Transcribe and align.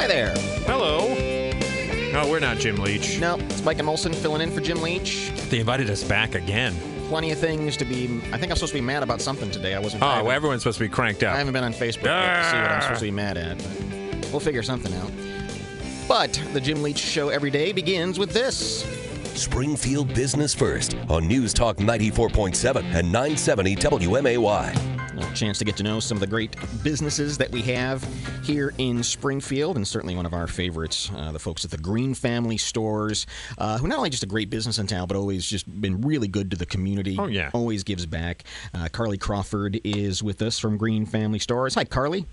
Hi 0.00 0.06
there. 0.06 0.32
Hello. 0.64 1.08
No, 2.10 2.30
we're 2.30 2.40
not 2.40 2.56
Jim 2.56 2.76
Leach. 2.76 3.20
No, 3.20 3.34
it's 3.34 3.62
Mike 3.62 3.80
and 3.80 3.86
Molson 3.86 4.14
filling 4.14 4.40
in 4.40 4.50
for 4.50 4.62
Jim 4.62 4.80
Leach. 4.80 5.30
They 5.50 5.60
invited 5.60 5.90
us 5.90 6.02
back 6.02 6.34
again. 6.34 6.74
Plenty 7.08 7.32
of 7.32 7.38
things 7.38 7.76
to 7.76 7.84
be. 7.84 8.04
I 8.32 8.38
think 8.38 8.50
I'm 8.50 8.56
supposed 8.56 8.72
to 8.72 8.78
be 8.78 8.80
mad 8.80 9.02
about 9.02 9.20
something 9.20 9.50
today. 9.50 9.74
I 9.74 9.78
wasn't. 9.78 10.02
Oh, 10.02 10.06
I 10.06 10.22
well, 10.22 10.32
everyone's 10.32 10.62
supposed 10.62 10.78
to 10.78 10.84
be 10.84 10.88
cranked 10.88 11.22
out. 11.22 11.34
I 11.34 11.38
haven't 11.38 11.52
been 11.52 11.64
on 11.64 11.74
Facebook 11.74 12.04
yet 12.04 12.42
to 12.44 12.50
see 12.50 12.56
what 12.56 12.70
I'm 12.70 12.78
ah. 12.78 12.80
supposed 12.80 13.00
to 13.00 13.06
be 13.08 13.10
mad 13.10 13.36
at. 13.36 13.58
But 13.58 14.30
we'll 14.30 14.40
figure 14.40 14.62
something 14.62 14.94
out. 14.94 15.10
But 16.08 16.32
the 16.54 16.62
Jim 16.62 16.82
Leach 16.82 16.96
Show 16.96 17.28
every 17.28 17.50
day 17.50 17.70
begins 17.70 18.18
with 18.18 18.32
this. 18.32 18.84
Springfield 19.38 20.14
Business 20.14 20.54
First 20.54 20.96
on 21.10 21.28
News 21.28 21.52
Talk 21.52 21.76
94.7 21.76 22.76
and 22.94 23.12
970 23.12 23.76
WMAY. 23.76 24.89
A 25.30 25.32
chance 25.32 25.58
to 25.58 25.64
get 25.64 25.76
to 25.76 25.84
know 25.84 26.00
some 26.00 26.16
of 26.16 26.20
the 26.20 26.26
great 26.26 26.56
businesses 26.82 27.38
that 27.38 27.50
we 27.52 27.62
have 27.62 28.02
here 28.42 28.74
in 28.78 29.00
Springfield, 29.02 29.76
and 29.76 29.86
certainly 29.86 30.16
one 30.16 30.26
of 30.26 30.34
our 30.34 30.48
favorites, 30.48 31.08
uh, 31.16 31.30
the 31.30 31.38
folks 31.38 31.64
at 31.64 31.70
the 31.70 31.78
Green 31.78 32.14
Family 32.14 32.56
Stores, 32.56 33.26
uh, 33.56 33.78
who 33.78 33.86
not 33.86 33.98
only 33.98 34.10
just 34.10 34.24
a 34.24 34.26
great 34.26 34.50
business 34.50 34.78
in 34.78 34.88
town, 34.88 35.06
but 35.06 35.16
always 35.16 35.46
just 35.46 35.80
been 35.80 36.00
really 36.00 36.26
good 36.26 36.50
to 36.50 36.56
the 36.56 36.66
community. 36.66 37.16
Oh, 37.16 37.28
yeah. 37.28 37.50
Always 37.54 37.84
gives 37.84 38.06
back. 38.06 38.42
Uh, 38.74 38.88
Carly 38.90 39.18
Crawford 39.18 39.80
is 39.84 40.20
with 40.20 40.42
us 40.42 40.58
from 40.58 40.76
Green 40.76 41.06
Family 41.06 41.38
Stores. 41.38 41.76
Hi, 41.76 41.84
Carly. 41.84 42.26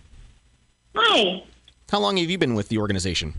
Hi. 0.96 1.44
How 1.91 2.00
long 2.00 2.18
have 2.18 2.32
you 2.32 2.40
been 2.40 2.55
with 2.55 2.70
the 2.70 2.80
organization? 2.80 3.36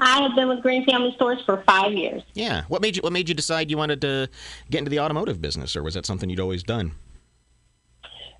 I 0.00 0.22
have 0.22 0.34
been 0.34 0.48
with 0.48 0.62
Green 0.62 0.86
Family 0.86 1.12
Stores 1.16 1.42
for 1.44 1.62
five 1.66 1.92
years. 1.92 2.22
Yeah. 2.32 2.62
What 2.68 2.80
made 2.80 2.96
you 2.96 3.02
What 3.02 3.12
made 3.12 3.28
you 3.28 3.34
decide 3.34 3.70
you 3.70 3.76
wanted 3.76 4.00
to 4.00 4.30
get 4.70 4.78
into 4.78 4.90
the 4.90 5.00
automotive 5.00 5.42
business, 5.42 5.76
or 5.76 5.82
was 5.82 5.92
that 5.92 6.06
something 6.06 6.30
you'd 6.30 6.40
always 6.40 6.62
done? 6.62 6.92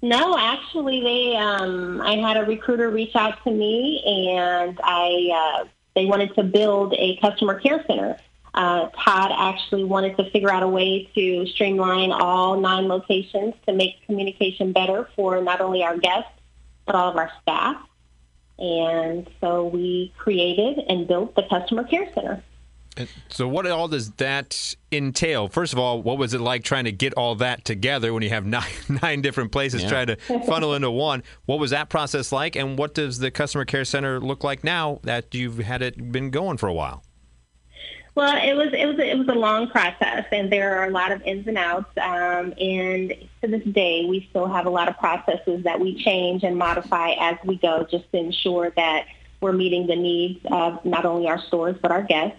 No, 0.02 0.36
actually, 0.38 1.00
they 1.00 1.36
um, 1.36 2.00
I 2.02 2.16
had 2.16 2.36
a 2.36 2.44
recruiter 2.44 2.90
reach 2.90 3.16
out 3.16 3.42
to 3.44 3.50
me, 3.50 4.02
and 4.28 4.78
I 4.82 5.60
uh, 5.62 5.64
they 5.94 6.06
wanted 6.06 6.34
to 6.34 6.42
build 6.42 6.94
a 6.94 7.16
customer 7.16 7.58
care 7.58 7.84
center. 7.86 8.16
Uh, 8.54 8.88
Todd 8.88 9.32
actually 9.36 9.84
wanted 9.84 10.16
to 10.16 10.30
figure 10.30 10.50
out 10.50 10.62
a 10.62 10.68
way 10.68 11.10
to 11.14 11.46
streamline 11.46 12.10
all 12.10 12.58
nine 12.58 12.88
locations 12.88 13.54
to 13.66 13.72
make 13.72 14.04
communication 14.06 14.72
better 14.72 15.08
for 15.14 15.42
not 15.42 15.60
only 15.60 15.82
our 15.82 15.98
guests 15.98 16.30
but 16.86 16.94
all 16.94 17.10
of 17.10 17.16
our 17.16 17.30
staff. 17.42 17.76
And 18.58 19.28
so 19.40 19.66
we 19.66 20.14
created 20.16 20.78
and 20.88 21.06
built 21.06 21.34
the 21.34 21.42
customer 21.42 21.84
care 21.84 22.10
center. 22.14 22.42
So, 23.28 23.46
what 23.46 23.66
all 23.66 23.88
does 23.88 24.12
that 24.12 24.74
entail? 24.90 25.48
First 25.48 25.72
of 25.72 25.78
all, 25.78 26.02
what 26.02 26.18
was 26.18 26.32
it 26.34 26.40
like 26.40 26.64
trying 26.64 26.84
to 26.84 26.92
get 26.92 27.12
all 27.14 27.34
that 27.36 27.64
together 27.64 28.12
when 28.12 28.22
you 28.22 28.30
have 28.30 28.46
nine, 28.58 28.64
nine 29.02 29.22
different 29.22 29.52
places 29.52 29.82
Yeah. 29.82 29.88
trying 29.88 30.06
to 30.08 30.16
funnel 30.46 30.74
into 30.74 30.90
one? 30.90 31.22
What 31.44 31.58
was 31.58 31.70
that 31.70 31.88
process 31.88 32.32
like, 32.32 32.56
and 32.56 32.78
what 32.78 32.94
does 32.94 33.18
the 33.18 33.30
customer 33.30 33.64
care 33.64 33.84
center 33.84 34.20
look 34.20 34.42
like 34.44 34.64
now 34.64 35.00
that 35.02 35.34
you've 35.34 35.58
had 35.58 35.82
it 35.82 36.10
been 36.12 36.30
going 36.30 36.56
for 36.56 36.68
a 36.68 36.74
while? 36.74 37.02
Well, 38.14 38.34
it 38.42 38.54
was 38.56 38.68
it 38.72 38.86
was 38.86 38.98
it 38.98 39.18
was 39.18 39.28
a 39.28 39.34
long 39.38 39.68
process, 39.68 40.24
and 40.32 40.50
there 40.50 40.78
are 40.78 40.86
a 40.86 40.90
lot 40.90 41.12
of 41.12 41.20
ins 41.22 41.46
and 41.46 41.58
outs. 41.58 41.90
Um, 41.98 42.54
and 42.58 43.12
to 43.42 43.48
this 43.48 43.62
day, 43.64 44.06
we 44.08 44.26
still 44.30 44.46
have 44.46 44.64
a 44.64 44.70
lot 44.70 44.88
of 44.88 44.96
processes 44.96 45.64
that 45.64 45.78
we 45.78 46.02
change 46.02 46.42
and 46.42 46.56
modify 46.56 47.10
as 47.10 47.36
we 47.44 47.58
go, 47.58 47.86
just 47.90 48.10
to 48.12 48.16
ensure 48.18 48.72
that 48.76 49.04
we're 49.42 49.52
meeting 49.52 49.86
the 49.86 49.96
needs 49.96 50.40
of 50.50 50.82
not 50.86 51.04
only 51.04 51.28
our 51.28 51.38
stores 51.42 51.76
but 51.82 51.90
our 51.92 52.02
guests. 52.02 52.38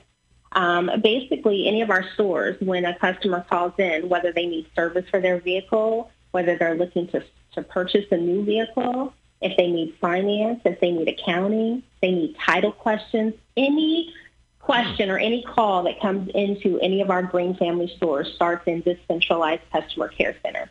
Um, 0.57 0.89
basically, 1.03 1.67
any 1.67 1.83
of 1.83 1.91
our 1.91 2.03
stores, 2.15 2.57
when 2.59 2.83
a 2.83 2.97
customer 2.97 3.45
calls 3.47 3.73
in, 3.77 4.09
whether 4.09 4.31
they 4.33 4.47
need 4.47 4.65
service 4.75 5.05
for 5.11 5.21
their 5.21 5.39
vehicle, 5.39 6.09
whether 6.31 6.57
they're 6.57 6.75
looking 6.75 7.07
to 7.09 7.23
to 7.53 7.61
purchase 7.61 8.05
a 8.11 8.17
new 8.17 8.43
vehicle, 8.43 9.13
if 9.39 9.55
they 9.55 9.67
need 9.67 9.95
finance, 10.01 10.59
if 10.65 10.79
they 10.79 10.91
need 10.91 11.07
accounting, 11.07 11.83
they 12.01 12.11
need 12.11 12.35
title 12.43 12.71
questions, 12.71 13.35
any 13.55 14.13
question 14.59 15.09
or 15.11 15.17
any 15.17 15.43
call 15.43 15.83
that 15.83 15.99
comes 16.01 16.29
into 16.33 16.79
any 16.79 17.01
of 17.01 17.09
our 17.11 17.21
Green 17.23 17.55
Family 17.55 17.87
stores 17.95 18.31
starts 18.35 18.63
in 18.67 18.81
this 18.81 18.97
centralized 19.07 19.61
customer 19.71 20.07
care 20.07 20.35
center. 20.43 20.69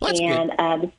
Well, 0.00 0.10
that's 0.10 0.20
and 0.20 0.50
good. 0.50 0.60
uh, 0.60 0.76
the- 0.78 0.92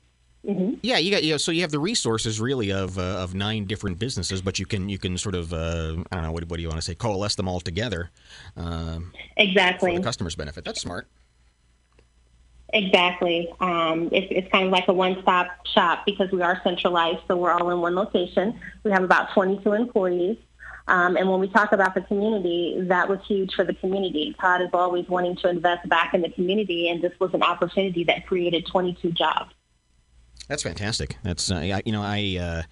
mhm. 0.46 0.78
Yeah, 0.82 0.98
you 0.98 1.10
got 1.10 1.22
you 1.22 1.32
know, 1.32 1.36
so 1.36 1.52
you 1.52 1.62
have 1.62 1.70
the 1.70 1.78
resources 1.78 2.40
really 2.40 2.70
of 2.70 2.98
uh, 2.98 3.02
of 3.02 3.34
nine 3.34 3.64
different 3.66 3.98
businesses, 3.98 4.40
but 4.42 4.58
you 4.58 4.66
can 4.66 4.88
you 4.88 4.98
can 4.98 5.18
sort 5.18 5.34
of 5.34 5.52
uh, 5.52 5.96
I 6.10 6.16
don't 6.16 6.24
know 6.24 6.32
what, 6.32 6.48
what 6.48 6.56
do 6.56 6.62
you 6.62 6.68
want 6.68 6.80
to 6.80 6.84
say 6.84 6.94
coalesce 6.94 7.34
them 7.34 7.48
all 7.48 7.60
together 7.60 8.10
um, 8.56 9.12
for 9.12 9.42
exactly, 9.42 9.96
the 9.96 10.02
customer's 10.02 10.36
benefit. 10.36 10.64
That's 10.64 10.80
smart. 10.80 11.06
exactly. 12.72 13.52
Um, 13.60 14.08
it's, 14.12 14.28
it's 14.30 14.50
kind 14.52 14.64
of 14.66 14.70
like 14.70 14.88
a 14.88 14.92
one-stop 14.92 15.66
shop 15.66 16.04
because 16.06 16.30
we 16.30 16.42
are 16.42 16.60
centralized, 16.62 17.20
so 17.28 17.36
we're 17.36 17.50
all 17.50 17.70
in 17.70 17.80
one 17.80 17.94
location. 17.94 18.58
We 18.84 18.92
have 18.92 19.02
about 19.02 19.32
22 19.32 19.72
employees. 19.72 20.36
Um, 20.88 21.16
and 21.16 21.28
when 21.30 21.38
we 21.40 21.48
talk 21.48 21.72
about 21.72 21.94
the 21.94 22.00
community, 22.00 22.76
that 22.88 23.08
was 23.08 23.20
huge 23.26 23.54
for 23.54 23.64
the 23.64 23.74
community. 23.74 24.34
Todd 24.40 24.60
is 24.62 24.70
always 24.72 25.08
wanting 25.08 25.36
to 25.36 25.48
invest 25.48 25.88
back 25.88 26.14
in 26.14 26.22
the 26.22 26.30
community, 26.30 26.88
and 26.88 27.00
this 27.02 27.12
was 27.20 27.32
an 27.32 27.42
opportunity 27.42 28.02
that 28.04 28.26
created 28.26 28.66
22 28.66 29.12
jobs. 29.12 29.52
That's 30.50 30.64
fantastic. 30.64 31.16
That's 31.22 31.50
uh, 31.50 31.80
you 31.86 31.92
know 31.92 32.02
I. 32.02 32.38
Uh, 32.40 32.62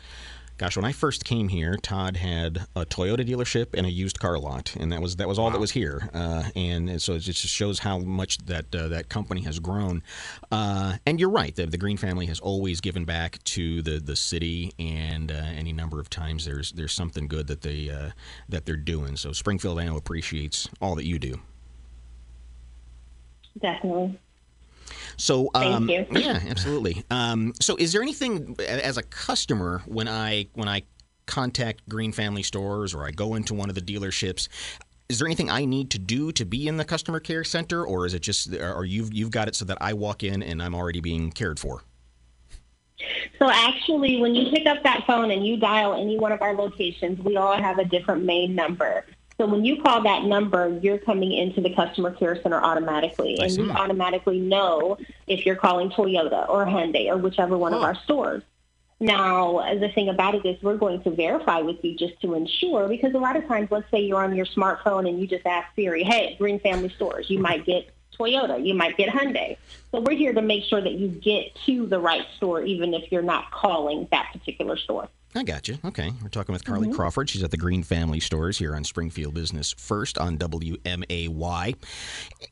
Gosh, 0.59 0.75
when 0.75 0.85
I 0.85 0.91
first 0.91 1.25
came 1.25 1.47
here, 1.47 1.77
Todd 1.77 2.17
had 2.17 2.67
a 2.75 2.85
Toyota 2.85 3.25
dealership 3.25 3.75
and 3.75 3.87
a 3.87 3.91
used 3.93 4.19
car 4.19 4.37
lot, 4.41 4.75
and 4.75 4.91
that 4.91 5.01
was 5.01 5.15
that 5.15 5.29
was 5.29 5.39
all 5.39 5.53
that 5.53 5.61
was 5.61 5.71
here. 5.71 6.11
Uh, 6.13 6.51
and 6.57 7.01
so 7.01 7.13
it 7.13 7.21
just 7.21 7.47
shows 7.47 7.79
how 7.79 7.99
much 7.99 8.39
that 8.39 8.75
uh, 8.75 8.89
that 8.89 9.09
company 9.09 9.43
has 9.43 9.61
grown. 9.61 10.03
Uh, 10.51 10.97
and 11.07 11.21
you're 11.21 11.31
right, 11.31 11.55
the, 11.55 11.67
the 11.67 11.79
Green 11.79 11.97
family 11.97 12.27
has 12.27 12.41
always 12.41 12.81
given 12.81 13.05
back 13.05 13.41
to 13.45 13.83
the, 13.83 14.01
the 14.01 14.17
city, 14.17 14.73
and 14.81 15.31
uh, 15.31 15.37
any 15.37 15.73
number 15.73 16.01
of 16.01 16.11
times 16.11 16.45
there's 16.45 16.73
there's 16.73 16.93
something 16.93 17.29
good 17.29 17.47
that 17.47 17.61
they 17.61 17.89
uh, 17.89 18.11
that 18.49 18.67
they're 18.67 18.75
doing. 18.75 19.17
So 19.17 19.31
Springfield, 19.31 19.79
I 19.79 19.85
know, 19.85 19.97
appreciates 19.97 20.69
all 20.81 20.97
that 20.97 21.07
you 21.07 21.21
do. 21.21 21.37
Definitely. 23.63 24.19
So, 25.17 25.51
Thank 25.55 25.75
um, 25.75 25.89
you. 25.89 26.07
yeah, 26.11 26.41
absolutely. 26.49 27.05
Um, 27.11 27.53
so, 27.61 27.77
is 27.77 27.93
there 27.93 28.03
anything 28.03 28.57
as 28.67 28.97
a 28.97 29.03
customer 29.03 29.83
when 29.87 30.09
I 30.09 30.49
when 30.55 30.69
I 30.69 30.83
contact 31.27 31.89
Green 31.89 32.13
Family 32.13 32.43
Stores 32.43 32.95
or 32.95 33.07
I 33.07 33.11
go 33.11 33.35
into 33.35 33.55
one 33.55 33.69
of 33.69 33.75
the 33.75 33.83
dealerships? 33.83 34.49
Is 35.09 35.19
there 35.19 35.27
anything 35.27 35.49
I 35.49 35.65
need 35.65 35.91
to 35.91 35.99
do 35.99 36.33
to 36.33 36.45
be 36.45 36.69
in 36.69 36.77
the 36.77 36.85
customer 36.85 37.19
care 37.21 37.45
center, 37.45 37.85
or 37.87 38.05
is 38.05 38.13
it 38.13 38.21
just, 38.21 38.55
or 38.55 38.85
you've 38.85 39.13
you've 39.13 39.31
got 39.31 39.49
it 39.49 39.55
so 39.55 39.65
that 39.65 39.79
I 39.81 39.95
walk 39.95 40.23
in 40.23 40.43
and 40.43 40.63
I'm 40.63 40.75
already 40.75 41.01
being 41.01 41.31
cared 41.31 41.59
for? 41.59 41.83
So 43.39 43.49
actually, 43.49 44.21
when 44.21 44.35
you 44.35 44.51
pick 44.51 44.67
up 44.67 44.83
that 44.83 45.05
phone 45.07 45.31
and 45.31 45.47
you 45.47 45.57
dial 45.57 45.95
any 45.95 46.19
one 46.19 46.33
of 46.33 46.43
our 46.43 46.55
locations, 46.55 47.19
we 47.21 47.37
all 47.37 47.57
have 47.57 47.79
a 47.79 47.85
different 47.85 48.25
main 48.25 48.55
number. 48.55 49.05
So 49.39 49.47
when 49.47 49.65
you 49.65 49.81
call 49.81 50.03
that 50.03 50.25
number, 50.25 50.79
you're 50.83 50.99
coming 50.99 51.33
into 51.33 51.61
the 51.61 51.73
customer 51.73 52.11
care 52.11 52.41
center 52.43 52.61
automatically, 52.61 53.39
I 53.41 53.45
and 53.45 53.57
you 53.57 53.71
automatically 53.71 54.41
know 54.41 54.99
if 55.29 55.47
you're 55.47 55.57
calling 55.57 55.91
Toyota 55.91 56.49
or 56.49 56.67
Hyundai 56.67 57.09
or 57.09 57.17
whichever 57.17 57.57
one 57.57 57.73
of 57.73 57.83
our 57.83 57.95
stores. 57.95 58.43
Now, 58.99 59.75
the 59.79 59.91
thing 59.91 60.09
about 60.09 60.35
it 60.35 60.45
is 60.45 60.61
we're 60.61 60.77
going 60.77 61.05
to 61.05 61.11
verify 61.11 61.61
with 61.61 61.85
you 61.85 61.97
just 61.97 62.21
to 62.23 62.35
ensure, 62.35 62.89
because 62.89 63.15
a 63.15 63.19
lot 63.19 63.37
of 63.37 63.47
times, 63.47 63.69
let's 63.71 63.89
say 63.93 64.01
you're 64.01 64.21
on 64.21 64.35
your 64.35 64.47
smartphone 64.47 65.09
and 65.09 65.21
you 65.21 65.29
just 65.29 65.47
ask 65.47 65.69
Siri, 65.77 66.03
hey, 66.03 66.35
Green 66.37 66.59
Family 66.59 66.89
Stores, 66.89 67.31
you 67.31 67.39
might 67.39 67.65
get 67.65 67.95
Toyota, 68.19 68.67
you 68.67 68.75
might 68.75 68.97
get 68.97 69.09
Hyundai. 69.09 69.57
So 69.93 70.01
we're 70.01 70.17
here 70.17 70.33
to 70.33 70.43
make 70.43 70.65
sure 70.65 70.81
that 70.81 70.95
you 70.95 71.07
get 71.07 71.55
to 71.67 71.87
the 71.87 72.01
right 72.01 72.27
store, 72.37 72.63
even 72.63 72.93
if 72.93 73.13
you're 73.13 73.23
not 73.23 73.53
calling 73.53 74.09
that 74.11 74.33
particular 74.33 74.77
store. 74.77 75.09
I 75.35 75.43
got 75.43 75.69
you. 75.69 75.79
Okay. 75.85 76.11
We're 76.23 76.31
talking 76.31 76.55
with 76.55 76.65
Carly 76.65 76.91
Crawford. 76.91 77.29
She's 77.29 77.43
at 77.43 77.51
the 77.51 77.59
Green 77.59 77.83
Family 77.83 78.19
Stores 78.19 78.59
here 78.59 78.75
on 78.75 78.83
Springfield 78.83 79.35
Business 79.35 79.75
First 79.77 80.17
on 80.17 80.39
WMAY. 80.39 81.77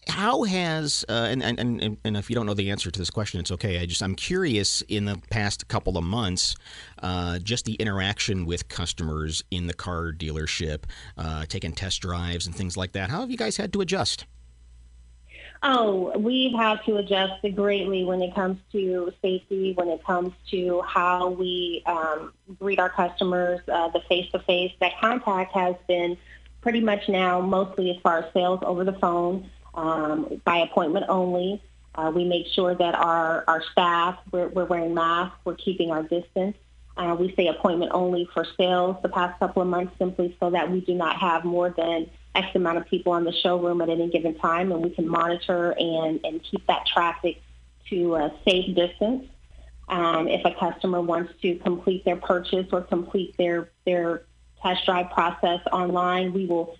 How 0.08 0.42
has, 0.42 1.04
uh, 1.08 1.26
and, 1.30 1.42
and, 1.42 1.58
and, 1.58 1.96
and 2.04 2.16
if 2.16 2.28
you 2.28 2.36
don't 2.36 2.44
know 2.44 2.54
the 2.54 2.70
answer 2.70 2.90
to 2.90 2.98
this 2.98 3.10
question, 3.10 3.40
it's 3.40 3.50
okay. 3.50 3.80
I 3.80 3.86
just, 3.86 4.02
I'm 4.02 4.14
curious 4.14 4.82
in 4.82 5.06
the 5.06 5.20
past 5.30 5.68
couple 5.68 5.96
of 5.96 6.04
months, 6.04 6.54
uh, 7.02 7.38
just 7.38 7.64
the 7.64 7.74
interaction 7.74 8.44
with 8.44 8.68
customers 8.68 9.42
in 9.50 9.66
the 9.66 9.74
car 9.74 10.12
dealership, 10.12 10.84
uh, 11.16 11.46
taking 11.46 11.72
test 11.72 12.02
drives 12.02 12.46
and 12.46 12.54
things 12.54 12.76
like 12.76 12.92
that. 12.92 13.08
How 13.08 13.20
have 13.20 13.30
you 13.30 13.38
guys 13.38 13.56
had 13.56 13.72
to 13.72 13.80
adjust? 13.80 14.26
Oh, 15.68 16.16
we've 16.16 16.54
had 16.54 16.84
to 16.84 16.98
adjust 16.98 17.44
greatly 17.56 18.04
when 18.04 18.22
it 18.22 18.32
comes 18.36 18.58
to 18.70 19.12
safety, 19.20 19.72
when 19.72 19.88
it 19.88 20.04
comes 20.04 20.32
to 20.52 20.80
how 20.82 21.30
we 21.30 21.82
um, 21.86 22.32
greet 22.60 22.78
our 22.78 22.88
customers, 22.88 23.58
uh, 23.66 23.88
the 23.88 23.98
face-to-face. 24.08 24.74
That 24.80 24.92
contact 25.00 25.52
has 25.54 25.74
been 25.88 26.16
pretty 26.60 26.78
much 26.78 27.08
now 27.08 27.40
mostly 27.40 27.90
as 27.90 27.96
far 28.00 28.18
as 28.18 28.32
sales 28.32 28.60
over 28.62 28.84
the 28.84 28.92
phone, 28.92 29.50
um, 29.74 30.40
by 30.44 30.58
appointment 30.58 31.06
only. 31.08 31.60
Uh, 31.96 32.12
we 32.14 32.24
make 32.24 32.46
sure 32.46 32.76
that 32.76 32.94
our, 32.94 33.42
our 33.48 33.64
staff, 33.72 34.20
we're, 34.30 34.46
we're 34.46 34.66
wearing 34.66 34.94
masks, 34.94 35.36
we're 35.44 35.56
keeping 35.56 35.90
our 35.90 36.04
distance. 36.04 36.56
Uh, 36.96 37.16
we 37.18 37.34
say 37.34 37.48
appointment 37.48 37.90
only 37.92 38.28
for 38.32 38.46
sales 38.56 38.96
the 39.02 39.08
past 39.08 39.36
couple 39.40 39.62
of 39.62 39.68
months 39.68 39.92
simply 39.98 40.36
so 40.38 40.48
that 40.48 40.70
we 40.70 40.80
do 40.80 40.94
not 40.94 41.16
have 41.16 41.44
more 41.44 41.70
than 41.70 42.08
X 42.36 42.54
amount 42.54 42.78
of 42.78 42.86
people 42.86 43.12
on 43.12 43.24
the 43.24 43.32
showroom 43.32 43.80
at 43.80 43.88
any 43.88 44.08
given 44.10 44.38
time, 44.38 44.72
and 44.72 44.82
we 44.82 44.90
can 44.90 45.08
monitor 45.08 45.74
and, 45.78 46.20
and 46.24 46.42
keep 46.42 46.66
that 46.66 46.86
traffic 46.86 47.40
to 47.90 48.16
a 48.16 48.32
safe 48.46 48.74
distance. 48.74 49.26
Um, 49.88 50.26
if 50.26 50.44
a 50.44 50.52
customer 50.52 51.00
wants 51.00 51.32
to 51.42 51.56
complete 51.56 52.04
their 52.04 52.16
purchase 52.16 52.66
or 52.72 52.82
complete 52.82 53.36
their 53.36 53.70
their 53.84 54.24
test 54.62 54.84
drive 54.84 55.10
process 55.10 55.60
online. 55.72 56.32
We 56.32 56.46
will 56.46 56.76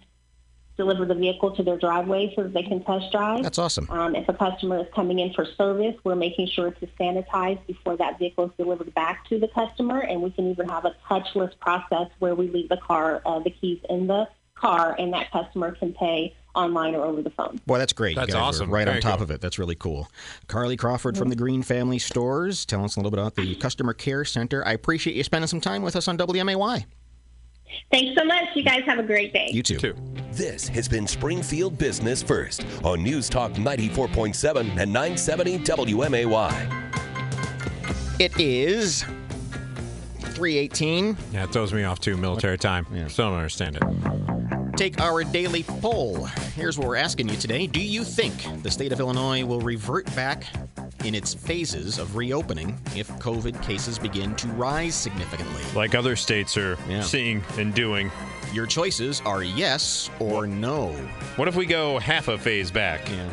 deliver 0.76 1.06
the 1.06 1.14
vehicle 1.14 1.56
to 1.56 1.62
their 1.62 1.78
driveway 1.78 2.32
so 2.36 2.42
that 2.42 2.52
they 2.52 2.62
can 2.62 2.84
test 2.84 3.10
drive. 3.10 3.42
That's 3.42 3.58
awesome. 3.58 3.88
Um, 3.88 4.14
if 4.14 4.28
a 4.28 4.34
customer 4.34 4.80
is 4.80 4.86
coming 4.94 5.20
in 5.20 5.32
for 5.32 5.46
service, 5.56 5.94
we're 6.04 6.16
making 6.16 6.48
sure 6.48 6.70
to 6.70 6.86
sanitize 7.00 7.58
before 7.66 7.96
that 7.96 8.18
vehicle 8.18 8.46
is 8.46 8.50
delivered 8.58 8.94
back 8.94 9.26
to 9.30 9.38
the 9.38 9.48
customer, 9.48 10.00
and 10.00 10.20
we 10.20 10.30
can 10.30 10.50
even 10.50 10.68
have 10.68 10.84
a 10.84 10.94
touchless 11.08 11.58
process 11.60 12.08
where 12.18 12.34
we 12.34 12.48
leave 12.48 12.68
the 12.68 12.76
car, 12.76 13.22
uh, 13.24 13.38
the 13.38 13.50
keys 13.50 13.80
in 13.88 14.06
the 14.06 14.28
car, 14.56 14.96
and 14.98 15.12
that 15.12 15.30
customer 15.30 15.72
can 15.72 15.92
pay 15.92 16.34
online 16.54 16.94
or 16.94 17.04
over 17.04 17.22
the 17.22 17.30
phone. 17.30 17.60
Boy, 17.66 17.78
that's 17.78 17.92
great. 17.92 18.16
That's 18.16 18.28
you 18.28 18.34
guys 18.34 18.40
are 18.40 18.44
awesome. 18.44 18.70
Right 18.70 18.86
Very 18.86 18.96
on 18.96 19.02
top 19.02 19.18
cool. 19.18 19.24
of 19.24 19.30
it. 19.30 19.40
That's 19.40 19.58
really 19.58 19.74
cool. 19.74 20.08
Carly 20.48 20.76
Crawford 20.76 21.16
from 21.16 21.28
the 21.28 21.36
Green 21.36 21.62
Family 21.62 21.98
Stores. 21.98 22.64
Tell 22.64 22.84
us 22.84 22.96
a 22.96 22.98
little 22.98 23.10
bit 23.10 23.20
about 23.20 23.34
the 23.34 23.54
Customer 23.56 23.92
Care 23.92 24.24
Center. 24.24 24.66
I 24.66 24.72
appreciate 24.72 25.16
you 25.16 25.22
spending 25.22 25.48
some 25.48 25.60
time 25.60 25.82
with 25.82 25.94
us 25.96 26.08
on 26.08 26.16
WMAY. 26.18 26.86
Thanks 27.90 28.18
so 28.18 28.24
much. 28.24 28.44
You 28.54 28.62
guys 28.62 28.82
have 28.86 28.98
a 28.98 29.02
great 29.02 29.32
day. 29.32 29.50
You 29.52 29.62
too. 29.62 29.76
Two. 29.76 29.94
This 30.32 30.68
has 30.68 30.88
been 30.88 31.06
Springfield 31.06 31.76
Business 31.76 32.22
First 32.22 32.64
on 32.84 33.02
News 33.02 33.28
Talk 33.28 33.52
94.7 33.52 34.60
and 34.60 34.92
970 34.92 35.58
WMAY. 35.58 36.92
It 38.18 38.32
is 38.40 39.04
318. 40.36 41.16
Yeah, 41.32 41.44
it 41.44 41.52
throws 41.52 41.72
me 41.72 41.84
off 41.84 41.98
too. 41.98 42.16
Military 42.16 42.58
time. 42.58 42.86
Yeah. 42.92 43.08
Still 43.08 43.30
don't 43.30 43.38
understand 43.38 43.76
it. 43.76 44.76
Take 44.76 45.00
our 45.00 45.24
daily 45.24 45.62
poll. 45.62 46.26
Here's 46.54 46.78
what 46.78 46.86
we're 46.86 46.96
asking 46.96 47.30
you 47.30 47.36
today. 47.36 47.66
Do 47.66 47.80
you 47.80 48.04
think 48.04 48.62
the 48.62 48.70
state 48.70 48.92
of 48.92 49.00
Illinois 49.00 49.42
will 49.44 49.60
revert 49.62 50.04
back 50.14 50.44
in 51.04 51.14
its 51.14 51.32
phases 51.32 51.98
of 51.98 52.16
reopening 52.16 52.78
if 52.94 53.08
COVID 53.12 53.60
cases 53.62 53.98
begin 53.98 54.34
to 54.36 54.48
rise 54.48 54.94
significantly? 54.94 55.62
Like 55.74 55.94
other 55.94 56.14
states 56.16 56.58
are 56.58 56.76
Yeah. 56.88 57.00
seeing 57.00 57.42
and 57.56 57.74
doing. 57.74 58.10
Your 58.52 58.66
choices 58.66 59.22
are 59.24 59.42
yes 59.42 60.10
or 60.20 60.46
no. 60.46 60.88
What 61.36 61.48
if 61.48 61.56
we 61.56 61.64
go 61.64 61.98
half 61.98 62.28
a 62.28 62.36
phase 62.36 62.70
back? 62.70 63.08
Yeah. 63.10 63.30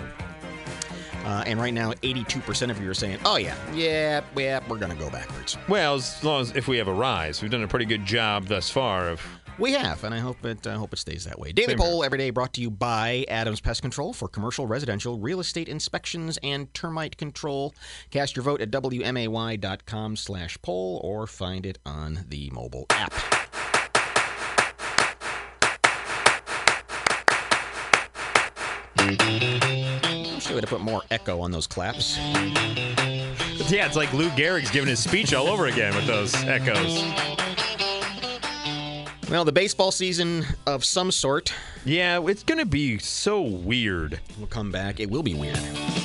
Uh, 1.23 1.43
and 1.45 1.59
right 1.59 1.73
now, 1.73 1.93
82% 1.93 2.69
of 2.69 2.81
you 2.81 2.89
are 2.89 2.93
saying, 2.93 3.19
oh, 3.25 3.37
yeah, 3.37 3.55
yeah, 3.73 4.21
yeah, 4.35 4.59
we're 4.67 4.79
going 4.79 4.91
to 4.91 4.97
go 4.97 5.09
backwards. 5.09 5.57
Well, 5.67 5.95
as 5.95 6.23
long 6.23 6.41
as 6.41 6.55
if 6.55 6.67
we 6.67 6.77
have 6.77 6.87
a 6.87 6.93
rise, 6.93 7.41
we've 7.41 7.51
done 7.51 7.63
a 7.63 7.67
pretty 7.67 7.85
good 7.85 8.05
job 8.05 8.47
thus 8.47 8.69
far 8.69 9.09
of 9.09 9.21
We 9.59 9.73
have, 9.73 10.03
and 10.03 10.15
I 10.15 10.19
hope 10.19 10.43
it 10.45 10.65
I 10.65 10.73
hope 10.73 10.93
it 10.93 10.97
stays 10.97 11.25
that 11.25 11.37
way. 11.39 11.51
Daily 11.51 11.69
Same 11.69 11.77
poll 11.77 12.03
every 12.03 12.17
day 12.17 12.31
brought 12.31 12.53
to 12.53 12.61
you 12.61 12.71
by 12.71 13.25
Adams 13.29 13.61
Pest 13.61 13.81
Control 13.81 14.11
for 14.11 14.27
commercial, 14.27 14.65
residential, 14.65 15.19
real 15.19 15.39
estate 15.39 15.69
inspections, 15.69 16.39
and 16.41 16.73
termite 16.73 17.17
control. 17.17 17.73
Cast 18.09 18.35
your 18.35 18.43
vote 18.43 18.61
at 18.61 18.71
wmay.com 18.71 20.15
slash 20.15 20.57
poll 20.63 20.99
or 21.03 21.27
find 21.27 21.65
it 21.65 21.77
on 21.85 22.25
the 22.29 22.49
mobile 22.49 22.87
app. 22.89 23.13
Should 30.53 30.63
have 30.63 30.69
put 30.69 30.81
more 30.81 31.01
echo 31.09 31.41
on 31.41 31.49
those 31.51 31.65
claps. 31.67 32.17
Yeah, 33.71 33.87
it's 33.87 33.95
like 33.95 34.13
Lou 34.13 34.29
Gehrig's 34.31 34.69
giving 34.69 34.89
his 34.89 35.01
speech 35.03 35.33
all 35.33 35.47
over 35.47 35.65
again 35.65 35.95
with 35.95 36.05
those 36.05 36.35
echoes. 36.43 37.01
Well, 39.31 39.45
the 39.45 39.51
baseball 39.51 39.91
season 39.91 40.45
of 40.67 40.85
some 40.85 41.09
sort 41.09 41.51
Yeah, 41.85 42.21
it's 42.27 42.43
gonna 42.43 42.65
be 42.67 42.99
so 42.99 43.41
weird. 43.41 44.19
We'll 44.37 44.45
come 44.47 44.71
back. 44.71 44.99
It 44.99 45.09
will 45.09 45.23
be 45.23 45.33
weird. 45.33 45.57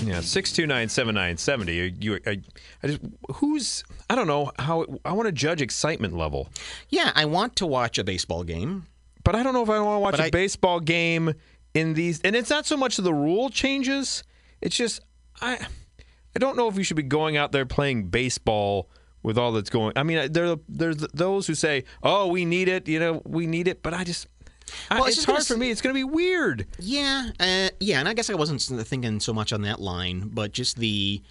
Yeah, 0.03 0.21
six 0.23 0.51
two 0.51 0.67
nine 0.67 0.89
seven 0.89 1.15
nine 1.15 1.37
seventy. 1.37 1.95
You, 2.01 2.19
I, 2.27 2.41
I 2.83 2.87
just 2.87 3.01
who's 3.35 3.85
I 4.09 4.15
don't 4.15 4.29
know 4.29 4.51
how 4.59 4.87
I 5.05 5.13
want 5.13 5.27
to 5.27 5.33
judge 5.33 5.61
excitement 5.61 6.17
level, 6.17 6.49
Yeah, 6.89 7.13
I 7.15 7.27
want 7.27 7.57
to 7.57 7.67
watch 7.67 7.99
a 7.99 8.05
baseball 8.05 8.45
game. 8.45 8.87
but 9.25 9.35
I 9.35 9.43
don't 9.43 9.53
know 9.53 9.63
if 9.63 9.69
I 9.69 9.79
want 9.81 9.97
to 9.97 10.01
watch 10.01 10.13
But 10.13 10.21
a 10.21 10.25
I- 10.25 10.31
baseball 10.31 10.81
game 10.81 11.35
in 11.75 11.93
these. 11.93 12.21
And 12.23 12.35
it's 12.35 12.49
not 12.49 12.65
so 12.65 12.79
much 12.79 12.97
the 12.97 13.13
rule 13.13 13.51
changes; 13.51 14.23
it's 14.61 14.77
just 14.77 15.01
I, 15.41 15.55
I 16.35 16.39
don't 16.39 16.57
know 16.57 16.69
if 16.69 16.77
you 16.77 16.85
should 16.85 16.97
be 16.97 17.03
going 17.03 17.37
out 17.37 17.53
there 17.53 17.67
playing 17.67 18.09
baseball 18.09 18.89
with 19.23 19.39
all 19.39 19.53
that's 19.53 19.71
going. 19.71 19.93
I 19.97 20.03
mean, 20.03 20.33
there 20.33 20.57
there's 20.69 20.97
those 20.97 21.47
who 21.47 21.55
say, 21.55 21.85
"Oh, 22.03 22.29
we 22.29 22.45
need 22.45 22.69
it," 22.69 22.89
you 22.89 23.01
know, 23.01 23.23
we 23.25 23.47
need 23.47 23.69
it, 23.69 23.83
but 23.83 23.95
I 23.95 24.05
just. 24.05 24.27
I, 24.91 24.97
Well, 24.97 25.05
it's 25.05 25.17
it's 25.17 25.27
just 25.27 25.29
hard 25.29 25.47
for 25.47 25.57
me. 25.57 25.71
It's 25.71 25.81
going 25.81 25.95
to 25.95 25.99
be 25.99 26.05
weird. 26.05 26.67
Yeah, 26.79 27.31
uh, 27.41 27.71
yeah, 27.81 28.01
and 28.01 28.09
I 28.09 28.13
guess 28.13 28.29
I 28.29 28.35
wasn't 28.35 28.61
thinking 28.87 29.19
so 29.19 29.33
much 29.33 29.53
on 29.53 29.63
that 29.63 29.81
line, 29.81 30.29
but 30.33 30.53
just 30.53 30.77
the, 30.77 31.23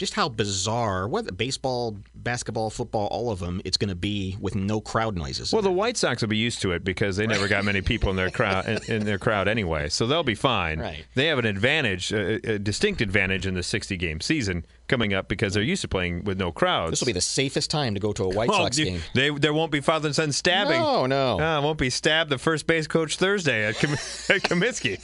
just 0.00 0.14
how 0.14 0.30
bizarre, 0.30 1.06
whether 1.06 1.30
baseball, 1.30 1.94
basketball, 2.14 2.70
football, 2.70 3.06
all 3.08 3.30
of 3.30 3.38
them, 3.38 3.60
it's 3.66 3.76
going 3.76 3.90
to 3.90 3.94
be 3.94 4.34
with 4.40 4.54
no 4.54 4.80
crowd 4.80 5.14
noises. 5.14 5.52
Well, 5.52 5.60
the 5.60 5.70
White 5.70 5.98
Sox 5.98 6.22
will 6.22 6.30
be 6.30 6.38
used 6.38 6.62
to 6.62 6.72
it 6.72 6.82
because 6.84 7.18
they 7.18 7.26
never 7.26 7.46
got 7.48 7.66
many 7.66 7.82
people 7.82 8.08
in 8.08 8.16
their 8.16 8.30
crowd 8.30 8.66
in, 8.66 8.78
in 8.90 9.04
their 9.04 9.18
crowd 9.18 9.46
anyway, 9.46 9.90
so 9.90 10.06
they'll 10.06 10.22
be 10.22 10.34
fine. 10.34 10.80
Right. 10.80 11.04
They 11.16 11.26
have 11.26 11.38
an 11.38 11.44
advantage, 11.44 12.14
a, 12.14 12.54
a 12.54 12.58
distinct 12.58 13.02
advantage 13.02 13.46
in 13.46 13.52
the 13.52 13.62
60 13.62 13.94
game 13.98 14.22
season 14.22 14.64
coming 14.88 15.12
up 15.12 15.28
because 15.28 15.52
they're 15.52 15.62
used 15.62 15.82
to 15.82 15.88
playing 15.88 16.24
with 16.24 16.38
no 16.38 16.50
crowds. 16.50 16.92
this 16.92 17.00
will 17.02 17.06
be 17.06 17.12
the 17.12 17.20
safest 17.20 17.70
time 17.70 17.92
to 17.92 18.00
go 18.00 18.14
to 18.14 18.24
a 18.24 18.28
White 18.30 18.48
Well, 18.48 18.60
Sox 18.60 18.78
you- 18.78 18.86
game. 18.86 19.00
They 19.14 19.28
there 19.28 19.52
won't 19.52 19.70
be 19.70 19.80
father 19.80 20.06
and 20.08 20.16
son 20.16 20.32
stabbing. 20.32 20.80
No, 20.80 21.04
no. 21.04 21.36
Ah, 21.38 21.60
won't 21.60 21.78
be 21.78 21.90
stabbed 21.90 22.30
the 22.30 22.38
first 22.38 22.66
base 22.66 22.86
coach 22.86 23.16
Thursday 23.18 23.66
at, 23.66 23.76
Kom- 23.78 23.92
at 23.92 24.42
Comiskey. 24.44 24.98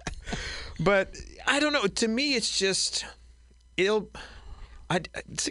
but 0.80 1.14
I 1.46 1.60
don't 1.60 1.74
know. 1.74 1.84
To 1.86 2.08
me, 2.08 2.34
it's 2.34 2.58
just 2.58 3.04
it'll. 3.76 4.08
I, 4.88 5.00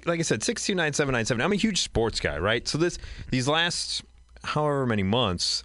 like 0.05 0.19
I 0.19 0.23
said, 0.23 0.43
six 0.43 0.65
two 0.65 0.75
nine 0.75 0.91
seven 0.93 1.13
nine 1.13 1.25
seven. 1.25 1.41
I'm 1.41 1.53
a 1.53 1.55
huge 1.57 1.81
sports 1.81 2.19
guy, 2.19 2.37
right? 2.37 2.67
So 2.67 2.77
this 2.77 2.97
these 3.31 3.47
last 3.47 4.03
however 4.43 4.85
many 4.85 5.03
months, 5.03 5.63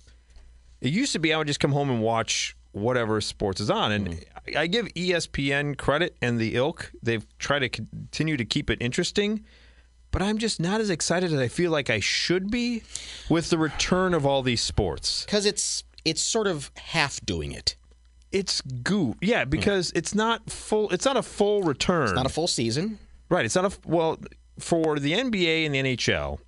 it 0.81 0.93
used 0.93 1.13
to 1.15 1.19
be 1.19 1.35
I 1.35 1.39
would 1.39 1.47
just 1.49 1.61
come 1.61 1.73
home 1.73 1.91
and 1.91 2.01
watch 2.01 2.57
whatever 2.73 3.21
sports 3.21 3.61
is 3.61 3.71
on, 3.71 3.93
and 3.93 4.09
Mm-hmm. 4.09 4.59
I 4.59 4.67
give 4.67 4.87
ESPN 4.89 5.79
credit 5.79 6.17
and 6.21 6.39
the 6.39 6.55
ilk. 6.55 6.93
They've 7.03 7.27
tried 7.39 7.61
to 7.61 7.71
continue 7.71 8.37
to 8.37 8.45
keep 8.45 8.69
it 8.69 8.77
interesting, 8.83 9.43
but 10.11 10.21
I'm 10.21 10.37
just 10.37 10.61
not 10.61 10.83
as 10.83 10.91
excited 10.91 11.33
as 11.33 11.39
I 11.39 11.49
feel 11.49 11.71
like 11.71 11.89
I 11.89 11.99
should 11.99 12.51
be 12.51 12.83
with 13.31 13.49
the 13.49 13.57
return 13.57 14.13
of 14.13 14.27
all 14.27 14.43
these 14.43 14.61
sports. 14.61 15.25
Because 15.25 15.47
it's 15.47 15.83
it's 16.05 16.21
sort 16.21 16.47
of 16.47 16.71
half 16.77 17.25
doing 17.25 17.53
it. 17.53 17.75
It's 18.35 18.61
goo, 18.61 19.15
yeah, 19.21 19.45
hmm. 19.45 19.51
because 19.51 19.93
it's 19.95 20.15
not 20.15 20.51
full. 20.51 20.91
It's 20.91 21.05
not 21.05 21.17
a 21.17 21.23
full 21.23 21.63
return. 21.63 22.05
It's 22.05 22.13
not 22.13 22.27
a 22.27 22.31
full 22.31 22.49
season. 22.49 22.99
Right. 23.29 23.45
It's 23.45 23.55
not 23.55 23.65
a 23.65 23.89
well 23.89 24.19
for 24.59 24.99
the 24.99 25.13
NBA 25.13 25.65
and 25.67 25.75
the 25.75 25.83
NHL. 25.83 26.39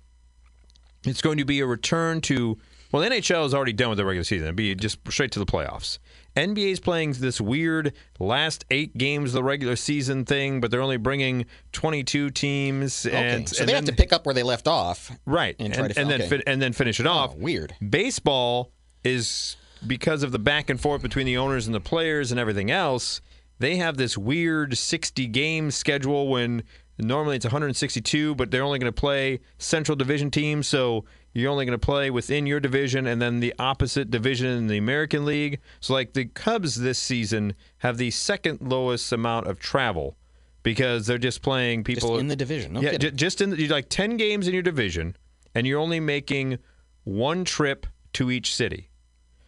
It's 1.05 1.21
going 1.21 1.37
to 1.37 1.45
be 1.45 1.59
a 1.61 1.65
return 1.65 2.21
to 2.21 2.57
well, 2.91 3.01
the 3.01 3.09
NHL 3.09 3.45
is 3.45 3.53
already 3.53 3.73
done 3.73 3.89
with 3.89 3.97
the 3.97 4.05
regular 4.05 4.23
season. 4.23 4.45
It'd 4.47 4.55
be 4.55 4.73
just 4.73 4.99
straight 5.11 5.31
to 5.31 5.39
the 5.39 5.45
playoffs. 5.45 5.99
NBA 6.35 6.71
is 6.71 6.79
playing 6.79 7.13
this 7.13 7.41
weird 7.41 7.93
last 8.19 8.63
eight 8.69 8.97
games 8.97 9.31
of 9.31 9.33
the 9.33 9.43
regular 9.43 9.75
season 9.75 10.23
thing, 10.23 10.61
but 10.61 10.71
they're 10.71 10.81
only 10.81 10.97
bringing 10.97 11.45
22 11.73 12.29
teams. 12.29 13.05
Okay, 13.05 13.15
And, 13.15 13.49
so 13.49 13.61
and 13.61 13.67
they 13.67 13.73
then, 13.73 13.85
have 13.85 13.95
to 13.95 14.01
pick 14.01 14.13
up 14.13 14.25
where 14.25 14.35
they 14.35 14.43
left 14.43 14.67
off. 14.67 15.11
right 15.25 15.55
and 15.59 15.67
and, 15.67 15.75
try 15.75 15.87
to- 15.87 15.99
and 15.99 16.09
then 16.09 16.21
okay. 16.21 16.29
fin- 16.29 16.43
and 16.47 16.61
then 16.61 16.73
finish 16.73 16.99
it 16.99 17.07
oh, 17.07 17.11
off. 17.11 17.35
weird. 17.35 17.75
Baseball 17.87 18.71
is 19.03 19.57
because 19.85 20.23
of 20.23 20.31
the 20.31 20.39
back 20.39 20.69
and 20.69 20.79
forth 20.79 21.01
between 21.01 21.25
the 21.25 21.37
owners 21.37 21.67
and 21.67 21.75
the 21.75 21.79
players 21.79 22.31
and 22.31 22.39
everything 22.39 22.71
else. 22.71 23.21
They 23.59 23.77
have 23.77 23.97
this 23.97 24.17
weird 24.17 24.77
60 24.77 25.27
game 25.27 25.71
schedule 25.71 26.27
when 26.27 26.63
normally 26.99 27.35
it's 27.35 27.45
162, 27.45 28.35
but 28.35 28.51
they're 28.51 28.63
only 28.63 28.79
going 28.79 28.91
to 28.91 28.99
play 28.99 29.39
Central 29.57 29.95
Division 29.95 30.31
teams. 30.31 30.67
So 30.67 31.05
you're 31.33 31.51
only 31.51 31.65
going 31.65 31.77
to 31.79 31.85
play 31.85 32.09
within 32.09 32.45
your 32.47 32.59
division 32.59 33.07
and 33.07 33.21
then 33.21 33.39
the 33.39 33.53
opposite 33.59 34.09
division 34.09 34.47
in 34.47 34.67
the 34.67 34.77
American 34.77 35.25
League. 35.25 35.59
So, 35.79 35.93
like 35.93 36.13
the 36.13 36.25
Cubs 36.25 36.75
this 36.75 36.99
season 36.99 37.53
have 37.79 37.97
the 37.97 38.11
second 38.11 38.61
lowest 38.61 39.11
amount 39.11 39.47
of 39.47 39.59
travel 39.59 40.17
because 40.63 41.07
they're 41.07 41.17
just 41.17 41.41
playing 41.41 41.83
Just 41.83 42.01
people 42.01 42.17
in 42.17 42.27
the 42.27 42.35
division. 42.35 42.73
No 42.73 42.81
yeah, 42.81 42.91
kidding. 42.91 43.15
just 43.15 43.41
in 43.41 43.51
the, 43.51 43.57
you're 43.57 43.69
like 43.69 43.89
10 43.89 44.17
games 44.17 44.47
in 44.47 44.53
your 44.53 44.63
division, 44.63 45.15
and 45.53 45.67
you're 45.67 45.79
only 45.79 45.99
making 45.99 46.57
one 47.03 47.45
trip 47.45 47.87
to 48.13 48.31
each 48.31 48.53
city. 48.53 48.89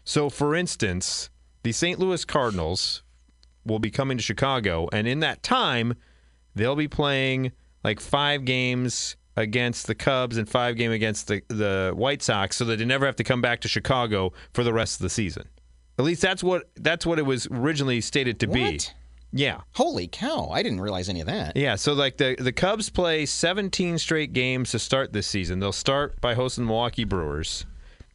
So, 0.10 0.32
for 0.32 0.56
instance, 0.56 1.30
the 1.62 1.72
St. 1.72 2.00
Louis 2.00 2.26
Cardinals 2.26 3.04
will 3.64 3.78
be 3.78 3.92
coming 3.92 4.18
to 4.18 4.24
Chicago, 4.24 4.90
and 4.92 5.08
in 5.08 5.20
that 5.20 5.44
time, 5.44 5.94
they'll 6.56 6.76
be 6.76 6.88
playing 6.88 7.52
like 7.84 8.00
five 8.00 8.44
games 8.44 9.18
against 9.38 9.86
the 9.86 9.94
Cubs 9.94 10.38
and 10.38 10.50
five 10.50 10.78
game 10.78 10.92
against 10.92 11.28
the, 11.28 11.44
the 11.50 11.94
White 11.96 12.24
Sox, 12.24 12.56
so 12.56 12.66
that 12.66 12.80
they 12.80 12.86
never 12.86 13.06
have 13.06 13.18
to 13.18 13.24
come 13.24 13.40
back 13.40 13.62
to 13.62 13.68
Chicago 13.68 14.34
for 14.52 14.64
the 14.64 14.74
rest 14.74 14.96
of 14.96 15.04
the 15.04 15.12
season. 15.12 15.48
At 16.00 16.06
least 16.06 16.24
that's 16.24 16.44
what 16.44 16.72
that's 16.78 17.06
what 17.06 17.20
it 17.20 17.28
was 17.28 17.48
originally 17.52 18.02
stated 18.02 18.40
to 18.40 18.48
be. 18.48 18.64
What? 18.64 18.94
Yeah. 19.32 19.62
Holy 19.74 20.08
cow! 20.08 20.50
I 20.52 20.64
didn't 20.64 20.82
realize 20.82 21.08
any 21.08 21.22
of 21.22 21.28
that. 21.28 21.56
Yeah, 21.56 21.76
so 21.76 21.94
like 21.94 22.18
the 22.18 22.36
the 22.40 22.52
Cubs 22.52 22.90
play 22.90 23.28
17 23.28 24.00
straight 24.00 24.34
games 24.34 24.72
to 24.72 24.80
start 24.80 25.14
this 25.14 25.28
season. 25.28 25.60
They'll 25.60 25.72
start 25.72 26.20
by 26.20 26.34
hosting 26.34 26.64
the 26.64 26.70
Milwaukee 26.70 27.04
Brewers, 27.04 27.68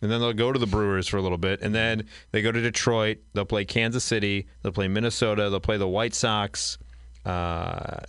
and 0.05 0.13
then 0.13 0.21
they'll 0.21 0.35
go 0.35 0.53
to 0.53 0.59
the 0.59 0.67
Brewers 0.67 1.09
for 1.09 1.17
a 1.17 1.23
little 1.23 1.39
bit, 1.39 1.63
and 1.63 1.75
then 1.75 2.07
they 2.31 2.43
go 2.43 2.53
to 2.53 2.61
Detroit. 2.61 3.19
They'll 3.33 3.47
play 3.47 3.65
Kansas 3.65 4.05
City. 4.05 4.47
They'll 4.61 4.71
play 4.71 4.87
Minnesota. 4.87 5.49
They'll 5.49 5.61
play 5.61 5.79
the 5.79 5.89
White 5.89 6.15
Sox. 6.15 6.77
Uh, 7.25 8.01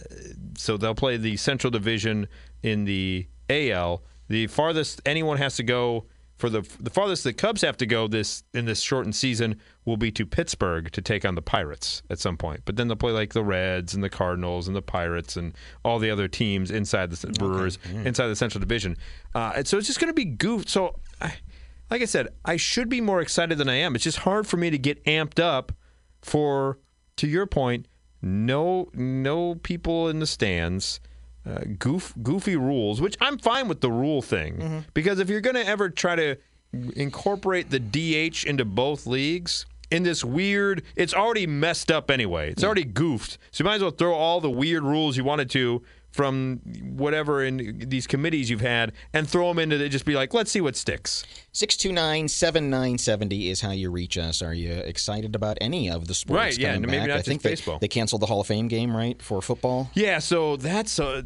so 0.58 0.76
they'll 0.76 0.94
play 0.94 1.16
the 1.16 1.38
Central 1.38 1.72
Division 1.72 2.28
in 2.64 2.84
the 2.84 3.28
AL. 3.50 4.04
The 4.28 4.48
farthest 4.48 5.02
anyone 5.06 5.38
has 5.38 5.56
to 5.56 5.64
go 5.64 6.06
for 6.38 6.50
the 6.50 6.68
the 6.80 6.90
farthest 6.90 7.24
the 7.24 7.32
Cubs 7.32 7.62
have 7.62 7.78
to 7.78 7.86
go 7.86 8.08
this 8.08 8.44
in 8.54 8.66
this 8.66 8.82
shortened 8.82 9.16
season 9.16 9.60
will 9.86 9.96
be 9.96 10.12
to 10.12 10.26
Pittsburgh 10.26 10.92
to 10.92 11.02
take 11.02 11.24
on 11.24 11.36
the 11.36 11.42
Pirates 11.42 12.02
at 12.10 12.20
some 12.20 12.36
point. 12.36 12.62
But 12.66 12.76
then 12.76 12.88
they'll 12.88 12.98
play 12.98 13.14
like 13.14 13.34
the 13.34 13.44
Reds 13.44 13.94
and 13.94 14.04
the 14.04 14.10
Cardinals 14.10 14.68
and 14.68 14.76
the 14.76 14.82
Pirates 14.82 15.38
and 15.38 15.54
all 15.86 16.00
the 16.00 16.10
other 16.10 16.28
teams 16.28 16.72
inside 16.72 17.12
the 17.12 17.28
Brewers 17.40 17.78
inside 18.04 18.28
the 18.28 18.36
Central 18.36 18.60
Division. 18.60 18.98
Uh, 19.34 19.54
and 19.56 19.68
so 19.68 19.78
it's 19.78 19.88
just 19.88 20.00
going 20.00 20.10
to 20.10 20.14
be 20.14 20.26
goofed. 20.26 20.68
So, 20.68 20.96
like 21.90 22.02
I 22.02 22.06
said, 22.06 22.30
I 22.44 22.58
should 22.58 22.90
be 22.90 23.02
more 23.02 23.22
excited 23.22 23.58
than 23.58 23.70
I 23.70 23.76
am. 23.76 23.96
It's 23.96 24.04
just 24.04 24.20
hard 24.20 24.48
for 24.48 24.58
me 24.58 24.70
to 24.70 24.78
get 24.78 25.04
amped 25.06 25.40
up 25.40 25.72
for, 26.22 26.80
to 27.18 27.28
your 27.28 27.46
point, 27.46 27.88
no 28.22 28.90
no 28.94 29.56
people 29.56 30.10
in 30.10 30.20
the 30.20 30.26
stands. 30.28 31.00
Uh, 31.48 31.60
goof, 31.78 32.12
goofy 32.24 32.56
rules, 32.56 33.00
which 33.00 33.16
I'm 33.22 33.38
fine 33.38 33.68
with 33.68 33.82
the 33.82 33.92
rule 33.92 34.24
thing 34.24 34.84
because 34.96 35.20
if 35.20 35.30
you're 35.30 35.42
going 35.42 35.56
to 35.56 35.68
ever 35.68 35.92
try 35.92 36.16
to 36.16 36.38
incorporate 36.96 37.70
the 37.70 37.80
DH 37.80 38.46
into 38.48 38.66
both 38.66 39.06
leagues 39.06 39.68
in 39.92 40.02
this 40.02 40.26
weird, 40.26 40.82
it's 40.96 41.14
already 41.14 41.46
messed 41.46 41.92
up 41.92 42.10
anyway. 42.10 42.50
It's 42.50 42.64
already 42.64 42.84
goofed, 42.84 43.38
so 43.52 43.64
you 43.64 43.66
might 43.66 43.76
as 43.76 43.82
well 43.84 43.92
throw 43.92 44.16
all 44.16 44.42
the 44.42 44.50
weird 44.50 44.82
rules 44.84 45.18
you 45.18 45.24
wanted 45.24 45.52
to 45.52 45.84
from 46.16 46.62
whatever 46.96 47.44
in 47.44 47.84
these 47.90 48.08
committees 48.08 48.50
you've 48.50 48.62
had 48.62 48.94
and 49.12 49.30
throw 49.30 49.50
them 49.50 49.60
into 49.60 49.84
it. 49.84 49.90
Just 49.90 50.06
be 50.06 50.16
like, 50.16 50.34
let's 50.34 50.50
see 50.50 50.62
what 50.62 50.78
sticks. 50.78 51.26
629 51.52 52.30
7970 52.30 53.50
is 53.50 53.60
how 53.60 53.72
you 53.72 53.92
reach 53.92 54.18
us. 54.18 54.42
Are 54.42 54.54
you 54.54 54.72
excited 54.72 55.36
about 55.36 55.58
any 55.60 55.90
of 55.90 56.08
the 56.08 56.14
sports? 56.14 56.38
Right, 56.38 56.58
yeah, 56.58 56.78
maybe 56.78 56.98
back? 56.98 57.08
not 57.10 57.16
I 57.16 57.18
just 57.18 57.28
think 57.28 57.42
they, 57.42 57.50
baseball. 57.50 57.80
they 57.80 57.90
canceled 57.90 58.22
the 58.22 58.28
Hall 58.28 58.40
of 58.40 58.48
Fame 58.48 58.70
game, 58.70 58.96
right, 58.96 59.22
for 59.22 59.42
football? 59.42 59.92
Yeah, 59.94 60.20
so 60.20 60.56
that's 60.56 61.00
uh 61.00 61.24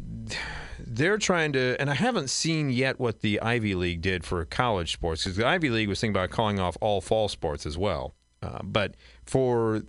they're 0.84 1.18
trying 1.18 1.52
to, 1.52 1.76
and 1.78 1.88
I 1.88 1.94
haven't 1.94 2.30
seen 2.30 2.70
yet 2.70 2.98
what 2.98 3.20
the 3.20 3.40
Ivy 3.40 3.76
League 3.76 4.00
did 4.00 4.24
for 4.24 4.44
college 4.44 4.92
sports 4.92 5.22
because 5.22 5.36
the 5.36 5.46
Ivy 5.46 5.70
League 5.70 5.88
was 5.88 6.00
thinking 6.00 6.16
about 6.16 6.30
calling 6.30 6.58
off 6.58 6.76
all 6.80 7.00
fall 7.00 7.28
sports 7.28 7.64
as 7.64 7.78
well. 7.78 8.14
Uh, 8.42 8.58
but 8.64 8.96
for 9.24 9.82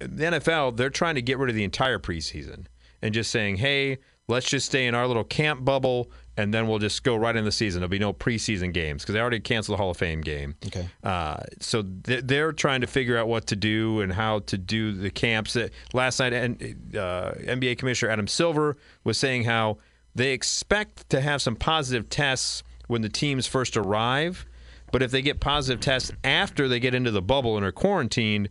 the 0.00 0.24
NFL, 0.24 0.76
they're 0.76 0.90
trying 0.90 1.14
to 1.14 1.22
get 1.22 1.38
rid 1.38 1.50
of 1.50 1.54
the 1.54 1.62
entire 1.62 2.00
preseason 2.00 2.66
and 3.02 3.14
just 3.14 3.30
saying, 3.30 3.56
hey, 3.56 3.98
let's 4.30 4.48
just 4.48 4.66
stay 4.66 4.86
in 4.86 4.94
our 4.94 5.06
little 5.06 5.24
camp 5.24 5.64
bubble 5.64 6.10
and 6.36 6.54
then 6.54 6.66
we'll 6.68 6.78
just 6.78 7.02
go 7.02 7.16
right 7.16 7.36
in 7.36 7.44
the 7.44 7.52
season. 7.52 7.80
There'll 7.80 7.90
be 7.90 7.98
no 7.98 8.14
preseason 8.14 8.72
games 8.72 9.02
because 9.02 9.12
they 9.12 9.20
already 9.20 9.40
canceled 9.40 9.76
the 9.76 9.82
Hall 9.82 9.90
of 9.90 9.96
Fame 9.96 10.22
game. 10.22 10.54
Okay. 10.66 10.88
Uh, 11.04 11.42
so 11.60 11.82
th- 11.82 12.24
they're 12.24 12.52
trying 12.52 12.80
to 12.80 12.86
figure 12.86 13.18
out 13.18 13.28
what 13.28 13.46
to 13.48 13.56
do 13.56 14.00
and 14.00 14.12
how 14.12 14.38
to 14.40 14.56
do 14.56 14.92
the 14.92 15.10
camps. 15.10 15.54
Uh, 15.56 15.68
Last 15.92 16.18
night, 16.20 16.32
and 16.32 16.96
uh, 16.96 17.32
NBA 17.40 17.76
Commissioner 17.78 18.10
Adam 18.12 18.26
Silver 18.26 18.78
was 19.04 19.18
saying 19.18 19.44
how 19.44 19.78
they 20.14 20.32
expect 20.32 21.10
to 21.10 21.20
have 21.20 21.42
some 21.42 21.56
positive 21.56 22.08
tests 22.08 22.62
when 22.86 23.02
the 23.02 23.08
teams 23.08 23.46
first 23.46 23.76
arrive, 23.76 24.46
but 24.92 25.02
if 25.02 25.10
they 25.10 25.22
get 25.22 25.40
positive 25.40 25.80
tests 25.80 26.10
after 26.24 26.68
they 26.68 26.80
get 26.80 26.94
into 26.94 27.10
the 27.10 27.22
bubble 27.22 27.56
and 27.56 27.64
are 27.64 27.72
quarantined, 27.72 28.48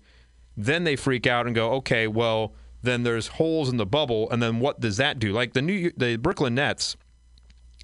then 0.55 0.83
they 0.83 0.95
freak 0.95 1.25
out 1.25 1.45
and 1.45 1.55
go, 1.55 1.71
okay, 1.71 2.07
well, 2.07 2.53
then 2.81 3.03
there's 3.03 3.27
holes 3.27 3.69
in 3.69 3.77
the 3.77 3.86
bubble, 3.86 4.29
and 4.29 4.41
then 4.41 4.59
what 4.59 4.79
does 4.79 4.98
that 4.98 5.19
do? 5.19 5.31
Like 5.31 5.53
the 5.53 5.62
New 5.62 5.91
the 5.95 6.17
Brooklyn 6.17 6.55
Nets 6.55 6.95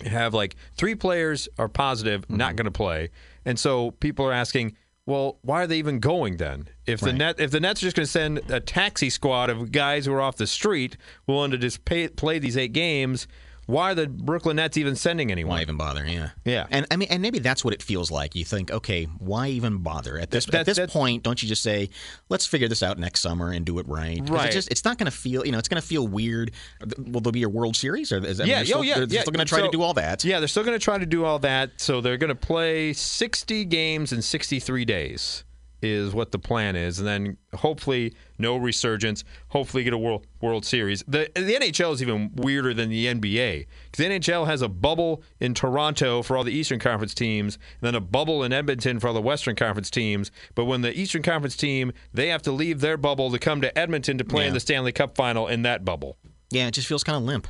have 0.05 0.33
like 0.33 0.55
three 0.75 0.95
players 0.95 1.47
are 1.57 1.69
positive, 1.69 2.29
not 2.29 2.49
mm-hmm. 2.49 2.55
going 2.55 2.65
to 2.65 2.71
play, 2.71 3.09
and 3.45 3.59
so 3.59 3.91
people 3.91 4.25
are 4.25 4.33
asking, 4.33 4.75
well, 5.05 5.37
why 5.41 5.63
are 5.63 5.67
they 5.67 5.77
even 5.77 5.99
going 5.99 6.37
then? 6.37 6.67
If 6.85 6.99
the 6.99 7.13
net 7.13 7.39
if 7.39 7.51
the 7.51 7.59
Nets 7.59 7.81
are 7.81 7.85
just 7.85 7.95
going 7.95 8.05
to 8.05 8.11
send 8.11 8.41
a 8.49 8.59
taxi 8.59 9.09
squad 9.09 9.49
of 9.49 9.71
guys 9.71 10.05
who 10.05 10.13
are 10.13 10.21
off 10.21 10.37
the 10.37 10.47
street 10.47 10.97
willing 11.27 11.51
to 11.51 11.57
just 11.57 11.85
pay, 11.85 12.07
play 12.07 12.39
these 12.39 12.57
eight 12.57 12.73
games, 12.73 13.27
why 13.65 13.91
are 13.91 13.95
the 13.95 14.07
Brooklyn 14.07 14.57
Nets 14.57 14.77
even 14.77 14.95
sending 14.95 15.31
anyone? 15.31 15.55
Why 15.57 15.61
even 15.61 15.77
bother? 15.77 16.05
Yeah, 16.05 16.29
Yeah. 16.43 16.67
And 16.69 16.85
I 16.91 16.95
mean, 16.97 17.07
and 17.09 17.21
maybe 17.21 17.39
that's 17.39 17.63
what 17.65 17.73
it 17.73 17.81
feels 17.81 18.11
like. 18.11 18.35
You 18.35 18.45
think, 18.45 18.71
okay, 18.71 19.05
why 19.19 19.47
even 19.49 19.79
bother 19.79 20.17
at 20.19 20.31
this 20.31 20.45
That- 20.45 20.61
at 20.61 20.65
this 20.65 20.77
that's- 20.77 20.93
point? 20.93 21.23
Don't 21.23 21.41
you 21.41 21.49
just 21.49 21.63
say, 21.63 21.89
let's 22.29 22.45
figure 22.45 22.67
this 22.67 22.83
out 22.83 22.97
next 22.99 23.21
summer 23.21 23.51
and 23.51 23.65
do 23.65 23.79
it 23.79 23.87
right? 23.87 24.21
Right. 24.29 24.45
It's 24.47 24.55
just 24.55 24.71
it's 24.71 24.85
not 24.85 24.97
going 24.97 25.09
to 25.11 25.17
feel 25.17 25.45
you 25.45 25.51
know 25.51 25.57
it's 25.57 25.67
going 25.69 25.81
to 25.81 25.87
feel 25.87 26.07
weird. 26.07 26.51
Will 26.97 27.21
there 27.21 27.31
be 27.31 27.43
a 27.43 27.49
World 27.49 27.75
Series? 27.75 28.11
Or 28.11 28.17
is, 28.23 28.39
I 28.39 28.43
mean, 28.43 28.49
yeah, 28.49 28.55
they're 28.57 28.65
still, 28.65 28.77
oh, 28.79 28.81
yeah, 28.81 28.95
they're 28.95 29.07
yeah. 29.07 29.21
still 29.21 29.31
going 29.33 29.45
to 29.45 29.49
try 29.49 29.59
So- 29.59 29.65
to 29.65 29.71
do 29.71 29.81
all 29.81 29.93
that. 29.95 30.23
Yeah, 30.23 30.39
they're 30.39 30.47
still 30.47 30.63
going 30.63 30.77
to 30.77 30.83
try 30.83 30.97
to 30.97 31.05
do 31.05 31.25
all 31.25 31.39
that. 31.39 31.71
So 31.77 32.01
they're 32.01 32.17
going 32.17 32.29
to 32.29 32.35
play 32.35 32.93
60 32.93 33.65
games 33.65 34.13
in 34.13 34.21
63 34.21 34.85
days 34.85 35.43
is 35.81 36.13
what 36.13 36.31
the 36.31 36.39
plan 36.39 36.75
is, 36.75 36.99
and 36.99 37.07
then 37.07 37.37
hopefully 37.53 38.13
no 38.37 38.57
resurgence. 38.57 39.23
Hopefully 39.49 39.83
get 39.83 39.93
a 39.93 39.97
World 39.97 40.25
World 40.41 40.65
Series. 40.65 41.03
The 41.07 41.29
the 41.35 41.53
NHL 41.53 41.93
is 41.93 42.01
even 42.01 42.31
weirder 42.35 42.73
than 42.73 42.89
the 42.89 43.05
NBA 43.07 43.67
because 43.91 43.97
the 43.97 44.05
NHL 44.05 44.47
has 44.47 44.61
a 44.61 44.69
bubble 44.69 45.23
in 45.39 45.53
Toronto 45.53 46.21
for 46.21 46.37
all 46.37 46.43
the 46.43 46.53
Eastern 46.53 46.79
Conference 46.79 47.13
teams, 47.13 47.55
and 47.55 47.87
then 47.87 47.95
a 47.95 48.01
bubble 48.01 48.43
in 48.43 48.53
Edmonton 48.53 48.99
for 48.99 49.07
all 49.07 49.13
the 49.13 49.21
Western 49.21 49.55
Conference 49.55 49.89
teams. 49.89 50.31
But 50.55 50.65
when 50.65 50.81
the 50.81 50.97
Eastern 50.97 51.21
Conference 51.21 51.55
team 51.55 51.91
they 52.13 52.29
have 52.29 52.41
to 52.43 52.51
leave 52.51 52.81
their 52.81 52.97
bubble 52.97 53.31
to 53.31 53.39
come 53.39 53.61
to 53.61 53.77
Edmonton 53.77 54.17
to 54.17 54.23
play 54.23 54.47
in 54.47 54.53
the 54.53 54.59
Stanley 54.59 54.91
Cup 54.91 55.15
final 55.15 55.47
in 55.47 55.63
that 55.63 55.85
bubble. 55.85 56.17
Yeah, 56.51 56.67
it 56.67 56.71
just 56.71 56.87
feels 56.87 57.03
kind 57.03 57.17
of 57.17 57.23
limp. 57.23 57.47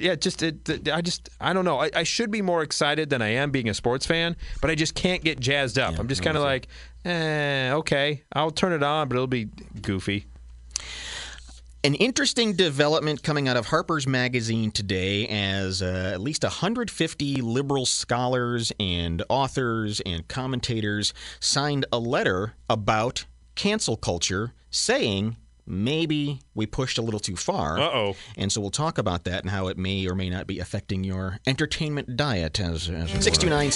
Yeah, 0.00 0.14
just 0.14 0.42
it, 0.42 0.68
it- 0.68 0.88
I 0.90 1.00
just 1.00 1.28
I 1.40 1.52
don't 1.52 1.64
know. 1.64 1.80
I, 1.80 1.90
I 1.94 2.02
should 2.04 2.30
be 2.30 2.42
more 2.42 2.62
excited 2.62 3.10
than 3.10 3.20
I 3.22 3.28
am 3.34 3.50
being 3.50 3.68
a 3.68 3.74
sports 3.74 4.06
fan, 4.06 4.36
but 4.60 4.70
I 4.70 4.74
just 4.74 4.94
can't 4.94 5.22
get 5.22 5.38
jazzed 5.40 5.78
up. 5.78 5.98
I'm 5.98 6.08
just 6.08 6.22
kind 6.22 6.36
of 6.36 6.42
like, 6.42 6.68
eh, 7.04 7.72
okay, 7.74 8.22
I'll 8.32 8.50
turn 8.50 8.72
it 8.72 8.82
on, 8.82 9.08
but 9.08 9.14
it'll 9.16 9.26
be 9.26 9.48
goofy. 9.80 10.26
An 11.84 11.94
interesting 11.94 12.52
development 12.52 13.24
coming 13.24 13.48
out 13.48 13.56
of 13.56 13.66
Harper's 13.66 14.06
Magazine 14.06 14.70
today 14.70 15.26
as 15.26 15.82
uh, 15.82 16.10
at 16.14 16.20
least 16.20 16.44
150 16.44 17.40
liberal 17.42 17.86
scholars 17.86 18.70
and 18.78 19.20
authors 19.28 20.00
and 20.06 20.28
commentators 20.28 21.12
signed 21.40 21.84
a 21.92 21.98
letter 21.98 22.54
about 22.70 23.24
cancel 23.56 23.96
culture 23.96 24.52
saying 24.70 25.36
maybe 25.66 26.40
we 26.54 26.66
pushed 26.66 26.98
a 26.98 27.02
little 27.02 27.20
too 27.20 27.36
far. 27.36 27.78
Uh-oh. 27.78 28.16
And 28.36 28.50
so 28.50 28.60
we'll 28.60 28.70
talk 28.70 28.98
about 28.98 29.24
that 29.24 29.42
and 29.42 29.50
how 29.50 29.68
it 29.68 29.78
may 29.78 30.06
or 30.06 30.14
may 30.14 30.30
not 30.30 30.46
be 30.46 30.58
affecting 30.58 31.04
your 31.04 31.38
entertainment 31.46 32.16
diet 32.16 32.60
as, 32.60 32.88
as 32.88 33.10
629 33.10 33.70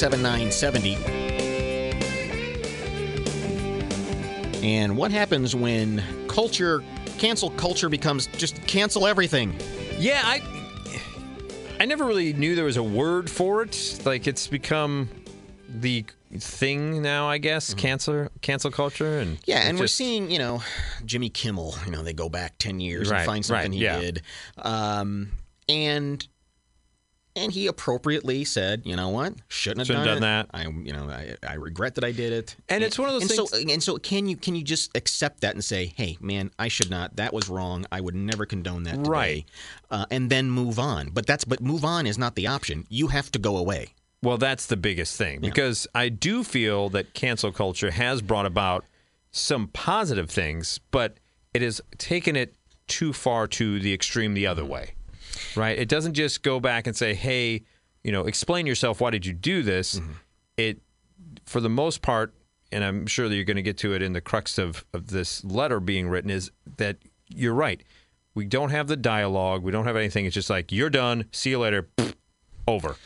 And 4.63 4.97
what 4.97 5.13
happens 5.13 5.55
when 5.55 6.03
culture, 6.27 6.83
cancel 7.19 7.51
culture 7.51 7.89
becomes 7.89 8.27
just 8.27 8.61
cancel 8.67 9.07
everything? 9.07 9.57
Yeah, 9.99 10.21
I 10.25 10.41
I 11.79 11.85
never 11.85 12.05
really 12.05 12.33
knew 12.33 12.55
there 12.55 12.65
was 12.65 12.79
a 12.79 12.83
word 12.83 13.31
for 13.31 13.63
it. 13.63 14.01
Like 14.05 14.27
it's 14.27 14.47
become 14.47 15.09
the 15.69 16.05
thing 16.43 17.03
now, 17.03 17.29
I 17.29 17.39
guess. 17.39 17.75
Cancel 17.75 18.29
cancel 18.43 18.71
culture 18.71 19.19
and 19.19 19.39
Yeah, 19.47 19.67
and 19.69 19.79
we're 19.79 19.87
seeing, 19.87 20.31
you 20.31 20.39
know, 20.39 20.63
Jimmy 21.05 21.29
Kimmel, 21.31 21.75
you 21.85 21.93
know, 21.93 22.03
they 22.03 22.13
go 22.13 22.29
back 22.29 22.59
10 22.59 22.81
years 22.81 23.11
Right, 23.11 23.19
and 23.19 23.27
find 23.27 23.45
something 23.45 23.73
right, 23.73 23.79
he 23.79 23.85
yeah. 23.85 24.01
did. 24.01 24.23
Um, 24.59 25.33
and 25.69 26.27
and 27.39 27.53
he 27.53 27.67
appropriately 27.67 28.45
said, 28.47 28.81
you 28.87 28.97
know 28.97 29.11
what, 29.11 29.35
shouldn't 29.49 29.81
have 29.81 29.87
Shouldn't 29.89 30.07
done, 30.07 30.23
done 30.23 30.23
that. 30.23 30.49
I, 30.55 30.63
you 30.63 30.93
know, 30.95 31.11
I, 31.11 31.35
I 31.47 31.55
regret 31.57 31.95
that 31.97 32.05
I 32.05 32.11
did 32.11 32.33
it. 32.33 32.57
And 32.71 32.83
it's 32.83 32.99
one 32.99 33.09
of 33.11 33.13
those 33.15 33.25
and 33.25 33.31
things- 33.31 33.51
So, 33.51 33.59
and 33.75 33.83
so, 33.83 33.99
can 33.99 34.27
you 34.27 34.37
can 34.39 34.55
you 34.55 34.63
just 34.65 34.97
accept 34.97 35.43
that 35.43 35.53
and 35.55 35.63
say, 35.63 35.93
hey, 35.97 36.17
man, 36.19 36.51
I 36.59 36.69
should 36.69 36.89
not. 36.89 37.17
That 37.17 37.35
was 37.35 37.51
wrong. 37.51 37.85
I 37.93 38.01
would 38.01 38.15
never 38.15 38.47
condone 38.47 38.85
that. 38.85 38.95
Today. 38.97 39.11
Right. 39.11 39.45
Uh, 39.91 40.07
and 40.11 40.31
then 40.31 40.51
move 40.51 40.79
on. 40.79 41.11
But 41.11 41.27
that's 41.27 41.45
but 41.45 41.61
move 41.61 41.85
on 41.85 42.07
is 42.07 42.17
not 42.17 42.37
the 42.37 42.47
option. 42.47 42.87
You 42.89 43.09
have 43.09 43.31
to 43.33 43.39
go 43.39 43.59
away. 43.59 43.89
Well, 44.23 44.39
that's 44.39 44.67
the 44.67 44.77
biggest 44.77 45.17
thing 45.17 45.41
because 45.41 45.87
I 45.95 46.09
do 46.09 46.43
feel 46.43 46.89
that 46.91 47.15
cancel 47.15 47.53
culture 47.53 47.91
has 47.91 48.23
brought 48.23 48.47
about 48.47 48.85
some 49.31 49.69
positive 49.69 50.31
things, 50.31 50.81
but 50.91 51.19
it 51.55 51.63
has 51.63 51.81
taken 51.99 52.35
it 52.35 52.55
too 52.87 53.13
far 53.13 53.47
to 53.47 53.79
the 53.79 53.93
extreme 53.93 54.35
the 54.35 54.47
other 54.47 54.65
way. 54.65 54.93
Right? 55.55 55.79
It 55.79 55.89
doesn't 55.89 56.15
just 56.15 56.43
go 56.43 56.61
back 56.61 56.87
and 56.87 56.97
say, 56.97 57.15
"Hey, 57.15 57.65
you 58.03 58.13
know, 58.13 58.23
explain 58.23 58.67
yourself. 58.67 59.01
Why 59.01 59.11
did 59.11 59.27
you 59.27 59.33
do 59.33 59.63
this?" 59.63 59.99
Mm-hmm. 59.99 60.13
It, 60.57 60.81
for 61.45 61.61
the 61.61 61.69
most 61.69 62.01
part, 62.01 62.33
and 62.73 62.83
I'm 62.83 63.07
sure 63.07 63.29
that 63.29 63.35
you're 63.35 63.45
going 63.45 63.57
to 63.57 63.63
get 63.63 63.77
to 63.79 63.95
it 63.95 64.03
in 64.03 64.13
the 64.13 64.21
crux 64.21 64.59
of 64.59 64.85
of 64.93 65.09
this 65.09 65.45
letter 65.45 65.79
being 65.79 66.09
written, 66.09 66.31
is 66.31 66.51
that 66.79 66.97
you're 67.29 67.55
right. 67.55 67.83
We 68.35 68.45
don't 68.45 68.71
have 68.71 68.87
the 68.87 68.97
dialogue. 68.97 69.63
We 69.63 69.73
don't 69.73 69.87
have 69.87 69.97
anything. 69.97 70.25
It's 70.27 70.35
just 70.35 70.51
like 70.51 70.73
you're 70.73 70.91
done. 70.91 71.27
See 71.33 71.51
you 71.51 71.59
later. 71.59 71.89
Over. 72.69 72.97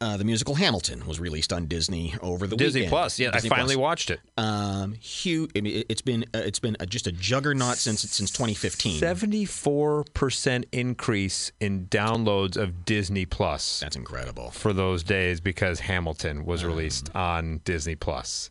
Uh, 0.00 0.16
the 0.16 0.24
musical 0.24 0.54
Hamilton 0.54 1.04
was 1.08 1.18
released 1.18 1.52
on 1.52 1.66
Disney 1.66 2.14
over 2.22 2.46
the 2.46 2.54
weekend. 2.54 2.58
Disney 2.68 2.80
weekend. 2.82 2.90
Plus. 2.90 3.18
Yeah, 3.18 3.30
Disney 3.32 3.50
I 3.50 3.54
finally 3.56 3.74
Plus. 3.74 3.82
watched 3.82 4.10
it. 4.10 4.20
Um, 4.36 4.92
huge. 4.92 5.50
I 5.56 5.60
mean, 5.60 5.78
it- 5.78 5.86
it's 5.88 6.02
been 6.02 6.22
uh, 6.34 6.38
it's 6.38 6.60
been 6.60 6.76
uh, 6.78 6.86
just 6.86 7.08
a 7.08 7.12
juggernaut 7.12 7.78
since 7.78 8.02
since 8.02 8.30
2015. 8.30 8.98
Seventy-four 9.00 10.04
percent 10.14 10.66
increase 10.72 11.50
in 11.60 11.86
downloads 11.86 12.56
of 12.56 12.84
Disney 12.84 13.26
Plus 13.26 13.80
That's 13.80 13.96
incredible. 13.96 14.50
for 14.50 14.72
those 14.72 15.02
days 15.02 15.40
because 15.40 15.80
Hamilton 15.80 16.44
was 16.44 16.64
released 16.64 17.14
on 17.16 17.60
Disney 17.64 17.94
Plus. 17.96 18.50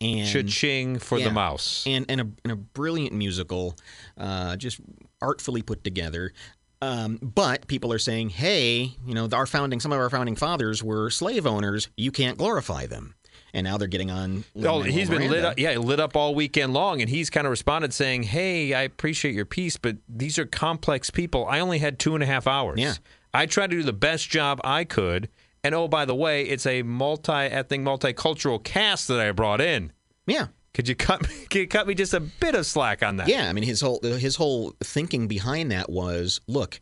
And 0.00 0.28
Cha-ching 0.28 1.00
for 1.00 1.18
yeah. 1.18 1.24
the 1.24 1.32
mouse. 1.32 1.84
and 1.86 2.06
and 2.08 2.20
a, 2.20 2.28
and 2.44 2.52
a 2.52 2.56
brilliant 2.56 3.12
musical, 3.12 3.76
uh, 4.16 4.54
just 4.56 4.80
artfully 5.20 5.60
put 5.62 5.82
together. 5.82 6.32
Um, 6.80 7.18
but 7.20 7.66
people 7.66 7.92
are 7.92 7.98
saying, 7.98 8.30
hey, 8.30 8.92
you 9.04 9.14
know, 9.14 9.28
our 9.32 9.46
founding, 9.46 9.80
some 9.80 9.92
of 9.92 9.98
our 9.98 10.10
founding 10.10 10.36
fathers 10.36 10.82
were 10.82 11.10
slave 11.10 11.46
owners. 11.46 11.88
You 11.96 12.12
can't 12.12 12.38
glorify 12.38 12.86
them. 12.86 13.14
and 13.54 13.64
now 13.64 13.76
they're 13.78 13.88
getting 13.88 14.10
on. 14.10 14.44
Oh, 14.54 14.60
Lin-Manuel 14.60 14.82
he's 14.84 15.08
been 15.10 15.30
lit 15.30 15.44
up, 15.44 15.58
yeah, 15.58 15.76
lit 15.78 15.98
up 16.00 16.14
all 16.16 16.34
weekend 16.34 16.72
long, 16.74 17.00
and 17.00 17.08
he's 17.10 17.30
kind 17.30 17.46
of 17.46 17.50
responded 17.50 17.92
saying, 17.94 18.24
"Hey, 18.24 18.74
I 18.74 18.82
appreciate 18.82 19.34
your 19.34 19.46
piece, 19.46 19.76
but 19.76 19.96
these 20.08 20.38
are 20.38 20.46
complex 20.46 21.10
people. 21.10 21.46
I 21.46 21.58
only 21.60 21.78
had 21.78 21.98
two 21.98 22.14
and 22.14 22.22
a 22.22 22.26
half 22.26 22.46
hours. 22.46 22.78
Yeah. 22.78 22.94
I 23.34 23.46
tried 23.46 23.70
to 23.70 23.76
do 23.76 23.82
the 23.82 23.92
best 23.92 24.28
job 24.30 24.60
I 24.64 24.84
could, 24.84 25.28
and 25.64 25.74
oh, 25.74 25.88
by 25.88 26.04
the 26.04 26.14
way, 26.14 26.42
it's 26.44 26.66
a 26.66 26.82
multi-ethnic, 26.82 27.80
multicultural 27.80 28.62
cast 28.62 29.08
that 29.08 29.18
I 29.18 29.32
brought 29.32 29.60
in. 29.60 29.92
Yeah. 30.26 30.48
Could 30.74 30.88
you 30.88 30.94
cut 30.94 31.22
me? 31.28 31.46
Could 31.50 31.58
you 31.58 31.68
cut 31.68 31.86
me 31.86 31.94
just 31.94 32.14
a 32.14 32.20
bit 32.20 32.54
of 32.54 32.66
slack 32.66 33.02
on 33.02 33.16
that? 33.16 33.28
Yeah, 33.28 33.48
I 33.48 33.52
mean 33.52 33.64
his 33.64 33.80
whole 33.80 34.00
his 34.02 34.36
whole 34.36 34.74
thinking 34.80 35.26
behind 35.26 35.70
that 35.72 35.90
was, 35.90 36.40
look, 36.46 36.80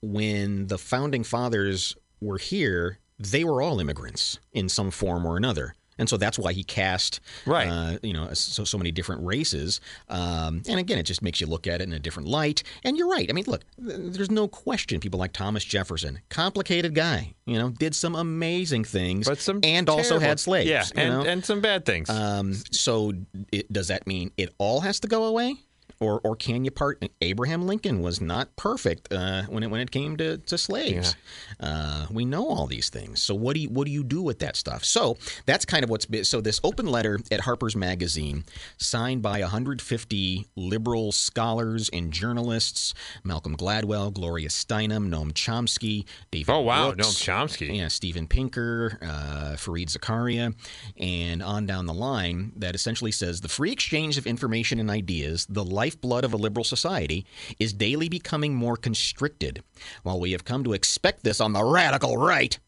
when 0.00 0.68
the 0.68 0.78
founding 0.78 1.24
fathers 1.24 1.96
were 2.20 2.38
here, 2.38 2.98
they 3.18 3.44
were 3.44 3.60
all 3.62 3.80
immigrants 3.80 4.38
in 4.52 4.68
some 4.68 4.90
form 4.90 5.26
or 5.26 5.36
another. 5.36 5.74
And 5.98 6.08
so 6.08 6.16
that's 6.16 6.38
why 6.38 6.52
he 6.52 6.64
cast, 6.64 7.20
Right. 7.46 7.68
uh, 7.68 7.98
you 8.02 8.12
know, 8.12 8.32
so 8.34 8.64
so 8.64 8.76
many 8.78 8.90
different 8.90 9.24
races. 9.24 9.80
Um, 10.08 10.62
and 10.68 10.78
again, 10.80 10.98
it 10.98 11.04
just 11.04 11.22
makes 11.22 11.40
you 11.40 11.46
look 11.46 11.66
at 11.66 11.80
it 11.80 11.84
in 11.84 11.92
a 11.92 11.98
different 11.98 12.28
light. 12.28 12.62
And 12.82 12.96
you're 12.96 13.08
right. 13.08 13.26
I 13.28 13.32
mean, 13.32 13.44
look, 13.46 13.62
there's 13.78 14.30
no 14.30 14.48
question. 14.48 15.00
People 15.00 15.20
like 15.20 15.32
Thomas 15.32 15.64
Jefferson, 15.64 16.20
complicated 16.30 16.94
guy, 16.94 17.34
you 17.46 17.58
know, 17.58 17.70
did 17.70 17.94
some 17.94 18.14
amazing 18.14 18.84
things, 18.84 19.26
But 19.28 19.38
some 19.38 19.60
and 19.62 19.88
also 19.88 20.18
had 20.18 20.40
slaves. 20.40 20.68
Yeah, 20.68 20.84
you 20.96 21.02
and, 21.02 21.26
and 21.26 21.44
some 21.44 21.60
bad 21.60 21.84
things. 21.84 22.08
Um, 22.10 22.54
so 22.70 23.12
it, 23.52 23.72
does 23.72 23.88
that 23.88 24.06
mean 24.06 24.30
it 24.36 24.54
all 24.58 24.80
has 24.80 25.00
to 25.00 25.08
go 25.08 25.24
away? 25.24 25.56
Or, 26.00 26.20
or 26.24 26.36
can 26.36 26.64
you 26.64 26.70
part? 26.70 27.02
Abraham 27.20 27.66
Lincoln 27.66 28.00
was 28.00 28.20
not 28.20 28.54
perfect 28.56 29.12
uh, 29.12 29.42
when 29.44 29.62
it 29.62 29.70
when 29.70 29.80
it 29.80 29.90
came 29.90 30.16
to, 30.16 30.38
to 30.38 30.58
slaves. 30.58 31.14
Uh, 31.60 32.06
we 32.10 32.24
know 32.24 32.48
all 32.48 32.66
these 32.66 32.90
things. 32.90 33.22
So 33.22 33.34
what 33.34 33.54
do 33.54 33.60
you 33.60 33.68
what 33.68 33.86
do 33.86 33.92
you 33.92 34.04
do 34.04 34.22
with 34.22 34.38
that 34.40 34.56
stuff? 34.56 34.84
So 34.84 35.16
that's 35.46 35.64
kind 35.64 35.84
of 35.84 35.90
what's 35.90 36.06
been. 36.06 36.24
So 36.24 36.40
this 36.40 36.60
open 36.64 36.86
letter 36.86 37.20
at 37.30 37.40
Harper's 37.40 37.76
Magazine, 37.76 38.44
signed 38.76 39.22
by 39.22 39.40
150 39.40 40.46
liberal 40.56 41.12
scholars 41.12 41.88
and 41.92 42.12
journalists: 42.12 42.94
Malcolm 43.22 43.56
Gladwell, 43.56 44.12
Gloria 44.12 44.48
Steinem, 44.48 45.08
Noam 45.08 45.32
Chomsky, 45.32 46.04
David. 46.30 46.50
oh 46.52 46.60
wow, 46.60 46.92
Brooks, 46.92 47.08
Noam 47.08 47.46
Chomsky. 47.48 47.76
yeah, 47.76 47.88
Steven 47.88 48.26
Pinker, 48.26 48.98
uh, 49.02 49.54
Fareed 49.56 49.88
Zakaria, 49.96 50.54
and 50.98 51.42
on 51.42 51.66
down 51.66 51.86
the 51.86 51.94
line 51.94 52.52
that 52.56 52.74
essentially 52.74 53.12
says 53.12 53.40
the 53.40 53.48
free 53.48 53.72
exchange 53.72 54.18
of 54.18 54.26
information 54.26 54.78
and 54.80 54.90
ideas, 54.90 55.46
the 55.48 55.64
lifeblood 55.84 56.24
of 56.24 56.32
a 56.32 56.38
liberal 56.38 56.64
society, 56.64 57.26
is 57.58 57.74
daily 57.74 58.08
becoming 58.08 58.54
more 58.54 58.76
constricted. 58.76 59.62
While 60.02 60.18
we 60.18 60.32
have 60.32 60.44
come 60.46 60.64
to 60.64 60.72
expect 60.72 61.24
this 61.24 61.42
on 61.42 61.52
the 61.52 61.62
radical 61.62 62.16
right, 62.16 62.58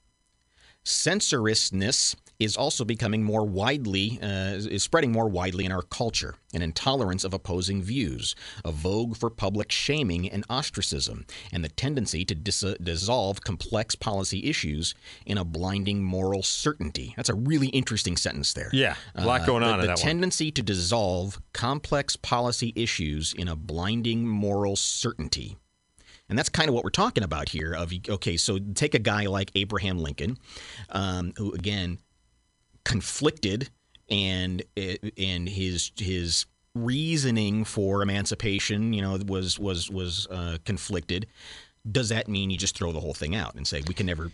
censorousness 0.84 2.14
is 2.38 2.56
also 2.56 2.84
becoming 2.84 3.22
more 3.22 3.44
widely 3.44 4.18
uh, 4.22 4.54
is 4.56 4.82
spreading 4.82 5.12
more 5.12 5.28
widely 5.28 5.64
in 5.64 5.72
our 5.72 5.82
culture 5.82 6.34
an 6.52 6.62
intolerance 6.62 7.24
of 7.24 7.32
opposing 7.34 7.82
views 7.82 8.34
a 8.64 8.70
vogue 8.72 9.16
for 9.16 9.30
public 9.30 9.72
shaming 9.72 10.28
and 10.30 10.44
ostracism 10.50 11.24
and 11.52 11.64
the 11.64 11.68
tendency 11.68 12.24
to 12.24 12.34
dis- 12.34 12.74
dissolve 12.82 13.40
complex 13.42 13.94
policy 13.94 14.44
issues 14.44 14.94
in 15.24 15.38
a 15.38 15.44
blinding 15.44 16.02
moral 16.02 16.42
certainty 16.42 17.14
that's 17.16 17.28
a 17.30 17.34
really 17.34 17.68
interesting 17.68 18.16
sentence 18.16 18.52
there 18.52 18.70
Yeah, 18.72 18.96
a 19.14 19.24
lot 19.26 19.42
Uh, 19.42 19.46
going 19.46 19.62
the, 19.62 19.68
on 19.68 19.74
in 19.74 19.80
the 19.80 19.86
that 19.88 19.96
one. 19.98 20.02
tendency 20.02 20.50
to 20.50 20.62
dissolve 20.62 21.40
complex 21.52 22.16
policy 22.16 22.72
issues 22.76 23.32
in 23.32 23.48
a 23.48 23.56
blinding 23.56 24.26
moral 24.26 24.76
certainty 24.76 25.56
and 26.28 26.36
that's 26.36 26.48
kind 26.48 26.68
of 26.68 26.74
what 26.74 26.82
we're 26.82 26.90
talking 26.90 27.22
about 27.22 27.50
here. 27.50 27.72
Of 27.72 27.92
okay, 28.08 28.36
so 28.36 28.58
take 28.58 28.94
a 28.96 28.98
guy 28.98 29.26
like 29.26 29.52
Abraham 29.54 29.98
Lincoln, 30.00 30.38
um, 30.90 31.32
who 31.36 31.52
again 31.54 31.98
conflicted 32.86 33.68
and 34.08 34.62
and 35.18 35.48
his 35.48 35.90
his 35.96 36.46
reasoning 36.74 37.64
for 37.64 38.02
emancipation, 38.02 38.92
you 38.92 39.02
know, 39.02 39.18
was 39.26 39.58
was 39.58 39.90
was 39.90 40.28
uh, 40.30 40.58
conflicted. 40.64 41.26
Does 41.90 42.08
that 42.10 42.28
mean 42.28 42.50
you 42.50 42.56
just 42.56 42.76
throw 42.76 42.92
the 42.92 43.00
whole 43.00 43.14
thing 43.14 43.34
out 43.34 43.54
and 43.56 43.66
say 43.66 43.82
we 43.86 43.94
can 43.94 44.06
never 44.06 44.30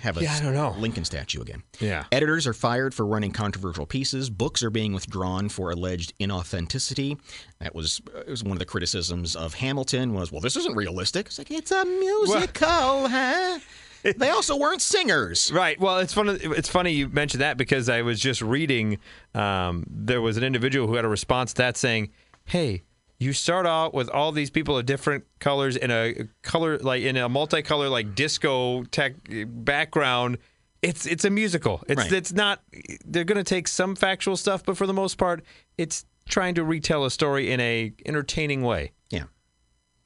have 0.00 0.16
a 0.16 0.22
Yeah, 0.22 0.34
I 0.34 0.42
don't 0.42 0.54
know. 0.54 0.74
Lincoln 0.78 1.04
statue 1.04 1.40
again? 1.40 1.62
Yeah. 1.80 2.04
Editors 2.12 2.46
are 2.46 2.52
fired 2.52 2.94
for 2.94 3.04
running 3.04 3.32
controversial 3.32 3.86
pieces. 3.86 4.30
Books 4.30 4.62
are 4.62 4.70
being 4.70 4.92
withdrawn 4.92 5.48
for 5.48 5.70
alleged 5.70 6.12
inauthenticity. 6.18 7.18
That 7.60 7.74
was, 7.74 8.00
it 8.14 8.28
was 8.28 8.44
one 8.44 8.52
of 8.52 8.58
the 8.58 8.64
criticisms 8.64 9.36
of 9.36 9.54
Hamilton 9.54 10.14
was, 10.14 10.30
well, 10.30 10.40
this 10.40 10.56
isn't 10.56 10.76
realistic. 10.76 11.26
It's 11.26 11.38
like, 11.38 11.50
it's 11.50 11.72
a 11.72 11.84
musical, 11.84 13.08
huh? 13.08 13.58
they 14.16 14.30
also 14.30 14.56
weren't 14.56 14.82
singers. 14.82 15.50
Right. 15.52 15.78
Well, 15.80 15.98
it's 15.98 16.12
funny. 16.12 16.32
It's 16.40 16.68
funny 16.68 16.92
you 16.92 17.08
mentioned 17.08 17.40
that 17.40 17.56
because 17.56 17.88
I 17.88 18.02
was 18.02 18.20
just 18.20 18.42
reading. 18.42 18.98
Um, 19.34 19.84
there 19.88 20.20
was 20.20 20.36
an 20.36 20.44
individual 20.44 20.86
who 20.86 20.94
had 20.94 21.04
a 21.04 21.08
response 21.08 21.52
to 21.54 21.58
that 21.62 21.76
saying, 21.76 22.10
"Hey, 22.44 22.82
you 23.18 23.32
start 23.32 23.66
out 23.66 23.94
with 23.94 24.08
all 24.10 24.30
these 24.32 24.50
people 24.50 24.78
of 24.78 24.86
different 24.86 25.24
colors 25.40 25.76
in 25.76 25.90
a 25.90 26.28
color 26.42 26.78
like 26.78 27.02
in 27.02 27.16
a 27.16 27.28
multicolor 27.28 27.90
like 27.90 28.14
disco 28.14 28.84
tech 28.84 29.14
background. 29.46 30.38
It's 30.82 31.06
it's 31.06 31.24
a 31.24 31.30
musical. 31.30 31.82
It's 31.88 31.98
Right. 31.98 32.12
it's 32.12 32.32
not. 32.32 32.62
They're 33.04 33.24
going 33.24 33.38
to 33.38 33.44
take 33.44 33.66
some 33.66 33.96
factual 33.96 34.36
stuff, 34.36 34.64
but 34.64 34.76
for 34.76 34.86
the 34.86 34.92
most 34.92 35.18
part, 35.18 35.42
it's 35.76 36.04
trying 36.28 36.54
to 36.54 36.62
retell 36.64 37.04
a 37.04 37.10
story 37.10 37.50
in 37.50 37.58
a 37.58 37.92
entertaining 38.06 38.62
way. 38.62 38.92
Yeah. 39.10 39.24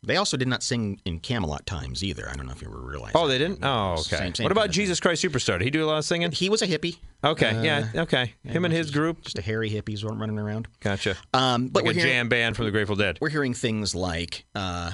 They 0.05 0.17
also 0.17 0.37
did 0.37 0.49
not 0.49 0.63
sing 0.65 1.01
in 1.05 1.21
Camelot 1.21 1.65
times 1.65 2.03
either. 2.03 2.29
I 2.29 2.35
don't 2.35 2.47
know 2.47 2.53
if 2.53 2.61
you 2.61 2.69
were 2.69 2.81
realizing. 2.81 3.13
Oh, 3.15 3.29
they 3.29 3.39
didn't. 3.39 3.61
Oh, 3.63 3.93
okay. 3.93 4.17
Same- 4.17 4.35
same 4.35 4.45
what 4.45 4.51
about 4.51 4.63
kind 4.63 4.71
of 4.71 4.75
thing. 4.75 4.83
Jesus 4.83 4.99
Christ 5.01 5.23
Superstar? 5.25 5.59
Did 5.59 5.63
he 5.63 5.71
do 5.71 5.85
a 5.85 5.87
lot 5.87 5.99
of 5.99 6.05
singing? 6.05 6.33
He 6.33 6.49
was 6.51 6.61
a 6.61 6.67
hippie. 6.67 6.97
Okay. 7.23 7.51
Uh, 7.51 7.63
yeah. 7.63 7.89
Okay. 7.95 8.35
Him 8.45 8.65
and 8.65 8.75
his 8.75 8.91
group. 8.91 9.23
Just 9.23 9.39
a 9.39 9.43
hairy 9.43 9.71
hippies 9.71 10.05
running 10.05 10.39
around. 10.41 10.67
Gotcha. 10.81 11.17
Um, 11.33 11.69
but 11.69 11.85
like 11.85 11.85
a 11.85 11.87
we're 11.87 11.93
hearing, 12.03 12.11
jam 12.11 12.29
band 12.29 12.57
from 12.57 12.65
the 12.65 12.73
Grateful 12.73 12.97
Dead. 12.97 13.19
we're 13.21 13.29
hearing 13.29 13.55
things 13.55 13.95
like, 13.95 14.45
uh, 14.57 14.91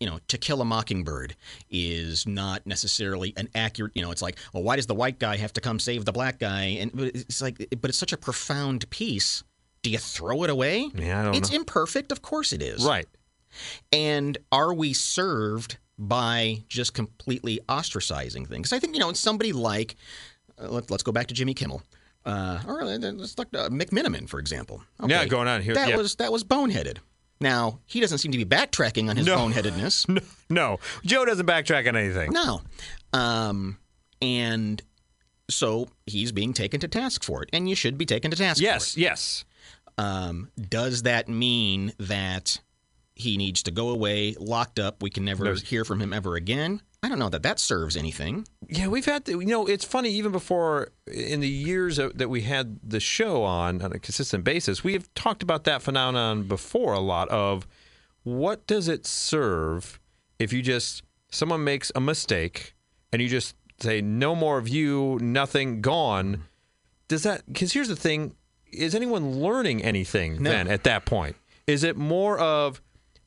you 0.00 0.08
know, 0.08 0.18
To 0.28 0.38
Kill 0.38 0.60
a 0.62 0.64
Mockingbird 0.64 1.36
is 1.70 2.26
not 2.26 2.66
necessarily 2.66 3.32
an 3.36 3.48
accurate. 3.54 3.92
You 3.94 4.02
know, 4.02 4.10
it's 4.10 4.22
like, 4.22 4.36
well, 4.52 4.62
why 4.64 4.76
does 4.76 4.86
the 4.86 4.94
white 4.96 5.20
guy 5.20 5.36
have 5.36 5.52
to 5.52 5.60
come 5.60 5.78
save 5.78 6.04
the 6.04 6.12
black 6.12 6.40
guy? 6.40 6.64
And 6.80 6.90
but 6.92 7.14
it's 7.14 7.40
like, 7.40 7.68
but 7.80 7.90
it's 7.90 7.98
such 7.98 8.12
a 8.12 8.16
profound 8.16 8.90
piece. 8.90 9.44
Do 9.82 9.90
you 9.90 9.98
throw 9.98 10.42
it 10.42 10.50
away? 10.50 10.90
Yeah, 10.94 11.20
I 11.20 11.24
don't 11.24 11.36
it's 11.36 11.50
know. 11.52 11.58
imperfect, 11.58 12.10
of 12.10 12.20
course 12.20 12.52
it 12.52 12.62
is. 12.62 12.84
Right. 12.84 13.06
And 13.92 14.38
are 14.52 14.72
we 14.74 14.92
served 14.92 15.78
by 15.98 16.62
just 16.68 16.94
completely 16.94 17.60
ostracizing 17.68 18.46
things? 18.46 18.72
I 18.72 18.78
think, 18.78 18.94
you 18.94 19.00
know, 19.00 19.12
somebody 19.12 19.52
like, 19.52 19.96
uh, 20.60 20.68
let, 20.68 20.90
let's 20.90 21.02
go 21.02 21.12
back 21.12 21.26
to 21.28 21.34
Jimmy 21.34 21.54
Kimmel. 21.54 21.82
Uh, 22.24 22.60
or 22.66 22.82
uh, 22.82 22.86
let's 22.98 23.38
look 23.38 23.48
uh, 23.54 23.68
McMenamin, 23.70 24.28
for 24.28 24.38
example. 24.40 24.82
Yeah, 25.06 25.24
going 25.24 25.48
on 25.48 25.62
here- 25.62 25.74
That 25.74 25.88
yeah. 25.88 25.96
was 25.96 26.16
that 26.16 26.30
was 26.30 26.44
boneheaded. 26.44 26.98
Now 27.40 27.80
he 27.86 28.00
doesn't 28.00 28.18
seem 28.18 28.32
to 28.32 28.38
be 28.38 28.44
backtracking 28.44 29.08
on 29.08 29.16
his 29.16 29.26
No. 29.26 29.38
boneheadedness. 29.38 30.22
No, 30.50 30.78
Joe 31.04 31.24
doesn't 31.24 31.46
backtrack 31.46 31.88
on 31.88 31.94
anything. 31.96 32.32
No, 32.32 32.60
um, 33.12 33.78
and 34.20 34.82
so 35.48 35.88
he's 36.06 36.32
being 36.32 36.52
taken 36.52 36.80
to 36.80 36.88
task 36.88 37.22
for 37.24 37.42
it, 37.44 37.48
and 37.52 37.68
you 37.68 37.74
should 37.76 37.96
be 37.96 38.04
taken 38.04 38.30
to 38.32 38.36
task. 38.36 38.60
Yes, 38.60 38.96
yes. 38.96 39.44
Um, 39.96 40.50
does 40.60 41.02
that 41.04 41.28
mean 41.28 41.92
that 41.98 42.58
he 43.20 43.36
needs 43.36 43.62
to 43.64 43.70
go 43.70 43.88
away, 43.90 44.34
locked 44.38 44.78
up? 44.78 45.02
We 45.02 45.10
can 45.10 45.24
never 45.24 45.44
No. 45.44 45.54
hear 45.54 45.84
from 45.84 46.00
him 46.00 46.12
ever 46.12 46.34
again. 46.34 46.82
I 47.02 47.08
don't 47.08 47.18
know 47.18 47.30
that 47.30 47.42
that 47.44 47.58
serves 47.58 47.96
anything. 47.96 48.46
Yeah, 48.68 48.88
we've 48.88 49.06
had, 49.06 49.24
to, 49.26 49.40
you 49.40 49.46
know, 49.46 49.66
it's 49.66 49.84
funny, 49.86 50.10
even 50.10 50.32
before, 50.32 50.88
in 51.06 51.40
the 51.40 51.48
years 51.48 51.96
that 51.96 52.18
that 52.18 52.28
we 52.28 52.42
had 52.42 52.78
the 52.82 53.00
show 53.00 53.42
on 53.42 53.80
on 53.80 53.92
a 53.92 53.98
consistent 53.98 54.44
basis, 54.44 54.84
we 54.84 54.92
have 54.92 55.08
talked 55.14 55.42
about 55.42 55.64
that 55.64 55.80
phenomenon 55.80 56.42
before 56.42 56.92
a 56.92 57.00
lot 57.00 57.28
of 57.30 57.66
what 58.22 58.66
does 58.66 58.86
it 58.88 59.06
serve 59.06 59.98
if 60.38 60.52
you 60.52 60.60
just, 60.62 61.02
someone 61.30 61.64
makes 61.64 61.90
a 61.94 62.00
mistake 62.00 62.74
and 63.12 63.22
you 63.22 63.28
just 63.28 63.54
say, 63.80 64.02
no 64.02 64.34
more 64.34 64.58
of 64.58 64.68
you, 64.68 65.18
nothing, 65.22 65.80
gone. 65.80 66.32
Mm-hmm. 66.32 66.42
Does 67.08 67.22
that, 67.22 67.46
because 67.46 67.72
here's 67.72 67.88
the 67.88 67.96
thing, 67.96 68.34
is 68.72 68.94
anyone 68.94 69.32
learning 69.40 69.82
anything 69.82 70.42
No. 70.42 70.50
then 70.50 70.68
at 70.68 70.84
that 70.84 71.06
point? 71.06 71.34
Is 71.66 71.82
it 71.82 71.96
more 71.96 72.38
of, 72.38 72.80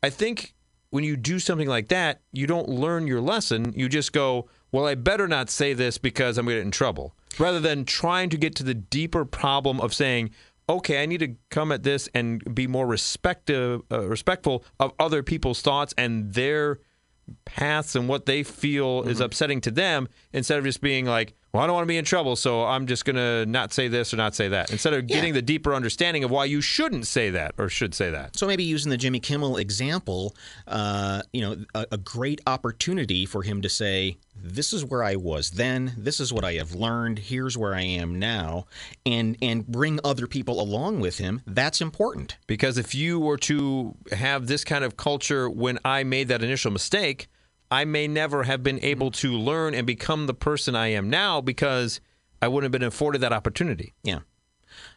I 0.04 0.10
think 0.10 0.54
when 0.90 1.04
you 1.04 1.16
do 1.16 1.40
something 1.40 1.68
like 1.68 1.88
that, 1.88 2.22
you 2.34 2.46
don't 2.46 2.70
learn 2.70 3.08
your 3.08 3.22
lesson. 3.22 3.74
You 3.76 3.90
just 3.90 4.12
go, 4.14 4.50
well, 4.72 4.86
I 4.86 4.96
better 4.96 5.28
not 5.28 5.50
say 5.50 5.74
this 5.74 5.98
because 5.98 6.38
I'm 6.38 6.46
going 6.46 6.58
to 6.58 6.60
get 6.60 6.66
in 6.66 6.72
trouble. 6.72 7.16
Rather 7.40 7.60
than 7.60 7.86
trying 7.86 8.30
to 8.30 8.38
get 8.38 8.54
to 8.58 8.64
the 8.64 8.76
deeper 8.76 9.26
problem 9.26 9.80
of 9.80 9.94
saying, 9.94 10.32
okay, 10.70 11.02
I 11.02 11.06
need 11.06 11.20
to 11.22 11.36
come 11.50 11.72
at 11.72 11.84
this 11.84 12.10
and 12.14 12.54
be 12.54 12.68
more 12.68 12.86
respective, 12.86 13.82
uh, 13.92 14.02
respectful 14.02 14.64
of 14.80 14.94
other 15.00 15.24
people's 15.24 15.62
thoughts 15.62 15.94
and 15.98 16.34
their 16.34 16.80
paths 17.46 17.96
and 17.96 18.08
what 18.08 18.26
they 18.26 18.44
feel 18.44 19.04
is 19.04 19.20
upsetting 19.22 19.62
to 19.62 19.72
them 19.72 20.10
instead 20.34 20.60
of 20.60 20.66
just 20.66 20.82
being 20.82 21.06
like, 21.06 21.34
well, 21.54 21.62
I 21.64 21.68
don't 21.68 21.76
want 21.76 21.84
to 21.86 21.88
be 21.88 21.98
in 21.98 22.06
trouble, 22.06 22.36
so 22.36 22.66
I'm 22.66 22.88
just 22.88 23.06
going 23.06 23.16
to 23.16 23.46
not 23.46 23.72
say 23.74 23.88
this 23.88 24.12
or 24.12 24.18
not 24.18 24.34
say 24.34 24.48
that. 24.48 24.72
Instead 24.72 24.94
of 24.94 25.08
Yeah. 25.08 25.16
getting 25.18 25.34
the 25.36 25.42
deeper 25.42 25.76
understanding 25.76 26.24
of 26.24 26.32
why 26.32 26.46
you 26.46 26.62
shouldn't 26.62 27.06
say 27.06 27.30
that 27.30 27.54
or 27.60 27.70
should 27.70 27.94
say 27.94 28.10
that. 28.10 28.36
So 28.36 28.48
maybe 28.48 28.64
using 28.64 28.90
the 28.90 28.98
Jimmy 28.98 29.20
Kimmel 29.20 29.58
example, 29.58 30.36
uh, 30.68 31.22
you 31.32 31.42
know, 31.42 31.64
a, 31.76 31.86
a 31.92 31.98
great 31.98 32.42
opportunity 32.48 33.28
for 33.28 33.44
him 33.44 33.62
to 33.62 33.70
say, 33.70 34.18
"This 34.36 34.74
is 34.74 34.84
where 34.84 35.04
I 35.04 35.16
was 35.16 35.52
then. 35.52 35.94
This 35.96 36.20
is 36.20 36.34
what 36.34 36.44
I 36.44 36.54
have 36.54 36.74
learned. 36.74 37.20
Here's 37.20 37.56
where 37.56 37.76
I 37.76 37.84
am 37.84 38.18
now," 38.18 38.66
and 39.06 39.38
and 39.40 39.68
bring 39.68 40.00
other 40.04 40.26
people 40.26 40.60
along 40.60 41.02
with 41.02 41.20
him. 41.20 41.42
That's 41.46 41.82
important. 41.82 42.36
Because 42.48 42.80
if 42.80 42.96
you 42.96 43.20
were 43.20 43.38
to 43.38 43.96
have 44.12 44.48
this 44.48 44.64
kind 44.64 44.84
of 44.84 44.98
culture 44.98 45.48
when 45.48 45.78
I 45.86 46.04
made 46.04 46.30
that 46.30 46.42
initial 46.42 46.72
mistake, 46.72 47.28
I 47.74 47.86
may 47.86 48.08
never 48.08 48.44
have 48.44 48.62
been 48.62 48.80
able 48.84 49.10
to 49.12 49.32
learn 49.34 49.74
and 49.74 49.88
become 49.88 50.28
the 50.28 50.34
person 50.36 50.76
I 50.76 50.90
am 50.90 51.10
now 51.10 51.42
because 51.42 52.00
I 52.40 52.48
wouldn't 52.48 52.66
have 52.72 52.80
been 52.80 52.88
afforded 52.88 53.22
that 53.22 53.34
opportunity. 53.34 53.94
Yeah. 54.04 54.20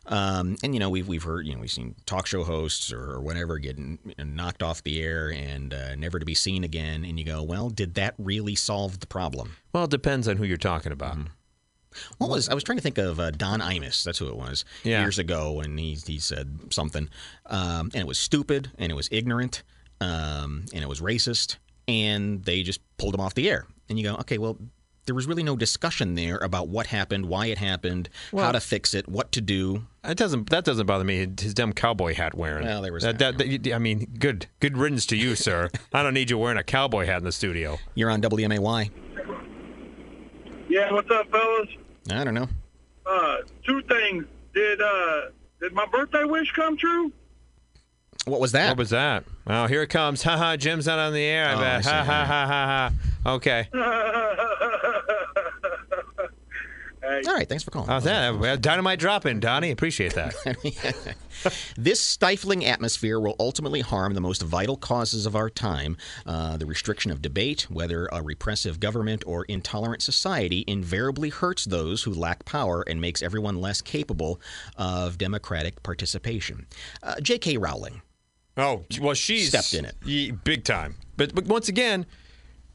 Um, 0.06 0.56
and 0.62 0.74
you 0.74 0.80
know 0.80 0.90
we've 0.90 1.08
we've 1.08 1.22
heard 1.22 1.46
you 1.46 1.54
know 1.54 1.60
we've 1.60 1.70
seen 1.70 1.94
talk 2.06 2.26
show 2.26 2.44
hosts 2.44 2.92
or 2.92 3.20
whatever 3.20 3.58
getting 3.58 3.98
knocked 4.18 4.62
off 4.62 4.82
the 4.82 5.02
air 5.02 5.30
and 5.30 5.72
uh, 5.72 5.94
never 5.96 6.18
to 6.18 6.26
be 6.26 6.34
seen 6.34 6.64
again, 6.64 7.04
and 7.04 7.18
you 7.18 7.24
go, 7.24 7.42
well, 7.42 7.70
did 7.70 7.94
that 7.94 8.14
really 8.18 8.54
solve 8.54 9.00
the 9.00 9.06
problem? 9.06 9.56
Well, 9.72 9.84
it 9.84 9.90
depends 9.90 10.28
on 10.28 10.36
who 10.36 10.44
you're 10.44 10.56
talking 10.58 10.92
about. 10.92 11.16
What 12.18 12.28
was 12.30 12.48
I 12.50 12.54
was 12.54 12.62
trying 12.64 12.76
to 12.78 12.82
think 12.82 12.98
of 12.98 13.18
uh, 13.18 13.30
Don 13.30 13.60
Imus. 13.60 14.02
That's 14.04 14.18
who 14.18 14.28
it 14.28 14.36
was 14.36 14.64
Yeah. 14.84 15.00
years 15.00 15.18
ago, 15.18 15.60
and 15.60 15.78
he 15.78 15.94
he 16.06 16.18
said 16.18 16.58
something, 16.70 17.08
um, 17.46 17.90
and 17.94 17.96
it 17.96 18.06
was 18.06 18.18
stupid, 18.18 18.70
and 18.78 18.92
it 18.92 18.94
was 18.94 19.08
ignorant, 19.12 19.62
um, 20.00 20.66
and 20.74 20.82
it 20.82 20.88
was 20.88 21.00
racist, 21.00 21.56
and 21.88 22.44
they 22.44 22.62
just 22.62 22.80
pulled 22.98 23.14
him 23.14 23.20
off 23.20 23.34
the 23.34 23.48
air. 23.50 23.66
And 23.88 23.98
you 23.98 24.04
go, 24.04 24.14
okay, 24.16 24.38
well, 24.38 24.58
there 25.06 25.14
was 25.14 25.26
really 25.28 25.44
no 25.44 25.54
discussion 25.56 26.16
there 26.16 26.36
about 26.38 26.66
what 26.68 26.88
happened, 26.88 27.26
why 27.26 27.46
it 27.46 27.58
happened, 27.58 28.08
how 28.36 28.50
to 28.50 28.58
fix 28.60 28.92
it, 28.92 29.08
what 29.08 29.30
to 29.32 29.40
do. 29.40 29.86
It 30.02 30.16
doesn't. 30.18 30.50
That 30.50 30.64
doesn't 30.64 30.86
bother 30.86 31.04
me. 31.04 31.28
His 31.40 31.54
dumb 31.54 31.72
cowboy 31.72 32.14
hat 32.14 32.34
wearing. 32.34 32.64
Well, 32.66 32.82
there 32.82 32.92
was 32.92 33.04
that. 33.04 33.18
that, 33.20 33.38
that- 33.38 33.62
that- 33.62 33.72
I 33.72 33.78
mean, 33.78 34.16
good. 34.18 34.46
Good 34.58 34.76
riddance 34.76 35.06
to 35.06 35.16
you, 35.16 35.36
sir. 35.36 35.70
I 35.92 36.02
don't 36.02 36.14
need 36.14 36.30
you 36.30 36.38
wearing 36.38 36.58
a 36.58 36.64
cowboy 36.64 37.06
hat 37.06 37.18
in 37.18 37.24
the 37.24 37.30
studio. 37.32 37.78
You're 37.94 38.10
on 38.10 38.20
WMAY. 38.20 38.90
Yeah, 40.68 40.92
what's 40.92 41.10
up, 41.10 41.30
fellas? 41.30 41.68
I 42.10 42.24
don't 42.24 42.34
know. 42.34 42.48
Uh, 43.04 43.36
two 43.64 43.82
things. 43.82 44.24
Did 44.54 44.80
uh, 44.80 45.20
did 45.60 45.72
my 45.72 45.86
birthday 45.86 46.24
wish 46.24 46.50
come 46.52 46.76
true? 46.76 47.12
What 48.26 48.40
was 48.40 48.52
that? 48.52 48.68
What 48.70 48.78
was 48.78 48.90
that? 48.90 49.24
Oh, 49.46 49.66
here 49.66 49.82
it 49.82 49.88
comes. 49.88 50.22
Ha 50.24 50.36
ha. 50.36 50.56
Jim's 50.56 50.86
not 50.86 50.98
on 50.98 51.12
the 51.12 51.22
air. 51.22 51.46
I 51.48 51.52
Oh, 51.54 51.58
I 51.58 51.60
bet. 51.60 51.84
see. 51.84 51.90
Ha 51.90 52.04
ha 52.04 52.24
ha 52.24 52.46
ha 52.46 52.90
ha. 53.24 53.32
Okay. 53.34 53.68
hey, 57.02 57.22
All 57.28 57.34
right, 57.34 57.48
thanks 57.48 57.62
for 57.62 57.70
calling. 57.70 57.88
How's 57.88 58.04
that? 58.04 58.36
Well, 58.38 58.56
Dynamite 58.56 58.98
dropping, 58.98 59.38
Donnie. 59.40 59.70
Appreciate 59.70 60.14
that. 60.14 60.34
This 61.76 62.00
stifling 62.00 62.64
atmosphere 62.64 63.20
will 63.20 63.36
ultimately 63.38 63.80
harm 63.82 64.14
the 64.14 64.20
most 64.22 64.42
vital 64.42 64.76
causes 64.76 65.26
of 65.26 65.36
our 65.36 65.48
time. 65.50 65.96
Uh, 66.24 66.56
the 66.56 66.66
restriction 66.66 67.12
of 67.12 67.22
debate, 67.22 67.66
whether 67.70 68.06
a 68.10 68.22
repressive 68.22 68.80
government 68.80 69.22
or 69.26 69.44
intolerant 69.44 70.02
society, 70.02 70.64
invariably 70.66 71.28
hurts 71.28 71.64
those 71.66 72.02
who 72.02 72.12
lack 72.12 72.44
power 72.46 72.82
and 72.88 73.00
makes 73.00 73.22
everyone 73.22 73.60
less 73.60 73.80
capable 73.82 74.40
of 74.76 75.18
democratic 75.18 75.82
participation. 75.84 76.66
Uh, 77.02 77.20
J.K. 77.20 77.58
Rowling. 77.58 78.00
Oh, 78.56 78.84
well, 79.00 79.14
she's 79.14 79.48
Stepped 79.48 79.74
in 79.74 79.84
it. 79.84 80.44
big 80.44 80.64
time. 80.64 80.94
But 81.16 81.34
but 81.34 81.44
once 81.46 81.68
again, 81.68 82.06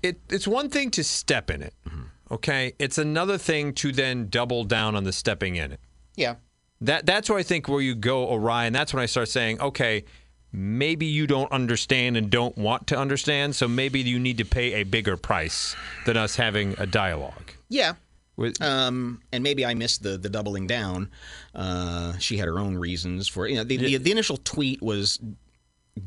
it 0.03 0.19
it's 0.29 0.47
one 0.47 0.69
thing 0.69 0.91
to 0.91 1.03
step 1.03 1.49
in 1.49 1.61
it. 1.61 1.73
Mm-hmm. 1.87 2.01
Okay, 2.31 2.73
it's 2.79 2.97
another 2.97 3.37
thing 3.37 3.73
to 3.73 3.91
then 3.91 4.29
double 4.29 4.63
down 4.63 4.95
on 4.95 5.03
the 5.03 5.11
stepping 5.11 5.55
in 5.57 5.73
it. 5.73 5.79
Yeah. 6.15 6.35
That 6.81 7.05
that's 7.05 7.29
where 7.29 7.37
I 7.39 7.43
think 7.43 7.67
where 7.67 7.81
you 7.81 7.93
go 7.95 8.33
awry, 8.33 8.65
and 8.65 8.75
that's 8.75 8.93
when 8.93 9.03
I 9.03 9.05
start 9.05 9.27
saying, 9.29 9.59
okay, 9.61 10.05
maybe 10.51 11.05
you 11.05 11.27
don't 11.27 11.51
understand 11.51 12.17
and 12.17 12.29
don't 12.29 12.57
want 12.57 12.87
to 12.87 12.97
understand, 12.97 13.55
so 13.55 13.67
maybe 13.67 14.01
you 14.01 14.17
need 14.19 14.37
to 14.39 14.45
pay 14.45 14.73
a 14.81 14.83
bigger 14.83 15.17
price 15.17 15.75
than 16.05 16.17
us 16.17 16.35
having 16.35 16.75
a 16.77 16.85
dialogue. 16.87 17.51
Yeah. 17.69 17.93
With, 18.37 18.61
Um, 18.61 19.21
and 19.31 19.43
maybe 19.43 19.65
I 19.65 19.73
missed 19.75 20.01
the 20.03 20.17
the 20.17 20.29
doubling 20.29 20.65
down. 20.67 21.11
Uh, 21.53 22.17
she 22.17 22.37
had 22.37 22.47
her 22.47 22.59
own 22.59 22.75
reasons 22.77 23.27
for 23.27 23.47
you 23.47 23.57
know 23.57 23.63
the, 23.63 23.77
the, 23.77 23.97
the 23.97 24.11
initial 24.11 24.37
tweet 24.37 24.81
was 24.81 25.19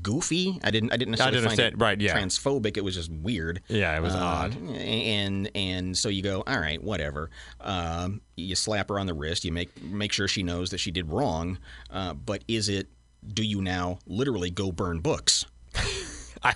goofy. 0.03 0.59
I 0.65 0.71
didn't 0.71 0.93
I 0.93 0.97
didn't 0.97 1.13
necessarily 1.13 1.41
didn't 1.41 1.57
find 1.57 1.75
it 1.75 1.79
right, 1.79 2.01
yeah. 2.01 2.17
transphobic. 2.19 2.77
It 2.77 2.85
was 2.85 2.95
just 2.95 3.11
weird. 3.11 3.61
Yeah, 3.69 3.97
it 3.97 4.01
was 4.03 4.15
Uh, 4.15 4.19
odd. 4.19 4.57
And 4.71 5.51
and 5.55 5.97
so 5.97 6.09
you 6.09 6.23
go, 6.23 6.43
all 6.47 6.59
right, 6.59 6.83
whatever. 6.83 7.31
Um, 7.61 8.21
you 8.37 8.55
slap 8.57 8.89
her 8.89 8.99
on 8.99 9.07
the 9.07 9.15
wrist. 9.15 9.45
You 9.45 9.53
make 9.53 9.83
make 9.83 10.13
sure 10.13 10.27
she 10.29 10.43
knows 10.43 10.71
that 10.71 10.79
she 10.79 10.91
did 10.91 11.11
wrong. 11.13 11.59
Uh, 11.91 12.15
but 12.15 12.45
is 12.49 12.69
it? 12.69 12.89
Do 13.27 13.43
you 13.43 13.61
now 13.63 13.99
literally 14.07 14.51
go 14.51 14.73
burn 14.73 15.01
books? 15.01 15.45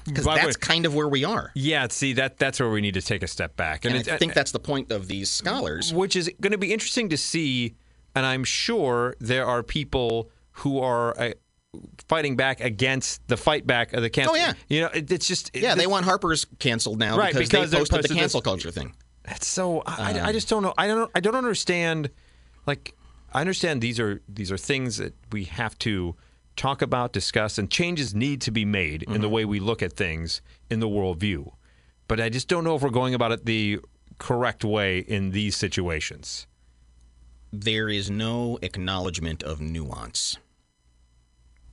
Because 0.04 0.26
that's 0.26 0.56
kind 0.58 0.84
of 0.84 0.94
where 0.94 1.08
we 1.08 1.24
are. 1.24 1.50
yeah, 1.54 1.86
see 1.88 2.12
that 2.12 2.36
that's 2.36 2.60
where 2.60 2.68
we 2.68 2.82
need 2.82 2.92
to 2.92 3.00
take 3.00 3.22
a 3.22 3.26
step 3.26 3.56
back, 3.56 3.86
And, 3.86 3.96
it's- 3.96 4.14
I 4.14 4.18
think 4.18 4.34
that's 4.34 4.52
the 4.52 4.58
point 4.58 4.92
of 4.92 5.08
these 5.08 5.30
scholars. 5.30 5.94
which 5.94 6.14
is 6.14 6.30
going 6.42 6.52
to 6.52 6.58
be 6.58 6.74
interesting 6.74 7.08
to 7.08 7.16
see. 7.16 7.74
And 8.14 8.26
I'm 8.26 8.44
sure 8.44 9.14
there 9.18 9.46
are 9.46 9.62
people 9.62 10.28
who 10.52 10.78
are 10.80 11.18
uh, 11.18 11.30
fighting 12.08 12.36
back 12.36 12.60
against 12.60 13.26
the 13.28 13.36
fight 13.36 13.66
back 13.66 13.92
of 13.92 14.02
the 14.02 14.10
cancel. 14.10 14.34
Oh, 14.34 14.36
yeah. 14.36 14.54
you 14.68 14.80
know, 14.80 14.88
it, 14.88 15.10
it's 15.10 15.26
just 15.26 15.50
Yeah, 15.54 15.74
they 15.74 15.86
want 15.86 16.04
Harper's 16.04 16.46
canceled 16.58 16.98
now 16.98 17.16
Right, 17.16 17.32
because, 17.32 17.48
because 17.48 17.70
they 17.70 17.78
posted, 17.78 17.96
posted 17.96 18.10
the 18.10 18.14
this- 18.14 18.20
cancel 18.20 18.40
culture 18.40 18.70
thing. 18.70 18.94
It's 19.30 19.46
so 19.46 19.82
I, 19.84 20.18
I 20.18 20.20
um, 20.20 20.32
just 20.32 20.48
don't 20.48 20.62
know. 20.62 20.72
I 20.78 20.86
don't 20.86 21.10
I 21.14 21.20
don't 21.20 21.34
understand. 21.34 22.08
Like 22.66 22.94
I 23.34 23.42
understand 23.42 23.82
these 23.82 24.00
are 24.00 24.22
these 24.26 24.50
are 24.50 24.56
things 24.56 24.96
that 24.96 25.14
we 25.32 25.44
have 25.44 25.78
to 25.80 26.16
talk 26.56 26.80
about, 26.80 27.12
discuss, 27.12 27.58
and 27.58 27.70
changes 27.70 28.14
need 28.14 28.40
to 28.40 28.50
be 28.50 28.64
made 28.64 29.02
in 29.02 29.12
the 29.12 29.18
mm-hmm. 29.18 29.30
way 29.30 29.44
we 29.44 29.60
look 29.60 29.82
at 29.82 29.92
things 29.92 30.40
in 30.70 30.80
the 30.80 30.88
worldview. 30.88 31.52
But 32.06 32.20
I 32.20 32.30
just 32.30 32.48
don't 32.48 32.64
know 32.64 32.74
if 32.74 32.80
we're 32.80 32.88
going 32.88 33.12
about 33.12 33.32
it 33.32 33.44
the 33.44 33.80
correct 34.16 34.64
way 34.64 35.00
in 35.00 35.30
these 35.32 35.58
situations. 35.58 36.46
There 37.52 37.90
is 37.90 38.10
no 38.10 38.58
acknowledgement 38.62 39.42
of 39.42 39.60
nuance. 39.60 40.38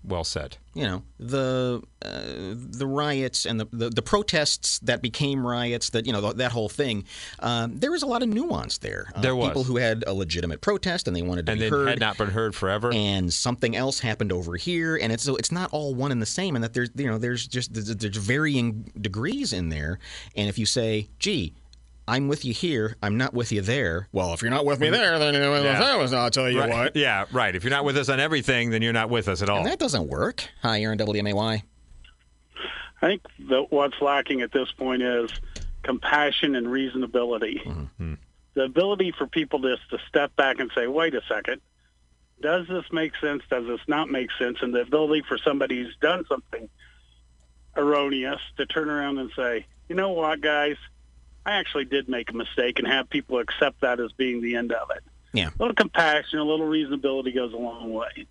Well 0.07 0.23
said. 0.23 0.57
You 0.73 0.83
know 0.83 1.03
the 1.19 1.81
uh, 2.01 2.21
the 2.53 2.85
riots 2.85 3.45
and 3.45 3.59
the, 3.59 3.65
the 3.71 3.89
the 3.89 4.01
protests 4.01 4.79
that 4.79 5.01
became 5.01 5.45
riots. 5.47 5.89
That 5.91 6.05
you 6.05 6.11
know 6.13 6.33
that 6.33 6.51
whole 6.51 6.67
thing. 6.69 7.05
Um, 7.39 7.79
there 7.79 7.91
was 7.91 8.03
a 8.03 8.05
lot 8.05 8.21
of 8.21 8.27
nuance 8.29 8.77
there. 8.79 9.07
Uh, 9.15 9.21
There 9.21 9.35
was. 9.35 9.47
people 9.49 9.63
who 9.63 9.77
had 9.77 10.03
a 10.05 10.13
legitimate 10.13 10.59
protest 10.61 11.07
and 11.07 11.15
they 11.15 11.21
wanted 11.21 11.45
to 11.45 11.53
And 11.53 11.61
be 11.61 11.69
heard. 11.69 11.87
had 11.87 11.99
not 11.99 12.17
been 12.17 12.29
heard 12.29 12.53
forever. 12.55 12.91
and 12.93 13.33
something 13.33 13.75
else 13.75 13.99
happened 14.01 14.31
over 14.33 14.57
here, 14.57 14.97
and 14.97 15.13
it's 15.13 15.23
so 15.23 15.37
it's 15.37 15.51
not 15.51 15.69
all 15.71 15.95
one 15.95 16.11
and 16.11 16.21
the 16.21 16.25
same, 16.25 16.55
and 16.55 16.63
that 16.63 16.73
there's 16.73 16.89
you 16.95 17.07
know 17.07 17.17
there's 17.17 17.47
just 17.47 17.73
there's, 17.73 17.95
there's 17.95 18.17
varying 18.17 18.91
degrees 18.99 19.53
in 19.53 19.69
there, 19.69 19.99
and 20.35 20.49
if 20.49 20.59
you 20.59 20.65
say, 20.65 21.07
"Gee, 21.19 21.53
I'm 22.07 22.27
with 22.27 22.45
you 22.45 22.53
here, 22.53 22.97
I'm 23.01 23.17
not 23.17 23.33
with 23.33 23.51
you 23.51 23.61
there," 23.61 24.07
well, 24.11 24.33
if 24.33 24.41
you're 24.41 24.51
not 24.51 24.65
with 24.65 24.79
me 24.79 24.89
there, 24.89 25.17
then 25.17 25.33
Yeah. 25.33 25.79
I'll 26.13 26.29
tell 26.29 26.49
you 26.49 26.59
right. 26.59 26.69
what, 26.69 26.95
Yeah, 26.95 27.25
right. 27.31 27.55
If 27.55 27.63
you're 27.63 27.71
not 27.71 27.83
with 27.85 27.97
us 27.97 28.09
on 28.09 28.19
everything, 28.19 28.69
then 28.69 28.81
you're 28.83 28.93
not 28.93 29.09
with 29.09 29.27
us 29.27 29.41
at 29.41 29.49
all. 29.49 29.57
and 29.59 29.67
that 29.67 29.79
doesn't 29.79 30.07
work. 30.07 30.47
Hi, 30.61 30.77
you're 30.77 30.91
on 30.91 30.97
WMAY. 30.99 31.63
I 33.01 33.07
think 33.07 33.21
that 33.49 33.67
what's 33.71 33.99
lacking 34.01 34.41
at 34.41 34.51
this 34.51 34.71
point 34.71 35.01
is 35.01 35.31
compassion 35.83 36.55
and 36.55 36.67
reasonability. 36.67 37.63
Mm-hmm. 37.63 38.13
The 38.53 38.63
ability 38.63 39.11
for 39.17 39.27
people 39.27 39.59
just 39.59 39.89
to 39.89 39.97
step 40.07 40.35
back 40.35 40.59
and 40.59 40.71
say, 40.75 40.87
"Wait 40.87 41.13
a 41.13 41.21
second, 41.27 41.61
does 42.41 42.67
this 42.67 42.85
make 42.91 43.13
sense? 43.17 43.43
Does 43.49 43.65
this 43.67 43.81
not 43.87 44.09
make 44.09 44.29
sense?" 44.39 44.59
And 44.61 44.73
the 44.73 44.81
ability 44.81 45.23
for 45.27 45.37
somebody 45.37 45.83
who's 45.83 45.95
done 46.01 46.25
something 46.27 46.69
erroneous 47.75 48.39
to 48.57 48.65
turn 48.65 48.89
around 48.89 49.17
and 49.17 49.31
say, 49.35 49.65
"You 49.89 49.95
know 49.95 50.11
what, 50.11 50.41
guys." 50.41 50.77
I 51.45 51.53
actually 51.58 51.86
did 51.86 52.10
make 52.10 52.29
a 52.31 52.34
mistake 52.34 52.79
and 52.79 52.88
have 52.88 53.10
people 53.10 53.39
accept 53.39 53.81
that 53.81 53.99
as 53.99 54.12
being 54.13 54.41
the 54.41 54.55
end 54.55 54.71
of 54.71 54.89
it. 54.95 55.03
Yeah. 55.34 55.49
A 55.49 55.62
little 55.62 55.75
compassion, 55.75 56.39
a 56.39 56.43
little 56.43 56.65
reasonability 56.67 57.34
goes 57.36 57.53
a 57.53 57.58
long 57.58 57.91
way. 57.93 58.27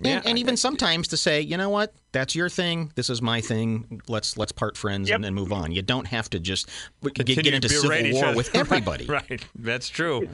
Yeah, 0.00 0.16
and, 0.18 0.26
and 0.28 0.38
even 0.38 0.56
sometimes 0.56 1.08
to 1.08 1.16
say, 1.16 1.40
you 1.40 1.56
know 1.56 1.70
what, 1.70 1.94
that's 2.12 2.34
your 2.34 2.48
thing, 2.48 2.92
this 2.94 3.10
is 3.10 3.20
my 3.20 3.40
thing. 3.40 4.00
Let's 4.08 4.36
let's 4.36 4.52
part 4.52 4.76
friends 4.76 5.08
Yep. 5.08 5.16
and, 5.16 5.24
and 5.26 5.34
move 5.34 5.52
on. 5.52 5.72
You 5.72 5.82
don't 5.82 6.06
have 6.06 6.30
to 6.30 6.38
just 6.38 6.68
get, 7.02 7.24
get 7.26 7.46
into 7.54 7.68
civil 7.68 8.12
war 8.12 8.34
with 8.34 8.54
everybody. 8.54 9.06
right, 9.06 9.22
right. 9.30 9.44
That's 9.56 9.88
true. 9.88 10.28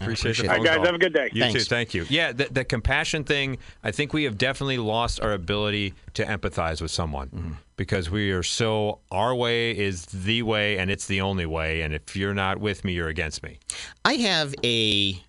Appreciate, 0.00 0.32
appreciate 0.32 0.36
the 0.36 0.42
it. 0.44 0.48
All 0.48 0.56
phone 0.56 0.64
right, 0.64 0.68
guys, 0.68 0.76
call. 0.76 0.86
have 0.86 0.94
a 0.94 0.98
good 0.98 1.12
day. 1.12 1.30
You 1.32 1.42
Thanks. 1.42 1.64
too. 1.64 1.68
Thank 1.68 1.94
you. 1.94 2.06
Yeah, 2.08 2.32
the, 2.32 2.48
the 2.50 2.64
compassion 2.64 3.24
thing. 3.24 3.58
I 3.84 3.90
think 3.92 4.12
we 4.12 4.24
have 4.24 4.36
definitely 4.38 4.78
lost 4.78 5.20
our 5.20 5.32
ability 5.32 5.94
to 6.14 6.24
empathize 6.24 6.80
with 6.82 6.90
someone 6.90 7.28
Mm-hmm. 7.28 7.52
because 7.76 8.10
we 8.10 8.30
are 8.32 8.42
so. 8.42 8.98
Our 9.10 9.34
way 9.34 9.70
is 9.76 10.06
the 10.06 10.42
way, 10.42 10.78
and 10.78 10.90
it's 10.90 11.06
the 11.06 11.20
only 11.20 11.46
way. 11.46 11.82
And 11.82 11.94
if 11.94 12.16
you're 12.16 12.34
not 12.34 12.58
with 12.58 12.84
me, 12.84 12.92
you're 12.94 13.08
against 13.08 13.42
me. 13.42 13.58
I 14.04 14.14
have 14.14 14.54
a. 14.64 15.22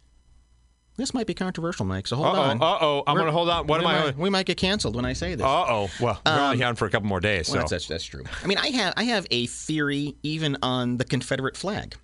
This 0.96 1.12
might 1.12 1.26
be 1.26 1.34
controversial, 1.34 1.86
Mike. 1.86 2.06
So 2.06 2.16
hold 2.16 2.28
Uh-oh, 2.36 2.42
on. 2.42 2.62
uh-oh. 2.62 3.04
I'm 3.08 3.18
gonna 3.18 3.32
hold 3.32 3.50
on. 3.50 3.66
What 3.66 3.82
am 3.82 3.88
I- 3.88 4.04
Might, 4.06 4.18
we 4.18 4.30
might 4.30 4.46
get 4.46 4.58
canceled 4.58 4.96
when 4.96 5.06
I 5.06 5.14
say 5.14 5.34
this. 5.34 5.44
Uh 5.46 5.66
oh. 5.68 5.90
Well, 6.00 6.22
we're 6.26 6.32
only 6.40 6.64
on 6.64 6.76
for 6.76 6.86
a 6.86 6.90
couple 6.92 7.10
more 7.10 7.20
days. 7.20 7.48
So 7.48 7.54
Um, 7.54 7.58
Well, 7.58 7.68
that's, 7.68 7.88
that's 7.88 7.88
that's 7.88 8.04
true. 8.06 8.24
I 8.44 8.48
mean, 8.48 8.60
I 8.60 8.68
have 8.68 8.94
I 8.96 9.04
have 9.06 9.26
a 9.32 9.48
theory 9.48 10.16
even 10.24 10.56
on 10.62 10.98
the 10.98 11.04
Confederate 11.04 11.58
flag. 11.58 11.96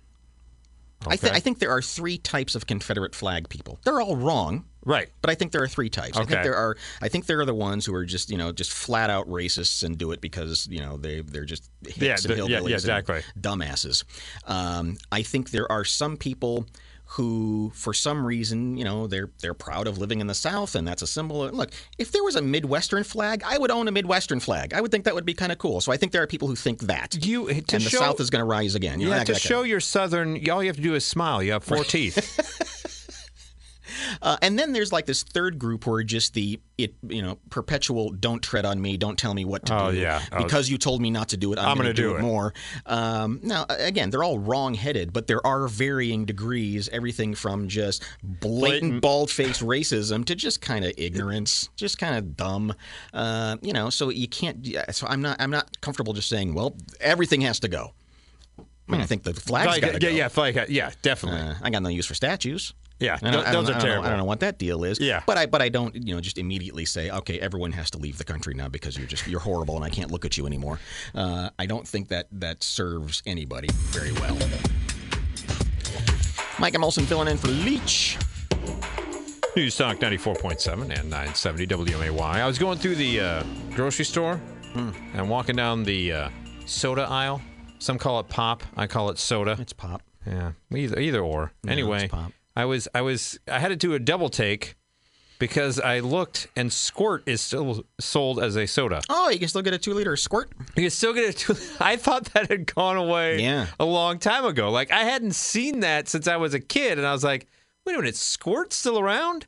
I, 1.06 1.16
th- 1.16 1.32
I 1.32 1.40
think 1.40 1.58
there 1.60 1.70
are 1.70 1.80
three 1.80 2.18
types 2.18 2.54
of 2.54 2.66
Confederate 2.66 3.14
flag 3.14 3.48
people. 3.48 3.80
They're 3.84 4.00
all 4.00 4.16
wrong. 4.16 4.64
Right. 4.84 5.08
But 5.22 5.30
I 5.30 5.34
think 5.34 5.52
there 5.52 5.62
are 5.62 5.68
three 5.68 5.88
types. 5.90 6.16
I 6.16 6.22
Okay. 6.22 6.30
think 6.32 6.42
there 6.42 6.56
are. 6.56 6.76
I 7.02 7.08
think 7.08 7.26
there 7.26 7.40
are 7.40 7.44
the 7.46 7.54
ones 7.54 7.84
who 7.86 7.94
are 7.94 8.04
just 8.04 8.30
you 8.30 8.36
know 8.38 8.50
just 8.52 8.72
flat 8.72 9.08
out 9.10 9.26
racists 9.28 9.82
and 9.82 9.96
do 9.98 10.10
it 10.12 10.20
because 10.20 10.66
you 10.70 10.80
know 10.80 10.96
they 10.96 11.20
they're 11.20 11.44
just 11.44 11.70
hicks 11.86 11.98
Yeah, 11.98 12.12
and 12.14 12.22
the- 12.24 12.36
yeah, 12.36 12.44
yeah, 12.44 12.60
hillbillies 12.60 12.72
exactly. 12.74 13.20
dumbasses. 13.38 14.04
Um, 14.46 14.96
I 15.12 15.22
think 15.22 15.50
there 15.50 15.70
are 15.70 15.84
some 15.84 16.16
people 16.16 16.66
who, 17.14 17.72
for 17.74 17.92
some 17.92 18.24
reason, 18.24 18.76
you 18.76 18.84
know, 18.84 19.08
they're 19.08 19.30
they're 19.40 19.54
proud 19.54 19.88
of 19.88 19.98
living 19.98 20.20
in 20.20 20.28
the 20.28 20.34
South, 20.34 20.76
and 20.76 20.86
that's 20.86 21.02
a 21.02 21.08
symbol. 21.08 21.42
Of, 21.42 21.54
look, 21.54 21.70
if 21.98 22.12
there 22.12 22.22
was 22.22 22.36
a 22.36 22.42
Midwestern 22.42 23.02
flag, 23.02 23.42
I 23.44 23.58
would 23.58 23.72
own 23.72 23.88
a 23.88 23.90
Midwestern 23.90 24.38
flag. 24.38 24.72
I 24.72 24.80
would 24.80 24.92
think 24.92 25.04
that 25.06 25.14
would 25.16 25.26
be 25.26 25.34
kind 25.34 25.50
of 25.50 25.58
cool. 25.58 25.80
So 25.80 25.90
I 25.90 25.96
think 25.96 26.12
there 26.12 26.22
are 26.22 26.28
people 26.28 26.46
who 26.46 26.54
think 26.54 26.82
that. 26.82 27.16
You 27.26 27.48
to 27.48 27.52
and 27.52 27.82
show, 27.82 27.98
the 27.98 28.04
South 28.04 28.20
is 28.20 28.30
going 28.30 28.40
to 28.40 28.44
rise 28.44 28.76
again. 28.76 29.00
You 29.00 29.08
yeah, 29.08 29.24
to 29.24 29.34
show 29.34 29.62
your 29.64 29.80
southern, 29.80 30.48
all 30.50 30.62
you 30.62 30.68
have 30.68 30.76
to 30.76 30.82
do 30.82 30.94
is 30.94 31.04
smile. 31.04 31.42
You 31.42 31.52
have 31.52 31.64
four 31.64 31.82
teeth. 31.82 32.76
Uh, 34.22 34.36
and 34.42 34.58
then 34.58 34.72
there's 34.72 34.92
like 34.92 35.06
this 35.06 35.22
third 35.22 35.58
group 35.58 35.84
who 35.84 35.92
are 35.92 36.02
just 36.04 36.34
the 36.34 36.60
it 36.76 36.94
you 37.08 37.22
know 37.22 37.38
perpetual 37.48 38.10
don't 38.10 38.42
tread 38.42 38.64
on 38.66 38.80
me, 38.80 38.96
don't 38.96 39.18
tell 39.18 39.32
me 39.34 39.44
what 39.44 39.64
to 39.66 39.74
Oh, 39.78 39.90
do. 39.92 39.98
yeah. 39.98 40.20
Oh. 40.32 40.42
because 40.42 40.68
you 40.68 40.76
told 40.78 41.00
me 41.00 41.10
not 41.10 41.28
to 41.30 41.36
do 41.36 41.52
it, 41.52 41.58
I'm, 41.58 41.64
I'm 41.70 41.76
going 41.76 41.84
gonna 41.86 41.94
do, 41.94 42.10
do 42.10 42.16
it 42.16 42.20
more. 42.22 42.52
Um, 42.86 43.40
now 43.42 43.64
again, 43.68 44.10
they're 44.10 44.22
all 44.24 44.38
wrong-headed, 44.38 45.12
but 45.12 45.26
there 45.26 45.44
are 45.46 45.68
varying 45.68 46.24
degrees. 46.26 46.88
Everything 46.90 47.34
from 47.34 47.68
just 47.68 48.02
blatant, 48.22 48.50
Blatant. 48.50 49.02
bald-faced 49.02 49.60
racism 49.62 50.24
to 50.26 50.34
just 50.34 50.60
kind 50.60 50.84
of 50.84 50.92
ignorance, 50.98 51.70
just 51.76 51.98
kind 51.98 52.16
of 52.16 52.36
dumb. 52.36 52.74
Uh, 53.14 53.56
you 53.62 53.72
know, 53.72 53.88
so 53.90 54.10
you 54.10 54.28
can't. 54.28 54.66
So 54.90 55.06
I'm 55.06 55.22
not 55.22 55.36
I'm 55.40 55.50
not 55.50 55.80
comfortable 55.80 56.12
just 56.12 56.28
saying, 56.28 56.52
well, 56.54 56.76
everything 57.00 57.40
has 57.42 57.60
to 57.60 57.68
go. 57.68 57.94
I 58.58 58.92
mean, 58.92 59.00
I 59.02 59.06
think 59.06 59.22
the 59.22 59.32
flags 59.34 59.68
Flag- 59.68 59.80
got 59.82 59.86
to 59.88 59.92
yeah, 60.06 60.10
go. 60.10 60.16
yeah, 60.16 60.28
flag, 60.28 60.66
yeah, 60.68 60.90
definitely. 61.02 61.40
Uh, 61.40 61.54
I 61.62 61.70
got 61.70 61.82
no 61.82 61.88
use 61.90 62.06
for 62.06 62.14
statues. 62.14 62.74
Yeah, 63.00 63.14
I 63.14 63.18
don't, 63.18 63.32
th- 63.32 63.46
I 63.46 63.52
don't- 63.52 63.64
those 63.64 63.70
are 63.70 63.76
I 63.76 63.78
don't 63.78 63.82
know- 63.82 63.84
terrible. 63.88 64.04
I 64.06 64.08
don't 64.10 64.18
know 64.18 64.24
what 64.24 64.40
that 64.40 64.58
deal 64.58 64.84
is. 64.84 65.00
Yeah. 65.00 65.22
but 65.26 65.38
I 65.38 65.46
but 65.46 65.62
I 65.62 65.68
don't 65.70 65.94
you 65.96 66.14
know 66.14 66.20
just 66.20 66.38
immediately 66.38 66.84
say 66.84 67.10
okay 67.10 67.38
everyone 67.40 67.72
has 67.72 67.90
to 67.92 67.98
leave 67.98 68.18
the 68.18 68.24
country 68.24 68.54
now 68.54 68.68
because 68.68 68.96
you're 68.98 69.06
just 69.06 69.26
you're 69.26 69.40
horrible 69.40 69.76
and 69.76 69.84
I 69.84 69.88
can't 69.90 70.10
look 70.10 70.24
at 70.24 70.36
you 70.36 70.46
anymore. 70.46 70.78
Uh, 71.14 71.50
I 71.58 71.66
don't 71.66 71.86
think 71.88 72.08
that 72.08 72.26
that 72.32 72.62
serves 72.62 73.22
anybody 73.26 73.68
very 73.72 74.12
well. 74.12 74.36
Mike 76.58 76.74
and 76.74 76.84
Molson 76.84 77.04
filling 77.06 77.28
in 77.28 77.38
for 77.38 77.48
Leach. 77.48 78.18
News 79.56 79.76
Talk 79.76 79.96
94.7 79.98 80.72
and 80.82 81.10
970 81.10 81.66
WMAY. 81.66 82.20
I 82.20 82.46
was 82.46 82.58
going 82.58 82.78
through 82.78 82.94
the 82.96 83.20
uh, 83.20 83.42
grocery 83.74 84.04
store 84.04 84.36
Hmm. 84.74 84.90
and 85.14 85.28
walking 85.28 85.56
down 85.56 85.82
the 85.82 86.12
uh, 86.12 86.28
soda 86.66 87.02
aisle. 87.02 87.40
Some 87.80 87.98
call 87.98 88.20
it 88.20 88.28
pop. 88.28 88.62
I 88.76 88.86
call 88.86 89.10
it 89.10 89.18
soda. 89.18 89.56
It's 89.58 89.72
pop. 89.72 90.02
Yeah, 90.26 90.52
either 90.72 91.00
either 91.00 91.20
or. 91.20 91.50
anyway, 91.66 92.04
it's 92.04 92.12
pop. 92.12 92.30
I 92.60 92.64
was 92.66 92.88
I 92.94 93.00
was 93.02 93.38
I 93.50 93.58
had 93.58 93.68
to 93.68 93.76
do 93.76 93.94
a 93.94 93.98
double 93.98 94.28
take 94.28 94.76
because 95.38 95.80
I 95.80 96.00
looked 96.00 96.48
and 96.54 96.70
Squirt 96.70 97.22
is 97.26 97.40
still 97.40 97.84
sold 97.98 98.42
as 98.42 98.56
a 98.56 98.66
soda. 98.66 99.00
Oh, 99.08 99.30
you 99.30 99.38
can 99.38 99.48
still 99.48 99.62
get 99.62 99.72
a 99.72 99.78
two 99.78 99.94
liter 99.94 100.14
squirt. 100.16 100.50
You 100.76 100.82
can 100.82 100.90
still 100.90 101.14
get 101.14 101.24
it. 101.30 101.36
To, 101.38 101.56
I 101.80 101.96
thought 101.96 102.26
that 102.34 102.50
had 102.50 102.72
gone 102.74 102.96
away 102.98 103.40
Yeah. 103.42 103.66
a 103.78 103.84
long 103.86 104.18
time 104.18 104.44
ago. 104.44 104.70
Like 104.70 104.90
I 104.92 105.04
hadn't 105.04 105.34
seen 105.34 105.80
that 105.80 106.08
since 106.08 106.28
I 106.28 106.36
was 106.36 106.52
a 106.54 106.60
kid, 106.60 106.98
and 106.98 107.06
I 107.06 107.12
was 107.12 107.24
like, 107.24 107.46
"Wait 107.86 107.94
a 107.94 107.98
minute, 107.98 108.16
Squirt 108.16 108.72
still 108.72 108.98
around?" 108.98 109.46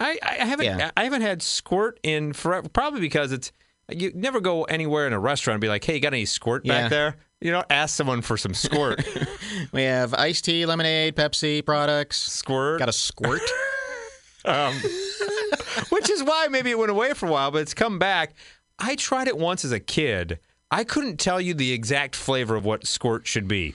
I, 0.00 0.18
I 0.22 0.44
haven't 0.46 0.66
Yeah. 0.66 0.90
I 0.96 1.04
haven't 1.04 1.22
had 1.22 1.42
Squirt 1.42 2.00
in 2.02 2.32
forever. 2.32 2.68
Probably 2.68 3.00
because 3.00 3.30
it's 3.32 3.52
you 3.88 4.10
never 4.14 4.40
go 4.40 4.64
anywhere 4.64 5.06
in 5.06 5.12
a 5.12 5.18
restaurant 5.20 5.54
and 5.56 5.60
be 5.60 5.68
like, 5.68 5.84
"Hey, 5.84 5.94
you 5.94 6.00
got 6.00 6.12
any 6.14 6.24
Squirt 6.24 6.64
Yeah. 6.64 6.72
back 6.82 6.90
there?" 6.90 7.16
You 7.40 7.52
know, 7.52 7.64
ask 7.70 7.96
someone 7.96 8.20
for 8.20 8.36
some 8.36 8.54
Squirt. 8.54 9.06
We 9.72 9.82
have 9.82 10.14
iced 10.14 10.44
tea, 10.44 10.66
lemonade, 10.66 11.16
Pepsi 11.16 11.64
products. 11.64 12.16
squirt. 12.16 12.78
Got 12.78 12.88
a 12.88 12.92
squirt. 12.92 13.42
Um, 14.42 14.74
which 15.90 16.08
is 16.08 16.22
why 16.22 16.48
maybe 16.48 16.70
it 16.70 16.78
went 16.78 16.90
away 16.90 17.12
for 17.12 17.26
a 17.26 17.30
while, 17.30 17.50
but 17.50 17.60
it's 17.60 17.74
come 17.74 17.98
back. 17.98 18.32
I 18.78 18.94
tried 18.94 19.28
it 19.28 19.36
once 19.36 19.66
as 19.66 19.72
a 19.72 19.78
kid. 19.78 20.38
I 20.70 20.82
couldn't 20.82 21.18
tell 21.18 21.42
you 21.42 21.52
the 21.52 21.72
exact 21.72 22.16
flavor 22.16 22.56
of 22.56 22.64
what 22.64 22.86
squirt 22.86 23.26
should 23.26 23.46
be. 23.46 23.74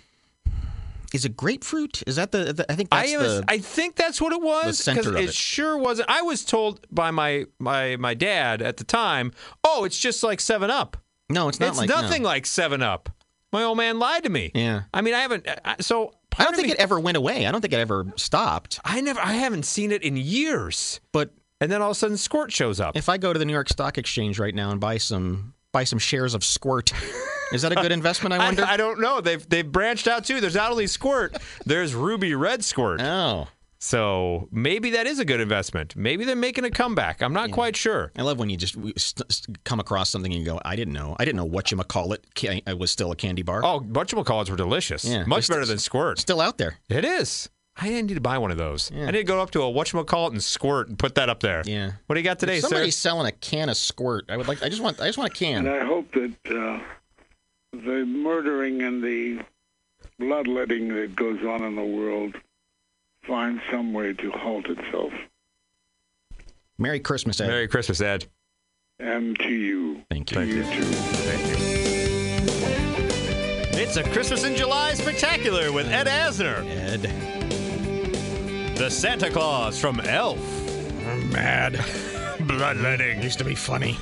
Is 1.13 1.23
it 1.23 1.38
grapefruit? 1.38 2.01
Is 2.08 2.15
that 2.15 2.32
the? 2.32 2.51
the 2.51 2.71
I 2.71 2.75
think 2.75 2.89
I 2.91 3.04
that's 3.04 3.17
was, 3.21 3.41
the. 3.41 3.45
I 3.47 3.60
think 3.60 3.95
that's 3.95 4.19
what 4.19 4.34
it 4.34 4.41
was 4.41 4.88
of 4.88 4.97
it, 4.97 5.15
it. 5.15 5.34
sure 5.36 5.78
wasn't. 5.78 6.10
I 6.10 6.23
was 6.23 6.43
told 6.43 6.86
by 6.91 7.12
my 7.12 7.45
my 7.60 7.95
my 7.97 8.15
dad 8.15 8.63
at 8.63 8.78
the 8.78 8.84
time, 8.84 9.34
"Oh, 9.63 9.84
it's 9.84 9.99
just 9.99 10.23
like 10.23 10.41
7 10.41 10.71
Up." 10.71 10.97
no, 11.30 11.47
it's 11.47 11.60
not 11.60 11.69
it's 11.69 11.78
like 11.78 11.89
no. 11.89 12.01
nothing 12.01 12.23
like 12.23 12.47
7 12.47 12.82
Up. 12.82 13.10
My 13.55 13.63
old 13.63 13.77
man 13.77 13.99
lied 13.99 14.23
to 14.23 14.29
me. 14.29 14.51
Yeah. 14.53 14.81
I 14.93 14.99
mean, 14.99 15.13
I 15.13 15.19
haven't 15.21 15.47
I, 15.63 15.77
so 15.79 16.11
I 16.37 16.43
don't 16.43 16.55
think 16.55 16.67
me- 16.67 16.73
it 16.73 16.77
ever 16.77 16.99
went 16.99 17.15
away. 17.15 17.47
I 17.47 17.51
don't 17.53 17.61
think 17.61 17.73
it 17.73 17.79
ever 17.79 18.05
stopped. 18.17 18.81
I 18.83 18.99
never 18.99 19.21
I 19.21 19.31
haven't 19.31 19.63
seen 19.63 19.93
it 19.93 20.03
in 20.03 20.17
years. 20.17 20.99
But 21.13 21.31
And 21.61 21.71
then 21.71 21.81
all 21.81 21.91
of 21.91 21.95
a 21.95 21.95
sudden 21.95 22.17
Squirt 22.17 22.51
shows 22.51 22.81
up. 22.81 22.97
If 22.97 23.07
I 23.07 23.17
go 23.17 23.31
to 23.31 23.39
the 23.39 23.45
New 23.45 23.53
York 23.53 23.69
Stock 23.69 23.97
Exchange 23.97 24.39
right 24.39 24.53
now 24.53 24.71
and 24.71 24.81
buy 24.81 24.97
some 24.97 25.53
buy 25.71 25.85
some 25.85 25.99
shares 25.99 26.33
of 26.33 26.43
Squirt, 26.43 26.91
is 27.53 27.61
that 27.61 27.71
a 27.71 27.75
good 27.75 27.93
investment? 27.93 28.33
I 28.33 28.39
wonder. 28.45 28.65
I, 28.65 28.73
I 28.73 28.77
don't 28.77 28.99
know. 28.99 29.21
They've 29.21 29.47
they've 29.47 29.71
branched 29.71 30.09
out 30.09 30.25
too. 30.25 30.41
There's 30.41 30.55
not 30.55 30.71
only 30.71 30.87
Squirt, 30.87 31.37
there's 31.65 31.95
Ruby 31.95 32.35
Red 32.35 32.61
Squirt. 32.61 32.99
oh, 33.01 33.47
So 33.85 34.49
maybe 34.51 34.89
that 34.91 35.05
is 35.05 35.19
a 35.19 35.25
good 35.25 35.39
investment. 35.39 35.95
Maybe 35.95 36.25
they're 36.25 36.35
making 36.35 36.65
a 36.65 36.71
comeback. 36.71 37.21
I'm 37.21 37.33
not 37.33 37.51
quite 37.51 37.75
sure. 37.75 38.11
I 38.17 38.23
love 38.23 38.39
when 38.39 38.49
you 38.49 38.57
just 38.57 38.75
we 38.75 38.93
st- 38.97 39.31
st- 39.31 39.63
come 39.63 39.79
across 39.79 40.09
something 40.09 40.31
and 40.33 40.39
you 40.39 40.43
go, 40.45 40.59
I 40.65 40.75
didn't 40.75 40.95
know. 40.95 41.15
I 41.19 41.23
didn't 41.23 41.37
know 41.37 41.45
what 41.45 41.69
you 41.69 41.77
call 41.77 42.11
it. 42.13 42.25
Ca- 42.35 42.63
it 42.65 42.79
was 42.79 42.89
still 42.89 43.11
a 43.11 43.15
candy 43.15 43.43
bar. 43.43 43.63
Oh, 43.63 43.81
whatchamacallits 43.81 44.49
were 44.49 44.55
delicious. 44.55 45.05
Yeah, 45.05 45.23
Much 45.25 45.47
better 45.47 45.67
than 45.67 45.77
Squirt. 45.77 46.17
still 46.17 46.41
out 46.41 46.57
there. 46.57 46.79
It 46.89 47.05
is. 47.05 47.47
I 47.77 47.89
didn't 47.89 48.07
need 48.07 48.15
to 48.15 48.21
buy 48.21 48.39
one 48.39 48.49
of 48.49 48.57
those. 48.57 48.89
Yeah. 48.91 49.03
I 49.03 49.11
need 49.11 49.17
to 49.19 49.23
go 49.23 49.39
up 49.39 49.51
to 49.51 49.61
a 49.61 49.65
whatchamacallit 49.65 50.31
and 50.31 50.43
Squirt 50.43 50.87
and 50.87 50.97
put 50.97 51.13
that 51.13 51.29
up 51.29 51.41
there. 51.41 51.61
Yeah. 51.63 51.91
What 52.07 52.15
do 52.15 52.19
you 52.21 52.25
got 52.25 52.39
today, 52.39 52.55
If 52.55 52.61
sir? 52.63 52.69
somebody's 52.69 52.97
selling 52.97 53.27
a 53.27 53.33
can 53.33 53.69
of 53.69 53.77
Squirt. 53.77 54.25
I 54.29 54.37
would 54.37 54.47
like. 54.47 54.63
I 54.63 54.69
just 54.69 54.81
want. 54.81 54.99
I 54.99 55.05
just 55.05 55.19
want 55.19 55.31
a 55.31 55.35
can. 55.35 55.67
And. 55.67 55.69
I 55.75 55.85
hope 55.85 56.11
that 56.13 56.33
uh, 56.49 56.79
the 57.71 58.03
murdering 58.03 58.81
and 58.81 59.03
the 59.03 59.41
bloodletting 60.17 60.87
that 60.95 61.15
goes 61.15 61.43
on 61.45 61.61
in 61.63 61.75
the 61.75 61.83
world 61.83 62.35
finds 63.27 63.61
some 63.71 63.93
way 63.93 64.13
to 64.13 64.31
halt 64.31 64.65
itself. 64.67 65.11
Merry 66.77 66.99
Christmas, 66.99 67.39
Ed. 67.39 67.47
Merry 67.47 67.67
Christmas, 67.67 68.01
Ed. 68.01 68.25
And 68.99 69.38
to 69.39 69.49
you. 69.49 70.01
Thank 70.09 70.27
To 70.29 70.45
you. 70.45 70.57
you 70.57 70.63
too. 70.63 70.83
Thank 70.83 71.59
you. 71.59 71.65
It's 73.77 73.97
a 73.97 74.03
Christmas 74.03 74.43
in 74.45 74.55
July 74.55 74.93
spectacular 74.93 75.71
with 75.71 75.88
Ed 75.88 76.07
Asner, 76.07 76.65
Ed. 76.65 77.01
the 78.77 78.89
Santa 78.89 79.29
Claus 79.29 79.77
from 79.79 79.99
Elf. 80.01 80.39
I'm 81.07 81.29
mad. 81.31 81.83
Bloodletting. 82.41 83.21
Used 83.21 83.38
to 83.39 83.43
be 83.45 83.55
funny. 83.55 83.97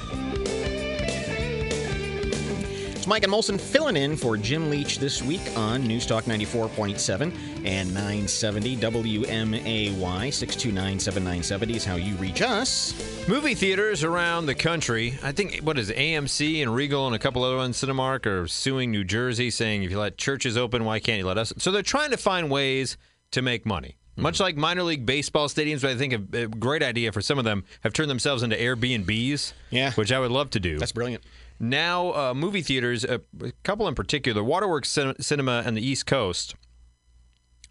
It's 3.04 3.08
Mike 3.10 3.26
and 3.26 3.34
Molson 3.34 3.60
filling 3.60 3.98
in 3.98 4.16
for 4.16 4.38
Jim 4.38 4.70
Leach 4.70 4.98
this 4.98 5.22
week 5.22 5.42
on 5.58 5.84
News 5.84 6.06
Talk 6.06 6.24
94.7 6.24 7.34
and 7.66 7.94
970 7.94 8.78
WMAY. 8.78 10.34
629 10.34 11.00
7970 11.00 11.76
is 11.76 11.84
how 11.84 11.96
you 11.98 12.16
reach 12.16 12.42
us. 12.42 12.94
Movie 13.28 13.56
theaters 13.56 14.06
around 14.06 14.46
the 14.46 14.56
country, 14.56 15.20
I 15.22 15.34
think, 15.34 15.58
what 15.58 15.78
is 15.78 15.90
it, 15.90 15.98
AMC 15.98 16.62
and 16.62 16.74
Regal 16.74 17.06
and 17.06 17.14
a 17.14 17.20
couple 17.20 17.44
other 17.44 17.58
ones, 17.58 17.76
Cinemark, 17.76 18.26
are 18.26 18.48
suing 18.48 18.90
New 18.92 19.04
Jersey 19.04 19.50
saying 19.50 19.84
if 19.84 19.92
you 19.92 20.00
let 20.00 20.18
churches 20.18 20.56
open, 20.56 20.86
why 20.86 21.02
can't 21.02 21.18
you 21.20 21.26
let 21.26 21.38
us? 21.38 21.52
So 21.58 21.72
they're 21.72 21.82
trying 21.82 22.12
to 22.12 22.18
find 22.18 22.50
ways 22.50 22.96
to 23.32 23.42
make 23.42 23.66
money. 23.66 23.98
Hmm. 24.16 24.22
Much 24.22 24.40
like 24.40 24.56
minor 24.56 24.84
league 24.84 25.06
baseball 25.06 25.50
stadiums, 25.50 25.82
but 25.82 25.92
I 25.92 25.98
think 25.98 26.14
a, 26.14 26.44
a 26.44 26.48
great 26.48 26.82
idea 26.84 27.12
for 27.12 27.20
some 27.20 27.38
of 27.38 27.44
them 27.44 27.66
have 27.82 27.92
turned 27.92 28.10
themselves 28.10 28.44
into 28.44 28.56
Airbnbs, 28.56 29.52
Yeah. 29.72 29.92
which 29.92 30.14
I 30.14 30.20
would 30.20 30.32
love 30.32 30.52
to 30.52 30.62
do. 30.62 30.80
That's 30.80 30.94
brilliant. 30.94 31.24
Now 31.60 32.14
uh, 32.14 32.34
movie 32.34 32.62
theaters, 32.62 33.04
a, 33.04 33.22
a 33.42 33.52
couple 33.64 33.88
in 33.88 33.96
particular, 33.96 34.44
Waterworks 34.44 34.90
Cin- 34.90 35.22
Cinema 35.22 35.64
and 35.66 35.78
the 35.78 35.86
East 35.86 36.06
Coast, 36.06 36.56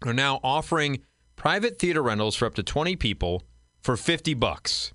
are 0.03 0.13
now 0.13 0.39
offering 0.43 1.01
private 1.35 1.79
theater 1.79 2.01
rentals 2.01 2.35
for 2.35 2.45
up 2.45 2.55
to 2.55 2.63
20 2.63 2.95
people 2.95 3.43
for 3.81 3.97
50 3.97 4.33
bucks. 4.33 4.93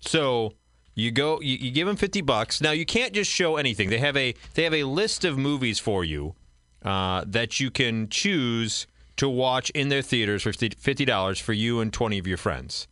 So 0.00 0.54
you 0.94 1.10
go, 1.10 1.40
you, 1.40 1.56
you 1.56 1.70
give 1.70 1.86
them 1.86 1.96
50 1.96 2.20
bucks. 2.22 2.60
Now 2.60 2.72
you 2.72 2.84
can't 2.84 3.12
just 3.12 3.30
show 3.30 3.56
anything. 3.56 3.90
They 3.90 3.98
have 3.98 4.16
a 4.16 4.34
they 4.54 4.64
have 4.64 4.74
a 4.74 4.84
list 4.84 5.24
of 5.24 5.38
movies 5.38 5.78
for 5.78 6.04
you 6.04 6.34
uh, 6.84 7.24
that 7.26 7.60
you 7.60 7.70
can 7.70 8.08
choose 8.08 8.86
to 9.16 9.28
watch 9.28 9.70
in 9.70 9.88
their 9.88 10.02
theaters 10.02 10.42
for 10.42 10.52
50 10.52 11.04
dollars 11.04 11.38
for 11.38 11.52
you 11.52 11.80
and 11.80 11.92
20 11.92 12.18
of 12.18 12.26
your 12.26 12.38
friends. 12.38 12.88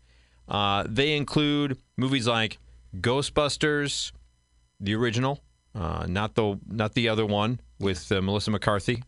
Uh, 0.49 0.85
they 0.89 1.17
include 1.17 1.79
movies 1.97 2.27
like 2.27 2.59
Ghostbusters, 2.97 4.13
the 4.81 4.95
original, 4.95 5.43
uh, 5.75 6.07
not 6.09 6.35
the 6.35 6.59
not 6.67 6.95
the 6.95 7.09
other 7.09 7.27
one 7.27 7.61
with 7.79 8.11
uh, 8.11 8.21
Melissa 8.23 8.51
McCarthy, 8.51 9.03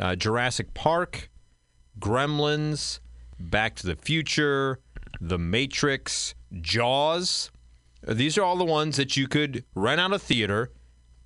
uh, 0.00 0.14
Jurassic 0.16 0.72
Park, 0.74 1.28
Gremlins, 1.98 3.00
Back 3.38 3.74
to 3.76 3.86
the 3.86 3.96
Future, 3.96 4.80
The 5.20 5.38
Matrix, 5.38 6.34
Jaws. 6.60 7.50
Uh, 8.06 8.14
These 8.14 8.38
are 8.38 8.42
all 8.42 8.56
the 8.56 8.64
ones 8.64 8.96
that 8.96 9.16
you 9.16 9.28
could 9.28 9.64
rent 9.74 10.00
out 10.00 10.12
a 10.12 10.18
theater 10.18 10.70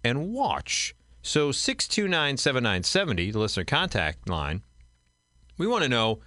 and 0.02 0.32
watch. 0.32 0.94
So 1.22 1.52
629 1.52 2.36
7970, 2.36 3.30
the 3.30 3.38
listener 3.38 3.64
contact 3.64 4.28
line, 4.28 4.62
We 5.56 5.66
want 5.68 5.84
to 5.84 5.88
know, 5.88 6.18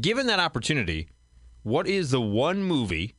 given 0.00 0.26
that 0.28 0.38
opportunity, 0.38 1.08
what 1.64 1.88
is 1.88 2.12
the 2.12 2.20
one 2.20 2.62
movie 2.62 3.15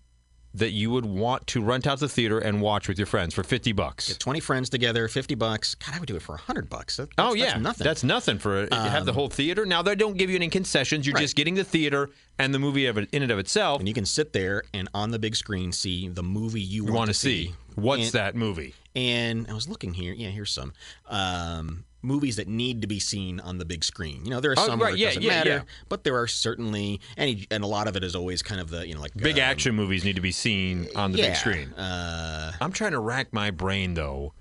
that 0.54 0.72
you 0.72 0.90
would 0.90 1.06
want 1.06 1.46
to 1.48 1.62
rent 1.62 1.86
out 1.86 2.00
the 2.00 2.10
theater 2.10 2.40
and 2.40 2.62
watch 2.62 2.88
with 2.88 2.98
your 2.98 3.06
friends 3.06 3.34
for 3.34 3.44
50 3.44 3.72
bucks? 3.74 4.08
Get 4.08 4.20
20 4.20 4.40
friends 4.40 4.70
together, 4.70 5.08
50 5.08 5.36
bucks. 5.36 5.76
God, 5.76 5.96
I 5.96 6.00
would 6.00 6.08
do 6.08 6.16
it 6.16 6.22
for 6.22 6.34
100 6.34 6.70
bucks. 6.70 6.98
That- 6.98 7.10
Oh 7.18 7.34
yeah, 7.34 7.46
that's 7.52 7.60
nothing. 7.62 7.86
That's 7.86 8.04
nothing 8.04 8.38
for 8.40 8.62
you 8.64 8.68
have 8.72 9.06
the 9.06 9.14
whole 9.14 9.30
theater. 9.30 9.66
Now 9.66 9.82
they 9.82 9.96
don't 9.96 10.18
give 10.18 10.30
you 10.30 10.36
any 10.36 10.50
concessions. 10.50 11.06
You're 11.06 11.14
Right. 11.16 11.22
just 11.22 11.36
getting 11.36 11.56
the 11.56 11.64
theater 11.64 12.10
and 12.40 12.54
the 12.54 12.60
movie 12.60 12.86
of 12.88 12.98
it, 12.98 13.10
in 13.12 13.24
and 13.24 13.32
of 13.32 13.40
itself. 13.40 13.80
and 13.80 13.88
you 13.88 13.94
can 13.94 14.06
sit 14.06 14.34
there 14.34 14.64
and 14.74 14.88
on 14.94 15.12
the 15.12 15.20
big 15.20 15.36
screen 15.36 15.72
see 15.72 16.08
the 16.08 16.24
movie 16.24 16.62
you, 16.62 16.86
You 16.86 16.92
want 16.94 17.10
to 17.10 17.14
see 17.14 17.54
what's 17.76 18.04
And- 18.06 18.12
that 18.14 18.36
movie? 18.36 18.74
And 18.96 19.46
I 19.50 19.54
was 19.54 19.68
looking 19.68 19.94
here. 19.94 20.14
Yeah, 20.14 20.30
here's 20.30 20.52
some 20.52 20.74
um, 21.08 21.84
movies 22.08 22.38
that 22.38 22.48
need 22.48 22.82
to 22.82 22.88
be 22.88 23.00
seen 23.00 23.40
on 23.42 23.58
the 23.58 23.66
big 23.66 23.84
screen. 23.84 24.24
You 24.24 24.32
know, 24.32 24.40
there 24.40 24.52
are 24.52 24.56
Oh, 24.58 24.66
some 24.66 24.80
right, 24.82 24.88
where 24.88 24.94
it 24.96 25.00
yeah, 25.00 25.08
doesn't 25.10 25.22
yeah, 25.24 25.30
matter, 25.30 25.50
yeah. 25.50 25.62
but 25.90 26.04
there 26.04 26.18
are 26.18 26.28
certainly, 26.28 27.02
and 27.18 27.46
and 27.52 27.64
a 27.64 27.68
lot 27.68 27.88
of 27.88 27.96
it 27.96 28.04
is 28.04 28.16
always 28.16 28.42
kind 28.42 28.60
of 28.62 28.70
the 28.70 28.88
you 28.88 28.96
know 28.96 29.02
like 29.02 29.14
Big 29.16 29.36
um, 29.36 29.42
action 29.42 29.76
movies 29.76 30.04
need 30.06 30.16
to 30.16 30.22
be 30.22 30.32
seen 30.32 30.88
on 30.96 31.12
the 31.12 31.18
big 31.20 31.36
screen. 31.36 31.74
Uh, 31.74 32.52
I'm 32.62 32.72
trying 32.72 32.92
to 32.94 33.00
rack 33.00 33.34
my 33.34 33.52
brain 33.52 33.94
though, 33.94 34.34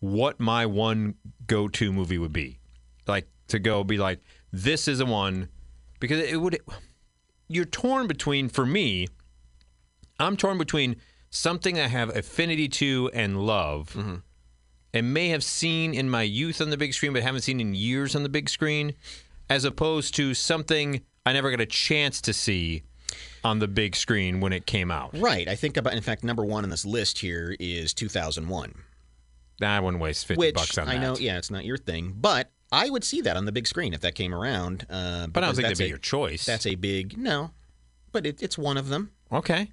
what 0.00 0.40
my 0.40 0.66
one 0.66 1.14
go-to 1.46 1.92
movie 1.92 2.18
would 2.18 2.32
be, 2.32 2.58
like 3.06 3.28
to 3.48 3.58
go 3.58 3.84
be 3.84 3.98
like 3.98 4.20
this 4.52 4.88
is 4.88 5.00
a 5.00 5.06
one, 5.06 5.48
because 6.00 6.18
it 6.18 6.40
would. 6.40 6.58
You're 7.48 7.66
torn 7.66 8.06
between 8.06 8.48
for 8.48 8.64
me. 8.64 9.08
I'm 10.18 10.36
torn 10.36 10.56
between 10.56 10.96
something 11.30 11.78
I 11.80 11.88
have 11.88 12.14
affinity 12.16 12.68
to 12.68 13.10
and 13.12 13.44
love, 13.46 13.90
Mm-hmm. 13.94 14.14
And 14.94 15.12
may 15.14 15.28
have 15.28 15.42
seen 15.44 15.94
in 15.94 16.08
my 16.10 16.22
youth 16.22 16.60
on 16.60 16.70
the 16.70 16.76
big 16.76 16.92
screen, 16.94 17.12
but 17.12 17.22
haven't 17.22 17.40
seen 17.42 17.60
in 17.60 17.74
years 17.74 18.14
on 18.14 18.22
the 18.22 18.28
big 18.28 18.48
screen, 18.48 18.94
as 19.48 19.64
opposed 19.64 20.14
to 20.16 20.34
something 20.34 21.00
I 21.24 21.32
never 21.32 21.50
got 21.50 21.60
a 21.60 21.66
chance 21.66 22.20
to 22.22 22.32
see 22.32 22.82
on 23.44 23.58
the 23.58 23.68
big 23.68 23.94
screen 23.96 24.40
when 24.40 24.52
it 24.52 24.66
came 24.66 24.90
out. 24.90 25.10
right. 25.18 25.48
I 25.48 25.54
think 25.56 25.76
about. 25.76 25.94
In 25.94 26.02
fact, 26.02 26.24
number 26.24 26.44
one 26.44 26.64
on 26.64 26.70
this 26.70 26.84
list 26.84 27.18
here 27.18 27.54
is 27.60 27.92
2001, 27.94 28.74
I 29.60 29.80
wouldn't 29.80 30.02
waste 30.02 30.26
fifty 30.26 30.38
which 30.38 30.54
bucks 30.54 30.78
on 30.78 30.88
I 30.88 30.94
that. 30.94 30.98
I 30.98 31.02
know. 31.02 31.16
Yeah, 31.16 31.38
it's 31.38 31.50
not 31.50 31.64
your 31.64 31.76
thing, 31.76 32.14
but 32.16 32.50
I 32.70 32.88
would 32.90 33.04
see 33.04 33.20
that 33.22 33.36
on 33.36 33.44
the 33.44 33.52
big 33.52 33.66
screen 33.66 33.92
if 33.94 34.00
that 34.00 34.14
came 34.14 34.34
around. 34.34 34.86
Uh, 34.88 35.26
But 35.26 35.42
I 35.44 35.46
don't 35.46 35.54
think 35.56 35.64
that'd 35.66 35.78
be 35.78 35.84
a- 35.84 35.88
your 35.88 35.98
choice. 35.98 36.44
That's 36.46 36.66
a 36.66 36.74
big 36.74 37.16
no, 37.18 37.50
but 38.12 38.26
it, 38.26 38.42
it's 38.42 38.56
one 38.58 38.76
of 38.76 38.88
them. 38.88 39.10
okay. 39.30 39.70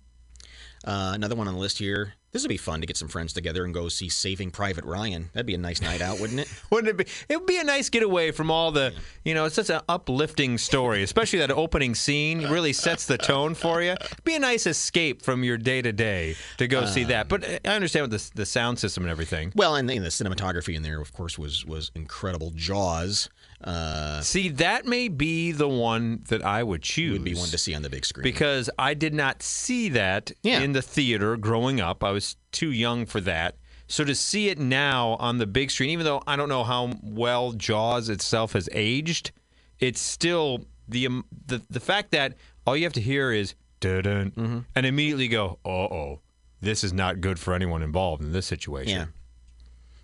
Uh, 0.86 1.12
another 1.14 1.36
one 1.36 1.48
on 1.48 1.54
the 1.56 1.60
list 1.60 1.78
here. 1.80 2.14
This 2.32 2.44
would 2.44 2.50
be 2.50 2.58
fun 2.58 2.80
to 2.82 2.88
get 2.88 2.96
some 2.96 3.08
friends 3.08 3.34
together 3.34 3.66
and 3.66 3.74
go 3.74 3.90
see 3.90 4.08
Saving 4.08 4.52
Private 4.52 4.86
Ryan. 4.86 5.30
That'd 5.34 5.48
be 5.48 5.56
a 5.56 5.58
nice 5.58 5.82
night 5.82 6.00
out, 6.02 6.20
wouldn't 6.20 6.42
it? 6.42 6.48
Wouldn't 6.70 6.90
it 6.90 6.98
be? 6.98 7.06
It 7.28 7.38
would 7.38 7.48
be 7.48 7.58
a 7.58 7.64
nice 7.64 7.90
getaway 7.90 8.32
from 8.32 8.52
all 8.52 8.72
the, 8.72 8.94
you 9.24 9.34
know, 9.34 9.46
it's 9.46 9.56
such 9.56 9.72
an 9.72 9.82
uplifting 9.90 10.60
story, 10.60 11.02
especially 11.02 11.40
that 11.40 11.50
opening 11.52 11.96
scene 11.96 12.48
really 12.48 12.74
sets 12.74 13.08
the 13.08 13.18
tone 13.18 13.56
for 13.56 13.82
you. 13.82 13.94
It'd 13.94 14.24
be 14.24 14.36
a 14.36 14.40
nice 14.40 14.68
escape 14.68 15.24
from 15.24 15.44
your 15.44 15.58
day 15.58 15.82
to 15.82 15.92
day 15.92 16.36
to 16.58 16.68
go 16.68 16.86
see 16.86 17.06
that. 17.06 17.28
But 17.28 17.44
I 17.66 17.70
understand 17.70 18.12
with 18.12 18.22
the, 18.22 18.36
the 18.36 18.46
sound 18.46 18.78
system 18.78 19.04
and 19.04 19.12
everything. 19.12 19.52
Well, 19.56 19.76
and, 19.76 19.90
and 19.90 20.06
the 20.06 20.10
cinematography 20.10 20.76
in 20.76 20.84
there, 20.84 21.02
of 21.02 21.12
course, 21.14 21.40
was 21.40 21.66
was 21.66 21.92
incredible. 21.96 22.52
Jaws 22.56 23.30
uh, 23.64 24.22
See, 24.22 24.50
that 24.50 24.86
may 24.86 25.08
be 25.10 25.52
the 25.52 25.68
one 25.68 26.24
that 26.30 26.44
I 26.44 26.64
would 26.64 26.82
choose. 26.82 27.14
would 27.14 27.24
be 27.24 27.36
one 27.36 27.50
to 27.50 27.58
see 27.58 27.74
on 27.76 27.82
the 27.82 27.90
big 27.90 28.06
screen. 28.06 28.24
because 28.24 28.70
I 28.80 28.94
did 28.94 29.14
not 29.14 29.44
see 29.44 29.90
that 29.90 30.32
Yeah. 30.44 30.62
in 30.62 30.72
the 30.74 30.82
theater 30.82 31.36
growing 31.38 31.82
up. 31.82 32.04
I 32.04 32.12
was 32.12 32.38
too 32.52 32.72
young 32.72 33.06
for 33.06 33.20
that. 33.22 33.56
So 33.88 34.04
to 34.06 34.14
see 34.16 34.50
it 34.50 34.60
now 34.60 35.18
on 35.20 35.40
the 35.40 35.48
big 35.48 35.72
screen, 35.72 35.90
even 35.90 36.06
though 36.06 36.22
I 36.28 36.36
don't 36.36 36.48
know 36.50 36.64
how 36.64 36.94
well 37.04 37.52
Jaws 37.54 38.08
itself 38.08 38.54
has 38.54 38.70
aged, 38.72 39.32
it's 39.80 40.00
still 40.00 40.66
the 40.88 41.08
um, 41.08 41.26
the 41.48 41.62
the 41.70 41.80
fact 41.80 42.12
that 42.12 42.36
all 42.68 42.78
you 42.78 42.84
have 42.84 42.94
to 42.94 43.02
hear 43.02 43.32
is 43.32 43.56
dun 43.80 44.04
Mm-hmm. 44.04 44.60
and 44.76 44.86
immediately 44.86 45.28
go, 45.28 45.58
uh 45.66 45.70
oh, 45.70 46.20
this 46.62 46.84
is 46.84 46.94
not 46.94 47.20
good 47.22 47.40
for 47.40 47.54
anyone 47.54 47.82
involved 47.82 48.22
in 48.22 48.32
this 48.32 48.46
situation. 48.46 48.94
yeah. 49.00 49.06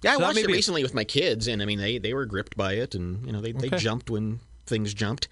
Yeah, 0.05 0.11
I 0.11 0.17
So 0.17 0.21
watched 0.21 0.37
it 0.37 0.47
recently 0.47 0.83
with 0.83 0.93
my 0.93 1.03
kids, 1.03 1.47
and 1.47 1.63
I 1.63 1.65
mean, 1.65 1.79
they, 1.79 1.97
they 1.97 2.13
were 2.13 2.27
gripped 2.27 2.55
by 2.55 2.73
it, 2.73 2.93
and 2.93 3.25
you 3.25 3.33
know, 3.33 3.41
they, 3.41 3.53
they 3.53 3.69
jumped 3.69 4.11
when 4.11 4.39
things 4.67 4.93
jumped. 4.93 5.27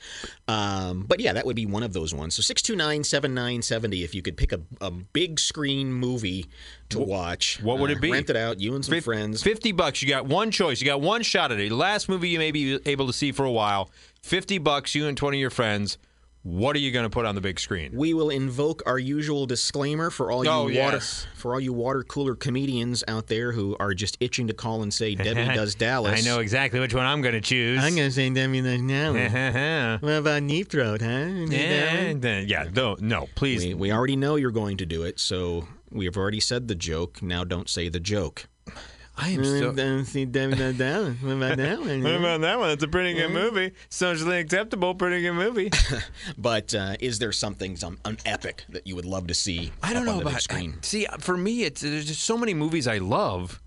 Um, 0.48 1.04
but 1.08 1.20
yeah, 1.20 1.34
that 1.34 1.46
would 1.46 1.56
be 1.56 1.68
one 1.68 1.84
of 1.84 1.94
those 1.94 2.12
ones. 2.12 2.34
So 2.34 2.42
six 2.42 2.62
two 2.64 2.76
nine 2.76 3.04
seven 3.04 3.36
nine 3.36 3.62
seventy. 3.62 4.04
If 4.04 4.16
you 4.16 4.24
could 4.24 4.36
pick 4.36 4.52
a, 4.52 4.62
a 4.82 4.90
big 4.90 5.40
screen 5.40 5.94
movie 5.94 6.48
to 6.90 7.00
watch, 7.00 7.62
what 7.62 7.78
would 7.78 7.92
uh, 7.92 7.94
it 7.94 8.02
be? 8.02 8.12
Rent 8.12 8.32
it 8.32 8.36
out, 8.36 8.60
you 8.60 8.74
and 8.74 8.84
some 8.84 8.94
Fif- 8.94 9.04
friends. 9.06 9.44
50 9.44 9.74
bucks. 9.74 10.02
You 10.02 10.10
got 10.10 10.26
one 10.26 10.50
choice. 10.50 10.82
You 10.82 10.88
got 10.88 11.02
one 11.02 11.22
shot 11.22 11.52
at 11.52 11.60
it. 11.60 11.72
Last 11.72 12.10
movie 12.10 12.30
you 12.30 12.40
may 12.40 12.52
be 12.52 12.80
able 12.88 13.06
to 13.06 13.14
see 13.14 13.32
for 13.32 13.46
a 13.46 13.52
while. 13.52 13.92
50 14.24 14.58
bucks, 14.58 14.96
you 14.96 15.08
and 15.08 15.16
20 15.16 15.38
of 15.38 15.42
your 15.42 15.50
friends. 15.52 16.00
What 16.44 16.76
are 16.76 16.80
you 16.80 16.92
going 16.92 17.04
to 17.04 17.10
put 17.10 17.26
on 17.26 17.36
the 17.36 17.42
big 17.42 17.58
screen? 17.58 17.92
We 17.96 18.14
will 18.14 18.30
invoke 18.30 18.84
our 18.86 19.00
usual 19.00 19.46
disclaimer 19.46 20.10
for 20.10 20.30
all 20.30 20.44
you 20.44 20.52
Oh, 20.52 20.64
water 20.64 20.98
yes. 20.98 21.26
for 21.36 21.54
all 21.54 21.60
you 21.62 21.72
water 21.72 22.04
cooler 22.04 22.36
comedians 22.36 23.02
out 23.08 23.28
there 23.28 23.54
who 23.54 23.78
are 23.80 23.94
just 23.94 24.18
itching 24.20 24.48
to 24.48 24.54
call 24.54 24.84
and 24.84 24.94
say 24.94 25.16
Debbie 25.16 25.56
does 25.56 25.74
Dallas. 25.74 26.20
I 26.22 26.30
know 26.30 26.40
exactly 26.40 26.82
which 26.82 26.94
one 26.94 27.06
I'm 27.06 27.22
going 27.22 27.34
to 27.36 27.40
choose. 27.42 27.82
I'm 27.82 27.96
gonna 27.96 28.12
say 28.12 28.30
Debbie 28.30 28.62
does 28.62 28.82
Dallas. 28.82 29.32
yeah, 29.32 29.98
uh-huh. 30.02 30.06
what 30.06 30.12
about 30.18 30.46
Deep 30.46 30.70
Throat, 30.70 31.02
huh? 31.02 31.08
yeah, 31.08 32.68
no, 32.76 32.98
no, 33.00 33.30
please. 33.36 33.66
We, 33.66 33.74
we 33.74 33.92
already 33.94 34.18
know 34.18 34.36
you're 34.36 34.52
going 34.52 34.76
to 34.78 34.86
do 34.86 35.04
it, 35.04 35.22
so 35.22 35.66
we 35.92 36.04
have 36.04 36.18
already 36.18 36.42
said 36.42 36.68
the 36.68 36.76
joke. 36.76 37.22
Now 37.22 37.46
don't 37.46 37.70
say 37.70 37.88
the 37.88 38.02
joke. 38.02 38.48
I 39.16 39.30
am 39.30 39.46
so. 39.46 39.72
Don't 39.72 40.06
see 40.06 40.26
Debbie 40.26 40.56
does 40.56 40.76
Dallas. 40.78 41.16
What 41.22 41.34
about 41.34 41.58
that 41.58 41.80
one? 41.82 42.02
What 42.04 42.16
about 42.16 42.42
that 42.42 42.60
one? 42.60 42.70
It's 42.72 42.84
a 42.84 42.88
pretty 42.88 43.14
good 43.14 43.32
movie. 43.32 43.72
Socially 43.90 44.40
acceptable, 44.40 44.96
pretty 44.96 45.22
good 45.22 45.34
movie. 45.34 45.70
But 46.38 46.74
uh, 46.74 46.96
is 47.00 47.20
there 47.20 47.32
something, 47.32 47.76
some 47.76 48.00
an 48.06 48.18
epic 48.26 48.64
that 48.70 48.88
you 48.88 48.96
would 48.96 49.06
love 49.06 49.28
to 49.28 49.34
see? 49.36 49.72
I 49.84 49.94
don't 49.94 50.02
up 50.04 50.06
know 50.08 50.12
on 50.14 50.24
the 50.24 50.30
about. 50.30 50.42
screen. 50.42 50.74
I- 50.78 50.86
see, 50.86 51.06
for 51.20 51.38
me, 51.38 51.64
it's 51.64 51.82
there's 51.82 52.06
just 52.06 52.24
so 52.24 52.38
many 52.38 52.54
movies 52.56 52.88
I 52.88 52.98
love. 52.98 53.62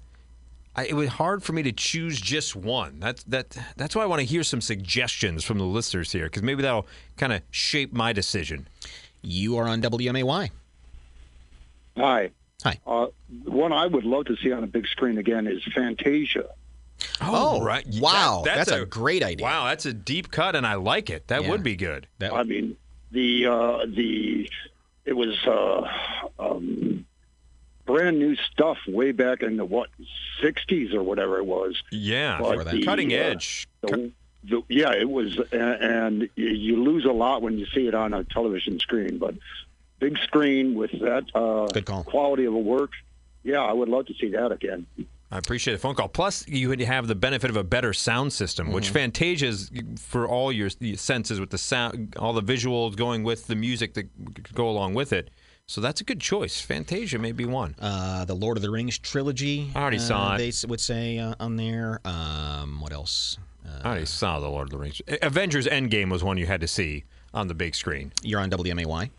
I, 0.75 0.87
it 0.87 0.95
was 0.95 1.09
hard 1.11 1.43
for 1.45 1.53
me 1.53 1.63
to 1.63 1.73
choose 1.73 2.21
just 2.21 2.57
one. 2.57 2.99
That's 2.99 3.23
that. 3.25 3.57
That's 3.77 3.95
why 3.95 4.03
I 4.03 4.07
want 4.07 4.21
to 4.21 4.27
hear 4.27 4.43
some 4.43 4.61
suggestions 4.61 5.45
from 5.45 5.59
the 5.59 5.65
listeners 5.65 6.11
here, 6.13 6.25
because 6.25 6.43
maybe 6.43 6.63
that'll 6.63 6.87
kind 7.17 7.33
of 7.33 7.43
shape 7.53 7.93
my 7.93 8.13
decision. 8.13 8.67
You 9.23 9.57
are 9.59 9.69
on 9.69 9.81
WMAY. 9.81 10.51
Hi. 11.97 12.31
Hi. 12.67 12.81
Uh, 12.87 13.07
one 13.45 13.73
I 13.73 13.87
would 13.87 14.05
love 14.05 14.25
to 14.27 14.37
see 14.37 14.51
on 14.53 14.65
a 14.65 14.67
big 14.67 14.87
screen 14.89 15.19
again 15.19 15.47
is 15.47 15.63
Fantasia. 15.75 16.47
Oh, 17.21 17.63
right. 17.63 17.87
wow. 18.01 18.43
That's 18.45 18.71
a 18.71 18.85
great 18.85 19.23
idea. 19.23 19.45
Wow, 19.45 19.67
that's 19.67 19.87
a 19.87 19.93
deep 19.93 20.31
cut, 20.33 20.57
and 20.57 20.67
I 20.67 20.75
like 20.75 21.09
it. 21.11 21.29
That 21.29 21.43
Yeah. 21.45 21.51
would 21.51 21.63
be 21.63 21.77
good. 21.77 22.07
That 22.19 22.33
I 22.33 22.43
mean, 22.43 22.77
the 23.13 23.47
uh, 23.47 23.87
the 23.87 24.51
it 25.05 25.13
was 25.13 25.37
uh, 25.47 25.89
um, 26.43 27.07
brand 27.85 28.19
new 28.19 28.35
stuff 28.37 28.79
way 28.89 29.13
back 29.13 29.43
in 29.43 29.57
the 29.57 29.65
what 29.65 29.89
'60s 30.43 30.93
or 30.95 31.03
whatever 31.05 31.39
it 31.39 31.47
was. 31.47 31.81
Yeah, 31.93 32.39
But 32.41 32.57
for 32.57 32.65
that. 32.65 32.75
the, 32.75 32.83
cutting 32.85 33.13
uh, 33.13 33.17
edge. 33.19 33.69
the, 33.83 34.11
the, 34.43 34.63
yeah, 34.69 34.93
it 34.93 35.09
was, 35.09 35.39
a- 35.39 35.55
and 35.55 36.29
you- 36.35 36.49
you 36.49 36.83
lose 36.83 37.05
a 37.05 37.13
lot 37.13 37.43
when 37.43 37.59
you 37.59 37.67
see 37.67 37.87
it 37.87 37.95
on 37.95 38.13
a 38.15 38.25
television 38.25 38.81
screen. 38.81 39.19
But 39.19 39.35
big 39.99 40.19
screen 40.19 40.75
with 40.75 40.91
that 41.01 41.25
uh, 41.35 41.67
Good 41.73 41.87
call. 41.87 42.05
quality 42.05 42.45
of 42.45 42.55
a 42.55 42.59
work, 42.59 42.91
yeah, 43.43 43.61
I 43.63 43.73
would 43.73 43.89
love 43.89 44.07
to 44.07 44.15
see 44.15 44.31
that 44.31 44.53
again. 44.53 44.87
I 45.31 45.39
appreciate 45.39 45.75
the 45.75 45.81
phone 45.81 45.95
call. 45.97 46.09
Plus, 46.09 46.47
you 46.47 46.69
would 46.69 46.81
have 46.81 47.09
the 47.09 47.15
benefit 47.17 47.51
of 47.51 47.57
a 47.57 47.65
better 47.65 47.93
sound 47.93 48.33
system, 48.33 48.71
which 48.73 48.85
Mm-hmm. 48.87 48.95
Fantasia's 48.95 49.71
for 49.99 50.29
all 50.29 50.53
your 50.53 50.71
senses 50.95 51.41
with 51.41 51.51
the 51.51 51.59
sound, 51.59 52.15
all 52.19 52.33
the 52.33 52.43
visuals 52.43 52.95
going 52.97 53.25
with 53.25 53.47
the 53.49 53.57
music 53.57 53.95
that 53.95 54.55
go 54.55 54.69
along 54.69 54.95
with 54.95 55.13
it. 55.13 55.31
So 55.69 55.81
that's 55.81 56.01
a 56.01 56.05
good 56.05 56.21
choice. 56.21 56.61
Fantasia 56.61 57.19
may 57.19 57.33
be 57.33 57.45
one. 57.45 57.75
uh, 57.81 58.25
the 58.25 58.37
Lord 58.37 58.57
of 58.57 58.63
the 58.63 58.71
Rings 58.71 58.99
trilogy. 58.99 59.73
I 59.75 59.81
already 59.83 59.97
uh, 59.97 60.01
saw 60.01 60.35
it. 60.37 60.39
They 60.39 60.69
would 60.69 60.81
say 60.81 61.19
uh, 61.19 61.35
on 61.41 61.57
there. 61.57 62.01
Um, 62.05 62.81
what 62.81 62.93
else? 62.93 63.37
Uh, 63.67 63.81
I 63.83 63.87
already 63.89 64.07
saw 64.07 64.39
the 64.39 64.49
Lord 64.49 64.69
of 64.69 64.71
the 64.71 64.79
Rings. 64.79 65.03
Avengers 65.23 65.67
Endgame 65.67 66.09
was 66.09 66.23
one 66.23 66.39
you 66.39 66.47
had 66.47 66.61
to 66.61 66.69
see 66.69 67.03
on 67.35 67.49
the 67.49 67.55
big 67.55 67.75
screen. 67.75 68.13
you're 68.23 68.39
on 68.39 68.49
WMAY. 68.49 69.11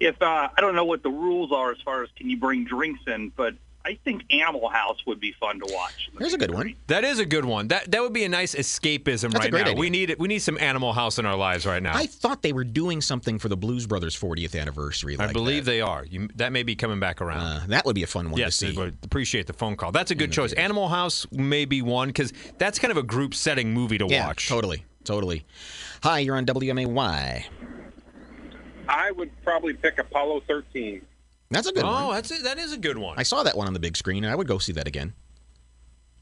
If 0.00 0.20
uh, 0.22 0.48
I 0.56 0.60
don't 0.60 0.74
know 0.74 0.84
what 0.84 1.02
the 1.02 1.10
rules 1.10 1.52
are 1.52 1.70
as 1.72 1.78
far 1.84 2.02
as 2.02 2.08
can 2.16 2.28
you 2.30 2.36
bring 2.38 2.64
drinks 2.64 3.00
in, 3.06 3.30
but 3.36 3.54
I 3.84 3.98
think 4.04 4.22
Animal 4.30 4.68
House 4.68 4.98
would 5.06 5.18
be 5.18 5.32
fun 5.40 5.60
to 5.60 5.66
watch. 5.72 6.10
There's 6.18 6.34
a 6.34 6.38
good 6.38 6.52
one. 6.52 6.74
That 6.88 7.04
is 7.04 7.20
a 7.20 7.24
good 7.24 7.44
one. 7.46 7.68
That 7.68 7.90
that 7.92 8.02
would 8.02 8.12
be 8.12 8.24
a 8.24 8.28
nice 8.28 8.54
escapism 8.54 9.04
That's 9.04 9.34
a 9.34 9.38
right 9.38 9.50
great 9.50 9.64
now. 9.64 9.70
idea. 9.70 9.80
We 9.80 9.88
need 9.88 10.10
it. 10.10 10.18
We 10.18 10.28
need 10.28 10.40
some 10.40 10.58
Animal 10.58 10.92
House 10.92 11.18
in 11.18 11.24
our 11.24 11.36
lives 11.36 11.64
right 11.64 11.82
now. 11.82 11.96
I 11.96 12.06
thought 12.06 12.42
they 12.42 12.52
were 12.52 12.64
doing 12.64 13.00
something 13.00 13.38
for 13.38 13.48
the 13.48 13.56
Blues 13.56 13.86
Brothers 13.86 14.14
40th 14.18 14.60
anniversary. 14.60 15.16
I 15.18 15.32
believe 15.32 15.64
that. 15.64 15.70
they 15.70 15.80
are. 15.80 16.04
You, 16.04 16.28
that 16.34 16.52
may 16.52 16.64
be 16.64 16.76
coming 16.76 17.00
back 17.00 17.22
around. 17.22 17.40
Uh, 17.40 17.60
that 17.68 17.86
would 17.86 17.94
be 17.94 18.02
a 18.02 18.06
fun 18.08 18.30
one 18.30 18.38
Yes, 18.38 18.58
to 18.58 18.66
I 18.66 18.70
see. 18.72 18.76
would 18.76 18.98
appreciate 19.04 19.46
the 19.46 19.52
phone 19.54 19.74
call. 19.76 19.90
That's 19.90 20.10
a 20.10 20.14
good 20.16 20.32
choice. 20.32 20.52
Animal 20.52 20.88
House 20.88 21.26
may 21.32 21.64
be 21.64 21.80
one 21.80 22.08
because 22.08 22.32
that's 22.58 22.78
kind 22.78 22.90
of 22.90 22.98
a 22.98 23.02
group 23.02 23.32
setting 23.34 23.72
movie 23.72 23.96
to 23.98 24.06
yeah, 24.08 24.26
watch. 24.26 24.48
totally, 24.48 24.84
totally. 25.04 25.46
Hi, 26.02 26.18
you're 26.18 26.36
on 26.36 26.44
WMAY. 26.44 27.46
I 28.88 29.10
would 29.12 29.30
probably 29.44 29.74
pick 29.74 29.98
Apollo 29.98 30.42
13. 30.48 31.02
That's 31.50 31.66
a 31.68 31.72
good 31.72 31.84
Oh, 31.84 32.06
one. 32.08 32.14
that's 32.14 32.30
it. 32.30 32.42
That 32.44 32.58
is 32.58 32.72
a 32.72 32.78
good 32.78 32.98
one. 32.98 33.18
I 33.18 33.22
saw 33.22 33.42
that 33.42 33.56
one 33.56 33.66
on 33.66 33.72
the 33.72 33.78
big 33.80 33.96
screen, 33.96 34.24
and 34.24 34.30
I 34.32 34.34
would 34.36 34.46
go 34.48 34.58
see 34.58 34.72
that 34.72 34.86
again. 34.88 35.14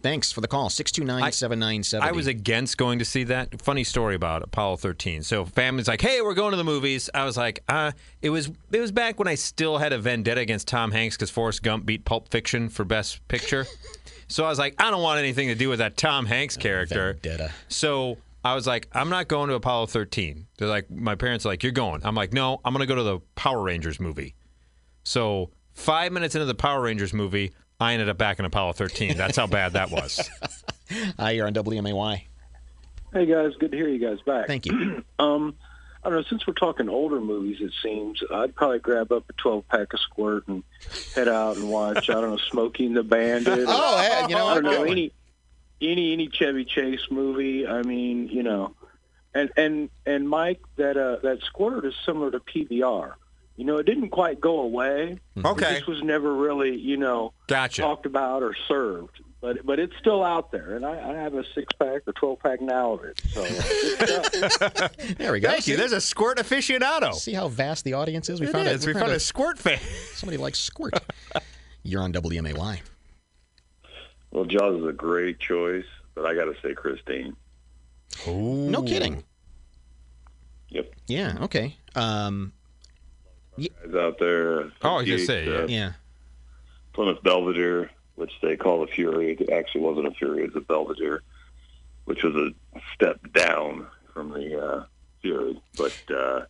Thanks 0.02 0.30
for 0.30 0.40
the 0.40 0.46
call. 0.46 0.68
629 0.70 1.32
7970. 1.32 2.06
I 2.08 2.12
was 2.12 2.26
against 2.28 2.76
going 2.76 3.00
to 3.00 3.04
see 3.04 3.24
that. 3.24 3.60
Funny 3.60 3.82
story 3.82 4.14
about 4.14 4.42
Apollo 4.44 4.76
13. 4.76 5.22
So 5.24 5.44
family's 5.44 5.88
like, 5.88 6.00
"Hey, 6.00 6.20
we're 6.20 6.34
going 6.34 6.52
to 6.52 6.56
the 6.56 6.62
movies." 6.64 7.10
I 7.12 7.24
was 7.24 7.36
like, 7.36 7.64
"Uh, 7.68 7.90
it 8.22 8.30
was 8.30 8.50
it 8.70 8.78
was 8.80 8.92
back 8.92 9.18
when 9.18 9.26
I 9.26 9.34
still 9.34 9.78
had 9.78 9.92
a 9.92 9.98
vendetta 9.98 10.40
against 10.40 10.68
Tom 10.68 10.92
Hanks 10.92 11.16
because 11.16 11.30
Forrest 11.30 11.62
Gump 11.62 11.86
beat 11.86 12.04
Pulp 12.04 12.28
Fiction 12.30 12.68
for 12.68 12.84
Best 12.84 13.26
Picture." 13.26 13.66
so 14.28 14.44
I 14.44 14.48
was 14.48 14.58
like, 14.60 14.74
"I 14.78 14.90
don't 14.92 15.02
want 15.02 15.18
anything 15.18 15.48
to 15.48 15.56
do 15.56 15.68
with 15.70 15.78
that 15.80 15.96
Tom 15.96 16.26
Hanks 16.26 16.56
character." 16.56 17.14
Vendetta. 17.14 17.50
So 17.68 18.18
I 18.46 18.54
was 18.54 18.66
like, 18.66 18.88
"I'm 18.92 19.08
not 19.08 19.26
going 19.28 19.48
to 19.48 19.54
Apollo 19.56 19.86
13." 19.86 20.46
They're 20.58 20.68
like, 20.68 20.88
my 20.90 21.16
parents 21.16 21.44
are 21.44 21.48
like, 21.48 21.62
"You're 21.64 21.72
going." 21.72 22.00
I'm 22.04 22.14
like, 22.14 22.32
"No, 22.32 22.60
I'm 22.64 22.72
going 22.72 22.80
to 22.80 22.86
go 22.86 22.94
to 22.94 23.02
the 23.02 23.18
Power 23.34 23.60
Rangers 23.62 23.98
movie." 23.98 24.34
So 25.02 25.50
five 25.74 26.12
minutes 26.12 26.34
into 26.34 26.46
the 26.46 26.54
Power 26.54 26.80
Rangers 26.82 27.12
movie, 27.12 27.52
I 27.80 27.92
ended 27.92 28.08
up 28.08 28.18
back 28.18 28.38
in 28.38 28.44
Apollo 28.44 28.74
13. 28.74 29.16
That's 29.16 29.36
how 29.36 29.46
bad 29.46 29.72
that 29.72 29.90
was. 29.90 30.30
Hi, 31.18 31.32
you're 31.32 31.46
on 31.46 31.54
WMAY. 31.54 32.22
Hey 33.12 33.26
guys, 33.26 33.52
good 33.58 33.70
to 33.72 33.76
hear 33.76 33.88
you 33.88 33.98
guys 33.98 34.18
back. 34.24 34.46
Thank 34.46 34.66
you. 34.66 35.04
Um, 35.18 35.54
I 36.04 36.08
don't 36.10 36.18
know. 36.18 36.24
Since 36.28 36.46
we're 36.46 36.52
talking 36.54 36.88
older 36.88 37.20
movies, 37.20 37.56
it 37.60 37.72
seems 37.82 38.22
I'd 38.32 38.54
probably 38.54 38.78
grab 38.78 39.10
up 39.10 39.24
a 39.28 39.32
twelve 39.32 39.66
pack 39.66 39.92
of 39.92 39.98
Squirt 39.98 40.46
and 40.46 40.62
head 41.16 41.26
out 41.26 41.56
and 41.56 41.68
watch. 41.68 42.08
I 42.10 42.12
don't 42.14 42.30
know, 42.30 42.36
Smokey 42.36 42.86
and 42.86 42.96
the 42.96 43.02
Bandit. 43.02 43.64
Oh, 43.68 43.98
hey, 43.98 44.22
you 44.28 44.36
know 44.36 44.46
I 44.46 44.54
don't 44.54 44.64
what? 44.64 44.70
know 44.72 44.84
Good 44.84 44.88
one. 44.88 45.10
Any 45.80 45.92
any 45.92 46.12
any 46.12 46.28
Chevy 46.28 46.64
Chase 46.64 47.06
movie. 47.10 47.66
I 47.66 47.82
mean, 47.82 48.28
you 48.28 48.42
know, 48.42 48.74
and 49.34 49.50
and 49.56 49.90
and 50.04 50.28
Mike, 50.28 50.60
that 50.76 50.96
uh, 50.96 51.16
that 51.22 51.42
Squirt 51.42 51.84
is 51.84 51.94
similar 52.04 52.30
to 52.30 52.40
PBR. 52.40 53.14
You 53.56 53.64
know, 53.64 53.78
it 53.78 53.84
didn't 53.86 54.10
quite 54.10 54.38
go 54.40 54.60
away. 54.60 55.18
Okay. 55.42 55.74
This 55.74 55.86
was 55.86 56.02
never 56.02 56.34
really, 56.34 56.76
you 56.76 56.98
know, 56.98 57.32
Gotcha. 57.46 57.80
talked 57.80 58.04
about 58.04 58.42
or 58.42 58.54
served. 58.68 59.20
But 59.40 59.64
but 59.64 59.78
it's 59.78 59.94
still 59.98 60.22
out 60.24 60.50
there, 60.50 60.74
and 60.76 60.84
I, 60.84 61.10
I 61.10 61.14
have 61.14 61.34
a 61.34 61.44
six 61.54 61.72
pack 61.78 62.02
or 62.06 62.12
twelve 62.14 62.40
pack 62.40 62.60
now 62.60 62.92
of 62.92 63.04
it. 63.04 63.20
So. 63.32 63.44
There 65.18 65.32
we 65.32 65.40
go. 65.40 65.48
Thank 65.48 65.66
you. 65.66 65.76
There's 65.76 65.92
a 65.92 66.00
squirt 66.00 66.38
aficionado. 66.38 67.14
See 67.14 67.32
how 67.32 67.48
vast 67.48 67.84
the 67.84 67.94
audience 67.94 68.28
is? 68.28 68.40
We 68.40 68.46
It 68.48 68.52
found 68.52 68.68
is. 68.68 68.84
it. 68.86 68.94
We 68.94 68.98
found 69.00 69.12
a 69.12 69.20
squirt 69.20 69.58
fan. 69.58 69.78
Somebody 70.14 70.36
likes 70.36 70.58
squirt. 70.58 70.94
You're 71.82 72.02
on 72.02 72.12
WMAY. 72.12 72.80
Well, 74.36 74.44
Jaws 74.44 74.78
is 74.78 74.86
a 74.86 74.92
great 74.92 75.40
choice, 75.40 75.86
but 76.14 76.26
I 76.26 76.34
got 76.34 76.44
to 76.44 76.54
say 76.60 76.74
Christine. 76.74 77.34
No 78.26 78.82
kidding. 78.82 79.24
Yep. 80.68 80.94
Yeah. 81.06 81.38
Okay. 81.40 81.74
Um. 81.94 82.52
Guys 83.56 83.94
out 83.94 84.18
there. 84.18 84.64
Oh, 84.82 84.90
I 84.90 84.92
was 84.96 85.06
gonna 85.06 85.18
say, 85.20 85.46
yeah. 85.46 85.64
Yeah. 85.66 85.92
Plymouth 86.92 87.22
Belvedere, 87.22 87.90
which 88.16 88.32
they 88.42 88.58
call 88.58 88.82
the 88.84 88.92
Fury. 88.92 89.38
It 89.40 89.48
actually 89.48 89.80
wasn't 89.80 90.08
a 90.08 90.10
Fury; 90.10 90.44
it's 90.44 90.54
a 90.54 90.60
Belvedere, 90.60 91.22
which 92.04 92.22
was 92.22 92.34
a 92.34 92.50
step 92.94 93.18
down 93.32 93.86
from 94.12 94.32
the 94.32 94.62
uh, 94.62 94.84
Fury. 95.22 95.58
But 95.78 95.96
uh, 96.14 96.44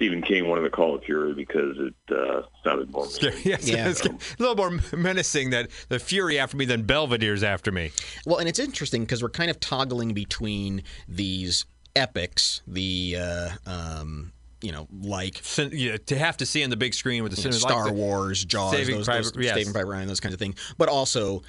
Stephen 0.00 0.22
King 0.22 0.48
wanted 0.48 0.62
to 0.62 0.70
call 0.70 0.96
it 0.96 1.04
Fury 1.04 1.34
because 1.34 1.76
it 1.76 1.94
uh, 2.16 2.40
sounded 2.64 2.90
more. 2.90 3.04
mean. 3.22 3.32
Yes, 3.44 3.68
Yeah. 3.68 3.86
it's 3.90 4.00
a 4.06 4.16
little 4.38 4.56
more 4.56 4.80
menacing 4.96 5.50
that 5.50 5.68
the 5.90 5.98
Fury 5.98 6.38
after 6.38 6.56
me 6.56 6.64
than 6.64 6.84
Belvedere's 6.84 7.42
after 7.44 7.70
me. 7.70 7.90
Well, 8.24 8.38
and 8.38 8.48
it's 8.48 8.58
interesting 8.58 9.02
because 9.02 9.22
we're 9.22 9.28
kind 9.28 9.50
of 9.50 9.60
toggling 9.60 10.14
between 10.14 10.84
these 11.06 11.66
epics, 11.94 12.62
the 12.66 13.16
uh, 13.20 13.50
um, 13.66 14.32
you 14.62 14.72
know, 14.72 14.88
like 15.02 15.38
Cin- 15.42 15.70
yeah, 15.74 15.98
to 16.06 16.16
have 16.16 16.38
to 16.38 16.46
see 16.46 16.64
on 16.64 16.70
the 16.70 16.76
big 16.78 16.94
screen 16.94 17.22
with 17.22 17.32
the 17.36 17.40
you 17.42 17.48
know, 17.48 17.50
cinema, 17.50 17.70
Star 17.70 17.84
like 17.84 17.92
the- 17.94 18.00
Wars, 18.00 18.42
Jaws, 18.46 18.72
Saving 18.72 18.96
those, 18.96 19.04
Private- 19.06 19.34
those 19.34 19.44
yes. 19.44 19.54
Saving 19.54 19.72
Private 19.74 19.88
Ryan, 19.90 20.08
those 20.08 20.20
kinds 20.20 20.32
of 20.32 20.38
things, 20.40 20.54
but 20.78 20.88
also 20.88 21.42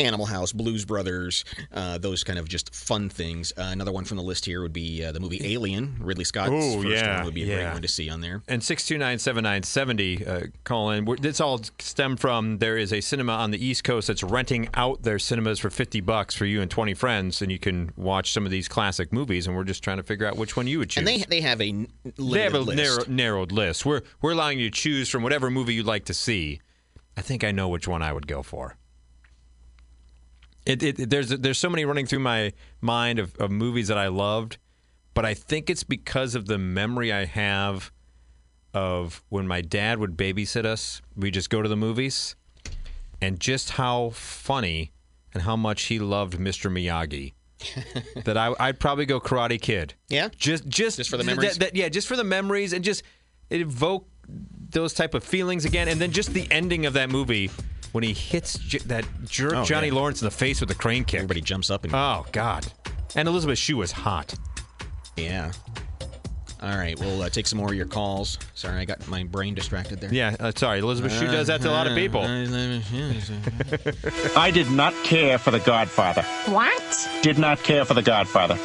Animal 0.00 0.26
House, 0.26 0.52
Blues 0.52 0.84
Brothers, 0.84 1.44
uh, 1.72 1.98
those 1.98 2.24
kind 2.24 2.38
of 2.38 2.48
just 2.48 2.74
fun 2.74 3.08
things. 3.08 3.52
Uh, 3.56 3.68
another 3.72 3.92
one 3.92 4.04
from 4.04 4.16
the 4.16 4.22
list 4.22 4.44
here 4.44 4.62
would 4.62 4.72
be 4.72 5.04
uh, 5.04 5.12
the 5.12 5.20
movie 5.20 5.40
Alien, 5.44 5.96
Ridley 6.00 6.24
Scott's 6.24 6.50
Ooh, 6.50 6.82
first 6.82 6.88
yeah, 6.88 7.16
one 7.16 7.26
would 7.26 7.34
be 7.34 7.50
a 7.50 7.56
great 7.56 7.72
one 7.72 7.82
to 7.82 7.88
see 7.88 8.08
on 8.10 8.20
there. 8.20 8.42
And 8.48 8.62
629-7970, 8.62 10.28
uh, 10.28 10.46
call 10.64 10.90
in. 10.90 11.04
This 11.20 11.40
all 11.40 11.60
stemmed 11.78 12.20
from 12.20 12.58
there 12.58 12.76
is 12.76 12.92
a 12.92 13.00
cinema 13.00 13.32
on 13.32 13.50
the 13.50 13.64
East 13.64 13.84
Coast 13.84 14.08
that's 14.08 14.22
renting 14.22 14.68
out 14.74 15.02
their 15.02 15.18
cinemas 15.18 15.58
for 15.58 15.70
50 15.70 16.00
bucks 16.00 16.34
for 16.34 16.46
you 16.46 16.60
and 16.62 16.70
20 16.70 16.94
friends, 16.94 17.42
and 17.42 17.52
you 17.52 17.58
can 17.58 17.90
watch 17.96 18.32
some 18.32 18.44
of 18.44 18.50
these 18.50 18.68
classic 18.68 19.12
movies, 19.12 19.46
and 19.46 19.56
we're 19.56 19.64
just 19.64 19.82
trying 19.82 19.98
to 19.98 20.02
figure 20.02 20.26
out 20.26 20.36
which 20.36 20.56
one 20.56 20.66
you 20.66 20.78
would 20.78 20.90
choose. 20.90 20.98
And 20.98 21.06
they 21.06 21.18
they 21.18 21.40
have 21.40 21.60
a 21.60 21.86
They 22.16 22.42
have 22.42 22.54
a 22.54 22.60
limited 22.60 22.76
narrow, 22.76 23.04
narrowed 23.08 23.52
list. 23.52 23.84
We're, 23.86 24.02
we're 24.20 24.32
allowing 24.32 24.58
you 24.58 24.70
to 24.70 24.76
choose 24.76 25.08
from 25.08 25.22
whatever 25.22 25.50
movie 25.50 25.74
you'd 25.74 25.86
like 25.86 26.04
to 26.06 26.14
see. 26.14 26.60
I 27.16 27.22
think 27.22 27.44
I 27.44 27.52
know 27.52 27.68
which 27.68 27.86
one 27.86 28.02
I 28.02 28.12
would 28.12 28.26
go 28.26 28.42
for. 28.42 28.76
It, 30.66 30.82
it, 30.82 31.10
there's 31.10 31.28
there's 31.30 31.58
so 31.58 31.70
many 31.70 31.84
running 31.84 32.06
through 32.06 32.18
my 32.20 32.52
mind 32.80 33.18
of, 33.18 33.34
of 33.36 33.50
movies 33.50 33.88
that 33.88 33.98
I 33.98 34.08
loved, 34.08 34.58
but 35.14 35.24
I 35.24 35.34
think 35.34 35.70
it's 35.70 35.84
because 35.84 36.34
of 36.34 36.46
the 36.46 36.58
memory 36.58 37.12
I 37.12 37.24
have 37.24 37.90
of 38.74 39.22
when 39.30 39.46
my 39.48 39.60
dad 39.62 39.98
would 39.98 40.16
babysit 40.16 40.64
us. 40.64 41.00
We 41.16 41.30
just 41.30 41.50
go 41.50 41.62
to 41.62 41.68
the 41.68 41.76
movies, 41.76 42.36
and 43.20 43.40
just 43.40 43.70
how 43.70 44.10
funny 44.10 44.92
and 45.32 45.42
how 45.44 45.56
much 45.56 45.84
he 45.84 45.98
loved 45.98 46.34
Mr. 46.38 46.70
Miyagi. 46.70 47.32
that 48.24 48.36
I, 48.38 48.54
I'd 48.58 48.80
probably 48.80 49.04
go 49.06 49.20
Karate 49.20 49.60
Kid. 49.60 49.94
Yeah? 50.08 50.28
just 50.36 50.66
just 50.68 50.96
Just 50.98 51.10
for 51.10 51.16
the 51.18 51.24
th- 51.24 51.36
memories? 51.36 51.58
that- 51.58 51.74
yeah, 51.76 51.88
just 51.88 52.06
for 52.08 52.16
the 52.16 52.24
memories 52.24 52.72
and 52.72 52.82
just 52.84 53.02
evoke 53.50 54.06
those 54.70 54.94
type 54.94 55.14
of 55.14 55.24
feelings 55.24 55.64
again, 55.64 55.88
and 55.88 56.00
then 56.00 56.12
just 56.12 56.32
the 56.32 56.46
ending 56.50 56.86
of 56.86 56.92
that 56.94 57.10
movie 57.10 57.50
when 57.92 58.04
he 58.04 58.12
hits 58.12 58.58
J- 58.58 58.78
that 58.86 59.04
jerk 59.24 59.54
Oh, 59.54 59.64
Johnny 59.64 59.88
yeah. 59.88 59.94
Lawrence 59.94 60.20
in 60.22 60.26
the 60.26 60.30
face 60.30 60.60
with 60.60 60.68
the 60.68 60.74
crane 60.74 61.04
kick. 61.04 61.16
Everybody 61.18 61.40
jumps 61.40 61.70
up 61.70 61.84
and 61.84 61.94
Oh 61.94 62.26
God! 62.32 62.66
And 63.16 63.26
Elizabeth 63.28 63.58
Shue 63.58 63.76
was 63.78 63.92
hot. 63.92 64.34
yeah. 65.16 65.52
All 66.62 66.76
right, 66.76 66.98
we'll 67.00 67.22
uh, 67.22 67.30
take 67.30 67.46
some 67.46 67.58
more 67.58 67.68
of 67.70 67.74
your 67.74 67.86
calls. 67.86 68.38
Sorry, 68.54 68.78
I 68.78 68.84
got 68.84 69.08
my 69.08 69.24
brain 69.24 69.54
distracted 69.54 69.98
there. 69.98 70.12
Yeah, 70.12 70.36
uh, 70.38 70.52
sorry, 70.54 70.80
Elizabeth 70.80 71.10
Shue 71.18 71.24
does 71.26 71.46
that 71.46 71.62
to 71.62 71.70
a 71.70 71.72
lot 71.72 71.86
of 71.86 71.94
people. 71.96 72.20
I 74.36 74.50
did 74.52 74.70
not 74.70 74.92
care 75.02 75.38
for 75.38 75.52
The 75.52 75.60
Godfather. 75.60 76.20
What? 76.52 77.08
Did 77.22 77.38
not 77.38 77.60
care 77.62 77.86
for 77.86 77.94
The 77.94 78.02
Godfather. 78.02 78.56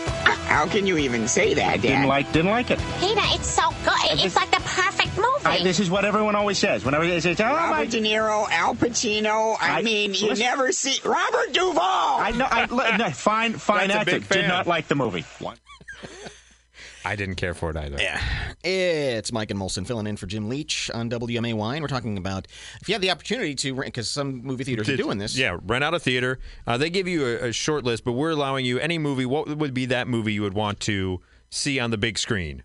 How 0.47 0.67
can 0.67 0.86
you 0.86 0.97
even 0.97 1.28
say 1.28 1.53
that, 1.53 1.82
Dad? 1.82 1.84
Didn't 1.84 2.07
like, 2.07 2.32
didn't 2.34 2.51
like 2.51 2.69
it. 2.71 2.80
Peter, 2.99 3.21
it's 3.34 3.47
so 3.47 3.69
good. 3.84 3.95
It's 4.26 4.36
like 4.36 4.51
the 4.51 4.57
perfect 4.57 4.97
movie. 4.97 5.05
I, 5.46 5.64
this 5.64 5.80
is 5.80 5.89
what 5.89 6.06
everyone 6.06 6.36
always 6.36 6.58
says. 6.58 6.84
Whenever 6.84 7.08
they 7.08 7.20
say, 7.20 7.36
"Oh 7.39 7.43
Robert 7.43 7.70
my," 7.72 7.86
De 7.86 8.02
Niro, 8.02 8.50
Al 8.50 8.76
Pacino. 8.76 9.56
I, 9.60 9.80
I- 9.80 9.82
mean, 9.82 10.14
you 10.14 10.30
listen- 10.30 10.39
never 10.46 10.72
see 10.72 11.00
Robert 11.08 11.54
Duvall. 11.54 12.20
I 12.20 12.32
know. 12.32 12.48
I, 12.50 12.66
li- 12.66 12.98
no, 12.98 13.10
fine, 13.14 13.54
fine 13.54 13.88
That's 13.89 13.96
a 13.98 14.00
actor. 14.02 14.12
big 14.12 14.24
fan. 14.24 14.41
Did 14.43 14.48
not 14.48 14.68
like 14.68 14.88
the 14.88 14.96
movie. 14.96 15.24
What? 15.39 15.58
I 17.08 17.16
didn't 17.16 17.36
care 17.36 17.54
for 17.54 17.70
it 17.70 17.78
either. 17.78 17.98
Yeah. 18.02 18.20
It's 18.64 19.32
Mike 19.32 19.52
and 19.52 19.60
Molson 19.60 19.86
filling 19.86 20.08
in 20.08 20.18
for 20.18 20.26
Jim 20.26 20.50
Leach 20.50 20.89
on 20.91 21.08
WMAY. 21.08 21.74
And 21.76 21.82
we're 21.84 21.88
talking 21.88 22.18
about 22.18 22.48
if 22.82 22.89
you 22.89 22.96
have 22.96 23.02
the 23.04 23.12
opportunity 23.12 23.54
to, 23.54 23.76
because 23.76 24.10
some 24.10 24.41
movie 24.41 24.64
theaters 24.64 24.89
are 24.89 24.98
doing 24.98 25.20
this. 25.20 25.38
Yeah, 25.38 25.58
rent 25.68 25.84
out 25.84 25.93
a 25.93 26.00
theater. 26.00 26.39
Uh, 26.66 26.78
they 26.80 26.89
give 26.89 27.08
you 27.08 27.24
a, 27.28 27.50
a 27.50 27.52
short 27.52 27.84
list, 27.84 28.06
but 28.06 28.14
we're 28.14 28.32
allowing 28.32 28.66
you 28.66 28.80
any 28.80 28.98
movie. 28.98 29.28
What 29.28 29.48
would 29.56 29.74
be 29.76 29.86
that 29.86 30.08
movie 30.08 30.34
you 30.34 30.41
would 30.41 30.56
want 30.56 30.80
to 30.82 31.22
see 31.52 31.80
on 31.80 31.91
the 31.91 31.98
big 32.00 32.18
screen? 32.18 32.64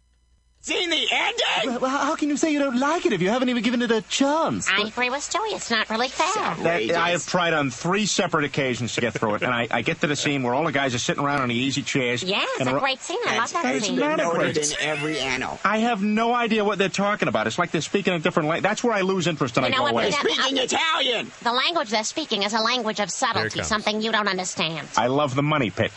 Seen 0.63 0.91
the 0.91 1.07
ending? 1.11 1.81
Well, 1.81 1.91
how 1.91 2.17
can 2.17 2.29
you 2.29 2.37
say 2.37 2.53
you 2.53 2.59
don't 2.59 2.79
like 2.79 3.07
it 3.07 3.15
if 3.15 3.23
you 3.23 3.31
haven't 3.31 3.49
even 3.49 3.63
given 3.63 3.81
it 3.81 3.91
a 3.91 4.03
chance? 4.03 4.69
I 4.69 4.83
agree 4.83 5.09
with 5.09 5.21
Stewie. 5.21 5.55
It's 5.55 5.71
not 5.71 5.89
really 5.89 6.09
fair. 6.09 6.55
That, 6.63 6.91
I 6.97 7.11
have 7.11 7.25
tried 7.27 7.55
on 7.55 7.71
three 7.71 8.05
separate 8.05 8.45
occasions 8.45 8.95
to 8.97 9.01
get 9.01 9.15
through 9.15 9.37
it, 9.37 9.43
and 9.43 9.55
I, 9.55 9.69
I 9.71 9.81
get 9.81 10.03
to 10.03 10.07
the 10.07 10.15
scene 10.17 10.43
where 10.43 10.53
all 10.53 10.65
the 10.65 10.71
guys 10.73 10.95
are 10.95 10.99
sitting 10.99 11.25
around 11.25 11.41
on 11.41 11.49
the 11.49 11.55
easy 11.55 11.81
chairs. 11.81 12.23
Yeah, 12.23 12.45
it's 12.59 12.69
a 12.69 12.79
great 12.79 13.01
scene. 13.01 13.17
I 13.27 13.39
love 13.39 13.51
that 13.55 13.63
That 13.63 13.75
is 13.77 13.85
scene. 13.85 13.97
not 13.99 14.21
a 14.21 14.25
Noted 14.25 14.55
great 14.55 14.71
in 14.73 14.77
every 14.87 15.19
annal. 15.19 15.59
I 15.65 15.79
have 15.79 16.03
no 16.03 16.35
idea 16.35 16.63
what 16.63 16.77
they're 16.77 16.91
talking 16.91 17.29
about. 17.29 17.47
It's 17.47 17.59
like 17.59 17.71
they're 17.71 17.81
speaking 17.81 18.13
a 18.13 18.19
different 18.19 18.51
language. 18.51 18.65
That's 18.65 18.85
where 18.85 18.93
I 18.93 19.01
lose 19.01 19.27
interest 19.29 19.57
and 19.57 19.65
You 19.67 19.73
I 19.73 19.77
know 19.77 19.79
go 19.79 19.95
what, 19.95 20.05
away. 20.05 20.11
Peter? 20.13 20.29
Speaking 20.29 20.59
Italian. 20.59 21.31
The 21.43 21.53
language 21.55 21.89
they're 21.89 22.05
speaking 22.05 22.43
is 22.43 22.53
a 22.53 22.61
language 22.61 23.01
of 23.01 23.11
subtlety, 23.11 23.63
something 23.63 24.03
you 24.03 24.13
don't 24.13 24.29
understand. 24.29 24.89
I 24.99 25.07
love 25.07 25.35
the 25.35 25.43
money 25.43 25.71
pit. 25.71 25.93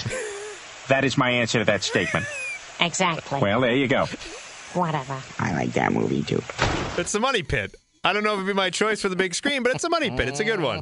That 0.88 1.04
is 1.04 1.18
my 1.18 1.32
answer 1.32 1.60
to 1.60 1.66
that 1.66 1.84
statement. 1.84 2.26
Exactly. 2.80 3.42
Well, 3.42 3.60
there 3.60 3.76
you 3.76 3.90
go. 3.90 4.08
Whatever. 4.74 5.22
I 5.40 5.54
like 5.54 5.74
that 5.74 5.94
movie 5.94 6.24
too. 6.24 6.42
It's 6.98 7.12
the 7.12 7.20
Money 7.20 7.44
Pit. 7.44 7.76
I 8.04 8.12
don't 8.12 8.24
know 8.24 8.34
if 8.34 8.38
it'd 8.38 8.48
be 8.48 8.54
my 8.54 8.70
choice 8.70 9.02
for 9.02 9.10
the 9.10 9.16
big 9.16 9.34
screen, 9.34 9.64
but 9.64 9.72
it's 9.74 9.84
the 9.84 9.90
Money 9.90 10.10
Pit. 10.12 10.28
It's 10.28 10.40
a 10.40 10.44
good 10.44 10.60
one. 10.60 10.82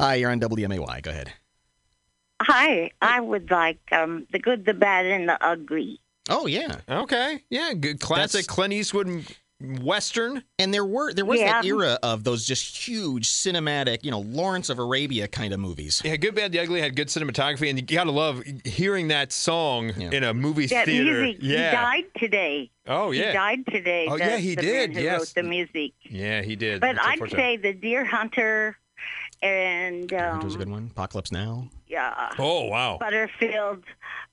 Hi, 0.00 0.16
you're 0.16 0.30
on 0.30 0.40
WMAY. 0.40 1.02
Go 1.02 1.10
ahead. 1.10 1.32
Hi, 2.42 2.90
I 3.00 3.20
would 3.20 3.50
like 3.50 3.78
um, 3.92 4.26
the 4.32 4.38
good, 4.38 4.64
the 4.66 4.74
bad, 4.74 5.06
and 5.06 5.28
the 5.28 5.42
ugly. 5.44 6.00
Oh, 6.28 6.46
yeah. 6.46 6.76
Okay, 6.88 7.44
yeah, 7.50 7.72
good 7.72 8.00
classic 8.00 8.32
That's- 8.32 8.46
Clint 8.46 8.72
Eastwood 8.72 9.06
western. 9.60 10.42
And 10.58 10.72
there 10.72 10.84
were 10.84 11.12
there 11.12 11.24
was 11.24 11.40
that 11.40 11.64
era 11.64 11.98
of 12.02 12.24
those 12.24 12.46
just 12.46 12.76
huge 12.76 13.28
cinematic, 13.28 13.98
you 14.04 14.10
know, 14.10 14.20
Lawrence 14.20 14.68
of 14.68 14.78
Arabia 14.78 15.28
kind 15.28 15.52
of 15.52 15.60
movies. 15.60 16.02
Yeah, 16.04 16.16
Good, 16.16 16.34
Bad, 16.34 16.52
the 16.52 16.60
Ugly 16.60 16.80
had 16.80 16.94
good 16.96 17.08
cinematography, 17.08 17.68
and 17.70 17.78
you 17.78 17.96
gotta 17.96 18.10
love 18.12 18.42
hearing 18.64 19.08
that 19.08 19.32
song 19.32 19.92
Yeah. 19.96 20.10
in 20.10 20.24
a 20.24 20.34
movie 20.34 20.66
That 20.66 20.86
theater. 20.86 21.22
music, 21.22 21.38
yeah. 21.42 21.70
he 21.70 21.76
died 21.76 22.04
today. 22.18 22.70
Oh 22.86 23.10
yeah. 23.10 23.28
He 23.28 23.32
died 23.32 23.66
today. 23.66 24.06
Oh, 24.10 24.18
the, 24.18 24.24
yeah, 24.24 24.36
he 24.36 24.54
did, 24.54 24.94
Man 24.94 25.02
yes. 25.04 25.18
wrote 25.20 25.32
the 25.34 25.42
music. 25.42 25.92
Yeah, 26.04 26.42
he 26.42 26.56
did. 26.56 26.80
But 26.80 26.96
That's 26.96 27.22
I'd 27.22 27.30
say 27.30 27.56
the 27.56 27.72
Deer 27.72 28.04
Hunter 28.04 28.76
and 29.42 30.08
That 30.08 30.42
was 30.44 30.54
a 30.54 30.56
um, 30.56 30.58
good 30.64 30.70
one. 30.70 30.88
Apocalypse 30.92 31.32
Now. 31.32 31.68
yeah, 31.86 32.30
Oh 32.38 32.64
wow! 32.66 32.96
Butterfield, 32.98 33.84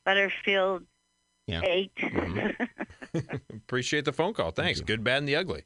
Butterfield 0.05 0.83
Yeah. 1.47 1.61
8 1.63 1.95
mm-hmm. 1.95 3.19
Appreciate 3.55 4.05
the 4.05 4.13
phone 4.13 4.33
call. 4.33 4.51
Thanks. 4.51 4.81
Good, 4.81 5.03
bad, 5.03 5.19
and 5.19 5.27
the 5.27 5.35
ugly. 5.35 5.63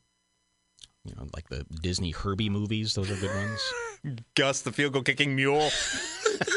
You 1.04 1.16
know, 1.16 1.28
like 1.34 1.48
the 1.50 1.66
Disney 1.82 2.12
Herbie 2.12 2.50
movies. 2.50 2.94
Those 2.94 3.10
are 3.12 3.16
good 3.16 3.34
ones. 3.34 4.22
Gus, 4.36 4.62
the 4.62 4.72
field 4.72 4.94
goal 4.94 5.04
kicking 5.04 5.36
mule. 5.36 5.70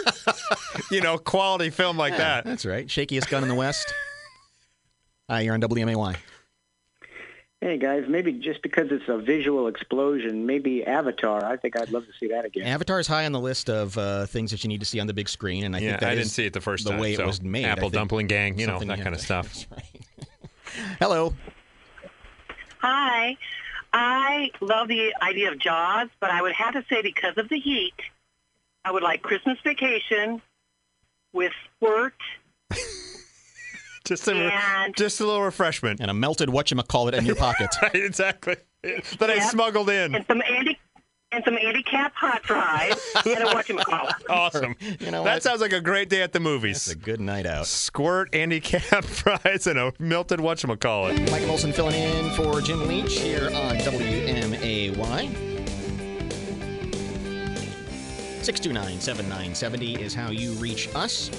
you 0.90 1.00
know, 1.00 1.18
quality 1.18 1.70
film 1.70 1.96
like 1.96 2.12
Yeah, 2.12 2.18
that. 2.18 2.44
That's 2.44 2.66
right. 2.66 2.86
Shakiest 2.86 3.28
gun 3.28 3.42
in 3.42 3.48
the 3.48 3.54
West. 3.54 3.92
Hi, 5.28 5.42
you're 5.42 5.54
on 5.54 5.60
WMAY. 5.60 6.16
Hey 7.62 7.76
guys, 7.76 8.04
maybe 8.08 8.32
just 8.32 8.62
because 8.62 8.90
it's 8.90 9.04
a 9.08 9.18
visual 9.18 9.66
explosion, 9.68 10.46
maybe 10.46 10.82
Avatar. 10.82 11.44
I 11.44 11.58
think 11.58 11.78
I'd 11.78 11.90
love 11.90 12.06
to 12.06 12.12
see 12.18 12.28
that 12.28 12.46
again. 12.46 12.66
Avatar 12.66 12.98
is 13.00 13.06
high 13.06 13.26
on 13.26 13.32
the 13.32 13.40
list 13.40 13.68
of 13.68 13.98
uh, 13.98 14.24
things 14.24 14.50
that 14.52 14.64
you 14.64 14.68
need 14.68 14.80
to 14.80 14.86
see 14.86 14.98
on 14.98 15.06
the 15.06 15.12
big 15.12 15.28
screen, 15.28 15.64
and 15.64 15.76
I 15.76 15.80
yeah, 15.80 15.90
think 15.90 16.00
that 16.00 16.08
I 16.10 16.14
didn't 16.14 16.30
see 16.30 16.46
it 16.46 16.54
the 16.54 16.62
first 16.62 16.84
the 16.84 16.92
time. 16.92 17.00
way 17.00 17.16
so 17.16 17.24
it 17.24 17.26
was 17.26 17.42
made. 17.42 17.66
Apple 17.66 17.90
Dumpling 17.90 18.28
Gang, 18.28 18.58
you 18.58 18.66
know, 18.66 18.78
that 18.78 18.86
kind 18.88 19.00
have 19.02 19.12
of 19.12 19.18
to- 19.18 19.24
stuff. 19.24 19.66
Hello. 21.00 21.34
Hi. 22.78 23.36
I 23.92 24.50
love 24.60 24.88
the 24.88 25.12
idea 25.20 25.50
of 25.52 25.58
Jaws, 25.58 26.08
but 26.18 26.30
I 26.30 26.40
would 26.40 26.52
have 26.52 26.72
to 26.74 26.84
say 26.88 27.02
because 27.02 27.36
of 27.36 27.50
the 27.50 27.58
heat, 27.58 27.92
I 28.86 28.92
would 28.92 29.02
like 29.02 29.20
Christmas 29.20 29.58
Vacation 29.62 30.40
with 31.34 31.52
Squirt. 31.76 32.14
Just 34.10 34.26
a, 34.26 34.34
And- 34.34 34.96
just 34.96 35.20
a 35.20 35.24
little 35.24 35.42
refreshment. 35.42 36.00
And 36.00 36.10
a 36.10 36.14
melted 36.14 36.48
whatchamacallit 36.48 37.12
in 37.14 37.24
your 37.24 37.36
pocket. 37.46 37.70
right, 37.80 37.94
exactly. 37.94 38.56
That 38.82 39.30
I 39.30 39.38
smuggled 39.38 39.88
in. 39.88 40.16
And 40.16 40.26
some 40.26 40.42
Andy 40.42 40.76
and 41.30 41.44
some 41.44 41.56
Andy 41.56 41.84
Capp 41.84 42.12
hot 42.16 42.44
fries 42.44 43.00
and 43.24 43.44
a 43.44 43.46
whatchamacallit. 43.54 44.10
Awesome. 44.28 44.74
You 44.98 45.12
know 45.12 45.22
that 45.22 45.34
what? 45.34 45.42
sounds 45.44 45.60
like 45.60 45.72
a 45.72 45.80
great 45.80 46.08
day 46.08 46.22
at 46.22 46.32
the 46.32 46.40
movies. 46.40 46.78
It's 46.78 46.88
a 46.88 46.96
good 46.96 47.20
night 47.20 47.46
out. 47.46 47.66
Squirt, 47.68 48.34
Andy 48.34 48.58
Capp 48.58 49.04
fries, 49.04 49.68
and 49.68 49.78
a 49.78 49.92
melted 50.00 50.40
whatchamacallit. 50.40 51.30
Mike 51.30 51.42
Molson 51.42 51.72
filling 51.72 51.94
in 51.94 52.30
for 52.32 52.60
Jim 52.60 52.88
Leach 52.88 53.20
here 53.20 53.44
on 53.54 53.76
WMAY. 53.76 54.96
629 58.42 59.00
7970 59.00 60.02
is 60.02 60.14
how 60.14 60.30
you 60.32 60.50
reach 60.54 60.88
us. 60.96 61.30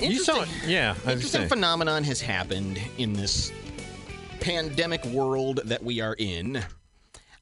You 0.00 0.18
saw. 0.18 0.44
Yeah, 0.66 0.94
Interesting 1.06 1.48
phenomenon 1.48 2.04
has 2.04 2.20
happened 2.20 2.80
in 2.98 3.12
this 3.12 3.52
pandemic 4.40 5.04
world 5.06 5.60
that 5.64 5.82
we 5.82 6.00
are 6.00 6.14
in. 6.18 6.64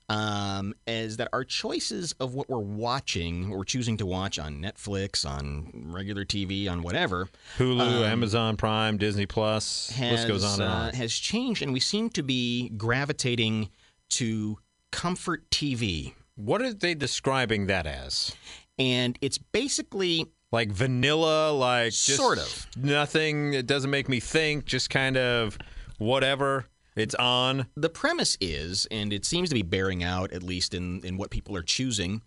Um, 0.08 0.74
is 0.88 1.18
that 1.18 1.28
our 1.32 1.44
choices 1.44 2.16
of 2.18 2.34
what 2.34 2.50
we're 2.50 2.58
watching, 2.58 3.48
what 3.48 3.58
we're 3.58 3.64
choosing 3.64 3.96
to 3.98 4.06
watch 4.06 4.40
on 4.40 4.60
Netflix, 4.60 5.24
on 5.24 5.70
regular 5.92 6.24
TV, 6.24 6.68
on 6.68 6.82
whatever, 6.82 7.28
Hulu, 7.58 7.80
um, 7.80 8.02
Amazon 8.02 8.56
Prime, 8.56 8.96
Disney 8.98 9.26
Plus. 9.26 9.90
has 9.90 10.10
list 10.10 10.26
goes 10.26 10.42
on 10.44 10.60
and 10.62 10.62
uh, 10.62 10.74
on. 10.86 10.94
has 10.94 11.12
changed, 11.14 11.62
and 11.62 11.72
we 11.72 11.78
seem 11.78 12.10
to 12.10 12.24
be 12.24 12.70
gravitating 12.70 13.70
to 14.08 14.58
comfort 14.90 15.48
TV. 15.50 16.14
What 16.34 16.60
are 16.60 16.74
they 16.74 16.94
describing 16.94 17.66
that 17.68 17.86
as? 17.86 18.34
And 18.80 19.16
it's 19.20 19.38
basically 19.38 20.26
Like 20.52 20.72
vanilla, 20.72 21.52
like 21.52 21.92
just 21.92 22.16
Sort 22.16 22.38
of. 22.38 22.66
nothing. 22.76 23.54
It 23.54 23.66
doesn't 23.66 23.90
make 23.90 24.08
me 24.08 24.18
think. 24.20 24.64
Just 24.64 24.90
kind 24.90 25.16
of 25.16 25.56
whatever. 25.98 26.66
It's 26.96 27.14
on. 27.14 27.66
the 27.76 27.88
premise 27.88 28.36
is, 28.40 28.86
and 28.90 29.12
it 29.12 29.24
seems 29.24 29.48
to 29.50 29.54
be 29.54 29.62
bearing 29.62 30.02
out, 30.02 30.32
at 30.32 30.42
least 30.42 30.74
in, 30.74 31.04
in 31.04 31.16
what 31.16 31.30
people 31.30 31.56
are 31.56 31.62
choosing 31.62 32.20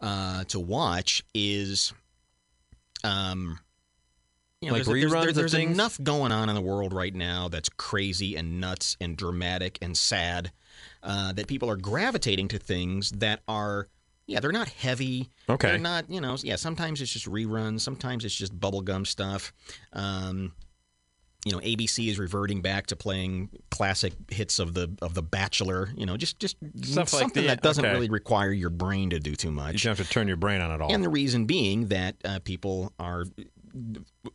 uh, 0.00 0.42
to 0.44 0.58
watch, 0.58 1.22
is 1.34 1.92
um, 3.04 3.60
you 4.60 4.68
know, 4.68 4.74
Like 4.74 4.84
there's, 4.84 5.00
there's- 5.00 5.12
reruns 5.12 5.20
there- 5.20 5.28
of 5.30 5.34
there's 5.36 5.54
enough 5.54 6.02
going 6.02 6.32
on 6.32 6.48
in 6.48 6.56
the 6.56 6.60
world 6.60 6.92
right 6.92 7.14
now 7.14 7.48
that's 7.48 7.68
crazy 7.68 8.34
and 8.36 8.60
nuts 8.60 8.96
and 9.00 9.16
dramatic 9.16 9.78
and 9.80 9.96
sad 9.96 10.50
uh, 11.04 11.32
that 11.34 11.46
people 11.46 11.70
are 11.70 11.76
gravitating 11.76 12.48
to 12.48 12.58
things 12.58 13.10
that 13.12 13.40
are. 13.46 13.86
Yeah, 14.28 14.40
they're 14.40 14.52
not 14.52 14.68
heavy. 14.68 15.30
Okay. 15.48 15.68
They're 15.68 15.78
not, 15.78 16.10
you 16.10 16.20
know, 16.20 16.36
yeah, 16.42 16.56
sometimes 16.56 17.00
it's 17.00 17.10
just 17.10 17.26
reruns. 17.26 17.80
Sometimes 17.80 18.26
it's 18.26 18.34
just 18.34 18.58
bubblegum 18.60 19.06
stuff. 19.06 19.54
Um, 19.94 20.52
you 21.46 21.52
know, 21.52 21.58
ABC 21.60 22.08
is 22.08 22.18
reverting 22.18 22.60
back 22.60 22.88
to 22.88 22.96
playing 22.96 23.48
classic 23.70 24.12
hits 24.28 24.58
of 24.58 24.74
the 24.74 24.94
of 25.00 25.14
the 25.14 25.22
Bachelor. 25.22 25.90
You 25.96 26.04
know, 26.04 26.18
just 26.18 26.38
just 26.38 26.56
Stuff 26.82 27.12
like 27.12 27.22
something 27.22 27.46
that, 27.46 27.48
that 27.48 27.62
doesn't 27.62 27.84
okay. 27.84 27.94
really 27.94 28.10
require 28.10 28.52
your 28.52 28.70
brain 28.70 29.10
to 29.10 29.18
do 29.18 29.34
too 29.34 29.50
much. 29.50 29.68
You 29.68 29.72
much. 29.72 29.82
don't 29.84 29.98
have 29.98 30.06
to 30.06 30.12
turn 30.12 30.28
your 30.28 30.36
brain 30.36 30.60
on 30.60 30.70
at 30.72 30.80
all. 30.82 30.92
And 30.92 31.02
the 31.02 31.08
reason 31.08 31.46
being 31.46 31.86
that 31.86 32.16
uh, 32.22 32.40
people 32.40 32.92
are 32.98 33.24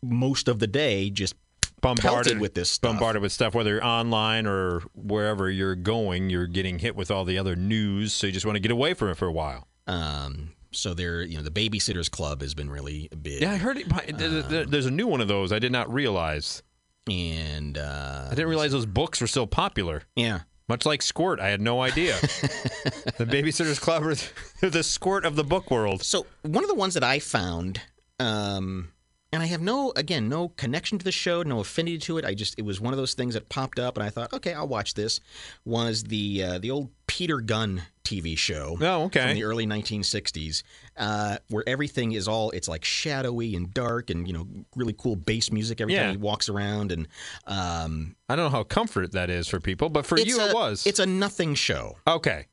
most 0.01 0.47
of 0.47 0.57
the 0.57 0.67
day 0.67 1.11
just 1.11 1.35
bombarded 1.81 2.03
pelted 2.03 2.39
with 2.39 2.55
this 2.55 2.71
stuff. 2.71 2.93
bombarded 2.93 3.21
with 3.21 3.31
stuff, 3.31 3.53
whether 3.53 3.71
you're 3.71 3.85
online 3.85 4.47
or 4.47 4.79
wherever 4.95 5.51
you're 5.51 5.75
going, 5.75 6.31
you're 6.31 6.47
getting 6.47 6.79
hit 6.79 6.95
with 6.95 7.11
all 7.11 7.25
the 7.25 7.37
other 7.37 7.55
news. 7.55 8.13
So 8.13 8.25
you 8.25 8.33
just 8.33 8.45
want 8.45 8.55
to 8.55 8.61
get 8.61 8.71
away 8.71 8.95
from 8.95 9.09
it 9.09 9.17
for 9.17 9.27
a 9.27 9.31
while. 9.31 9.67
Um, 9.87 10.53
so 10.71 10.93
there, 10.93 11.21
you 11.21 11.37
know, 11.37 11.43
the 11.43 11.51
Babysitters 11.51 12.09
Club 12.09 12.41
has 12.41 12.53
been 12.53 12.69
really 12.69 13.09
big. 13.21 13.41
Yeah, 13.41 13.51
I 13.51 13.57
heard 13.57 13.77
it. 13.77 13.89
there- 14.17 14.65
There's 14.65 14.85
a 14.85 14.91
new 14.91 15.07
one 15.07 15.21
of 15.21 15.27
those. 15.27 15.51
I 15.51 15.59
did 15.59 15.71
not 15.71 15.91
realize. 15.93 16.63
and 17.09 17.77
uh, 17.77 18.27
I 18.27 18.35
didn't 18.35 18.47
realize 18.49 18.71
those 18.71 18.85
books 18.85 19.19
were 19.21 19.27
so 19.27 19.45
popular. 19.45 20.03
yeah, 20.15 20.39
Much 20.69 20.85
like 20.85 21.01
Squirt, 21.01 21.39
I 21.41 21.49
had 21.49 21.59
no 21.61 21.81
idea. 21.81 22.15
the 22.21 23.25
Babysitter's 23.29 23.77
Club 23.79 24.03
is 24.05 24.29
the 24.61 24.83
Squirt 24.83 25.25
of 25.25 25.35
the 25.35 25.43
book 25.43 25.69
world. 25.69 26.01
So 26.03 26.25
one 26.43 26.63
of 26.63 26.69
the 26.69 26.75
ones 26.75 26.93
that 26.93 27.03
I 27.03 27.19
found, 27.19 27.81
um, 28.19 28.89
and 29.33 29.41
I 29.43 29.47
have 29.47 29.61
no, 29.61 29.91
again, 29.95 30.29
no 30.29 30.49
connection 30.49 30.97
to 30.99 31.03
the 31.03 31.11
show, 31.11 31.41
no 31.43 31.59
affinity 31.59 31.97
to 31.97 32.17
it. 32.19 32.23
I 32.25 32.33
just, 32.33 32.57
it 32.57 32.61
was 32.63 32.79
one 32.79 32.93
of 32.93 32.97
those 32.97 33.13
things 33.15 33.33
that 33.33 33.49
popped 33.49 33.79
up, 33.79 33.97
and 33.97 34.05
I 34.05 34.09
thought, 34.09 34.31
okay, 34.31 34.53
I'll 34.53 34.67
watch 34.67 34.93
this. 34.93 35.19
Was 35.65 36.03
the 36.03 36.43
uh, 36.43 36.59
the 36.59 36.71
old 36.71 36.89
Peter 37.07 37.39
Gunn 37.39 37.81
TV 38.05 38.37
show? 38.37 38.77
Oh, 38.79 39.03
okay. 39.05 39.27
From 39.27 39.33
the 39.35 39.43
early 39.43 39.65
1960s, 39.65 40.63
uh, 40.97 41.37
where 41.49 41.63
everything 41.67 42.11
is 42.13 42.27
all, 42.27 42.51
it's 42.51 42.67
like 42.67 42.85
shadowy 42.85 43.55
and 43.55 43.73
dark, 43.73 44.09
and 44.09 44.27
you 44.27 44.33
know, 44.33 44.47
really 44.75 44.93
cool 44.93 45.15
bass 45.15 45.51
music 45.51 45.81
every 45.81 45.93
Yeah. 45.95 46.03
time 46.03 46.11
he 46.11 46.17
walks 46.17 46.47
around, 46.47 46.91
and 46.91 47.07
um, 47.47 48.15
I 48.29 48.35
don't 48.35 48.45
know 48.45 48.57
how 48.57 48.63
comfort 48.63 49.11
that 49.13 49.29
is 49.29 49.47
for 49.47 49.59
people, 49.59 49.89
but 49.89 50.05
for 50.05 50.19
you 50.19 50.39
a, 50.39 50.49
it 50.49 50.53
was. 50.53 50.85
It's 50.85 50.99
a 50.99 51.05
nothing 51.05 51.55
show. 51.55 51.97
okay. 52.07 52.45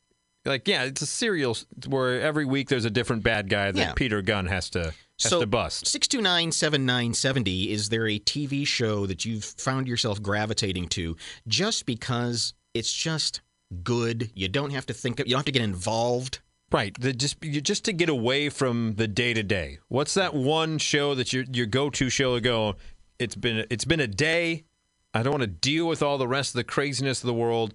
Like 0.44 0.66
yeah, 0.66 0.84
it's 0.84 1.02
a 1.02 1.06
serial 1.06 1.56
where 1.86 2.20
every 2.20 2.44
week 2.44 2.68
there's 2.68 2.84
a 2.86 2.90
different 2.90 3.22
bad 3.22 3.48
guy 3.48 3.70
that 3.70 3.78
Yeah. 3.78 3.92
Peter 3.92 4.22
Gunn 4.22 4.46
has 4.46 4.70
to 4.70 4.84
has 4.84 4.94
so 5.18 5.40
to 5.40 5.46
bust. 5.46 5.84
629-7970 5.84 7.68
is 7.68 7.88
there 7.88 8.06
a 8.06 8.18
TV 8.18 8.66
show 8.66 9.06
that 9.06 9.24
you've 9.24 9.44
found 9.44 9.86
yourself 9.86 10.22
gravitating 10.22 10.88
to 10.88 11.16
just 11.46 11.86
because 11.86 12.54
it's 12.74 12.92
just 12.92 13.40
good? 13.82 14.30
You 14.34 14.48
don't 14.48 14.70
have 14.70 14.86
to 14.86 14.94
think 14.94 15.18
you 15.18 15.24
don't 15.26 15.38
have 15.38 15.44
to 15.46 15.52
get 15.52 15.62
involved. 15.62 16.40
Right. 16.72 16.98
The, 16.98 17.12
just 17.12 17.44
you, 17.44 17.60
just 17.60 17.84
to 17.86 17.92
get 17.92 18.08
away 18.08 18.48
from 18.48 18.94
the 18.94 19.08
day 19.08 19.34
to 19.34 19.42
day. 19.42 19.78
What's 19.88 20.14
that 20.14 20.34
one 20.34 20.78
show 20.78 21.14
that 21.16 21.32
your 21.32 21.44
your 21.52 21.66
go 21.66 21.90
to 21.90 22.08
show 22.08 22.34
to 22.36 22.40
go? 22.40 22.76
It's 23.18 23.36
been 23.36 23.66
it's 23.70 23.84
been 23.84 24.00
a 24.00 24.06
day. 24.06 24.64
I 25.12 25.22
don't 25.22 25.32
want 25.32 25.42
to 25.42 25.48
deal 25.48 25.88
with 25.88 26.02
all 26.02 26.18
the 26.18 26.28
rest 26.28 26.50
of 26.50 26.58
the 26.58 26.64
craziness 26.64 27.22
of 27.22 27.26
the 27.26 27.34
world. 27.34 27.74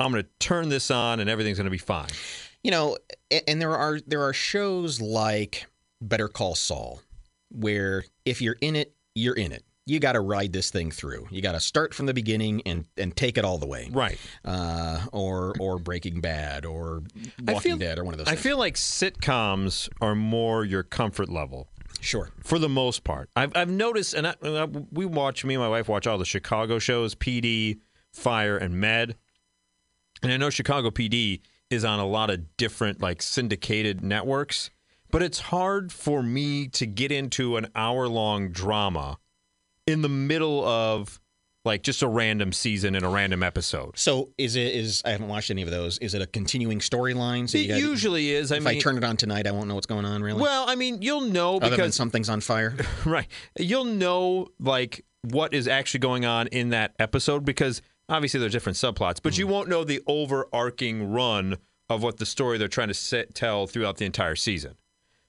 I'm 0.00 0.10
going 0.12 0.24
to 0.24 0.28
turn 0.38 0.68
this 0.70 0.90
on 0.90 1.20
and 1.20 1.28
everything's 1.30 1.58
going 1.58 1.66
to 1.66 1.70
be 1.70 1.78
fine. 1.78 2.08
You 2.64 2.70
know, 2.70 2.96
and 3.46 3.60
there 3.60 3.76
are 3.76 4.00
there 4.06 4.22
are 4.22 4.32
shows 4.32 5.00
like 5.00 5.66
Better 6.00 6.28
Call 6.28 6.54
Saul 6.54 7.00
where 7.50 8.04
if 8.24 8.40
you're 8.42 8.56
in 8.60 8.76
it, 8.76 8.94
you're 9.14 9.34
in 9.36 9.52
it. 9.52 9.64
You 9.86 9.98
got 9.98 10.12
to 10.12 10.20
ride 10.20 10.52
this 10.52 10.70
thing 10.70 10.90
through. 10.90 11.26
You 11.30 11.42
got 11.42 11.52
to 11.52 11.60
start 11.60 11.94
from 11.94 12.06
the 12.06 12.14
beginning 12.14 12.62
and 12.66 12.84
and 12.96 13.16
take 13.16 13.38
it 13.38 13.44
all 13.44 13.58
the 13.58 13.66
way. 13.66 13.88
Right. 13.90 14.18
Uh, 14.44 15.00
or 15.12 15.54
or 15.58 15.78
Breaking 15.78 16.20
Bad 16.20 16.64
or 16.64 17.02
Walking 17.42 17.60
feel, 17.60 17.76
Dead 17.78 17.98
or 17.98 18.04
one 18.04 18.14
of 18.14 18.18
those. 18.18 18.28
I 18.28 18.32
things. 18.32 18.42
feel 18.42 18.58
like 18.58 18.74
sitcoms 18.76 19.88
are 20.00 20.14
more 20.14 20.64
your 20.64 20.82
comfort 20.82 21.28
level. 21.28 21.66
Sure. 22.00 22.30
For 22.44 22.58
the 22.58 22.68
most 22.68 23.04
part, 23.04 23.30
I've 23.34 23.56
I've 23.56 23.70
noticed, 23.70 24.14
and 24.14 24.26
and 24.42 24.58
I- 24.58 24.80
we 24.92 25.06
watch. 25.06 25.44
Me 25.44 25.54
and 25.54 25.62
my 25.62 25.68
wife 25.68 25.88
watch 25.88 26.06
all 26.06 26.18
the 26.18 26.24
Chicago 26.24 26.78
shows, 26.78 27.14
PD, 27.14 27.78
Fire, 28.12 28.56
and 28.56 28.74
Med. 28.80 29.16
And 30.22 30.32
I 30.32 30.36
know 30.36 30.50
Chicago 30.50 30.90
PD 30.90 31.40
is 31.70 31.84
on 31.84 31.98
a 32.00 32.06
lot 32.06 32.30
of 32.30 32.56
different 32.56 33.00
like 33.00 33.22
syndicated 33.22 34.02
networks, 34.02 34.70
but 35.10 35.22
it's 35.22 35.38
hard 35.40 35.92
for 35.92 36.22
me 36.22 36.68
to 36.68 36.86
get 36.86 37.10
into 37.12 37.56
an 37.56 37.68
hour 37.74 38.08
long 38.08 38.50
drama 38.50 39.18
in 39.86 40.02
the 40.02 40.08
middle 40.08 40.64
of 40.66 41.20
like 41.64 41.82
just 41.82 42.02
a 42.02 42.08
random 42.08 42.52
season 42.52 42.94
and 42.94 43.04
a 43.04 43.08
random 43.08 43.42
episode. 43.42 43.98
So 43.98 44.30
is 44.38 44.56
it 44.56 44.74
is 44.74 45.02
I 45.04 45.10
haven't 45.10 45.28
watched 45.28 45.50
any 45.50 45.62
of 45.62 45.70
those. 45.70 45.98
Is 45.98 46.14
it 46.14 46.22
a 46.22 46.26
continuing 46.26 46.78
storyline? 46.80 47.48
So 47.48 47.58
It 47.58 47.68
gotta- 47.68 47.80
usually 47.80 48.30
is. 48.30 48.50
I 48.50 48.56
if 48.56 48.64
mean, 48.64 48.76
I 48.76 48.80
turn 48.80 48.96
it 48.96 49.04
on 49.04 49.16
tonight, 49.16 49.46
I 49.46 49.50
won't 49.52 49.68
know 49.68 49.74
what's 49.74 49.86
going 49.86 50.04
on. 50.06 50.22
Really? 50.22 50.40
Well, 50.40 50.64
I 50.68 50.74
mean, 50.74 51.02
you'll 51.02 51.20
know 51.22 51.56
other 51.56 51.68
than 51.68 51.76
because 51.76 51.94
something's 51.94 52.28
on 52.30 52.40
fire. 52.40 52.76
right. 53.04 53.26
You'll 53.58 53.84
know 53.84 54.48
like 54.58 55.04
what 55.22 55.52
is 55.52 55.68
actually 55.68 56.00
going 56.00 56.24
on 56.24 56.46
in 56.46 56.70
that 56.70 56.94
episode 56.98 57.44
because 57.44 57.82
obviously 58.10 58.40
there's 58.40 58.52
different 58.52 58.76
subplots, 58.76 59.20
but 59.22 59.38
you 59.38 59.46
won't 59.46 59.68
know 59.68 59.84
the 59.84 60.02
overarching 60.06 61.10
run 61.10 61.56
of 61.88 62.02
what 62.02 62.18
the 62.18 62.26
story 62.26 62.58
they're 62.58 62.68
trying 62.68 62.88
to 62.88 62.94
set, 62.94 63.34
tell 63.34 63.66
throughout 63.66 63.96
the 63.96 64.04
entire 64.04 64.36
season. 64.36 64.74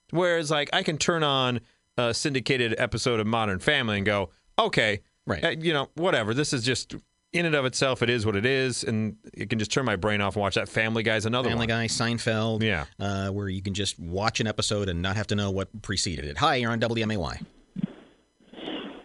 Whereas, 0.10 0.52
like, 0.52 0.70
I 0.74 0.84
can 0.84 0.98
turn 0.98 1.24
on 1.24 1.62
a 1.98 2.14
syndicated 2.14 2.76
episode 2.78 3.20
of 3.20 3.28
Modern 3.28 3.60
Family 3.60 3.98
and 3.98 4.06
go, 4.06 4.30
okay, 4.60 5.02
right, 5.26 5.44
uh, 5.44 5.50
you 5.50 5.74
know, 5.74 5.90
whatever. 5.96 6.34
This 6.34 6.54
is 6.54 6.64
just 6.64 6.96
in 7.34 7.46
and 7.46 7.56
of 7.56 7.66
itself, 7.66 8.02
it 8.02 8.10
is 8.10 8.26
what 8.26 8.36
it 8.36 8.46
is, 8.46 8.84
and 8.84 9.16
it 9.34 9.50
can 9.50 9.58
just 9.58 9.72
turn 9.72 9.86
my 9.86 9.96
brain 9.96 10.20
off 10.20 10.36
and 10.36 10.42
watch 10.42 10.56
that. 10.56 10.68
Family 10.68 11.02
Guy's 11.02 11.26
another 11.26 11.48
one. 11.48 11.58
Family 11.58 11.74
one. 11.74 11.84
Guy, 11.84 11.88
Seinfeld, 11.88 12.62
yeah, 12.62 12.86
uh, 13.00 13.30
where 13.30 13.48
you 13.48 13.62
can 13.62 13.74
just 13.74 13.98
watch 13.98 14.42
an 14.42 14.48
episode 14.48 14.90
and 14.90 15.02
not 15.02 15.16
have 15.16 15.28
to 15.28 15.36
know 15.36 15.50
what 15.50 15.82
preceded 15.82 16.26
it. 16.26 16.38
Hi, 16.40 16.56
you're 16.56 16.72
on 16.72 16.82
WMAY. 16.82 17.46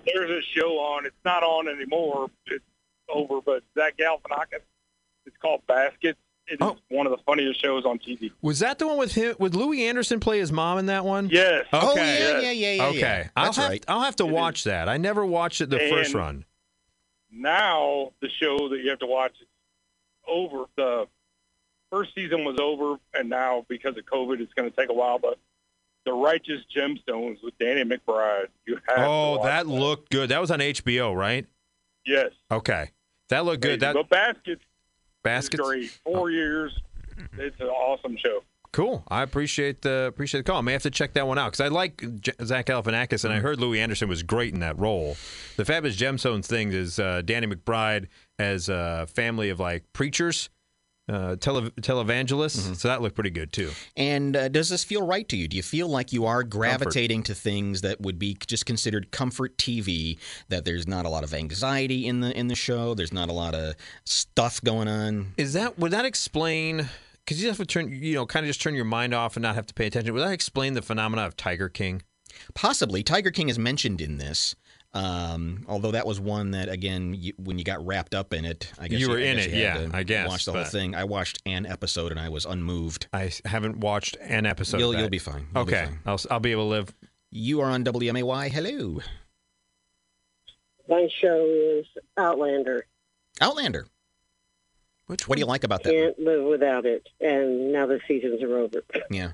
There's 0.07 0.31
a 0.31 0.41
show 0.59 0.79
on. 0.79 1.07
It's 1.07 1.15
not 1.25 1.45
on 1.45 1.69
anymore. 1.69 2.29
It's 2.47 2.65
over. 3.09 3.41
But 3.41 3.63
Zach 3.77 3.97
Galifianakis. 3.97 4.61
It's 5.27 5.37
called 5.39 5.63
Baskets. 5.67 6.19
It 6.49 6.53
is 6.55 6.59
Oh. 6.61 6.77
one 6.89 7.07
of 7.07 7.11
the 7.11 7.19
funniest 7.27 7.61
shows 7.61 7.85
on 7.85 7.99
TV. 7.99 8.31
Was 8.41 8.61
that 8.61 8.79
the 8.79 8.87
one 8.87 8.99
with 8.99 9.13
him? 9.13 9.35
Would 9.41 9.57
Louie 9.57 9.85
Anderson 9.87 10.21
play 10.21 10.39
his 10.39 10.53
mom 10.53 10.79
in 10.79 10.87
that 10.87 11.05
one? 11.05 11.29
Yes. 11.29 11.67
Okay. 11.73 11.83
Oh, 11.83 11.95
yeah, 11.97 12.39
yeah, 12.41 12.51
yeah, 12.53 12.73
yeah, 12.73 12.87
Okay. 12.87 12.99
yeah. 13.01 13.29
I'll 13.35 13.45
That's 13.47 13.57
have, 13.57 13.69
right. 13.71 13.85
I'll 13.89 14.03
have 14.03 14.15
to 14.17 14.27
watch 14.27 14.63
that. 14.65 14.89
I 14.89 14.97
never 14.97 15.27
watched 15.27 15.61
it 15.61 15.71
the 15.71 15.81
first 15.91 16.15
run. 16.15 16.45
Now 17.33 18.13
the 18.21 18.29
show 18.41 18.69
that 18.69 18.79
you 18.81 18.91
have 18.91 19.01
to 19.01 19.07
watch 19.07 19.33
is 19.41 19.47
over. 20.29 20.65
The 20.77 21.09
first 21.91 22.15
season 22.15 22.45
was 22.45 22.59
over, 22.61 22.97
and 23.15 23.29
now 23.29 23.67
because 23.69 23.97
of 23.97 24.05
COVID, 24.07 24.41
it's 24.41 24.53
going 24.55 24.71
to 24.71 24.77
take 24.77 24.89
a 24.89 24.95
while. 24.95 25.19
But 25.19 25.39
the 26.05 26.13
Righteous 26.13 26.63
Gemstones 26.75 27.43
with 27.43 27.59
Danny 27.59 27.83
McBride. 27.83 28.47
You 28.67 28.79
have. 28.89 28.97
to 28.99 29.05
Oh, 29.05 29.31
watch 29.39 29.43
that 29.47 29.67
looked 29.67 30.11
good. 30.11 30.29
That 30.31 30.41
was 30.41 30.51
on 30.53 30.61
HBO, 30.61 31.13
right? 31.15 31.45
Yes. 32.05 32.31
Okay. 32.53 32.91
That 33.29 33.45
looked 33.45 33.63
good. 33.63 33.81
That 33.81 33.95
but 33.95 34.09
Baskets. 34.09 34.63
Baskets? 35.23 35.61
Is 35.61 35.67
great. 35.67 35.91
Four 36.05 36.31
years. 36.31 36.73
It's 37.39 37.59
an 37.61 37.67
awesome 37.67 38.17
show. 38.17 38.43
Cool. 38.73 39.05
I 39.09 39.23
appreciate 39.23 39.81
the 39.81 40.05
appreciate 40.09 40.41
the 40.41 40.45
call. 40.45 40.59
I 40.59 40.61
may 40.61 40.73
have 40.73 40.83
to 40.83 40.91
check 40.91 41.15
that 41.15 41.27
one 41.27 41.39
out 41.39 41.53
because 41.53 41.63
I 41.63 41.69
like 41.69 42.21
J- 42.21 42.33
Zach 42.45 42.67
Galifianakis, 42.67 43.25
and 43.25 43.33
I 43.33 43.39
heard 43.39 43.59
Louie 43.59 43.81
Anderson 43.81 44.09
was 44.09 44.23
great 44.23 44.53
in 44.53 44.61
that 44.61 44.79
role. 44.79 45.17
The 45.57 45.65
Fabulous 45.65 45.97
Gemstones 45.97 46.45
thing 46.45 46.73
is 46.73 46.99
uh, 46.99 47.23
Danny 47.25 47.47
McBride 47.47 48.09
as 48.39 48.69
a 48.69 49.07
family 49.09 49.49
of 49.49 49.59
like 49.61 49.91
preachers, 49.95 50.51
uh, 51.09 51.37
tele- 51.37 51.71
televangelists. 51.71 52.77
So 52.77 52.89
that 52.89 53.03
looked 53.03 53.15
pretty 53.15 53.31
good 53.31 53.53
too. 53.53 53.71
And 53.97 54.37
uh, 54.37 54.49
does 54.49 54.69
this 54.69 54.85
feel 54.85 55.07
right 55.07 55.29
to 55.29 55.37
you? 55.37 55.49
Do 55.49 55.57
you 55.57 55.63
feel 55.63 55.89
like 55.89 56.13
you 56.13 56.27
are 56.27 56.43
gravitating 56.43 57.23
to 57.25 57.35
things 57.35 57.81
that 57.83 58.01
would 58.01 58.19
be 58.19 58.37
just 58.47 58.67
considered 58.67 59.11
comfort 59.11 59.57
TV? 59.57 60.19
That 60.49 60.65
there's 60.65 60.87
not 60.87 61.07
a 61.07 61.09
lot 61.09 61.25
of 61.25 61.33
anxiety 61.35 62.07
in 62.07 62.21
the 62.21 62.37
in 62.37 62.49
the 62.49 62.55
show. 62.55 62.95
There's 62.95 63.13
not 63.13 63.29
a 63.29 63.33
lot 63.33 63.55
of 63.55 63.75
stuff 64.05 64.61
going 64.63 64.89
on. 64.89 65.33
Is 65.37 65.53
that 65.53 65.79
would 65.79 65.93
that 65.93 66.05
explain? 66.05 66.89
Because 67.25 67.43
you 67.43 67.49
have 67.49 67.57
to 67.57 67.67
turn, 67.67 67.89
you 67.91 68.15
know, 68.15 68.25
kind 68.25 68.45
of 68.45 68.49
just 68.49 68.63
turn 68.63 68.75
your 68.77 68.85
mind 68.85 69.13
off 69.13 69.37
and 69.37 69.43
not 69.43 69.57
have 69.57 69.67
to 69.67 69.75
pay 69.75 69.87
attention. 69.87 70.15
Would 70.15 70.21
that 70.21 70.31
explain 70.33 70.75
the 70.75 70.83
phenomena 70.83 71.27
of 71.27 71.37
Tiger 71.37 71.69
King? 71.69 72.03
Possibly. 72.55 73.03
Tiger 73.03 73.31
King 73.31 73.49
is 73.49 73.59
mentioned 73.59 74.01
in 74.01 74.19
this. 74.19 74.55
Um, 74.97 75.65
although 75.69 75.91
that 75.91 76.07
was 76.07 76.19
one 76.19 76.53
that, 76.53 76.71
again, 76.71 77.15
you, 77.15 77.35
when 77.37 77.59
you 77.59 77.65
got 77.65 77.85
wrapped 77.85 78.15
up 78.15 78.33
in 78.33 78.47
it, 78.47 78.73
I 78.79 78.89
guess 78.89 78.99
You 78.99 79.11
were 79.11 79.19
in 79.19 79.37
guess 79.37 79.47
it, 79.47 79.53
yeah, 79.53 79.89
I 79.93 80.03
guess, 80.05 80.27
Watch 80.27 80.47
the 80.47 80.53
whole 80.53 80.65
thing. 80.65 80.95
I 80.95 81.05
watched 81.05 81.43
an 81.45 81.67
episode 81.67 82.13
and 82.13 82.21
I 82.21 82.31
was 82.31 82.47
unmoved. 82.47 83.07
I 83.13 83.31
haven't 83.45 83.79
watched 83.79 84.17
an 84.23 84.47
episode. 84.47 84.81
You'll, 84.81 84.97
you'll 84.97 85.11
be 85.11 85.19
fine. 85.19 85.49
You'll 85.55 85.67
be 85.67 85.75
okay, 85.75 85.85
fine. 85.87 85.99
I'll 86.07 86.21
I'll 86.31 86.41
be 86.41 86.53
able 86.53 86.65
to 86.65 86.69
live. 86.71 86.95
You 87.31 87.61
are 87.61 87.71
on 87.71 87.85
WMAY. 87.85 88.51
Hello, 88.51 89.01
My 90.89 91.09
show 91.21 91.45
is 91.79 91.87
Outlander. 92.17 92.87
Outlander. 93.41 93.89
Which 95.09 95.29
what 95.29 95.37
do 95.37 95.41
you 95.41 95.47
like 95.47 95.63
about 95.65 95.83
that? 95.83 95.93
Can't 95.93 96.19
live 96.19 96.45
without 96.45 96.87
it. 96.87 97.07
And 97.21 97.71
now 97.73 97.87
the 97.87 98.01
seasons 98.09 98.43
are 98.43 98.57
over. 98.57 98.83
Yeah. 99.11 99.33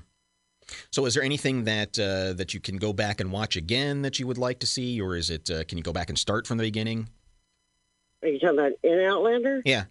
So, 0.91 1.05
is 1.05 1.13
there 1.13 1.23
anything 1.23 1.63
that 1.65 1.97
uh, 1.99 2.33
that 2.33 2.53
you 2.53 2.59
can 2.59 2.77
go 2.77 2.93
back 2.93 3.19
and 3.19 3.31
watch 3.31 3.55
again 3.55 4.01
that 4.03 4.19
you 4.19 4.27
would 4.27 4.37
like 4.37 4.59
to 4.59 4.67
see, 4.67 4.99
or 5.01 5.15
is 5.15 5.29
it 5.29 5.49
uh, 5.49 5.63
can 5.65 5.77
you 5.77 5.83
go 5.83 5.93
back 5.93 6.09
and 6.09 6.17
start 6.17 6.47
from 6.47 6.57
the 6.57 6.63
beginning? 6.63 7.09
Are 8.21 8.27
you 8.29 8.39
talking 8.39 8.57
about 8.59 8.71
in 8.83 8.99
Outlander? 8.99 9.61
Yeah, 9.65 9.85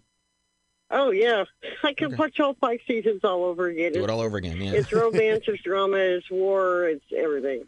Oh 0.95 1.09
yeah, 1.09 1.45
I 1.83 1.93
can 1.93 2.15
watch 2.15 2.39
all 2.39 2.53
five 2.61 2.79
seasons 2.87 3.21
all 3.23 3.45
over 3.45 3.67
again. 3.67 3.93
do 3.93 3.99
it 3.99 4.03
It's, 4.03 4.11
all 4.11 4.21
over 4.21 4.37
again. 4.37 4.61
Yeah. 4.61 4.73
it's 4.73 4.93
romance, 4.93 5.43
it's 5.47 5.63
drama, 5.63 5.97
it's 5.97 6.29
war, 6.29 6.87
it's 6.87 7.05
everything. 7.17 7.63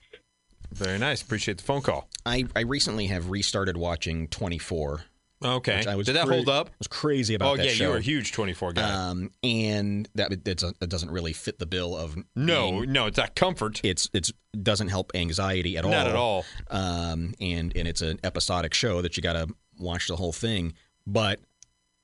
Very 0.71 0.99
nice. 0.99 1.21
Appreciate 1.23 1.57
the 1.57 1.63
phone 1.63 1.81
call. 1.81 2.07
I, 2.25 2.45
I 2.55 2.61
recently 2.61 3.07
have 3.07 3.29
restarted 3.31 3.77
watching 3.77 4.27
24. 4.27 5.05
Okay. 5.45 5.83
I 5.87 5.95
was 5.95 6.05
Did 6.07 6.15
that 6.15 6.25
cra- 6.25 6.35
hold 6.35 6.49
up? 6.49 6.67
I 6.69 6.73
was 6.79 6.87
crazy 6.87 7.35
about 7.35 7.53
Oh 7.53 7.57
that 7.57 7.65
yeah, 7.65 7.71
show. 7.71 7.83
you 7.85 7.89
were 7.91 7.97
a 7.97 8.01
huge 8.01 8.31
twenty 8.31 8.53
four 8.53 8.73
guy. 8.73 8.81
Um, 9.09 9.31
and 9.43 10.09
that 10.15 10.31
it's 10.47 10.63
a, 10.63 10.73
it 10.81 10.89
doesn't 10.89 11.11
really 11.11 11.33
fit 11.33 11.59
the 11.59 11.65
bill 11.65 11.95
of 11.95 12.17
no, 12.35 12.71
being- 12.71 12.91
no, 12.91 13.05
it's 13.07 13.17
not 13.17 13.35
comfort. 13.35 13.81
it's 13.83 14.09
it's 14.13 14.31
doesn't 14.61 14.87
help 14.89 15.11
anxiety 15.15 15.77
at 15.77 15.85
all. 15.85 15.91
Not 15.91 16.07
at 16.07 16.15
all. 16.15 16.45
Um, 16.69 17.33
and 17.39 17.75
and 17.75 17.87
it's 17.87 18.01
an 18.01 18.19
episodic 18.23 18.73
show 18.73 19.01
that 19.01 19.15
you 19.17 19.23
got 19.23 19.33
to 19.33 19.47
watch 19.79 20.07
the 20.07 20.15
whole 20.15 20.33
thing. 20.33 20.73
But 21.07 21.39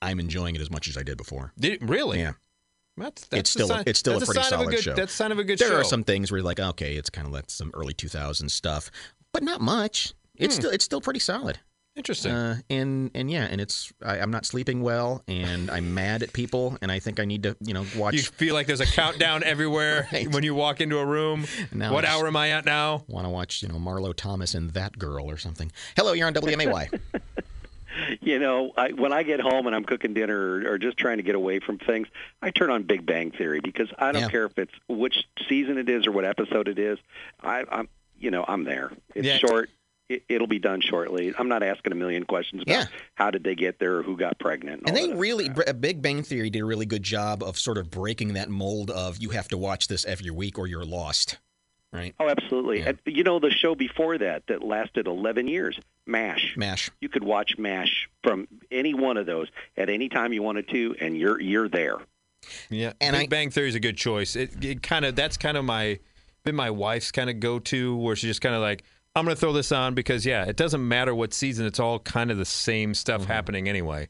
I'm 0.01 0.19
enjoying 0.19 0.55
it 0.55 0.61
as 0.61 0.69
much 0.71 0.87
as 0.87 0.97
I 0.97 1.03
did 1.03 1.17
before. 1.17 1.53
Did 1.59 1.87
really? 1.89 2.19
Yeah. 2.19 2.33
That's, 2.97 3.25
that's 3.27 3.39
it's 3.39 3.49
still 3.51 3.65
a 3.65 3.69
sign, 3.69 3.83
it's 3.87 3.99
still 3.99 4.17
a 4.21 4.25
pretty 4.25 4.43
solid 4.43 4.67
a 4.67 4.71
good, 4.71 4.79
show. 4.83 4.93
That's 4.93 5.13
sign 5.13 5.31
of 5.31 5.39
a 5.39 5.43
good 5.43 5.57
there 5.57 5.67
show. 5.69 5.71
There 5.73 5.81
are 5.81 5.85
some 5.85 6.03
things 6.03 6.29
where 6.29 6.39
you're 6.39 6.45
like, 6.45 6.59
okay, 6.59 6.95
it's 6.97 7.09
kind 7.09 7.25
of 7.25 7.33
like 7.33 7.49
some 7.49 7.71
early 7.73 7.93
2000s 7.93 8.51
stuff, 8.51 8.91
but 9.31 9.41
not 9.43 9.61
much. 9.61 10.13
It's 10.35 10.55
Hmm. 10.55 10.61
still 10.61 10.71
it's 10.71 10.85
still 10.85 11.01
pretty 11.01 11.19
solid. 11.21 11.59
Interesting. 11.95 12.31
Uh, 12.31 12.55
and 12.69 13.11
and 13.13 13.29
yeah, 13.29 13.43
and 13.43 13.59
it's 13.59 13.91
I, 14.01 14.19
I'm 14.19 14.31
not 14.31 14.45
sleeping 14.45 14.81
well, 14.81 15.23
and 15.27 15.69
I'm 15.69 15.93
mad 15.93 16.23
at 16.23 16.31
people, 16.31 16.77
and 16.81 16.89
I 16.89 16.99
think 16.99 17.19
I 17.19 17.25
need 17.25 17.43
to 17.43 17.57
you 17.59 17.73
know 17.73 17.85
watch. 17.97 18.13
You 18.13 18.21
feel 18.21 18.53
like 18.53 18.65
there's 18.65 18.79
a 18.79 18.85
countdown 18.85 19.43
everywhere 19.43 20.07
when 20.31 20.43
you 20.43 20.55
walk 20.55 20.79
into 20.79 20.99
a 20.99 21.05
room. 21.05 21.45
Now 21.73 21.93
what 21.93 22.05
I 22.05 22.09
hour 22.13 22.27
am 22.27 22.37
I 22.37 22.51
at 22.51 22.63
now? 22.65 23.03
Want 23.07 23.25
to 23.25 23.29
watch 23.29 23.61
you 23.61 23.67
know 23.67 23.75
Marlo 23.75 24.15
Thomas 24.15 24.53
and 24.55 24.71
that 24.71 24.97
girl 24.97 25.29
or 25.29 25.35
something? 25.37 25.69
Hello, 25.97 26.13
you're 26.13 26.27
on 26.27 26.33
WMAY. 26.33 26.97
You 28.21 28.39
know, 28.39 28.71
I, 28.77 28.93
when 28.93 29.11
I 29.11 29.23
get 29.23 29.41
home 29.41 29.67
and 29.67 29.75
I'm 29.75 29.83
cooking 29.83 30.13
dinner 30.13 30.35
or, 30.37 30.73
or 30.73 30.77
just 30.77 30.95
trying 30.97 31.17
to 31.17 31.23
get 31.23 31.35
away 31.35 31.59
from 31.59 31.77
things, 31.77 32.07
I 32.41 32.49
turn 32.49 32.69
on 32.71 32.83
Big 32.83 33.05
Bang 33.05 33.31
Theory 33.31 33.59
because 33.59 33.89
I 33.99 34.13
don't 34.13 34.23
Yeah. 34.23 34.29
care 34.29 34.45
if 34.45 34.57
it's 34.57 34.71
which 34.87 35.25
season 35.49 35.77
it 35.77 35.89
is 35.89 36.07
or 36.07 36.13
what 36.13 36.23
episode 36.23 36.69
it 36.69 36.79
is. 36.79 36.97
I, 37.43 37.65
I'm, 37.69 37.89
you 38.17 38.31
know, 38.31 38.45
I'm 38.47 38.63
there. 38.63 38.91
It's 39.13 39.27
Yeah. 39.27 39.37
short. 39.37 39.69
It, 40.13 40.23
it'll 40.29 40.47
be 40.47 40.59
done 40.59 40.81
shortly. 40.81 41.33
I'm 41.37 41.47
not 41.47 41.63
asking 41.63 41.91
a 41.91 41.95
million 41.95 42.25
questions 42.25 42.63
about 42.63 42.73
Yeah. 42.73 42.85
how 43.15 43.31
did 43.31 43.43
they 43.43 43.55
get 43.55 43.79
there 43.79 43.97
or 43.97 44.03
who 44.03 44.17
got 44.17 44.39
pregnant. 44.39 44.83
And 44.87 44.97
all 44.97 45.07
they 45.07 45.13
really, 45.13 45.49
Br- 45.49 45.71
Big 45.79 46.01
Bang 46.01 46.23
Theory 46.23 46.49
did 46.49 46.61
a 46.61 46.65
really 46.65 46.85
good 46.85 47.03
job 47.03 47.43
of 47.43 47.57
sort 47.57 47.77
of 47.77 47.89
breaking 47.89 48.33
that 48.33 48.49
mold 48.49 48.91
of 48.91 49.17
you 49.17 49.29
have 49.29 49.47
to 49.49 49.57
watch 49.57 49.87
this 49.87 50.05
every 50.05 50.29
week 50.31 50.57
or 50.59 50.67
you're 50.67 50.85
lost, 50.85 51.37
right? 51.93 52.13
Oh, 52.19 52.29
absolutely. 52.29 52.81
And, 52.81 52.99
you 53.05 53.23
know, 53.23 53.39
the 53.39 53.51
show 53.51 53.75
before 53.75 54.17
that 54.17 54.47
that 54.47 54.63
lasted 54.63 55.07
11 55.07 55.47
years, 55.47 55.79
MASH. 56.05 56.55
MASH. 56.57 56.89
You 56.99 57.09
could 57.09 57.23
watch 57.23 57.57
MASH 57.57 58.09
from 58.23 58.47
any 58.71 58.93
one 58.93 59.17
of 59.17 59.25
those 59.25 59.47
at 59.77 59.89
any 59.89 60.09
time 60.09 60.33
you 60.33 60.41
wanted 60.43 60.67
to, 60.69 60.95
and 60.99 61.17
you're 61.17 61.39
you're 61.39 61.69
there. 61.69 61.97
Yeah, 62.69 62.93
And 62.99 63.15
Big 63.15 63.23
I- 63.23 63.27
Bang 63.27 63.49
Theory 63.51 63.69
is 63.69 63.75
a 63.75 63.79
good 63.79 63.97
choice. 63.97 64.35
It, 64.35 64.63
it 64.65 64.81
kind 64.81 65.05
of 65.05 65.15
that's 65.15 65.37
kind 65.37 65.57
of 65.57 65.63
my 65.65 65.99
been 66.43 66.55
my 66.55 66.71
wife's 66.71 67.11
kind 67.11 67.29
of 67.29 67.39
go 67.39 67.59
to 67.59 67.95
where 67.97 68.15
she's 68.15 68.29
just 68.31 68.41
kind 68.41 68.55
of 68.55 68.61
like 68.61 68.83
I'm 69.15 69.25
going 69.25 69.35
to 69.35 69.39
throw 69.39 69.51
this 69.53 69.71
on 69.71 69.93
because 69.93 70.25
yeah, 70.25 70.45
it 70.45 70.55
doesn't 70.55 70.87
matter 70.87 71.13
what 71.13 71.33
season. 71.33 71.65
It's 71.65 71.79
all 71.79 71.99
kind 71.99 72.31
of 72.31 72.37
the 72.37 72.45
same 72.45 72.93
stuff 72.93 73.21
Mm-hmm. 73.21 73.31
happening 73.31 73.69
anyway. 73.69 74.07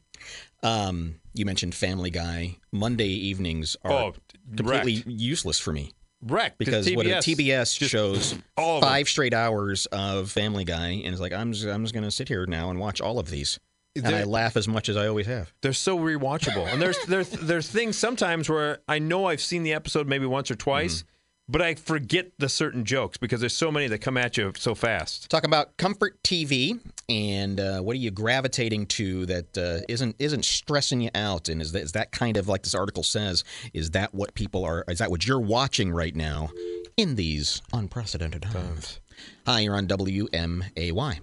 Um, 0.62 1.16
you 1.34 1.44
mentioned 1.44 1.74
Family 1.74 2.10
Guy. 2.10 2.56
Monday 2.72 3.08
evenings 3.08 3.76
are 3.84 3.92
Oh, 3.92 4.14
completely 4.56 5.02
useless 5.12 5.58
for 5.58 5.72
me. 5.72 5.92
Wrecked 6.24 6.56
because 6.58 6.88
what 6.92 7.04
TBS 7.04 7.36
TBS 7.80 7.88
shows 7.88 8.36
five 8.56 9.08
straight 9.08 9.34
hours 9.34 9.86
of 9.86 10.30
Family 10.30 10.64
Guy, 10.64 10.90
and 10.90 11.08
it's 11.08 11.20
like 11.20 11.32
I'm 11.32 11.52
just, 11.52 11.66
I'm 11.66 11.82
just 11.82 11.92
going 11.94 12.04
to 12.04 12.12
sit 12.12 12.28
here 12.28 12.46
now 12.46 12.70
and 12.70 12.78
watch 12.78 13.00
all 13.00 13.18
of 13.18 13.28
these, 13.28 13.58
and 13.96 14.06
I 14.14 14.22
laugh 14.22 14.56
as 14.56 14.68
much 14.68 14.88
as 14.88 14.96
I 14.96 15.08
always 15.08 15.26
have. 15.26 15.52
They're 15.62 15.72
so 15.72 15.98
rewatchable, 15.98 16.72
and 16.72 16.80
there's 16.80 16.96
there's 17.06 17.28
there's 17.28 17.68
things 17.68 17.98
sometimes 17.98 18.48
where 18.48 18.78
I 18.86 19.00
know 19.00 19.24
I've 19.26 19.40
seen 19.40 19.64
the 19.64 19.72
episode 19.72 20.06
maybe 20.06 20.24
once 20.26 20.48
or 20.48 20.54
twice, 20.54 20.98
Mm-hmm. 20.98 21.08
But 21.48 21.60
I 21.60 21.74
forget 21.74 22.32
the 22.38 22.48
certain 22.48 22.84
jokes 22.84 23.16
because 23.16 23.40
there's 23.40 23.52
so 23.52 23.70
many 23.70 23.88
that 23.88 23.98
come 23.98 24.16
at 24.16 24.36
you 24.36 24.52
so 24.56 24.74
fast. 24.74 25.30
Talk 25.30 25.44
about 25.44 25.76
comfort 25.76 26.22
TV 26.22 26.80
and 27.08 27.60
uh, 27.60 27.80
what 27.80 27.94
are 27.94 27.98
you 27.98 28.10
gravitating 28.10 28.86
to 28.86 29.26
that 29.26 29.58
uh, 29.58 29.84
isn't 29.88 30.16
isn't 30.18 30.44
stressing 30.44 31.00
you 31.00 31.10
out, 31.14 31.48
and 31.48 31.60
is 31.60 31.72
that, 31.72 31.82
is 31.82 31.92
that 31.92 32.12
kind 32.12 32.36
of 32.36 32.48
like 32.48 32.62
this 32.62 32.74
article 32.74 33.02
says? 33.02 33.44
Is 33.74 33.90
that 33.90 34.14
what 34.14 34.34
people 34.34 34.64
are? 34.64 34.84
Is 34.88 34.98
that 34.98 35.10
what 35.10 35.26
you're 35.26 35.40
watching 35.40 35.92
right 35.92 36.14
now 36.14 36.50
in 36.96 37.16
these 37.16 37.60
unprecedented 37.72 38.42
times? 38.42 39.00
Hi, 39.46 39.60
you're 39.60 39.76
on 39.76 39.86
WMAY. 39.86 41.20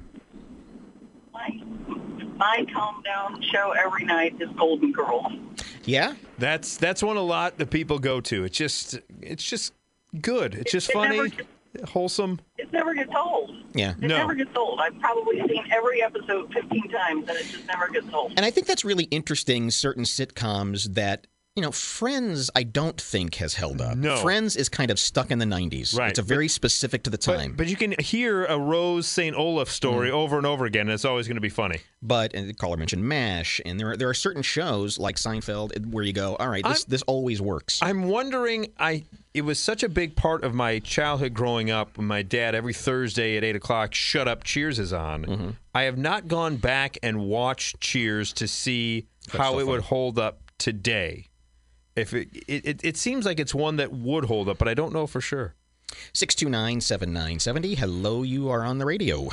My 2.39 2.65
calm 2.74 3.03
down 3.03 3.41
show 3.41 3.72
every 3.78 4.05
night 4.05 4.34
is 4.39 4.49
Golden 4.51 4.93
Girls. 4.93 5.34
Yeah, 5.84 6.13
that's 6.38 6.78
that's 6.78 7.03
one 7.03 7.17
a 7.17 7.22
lot 7.22 7.57
that 7.57 7.70
people 7.70 7.99
go 7.99 8.22
to. 8.22 8.45
It's 8.45 8.57
just 8.57 8.97
it's 9.22 9.43
just 9.43 9.74
good. 10.22 10.55
It's 10.55 10.72
just 10.72 10.89
It 10.89 10.95
never 10.95 11.16
funny, 11.16 11.30
gets- 11.30 11.89
wholesome. 11.91 12.39
It 12.57 12.72
never 12.74 12.93
gets 12.93 13.12
old. 13.16 13.55
Yeah. 13.74 13.91
It 13.91 13.99
never 14.07 14.34
gets 14.34 14.55
old. 14.55 14.80
I've 14.80 14.97
probably 14.99 15.38
seen 15.47 15.64
every 15.72 16.01
episode 16.01 16.51
15 16.53 16.89
times, 16.89 17.28
and 17.30 17.38
it 17.38 17.45
just 17.45 17.68
never 17.68 17.88
gets 17.89 18.12
old. 18.14 18.34
And 18.36 18.45
I 18.45 18.49
think 18.51 18.68
that's 18.68 18.84
really 18.84 19.05
interesting. 19.05 19.70
Certain 19.72 20.03
sitcoms 20.03 20.95
that 20.95 21.28
you 21.60 21.66
know, 21.66 21.72
Friends, 21.72 22.49
I 22.55 22.64
don't 22.64 22.99
think 22.99 23.36
has 23.36 23.55
held 23.55 23.82
up. 23.82 23.97
No. 23.97 24.16
Friends 24.20 24.55
is 24.55 24.70
kind 24.70 24.89
of 24.89 24.97
stuck 24.97 25.30
in 25.30 25.39
the 25.39 25.45
90s. 25.45 25.93
Right, 25.93 26.10
It's 26.10 26.18
a 26.18 26.22
very 26.22 26.47
specific 26.47 27.03
to 27.03 27.10
the 27.10 27.18
time. 27.18 27.53
But 27.57 27.68
you 27.68 27.76
can 27.76 27.95
hear 27.99 28.45
a 28.45 28.57
Rose 28.57 29.10
St. 29.10 29.36
Olaf 29.36 29.70
story 29.70 30.10
over 30.10 30.38
and 30.38 30.45
over 30.45 30.64
again, 30.64 30.84
and 30.84 30.91
it's 30.91 31.03
always 31.03 31.28
going 31.28 31.36
to 31.36 31.41
be 31.41 31.49
funny. 31.49 31.82
But 32.01 32.34
and 32.34 32.47
the 32.47 32.53
caller 32.53 32.78
mentioned 32.78 33.03
MASH, 33.03 33.60
and 33.66 33.78
there 33.78 33.91
are, 33.91 33.97
there 33.97 34.07
are 34.07 34.14
certain 34.14 34.41
shows 34.41 34.97
like 34.97 35.18
Seinfeld 35.18 35.86
where 35.88 36.05
you 36.05 36.14
go, 36.14 36.38
all 36.38 36.47
right, 36.47 36.64
this, 36.64 36.86
this 36.86 37.01
always 37.01 37.41
works. 37.41 37.80
I'm 37.82 38.03
wondering. 38.07 38.72
I 38.80 39.03
it 39.34 39.41
was 39.41 39.60
such 39.60 39.84
a 39.84 39.89
big 39.89 40.16
part 40.16 40.45
of 40.45 40.53
my 40.53 40.80
childhood 40.80 41.34
growing 41.34 41.70
up. 41.70 41.97
When 41.97 42.07
my 42.07 42.22
dad 42.22 42.55
every 42.55 42.74
Thursday 42.74 43.36
at 43.36 43.43
eight 43.43 43.57
o'clock, 43.57 43.93
"Shut 43.93 44.30
Up, 44.30 44.45
Cheers" 44.45 44.80
is 44.80 44.93
on. 44.93 45.26
Mm-hmm. 45.26 45.49
I 45.76 45.84
have 45.84 45.97
not 45.97 46.30
gone 46.30 46.55
back 46.55 46.97
and 47.03 47.26
watched 47.26 47.82
Cheers 47.82 48.32
to 48.34 48.47
see 48.47 49.07
how 49.34 49.51
so 49.51 49.60
it 49.60 49.68
would 49.68 49.82
hold 49.82 50.18
up 50.18 50.39
today. 50.57 51.26
If 52.00 52.14
it, 52.14 52.30
it 52.47 52.66
it 52.66 52.82
it 52.84 52.97
seems 52.97 53.26
like 53.26 53.39
it's 53.39 53.54
one 53.54 53.76
that 53.78 53.91
would 53.91 54.26
hold 54.26 54.50
up, 54.50 54.58
but 54.58 54.68
I 54.68 54.74
don't 54.74 54.93
know 54.93 55.08
for 55.08 55.22
sure. 55.22 55.54
629 56.14 56.82
7970. 56.82 57.76
Hello, 57.76 58.24
you 58.24 58.50
are 58.50 58.64
on 58.64 58.78
the 58.78 58.86
radio. 58.86 59.30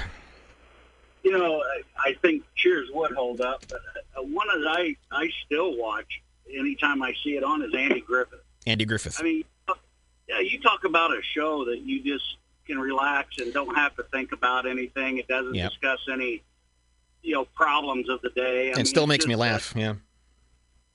You 1.23 1.33
know, 1.33 1.61
I, 1.61 2.11
I 2.11 2.15
think 2.23 2.45
Cheers 2.55 2.89
would 2.93 3.13
hold 3.13 3.41
up, 3.41 3.65
but 3.69 3.81
uh, 4.17 4.23
one 4.23 4.47
that 4.49 4.67
I 4.69 4.97
I 5.11 5.29
still 5.45 5.77
watch 5.77 6.23
anytime 6.53 7.03
I 7.03 7.13
see 7.25 7.37
it 7.37 7.43
on 7.45 7.63
is 7.63 7.75
Andy 7.77 8.01
Griffith. 8.01 8.41
Andy 8.67 8.85
Griffith. 8.85 9.17
I 9.19 9.23
mean, 9.23 9.45
yeah, 10.29 10.41
you 10.41 10.61
talk 10.61 10.85
about 10.85 11.11
a 11.13 11.21
show 11.23 11.65
that 11.67 11.81
you 11.81 12.03
just 12.03 12.37
can 12.67 12.79
relax 12.79 13.39
and 13.39 13.53
don't 13.53 13.75
have 13.77 13.95
to 13.97 14.03
think 14.05 14.33
about 14.33 14.67
anything. 14.67 15.19
It 15.19 15.29
doesn't 15.29 15.55
Yep. 15.55 15.71
discuss 15.71 16.01
any, 16.13 16.43
you 17.23 17.35
know, 17.35 17.45
problems 17.55 18.09
of 18.09 18.21
the 18.23 18.31
day. 18.31 18.67
I 18.67 18.69
and 18.71 18.77
mean, 18.79 18.87
still 18.87 19.07
makes 19.07 19.25
me 19.27 19.35
just, 19.35 19.41
laugh. 19.41 19.75
Yeah. 19.77 19.95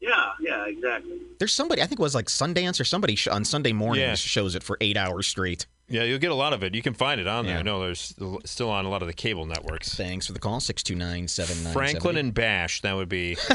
Yeah, 0.01 0.31
yeah, 0.39 0.65
exactly. 0.65 1.19
There's 1.37 1.53
somebody, 1.53 1.81
I 1.81 1.85
think 1.85 1.99
it 1.99 2.03
was 2.03 2.15
like 2.15 2.25
Sundance 2.25 2.79
or 2.79 2.83
somebody 2.83 3.15
sh- 3.15 3.27
on 3.27 3.45
Sunday 3.45 3.71
mornings 3.71 4.01
Yeah. 4.03 4.15
shows 4.15 4.55
it 4.55 4.63
for 4.63 4.75
eight 4.81 4.97
hours 4.97 5.27
straight. 5.27 5.67
Yeah, 5.89 6.03
you'll 6.03 6.19
get 6.19 6.31
a 6.31 6.35
lot 6.35 6.53
of 6.53 6.63
it. 6.63 6.73
You 6.73 6.81
can 6.81 6.93
find 6.93 7.19
it 7.21 7.27
on 7.27 7.45
there. 7.45 7.55
Yeah. 7.55 7.59
I 7.59 7.63
know 7.63 7.81
there's 7.81 8.13
still 8.45 8.69
on 8.69 8.85
a 8.85 8.89
lot 8.89 9.01
of 9.01 9.07
the 9.09 9.13
cable 9.13 9.45
networks. 9.45 9.93
Thanks 9.93 10.25
for 10.25 10.31
the 10.33 10.39
call. 10.39 10.59
629 10.61 11.27
7970. 11.27 11.73
Franklin 11.73 12.17
and 12.17 12.33
Bash. 12.33 12.81
That 12.81 12.95
would 12.95 13.09
be. 13.09 13.35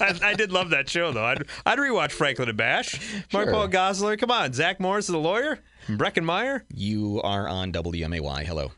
I, 0.00 0.18
I 0.22 0.34
did 0.34 0.50
love 0.50 0.70
that 0.70 0.88
show 0.88 1.12
though. 1.12 1.24
I'd 1.24 1.44
I'd 1.66 1.78
rewatch 1.78 2.12
Franklin 2.12 2.48
and 2.48 2.56
Bash. 2.56 2.98
Mark 3.34 3.46
Sure. 3.48 3.52
Paul 3.52 3.68
Gosselaar. 3.68 4.18
Come 4.18 4.30
on, 4.30 4.52
Zach 4.54 4.80
Morris 4.80 5.04
is 5.08 5.12
the 5.12 5.18
lawyer. 5.18 5.58
Breckin 5.88 6.24
Meyer. 6.24 6.64
You 6.74 7.20
are 7.22 7.46
on 7.46 7.70
WMAY. 7.72 8.44
Hello. 8.46 8.72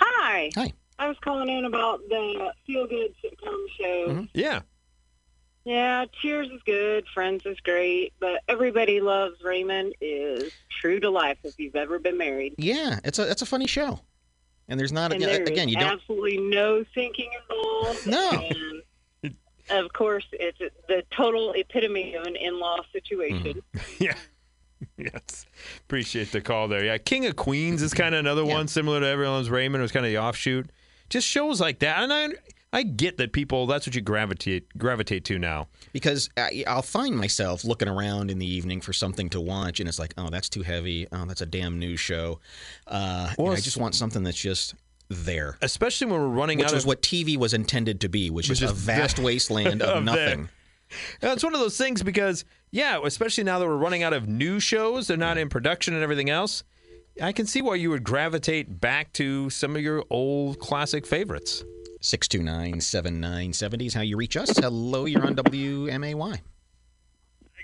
Hi. 0.00 0.50
Hi. 0.56 0.72
I 0.98 1.08
was 1.08 1.16
calling 1.22 1.48
in 1.48 1.64
about 1.64 2.00
the 2.08 2.50
feel 2.66 2.86
good 2.86 3.14
sitcom 3.24 3.56
show. 3.78 4.06
Mm-hmm. 4.08 4.24
Yeah. 4.34 4.60
Yeah, 5.64 6.06
Cheers 6.20 6.48
is 6.50 6.60
good, 6.66 7.06
Friends 7.14 7.46
is 7.46 7.58
great, 7.60 8.12
but 8.18 8.42
Everybody 8.48 9.00
Loves 9.00 9.36
Raymond 9.44 9.94
is 10.00 10.52
true 10.80 10.98
to 11.00 11.08
life 11.10 11.38
if 11.44 11.58
you've 11.58 11.76
ever 11.76 11.98
been 12.00 12.18
married. 12.18 12.54
Yeah, 12.58 12.98
it's 13.04 13.18
a 13.20 13.30
it's 13.30 13.42
a 13.42 13.46
funny 13.46 13.66
show. 13.68 14.00
And 14.68 14.78
there's 14.80 14.92
not, 14.92 15.12
And 15.12 15.22
a, 15.22 15.26
there 15.26 15.42
again, 15.44 15.68
you 15.68 15.76
don't. 15.76 15.84
absolutely 15.92 16.38
no 16.38 16.84
thinking 16.94 17.30
involved. 17.42 18.06
No. 18.06 18.48
And 19.22 19.34
of 19.84 19.92
course, 19.92 20.24
it's 20.32 20.58
the 20.88 21.02
total 21.14 21.52
epitome 21.52 22.14
of 22.14 22.26
an 22.26 22.36
in-law 22.36 22.78
situation. 22.92 23.62
Mm-hmm. 23.74 23.78
Yeah. 24.04 24.14
Yes. 24.96 25.46
Appreciate 25.82 26.32
the 26.32 26.40
call 26.40 26.66
there. 26.68 26.84
Yeah. 26.84 26.98
King 26.98 27.26
of 27.26 27.36
Queens 27.36 27.82
is 27.82 27.94
kind 27.94 28.14
of 28.14 28.18
another 28.20 28.44
one 28.44 28.66
similar 28.66 28.98
to 29.00 29.06
Everyone's 29.06 29.48
Raymond. 29.48 29.80
It 29.80 29.82
was 29.82 29.92
kind 29.92 30.04
of 30.04 30.10
the 30.10 30.18
offshoot. 30.18 30.70
Just 31.08 31.26
shows 31.28 31.60
like 31.60 31.78
that. 31.80 32.02
And 32.02 32.12
I 32.12 32.28
I 32.74 32.84
get 32.84 33.18
that 33.18 33.32
people 33.32 33.66
that's 33.66 33.86
what 33.86 33.94
you 33.94 34.00
gravitate 34.00 34.76
gravitate 34.78 35.24
to 35.26 35.38
now. 35.38 35.68
Because 35.92 36.30
I, 36.36 36.64
I'll 36.66 36.80
find 36.82 37.16
myself 37.16 37.64
looking 37.64 37.88
around 37.88 38.30
in 38.30 38.38
the 38.38 38.46
evening 38.46 38.80
for 38.80 38.92
something 38.92 39.28
to 39.30 39.40
watch, 39.40 39.78
and 39.80 39.88
it's 39.88 39.98
like, 39.98 40.14
oh, 40.16 40.30
that's 40.30 40.48
too 40.48 40.62
heavy. 40.62 41.06
Oh, 41.12 41.26
that's 41.26 41.42
a 41.42 41.46
damn 41.46 41.78
news 41.78 42.00
show. 42.00 42.40
Uh, 42.86 43.26
and 43.28 43.36
Well, 43.38 43.52
I 43.52 43.56
just 43.56 43.76
want 43.76 43.94
something 43.94 44.22
that's 44.22 44.40
just 44.40 44.74
there. 45.10 45.58
Especially 45.60 46.06
when 46.10 46.18
we're 46.20 46.28
running 46.28 46.58
which 46.58 46.68
out 46.68 46.74
was 46.74 46.84
of 46.84 46.88
what 46.88 47.02
TV 47.02 47.36
was 47.36 47.52
intended 47.52 48.00
to 48.00 48.08
be, 48.08 48.30
which, 48.30 48.48
Which 48.48 48.62
is 48.62 48.70
a 48.70 48.74
vast 48.74 49.16
the- 49.16 49.22
wasteland 49.26 49.82
of 49.82 49.98
of 49.98 50.04
nothing. 50.04 50.48
Yeah, 51.22 51.32
it's 51.32 51.44
one 51.44 51.54
of 51.54 51.60
those 51.60 51.76
things 51.78 52.02
because, 52.02 52.44
yeah, 52.70 53.00
especially 53.02 53.44
now 53.44 53.58
that 53.58 53.66
we're 53.66 53.76
running 53.76 54.02
out 54.02 54.12
of 54.12 54.28
new 54.28 54.60
shows, 54.60 55.06
they're 55.06 55.16
not 55.16 55.38
in 55.38 55.48
production 55.48 55.94
and 55.94 56.02
everything 56.02 56.28
else. 56.28 56.64
I 57.20 57.32
can 57.32 57.46
see 57.46 57.60
why 57.62 57.74
you 57.76 57.90
would 57.90 58.04
gravitate 58.04 58.80
back 58.80 59.12
to 59.14 59.50
some 59.50 59.76
of 59.76 59.82
your 59.82 60.04
old 60.10 60.58
classic 60.58 61.06
favorites. 61.06 61.64
629 62.04 62.80
7970 62.80 63.86
is 63.86 63.94
how 63.94 64.00
you 64.00 64.16
reach 64.16 64.36
us. 64.36 64.56
Hello, 64.58 65.04
you're 65.06 65.24
on 65.24 65.34
WMAY. 65.36 65.90
Hey, 65.92 66.04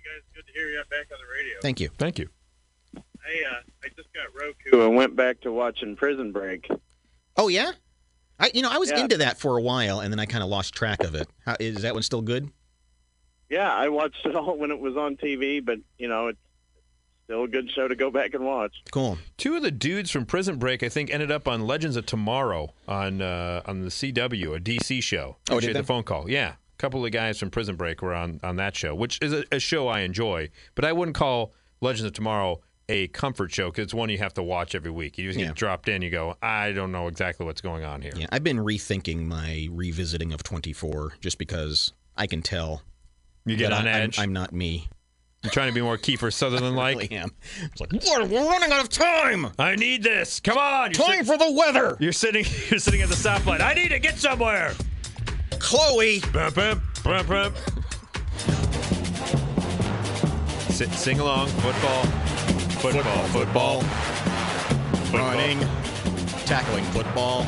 guys. 0.04 0.22
Good 0.34 0.46
to 0.46 0.52
hear 0.54 0.68
you 0.68 0.82
back 0.90 1.06
on 1.12 1.18
the 1.18 1.32
radio. 1.36 1.56
Thank 1.60 1.80
you. 1.80 1.90
Thank 1.98 2.18
you. 2.18 2.28
I 2.96 3.00
uh, 3.00 3.60
I 3.84 3.88
just 3.96 4.08
got 4.14 4.26
Roku 4.34 4.86
and 4.86 4.96
went 4.96 5.16
back 5.16 5.40
to 5.42 5.52
watching 5.52 5.96
Prison 5.96 6.32
Break. 6.32 6.68
Oh, 7.36 7.48
yeah? 7.48 7.72
I, 8.38 8.50
you 8.54 8.62
know, 8.62 8.70
I 8.70 8.78
was 8.78 8.90
Yeah. 8.90 9.00
into 9.00 9.16
that 9.18 9.38
for 9.38 9.58
a 9.58 9.62
while, 9.62 10.00
and 10.00 10.12
then 10.12 10.20
I 10.20 10.26
kind 10.26 10.44
of 10.44 10.48
lost 10.48 10.72
track 10.74 11.02
of 11.02 11.14
it. 11.16 11.28
How, 11.44 11.56
is 11.58 11.82
that 11.82 11.94
one 11.94 12.02
still 12.04 12.22
good? 12.22 12.48
Yeah, 13.50 13.72
I 13.72 13.88
watched 13.88 14.24
it 14.24 14.36
all 14.36 14.56
when 14.58 14.70
it 14.70 14.78
was 14.78 14.96
on 14.96 15.16
TV, 15.16 15.64
but 15.64 15.78
you 15.98 16.08
know 16.08 16.28
it's 16.28 16.38
still 17.28 17.44
a 17.44 17.48
good 17.48 17.70
show 17.74 17.86
to 17.86 17.94
go 17.94 18.10
back 18.10 18.32
and 18.32 18.42
watch. 18.44 18.72
Cool. 18.90 19.18
Two 19.36 19.54
of 19.56 19.62
the 19.62 19.70
dudes 19.70 20.10
from 20.10 20.24
Prison 20.24 20.56
Break, 20.56 20.82
I 20.82 20.88
think, 20.88 21.10
ended 21.12 21.30
up 21.30 21.46
on 21.46 21.66
Legends 21.66 21.96
of 21.96 22.06
Tomorrow 22.06 22.72
on 22.88 23.20
uh, 23.20 23.60
on 23.66 23.82
the 23.82 23.88
CW, 23.90 24.56
a 24.56 24.60
DC 24.60 25.02
show. 25.02 25.36
Oh, 25.50 25.54
did 25.60 25.68
Appreciate 25.68 25.72
they? 25.74 25.80
the 25.80 25.86
phone 25.86 26.04
call. 26.04 26.30
Yeah, 26.30 26.52
a 26.52 26.76
couple 26.78 27.04
of 27.04 27.12
guys 27.12 27.38
from 27.38 27.50
Prison 27.50 27.76
Break 27.76 28.00
were 28.00 28.14
on 28.14 28.40
on 28.42 28.56
that 28.56 28.74
show, 28.74 28.94
which 28.94 29.18
is 29.20 29.32
a, 29.34 29.44
a 29.52 29.58
show 29.58 29.88
I 29.88 30.00
enjoy, 30.00 30.48
but 30.74 30.86
I 30.86 30.92
wouldn't 30.92 31.16
call 31.16 31.52
Legends 31.82 32.04
of 32.06 32.14
Tomorrow 32.14 32.60
a 32.88 33.08
comfort 33.08 33.52
show 33.52 33.66
because 33.70 33.82
it's 33.84 33.92
one 33.94 34.08
you 34.08 34.16
have 34.16 34.32
to 34.32 34.42
watch 34.42 34.74
every 34.74 34.90
week. 34.90 35.18
You 35.18 35.28
just 35.28 35.38
Yeah. 35.38 35.48
get 35.48 35.56
dropped 35.56 35.88
in, 35.90 36.00
you 36.00 36.08
go, 36.08 36.34
I 36.40 36.72
don't 36.72 36.90
know 36.90 37.06
exactly 37.08 37.44
what's 37.44 37.60
going 37.60 37.84
on 37.84 38.00
here. 38.00 38.12
Yeah, 38.16 38.28
I've 38.32 38.42
been 38.42 38.56
rethinking 38.56 39.26
my 39.26 39.68
revisiting 39.70 40.32
of 40.32 40.42
24 40.42 41.12
just 41.20 41.36
because 41.36 41.92
I 42.16 42.26
can 42.26 42.40
tell. 42.40 42.80
You 43.44 43.56
get 43.56 43.72
on 43.74 43.86
I- 43.86 43.90
I'm- 43.92 44.02
edge. 44.04 44.18
I'm, 44.18 44.32
not 44.32 44.54
me. 44.54 44.88
Trying 45.50 45.68
to 45.68 45.74
be 45.74 45.80
more 45.80 45.96
Kiefer 45.98 46.32
Sutherland 46.32 46.76
like. 46.76 46.96
I 46.96 47.00
really 47.00 47.16
am. 47.16 47.30
It's 47.62 47.80
like, 47.80 47.92
"What? 47.92 48.28
we're 48.28 48.46
running 48.48 48.72
out 48.72 48.82
of 48.82 48.88
time. 48.88 49.48
I 49.58 49.76
need 49.76 50.02
this. 50.02 50.40
Come 50.40 50.58
on. 50.58 50.92
You're 50.92 51.06
Time 51.06 51.24
for 51.24 51.36
the 51.36 51.50
weather. 51.52 51.96
You're 52.00 52.12
sitting. 52.12 52.44
You're 52.70 52.80
sitting 52.80 53.02
at 53.02 53.08
the 53.08 53.14
stoplight. 53.14 53.60
I 53.60 53.74
need 53.74 53.88
to 53.88 53.98
get 53.98 54.18
somewhere. 54.18 54.74
Chloe. 55.58 56.20
Bump, 56.32 56.54
bump, 56.54 56.82
bump, 57.02 57.28
bump. 57.28 57.56
Sit, 60.70 60.90
sing 60.92 61.18
along. 61.20 61.48
Football. 61.48 62.04
Football. 62.78 63.24
Football. 63.28 63.82
Football. 63.82 65.18
Running. 65.18 65.58
Tackling 66.46 66.84
football. 66.84 67.44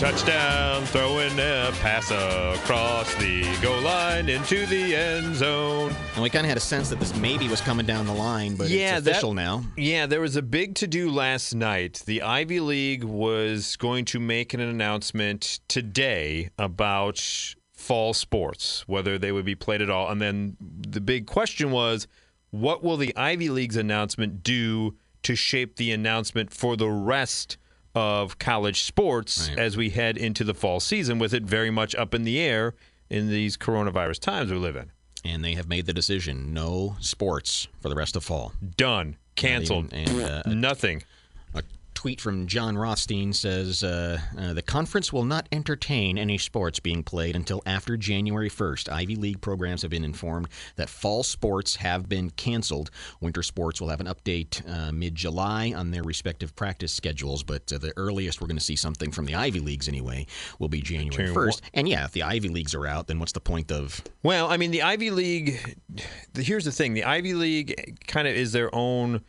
Touchdown. 0.00 0.86
Throwing 0.86 1.38
a 1.38 1.70
pass 1.82 2.10
across 2.10 3.14
the 3.16 3.44
goal 3.60 3.82
line 3.82 4.30
into 4.30 4.64
the 4.64 4.96
end 4.96 5.36
zone. 5.36 5.94
And 6.14 6.22
we 6.22 6.30
kind 6.30 6.46
of 6.46 6.48
had 6.48 6.56
a 6.56 6.60
sense 6.60 6.88
that 6.88 6.98
this 6.98 7.14
maybe 7.16 7.48
was 7.48 7.60
coming 7.60 7.84
down 7.84 8.06
the 8.06 8.14
line, 8.14 8.56
but 8.56 8.70
yeah, 8.70 8.96
it's 8.96 9.04
that- 9.04 9.10
official 9.10 9.34
now. 9.34 9.62
Yeah, 9.76 10.06
there 10.06 10.22
was 10.22 10.36
a 10.36 10.42
big 10.42 10.74
to 10.76 10.86
do 10.86 11.10
last 11.10 11.54
night. 11.54 12.02
The 12.06 12.22
Ivy 12.22 12.60
League 12.60 13.04
was 13.04 13.76
going 13.76 14.06
to 14.06 14.18
make 14.18 14.54
an 14.54 14.60
announcement 14.60 15.60
today 15.68 16.48
about 16.58 17.22
fall 17.74 18.14
sports, 18.14 18.88
whether 18.88 19.18
they 19.18 19.32
would 19.32 19.44
be 19.44 19.54
played 19.54 19.82
at 19.82 19.90
all. 19.90 20.08
And 20.08 20.18
then 20.18 20.56
the 20.60 21.02
big 21.02 21.26
question 21.26 21.70
was 21.72 22.06
what 22.48 22.82
will 22.82 22.96
the 22.96 23.14
Ivy 23.18 23.50
League's 23.50 23.76
announcement 23.76 24.42
do 24.42 24.96
to 25.24 25.34
shape 25.34 25.76
the 25.76 25.92
announcement 25.92 26.54
for 26.54 26.74
the 26.74 26.88
rest 26.88 27.58
of 27.94 28.38
college 28.38 28.82
sports 28.82 29.50
as 29.56 29.76
we 29.76 29.90
head 29.90 30.16
into 30.16 30.44
the 30.44 30.54
fall 30.54 30.80
season, 30.80 31.18
with 31.18 31.34
it 31.34 31.42
very 31.42 31.70
much 31.70 31.94
up 31.94 32.14
in 32.14 32.24
the 32.24 32.38
air 32.38 32.74
in 33.08 33.28
these 33.28 33.56
coronavirus 33.56 34.20
times 34.20 34.50
we 34.52 34.58
live 34.58 34.76
in? 34.76 34.90
And 35.24 35.44
they 35.44 35.54
have 35.54 35.68
made 35.68 35.86
the 35.86 35.92
decision 35.92 36.54
no 36.54 36.96
sports 37.00 37.68
for 37.80 37.88
the 37.88 37.94
rest 37.94 38.16
of 38.16 38.24
fall. 38.24 38.52
Done. 38.76 39.16
Canceled. 39.36 39.92
Even- 39.92 40.20
and, 40.20 40.46
uh, 40.46 40.54
Nothing. 40.54 41.02
Tweet 42.00 42.18
from 42.18 42.46
Jon 42.46 42.78
Rothstein 42.78 43.30
says 43.34 43.84
uh, 43.84 44.18
uh, 44.38 44.54
the 44.54 44.62
conference 44.62 45.12
will 45.12 45.26
not 45.26 45.46
entertain 45.52 46.16
any 46.16 46.38
sports 46.38 46.80
being 46.80 47.02
played 47.02 47.36
until 47.36 47.62
after 47.66 47.98
January 47.98 48.48
1st. 48.48 48.90
Ivy 48.90 49.16
League 49.16 49.42
programs 49.42 49.82
have 49.82 49.90
been 49.90 50.02
informed 50.02 50.48
that 50.76 50.88
fall 50.88 51.22
sports 51.22 51.76
have 51.76 52.08
been 52.08 52.30
canceled. 52.30 52.90
Winter 53.20 53.42
sports 53.42 53.82
will 53.82 53.88
have 53.88 54.00
an 54.00 54.06
update 54.06 54.66
uh, 54.66 54.90
mid 54.92 55.14
July 55.14 55.74
on 55.76 55.90
their 55.90 56.02
respective 56.02 56.56
practice 56.56 56.90
schedules, 56.90 57.42
but 57.42 57.70
uh, 57.70 57.76
the 57.76 57.92
earliest 57.98 58.40
we're 58.40 58.46
going 58.46 58.56
to 58.56 58.64
see 58.64 58.76
something 58.76 59.12
from 59.12 59.26
the 59.26 59.34
Ivy 59.34 59.60
Leagues 59.60 59.86
anyway 59.86 60.26
will 60.58 60.70
be 60.70 60.80
January 60.80 61.26
January 61.26 61.52
1st. 61.52 61.60
And 61.74 61.86
yeah, 61.86 62.06
if 62.06 62.12
the 62.12 62.22
Ivy 62.22 62.48
Leagues 62.48 62.74
are 62.74 62.86
out, 62.86 63.08
then 63.08 63.18
what's 63.18 63.32
the 63.32 63.40
point 63.40 63.70
of. 63.70 64.00
Well, 64.22 64.48
I 64.48 64.56
mean, 64.56 64.70
the 64.70 64.80
Ivy 64.80 65.10
League. 65.10 65.76
The, 66.32 66.44
here's 66.44 66.64
the 66.64 66.72
thing: 66.72 66.94
the 66.94 67.04
Ivy 67.04 67.34
League 67.34 68.06
kind 68.06 68.28
of 68.28 68.34
is 68.34 68.52
their 68.52 68.72
own 68.72 69.20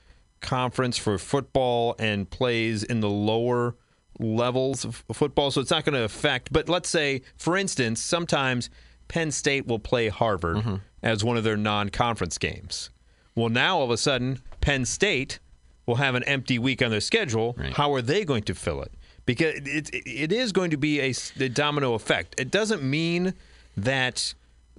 conference 0.41 0.97
for 0.97 1.17
football 1.17 1.95
and 1.99 2.29
plays 2.29 2.83
in 2.83 2.99
the 2.99 3.09
lower 3.09 3.75
levels 4.19 4.83
of 4.85 5.03
football, 5.13 5.51
so 5.51 5.61
it's 5.61 5.71
not 5.71 5.85
going 5.85 5.95
to 5.95 6.03
affect. 6.03 6.51
But 6.51 6.67
let's 6.69 6.89
say, 6.89 7.21
for 7.37 7.57
instance, 7.57 8.01
sometimes 8.01 8.69
Penn 9.07 9.31
State 9.31 9.67
will 9.67 9.79
play 9.79 10.09
Harvard 10.09 10.57
Mm-hmm. 10.57 10.75
as 11.03 11.23
one 11.23 11.37
of 11.37 11.43
their 11.43 11.57
non-conference 11.57 12.37
games. 12.37 12.89
Well, 13.35 13.49
now 13.49 13.77
all 13.79 13.85
of 13.85 13.91
a 13.91 13.97
sudden, 13.97 14.39
Penn 14.59 14.85
State 14.85 15.39
will 15.85 15.95
have 15.95 16.15
an 16.15 16.23
empty 16.25 16.59
week 16.59 16.81
on 16.81 16.91
their 16.91 16.99
schedule. 17.01 17.55
How 17.73 17.93
are 17.93 18.01
they 18.01 18.23
going 18.25 18.43
to 18.43 18.53
fill 18.53 18.81
it? 18.83 18.91
Because 19.25 19.55
it, 19.55 19.89
it, 19.93 20.03
it 20.07 20.31
is 20.31 20.51
going 20.51 20.71
to 20.71 20.77
be 20.77 20.99
a 20.99 21.13
domino 21.49 21.93
effect. 21.93 22.39
It 22.39 22.51
doesn't 22.51 22.83
mean 22.83 23.33
that 23.77 24.33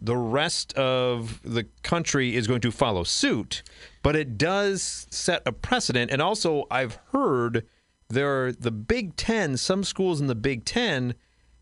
the 0.04 0.16
rest 0.16 0.72
of 0.74 1.40
the 1.44 1.64
country 1.82 2.34
is 2.34 2.48
going 2.48 2.60
to 2.60 2.72
follow 2.72 3.04
suit, 3.04 3.62
but 4.02 4.16
it 4.16 4.36
does 4.36 5.06
set 5.10 5.42
a 5.46 5.52
precedent. 5.52 6.10
And 6.10 6.20
also, 6.20 6.66
I've 6.70 6.98
heard 7.12 7.64
there 8.08 8.46
are 8.46 8.52
the 8.52 8.72
Big 8.72 9.14
Ten, 9.14 9.56
some 9.56 9.84
schools 9.84 10.20
in 10.20 10.26
the 10.26 10.34
Big 10.34 10.64
Ten 10.64 11.14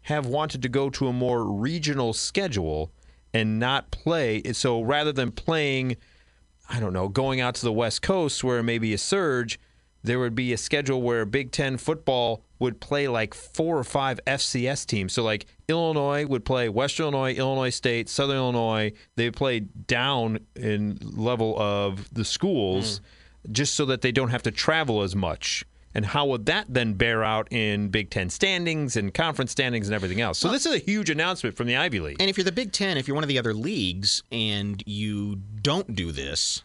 have 0.03 0.25
wanted 0.27 0.63
to 0.63 0.69
go 0.69 0.89
to 0.89 1.09
a 1.09 1.13
more 1.13 1.45
regional 1.45 2.15
schedule 2.15 2.91
and 3.35 3.59
not 3.59 3.91
play. 3.91 4.43
So 4.53 4.81
rather 4.81 5.13
than 5.13 5.33
playing, 5.33 5.97
I 6.69 6.81
don't 6.81 6.95
know, 6.95 7.09
going 7.09 7.41
out 7.41 7.55
to 7.57 7.65
the 7.65 7.73
West 7.73 8.01
Coast 8.01 8.43
where 8.43 8.63
maybe 8.63 8.95
a 8.95 8.99
surge, 8.99 9.61
there 10.03 10.19
would 10.19 10.35
be 10.35 10.55
a 10.55 10.57
schedule 10.57 11.03
where 11.03 11.27
Big 11.27 11.53
Ten 11.53 11.77
football 11.77 12.43
would 12.61 12.81
play 12.81 13.09
like 13.09 13.35
four 13.35 13.77
or 13.77 13.85
five 13.85 14.21
FCS 14.27 14.87
teams. 14.87 15.13
So 15.13 15.25
like 15.25 15.47
Illinois 15.67 16.27
would 16.27 16.45
play 16.45 16.69
Western 16.69 17.05
Illinois, 17.05 17.35
Illinois 17.35 17.71
State, 17.71 18.09
Southern 18.09 18.37
Illinois. 18.37 18.93
They 19.17 19.31
play 19.31 19.61
down 19.61 20.39
in 20.55 20.99
level 21.03 21.59
of 21.59 22.13
the 22.15 22.25
schools 22.25 23.01
hmm. 23.45 23.53
just 23.53 23.75
so 23.75 23.87
that 23.87 24.03
they 24.03 24.13
don't 24.13 24.29
have 24.29 24.43
to 24.43 24.51
travel 24.53 25.03
as 25.03 25.17
much. 25.17 25.65
And 25.93 26.07
how 26.07 26.27
would 26.27 26.47
that 26.47 26.67
then 26.69 26.95
bear 26.95 27.25
out 27.25 27.49
in 27.51 27.89
Big 27.89 28.11
Ten 28.11 28.31
standings 28.31 28.97
and 28.97 29.13
conference 29.13 29.51
standings 29.51 29.89
and 29.89 29.95
everything 29.95 30.21
else? 30.21 30.39
So 30.39 30.49
this 30.49 30.65
is 30.65 30.73
a 30.73 30.79
huge 30.79 31.11
announcement 31.11 31.57
from 31.57 31.67
the 31.67 31.77
Ivy 31.77 31.99
League. 31.99 32.17
And 32.21 32.31
if 32.31 32.37
you're 32.37 32.45
the 32.45 32.53
Big 32.53 32.71
Ten, 32.71 32.97
if 32.97 33.09
you're 33.09 33.17
one 33.17 33.25
of 33.25 33.29
the 33.29 33.39
other 33.39 33.55
leagues 33.55 34.23
and 34.31 34.81
you 34.87 35.37
don't 35.63 35.97
do 35.97 36.13
this, 36.13 36.63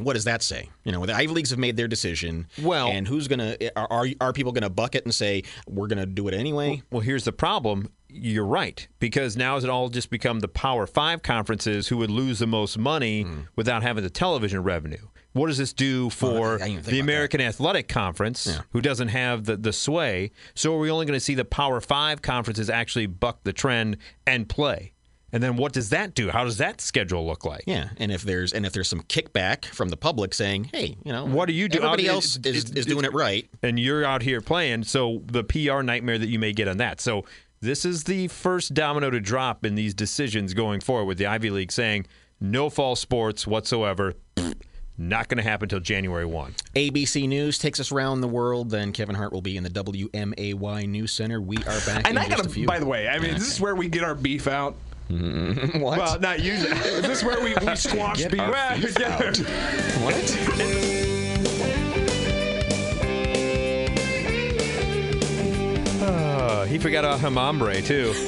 what 0.00 0.14
does 0.14 0.24
that 0.24 0.42
say? 0.42 0.70
You 0.84 0.92
know, 0.92 1.04
the 1.06 1.14
Ivy 1.14 1.32
leagues 1.32 1.50
have 1.50 1.58
made 1.58 1.76
their 1.76 1.88
decision. 1.88 2.46
Well, 2.62 2.88
and 2.88 3.06
who's 3.06 3.28
gonna 3.28 3.56
are 3.76 3.86
are, 3.90 4.06
are 4.20 4.32
people 4.32 4.52
gonna 4.52 4.70
bucket 4.70 5.04
and 5.04 5.14
say 5.14 5.42
we're 5.68 5.86
gonna 5.88 6.06
do 6.06 6.28
it 6.28 6.34
anyway? 6.34 6.82
Well, 6.90 7.00
here's 7.00 7.24
the 7.24 7.32
problem. 7.32 7.90
You're 8.10 8.46
right 8.46 8.88
because 9.00 9.36
now 9.36 9.56
has 9.56 9.64
it 9.64 9.70
all 9.70 9.90
just 9.90 10.08
become 10.10 10.40
the 10.40 10.48
Power 10.48 10.86
Five 10.86 11.22
conferences 11.22 11.88
who 11.88 11.98
would 11.98 12.10
lose 12.10 12.38
the 12.38 12.46
most 12.46 12.78
money 12.78 13.22
Hmm. 13.22 13.40
without 13.56 13.82
having 13.82 14.02
the 14.02 14.10
television 14.10 14.62
revenue. 14.62 15.08
What 15.34 15.48
does 15.48 15.58
this 15.58 15.74
do 15.74 16.08
for 16.08 16.54
I 16.54 16.58
didn't 16.58 16.70
even 16.72 16.82
think 16.84 16.92
the 16.92 17.00
American 17.00 17.40
Athletic 17.42 17.86
Conference, 17.86 18.58
who 18.70 18.80
doesn't 18.80 19.08
have 19.08 19.44
the, 19.44 19.56
the 19.58 19.74
sway? 19.74 20.30
So 20.54 20.74
are 20.74 20.78
we 20.78 20.90
only 20.90 21.04
going 21.04 21.16
to 21.18 21.24
see 21.24 21.34
the 21.34 21.44
Power 21.44 21.80
Five 21.82 22.22
conferences 22.22 22.70
actually 22.70 23.06
buck 23.06 23.44
the 23.44 23.52
trend 23.52 23.98
and 24.26 24.48
play? 24.48 24.94
And 25.32 25.42
then 25.42 25.56
what 25.56 25.72
does 25.74 25.90
that 25.90 26.14
do? 26.14 26.30
How 26.30 26.44
does 26.44 26.56
that 26.58 26.80
schedule 26.80 27.26
look 27.26 27.44
like? 27.44 27.64
Yeah, 27.66 27.90
and 27.98 28.10
if 28.10 28.22
there's 28.22 28.52
and 28.54 28.64
if 28.64 28.72
there's 28.72 28.88
some 28.88 29.02
kickback 29.02 29.66
from 29.66 29.90
the 29.90 29.96
public 29.96 30.32
saying, 30.32 30.70
hey, 30.72 30.96
you 31.04 31.12
know, 31.12 31.26
What 31.26 31.46
do 31.46 31.52
you 31.52 31.68
do? 31.68 31.78
Everybody 31.78 32.06
else 32.08 32.36
it's- 32.36 32.54
is, 32.56 32.70
it's- 32.70 32.86
doing 32.86 33.04
it 33.04 33.12
right. 33.12 33.48
and 33.62 33.78
you're 33.78 34.04
out 34.04 34.22
here 34.22 34.40
playing. 34.40 34.84
So 34.84 35.22
the 35.26 35.44
PR 35.44 35.82
nightmare 35.82 36.16
that 36.18 36.28
you 36.28 36.38
may 36.38 36.52
get 36.54 36.66
on 36.68 36.78
that. 36.78 37.00
So 37.02 37.24
this 37.60 37.84
is 37.84 38.04
the 38.04 38.28
first 38.28 38.72
domino 38.72 39.10
to 39.10 39.20
drop 39.20 39.64
in 39.66 39.74
these 39.74 39.92
decisions 39.92 40.54
going 40.54 40.80
forward 40.80 41.04
with 41.06 41.18
the 41.18 41.26
Ivy 41.26 41.50
League 41.50 41.72
saying 41.72 42.06
no 42.40 42.70
fall 42.70 42.96
sports 42.96 43.46
whatsoever. 43.46 44.14
Not 45.00 45.28
going 45.28 45.36
to 45.38 45.44
happen 45.44 45.66
until 45.66 45.78
January 45.78 46.24
1. 46.26 46.54
ABC 46.74 47.28
News 47.28 47.56
takes 47.58 47.78
us 47.78 47.92
around 47.92 48.20
the 48.20 48.26
world. 48.28 48.70
Then 48.70 48.92
Kevin 48.92 49.14
Hart 49.14 49.32
will 49.32 49.42
be 49.42 49.56
in 49.56 49.62
the 49.62 49.70
WMAY 49.70 50.88
News 50.88 51.12
Center. 51.12 51.40
We 51.40 51.56
are 51.58 51.80
back. 51.86 51.98
And 52.08 52.08
in 52.08 52.18
I 52.18 52.28
gotta, 52.28 52.66
by 52.66 52.80
the 52.80 52.86
way, 52.86 53.06
I 53.08 53.18
mean, 53.20 53.34
this 53.34 53.52
is 53.52 53.60
where 53.60 53.76
we 53.76 53.88
get 53.88 54.02
our 54.02 54.16
beef 54.16 54.48
out. 54.48 54.74
what? 55.10 55.98
Well, 55.98 56.20
not 56.20 56.40
usually. 56.40 56.70
is 56.70 57.02
this 57.02 57.24
where 57.24 57.40
we, 57.42 57.54
we 57.66 57.76
squash 57.76 58.18
Get 58.18 58.32
beef? 58.32 58.40
our 58.40 58.50
Well, 58.50 58.76
beef 58.78 58.98
yeah. 58.98 59.14
out. 59.14 59.38
What? 60.04 61.28
Uh, 66.00 66.64
he 66.66 66.78
forgot 66.78 67.04
about 67.04 67.20
Hamambre, 67.20 67.84
too. 67.84 68.12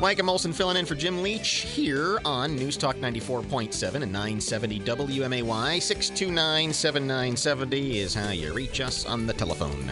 Mike 0.00 0.18
and 0.18 0.28
Molson 0.28 0.52
filling 0.52 0.76
in 0.76 0.84
for 0.84 0.94
Jim 0.94 1.22
Leach 1.22 1.48
here 1.48 2.20
on 2.24 2.56
News 2.56 2.76
Talk 2.76 2.96
94.7 2.96 4.02
and 4.02 4.12
970 4.12 4.80
WMAY. 4.80 5.80
629 5.80 6.72
7970 6.72 7.98
is 8.00 8.14
how 8.14 8.30
you 8.30 8.52
reach 8.52 8.80
us 8.80 9.06
on 9.06 9.26
the 9.26 9.32
telephone. 9.32 9.90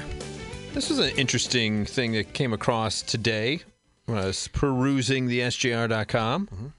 This 0.73 0.91
is 0.91 0.99
an 0.99 1.11
interesting 1.17 1.85
thing 1.85 2.13
that 2.13 2.33
came 2.33 2.53
across 2.53 3.03
today 3.03 3.61
when 4.07 4.17
I 4.19 4.25
was 4.25 4.49
perusing 4.49 5.27
the 5.27 5.41
SJR.com. 5.41 6.73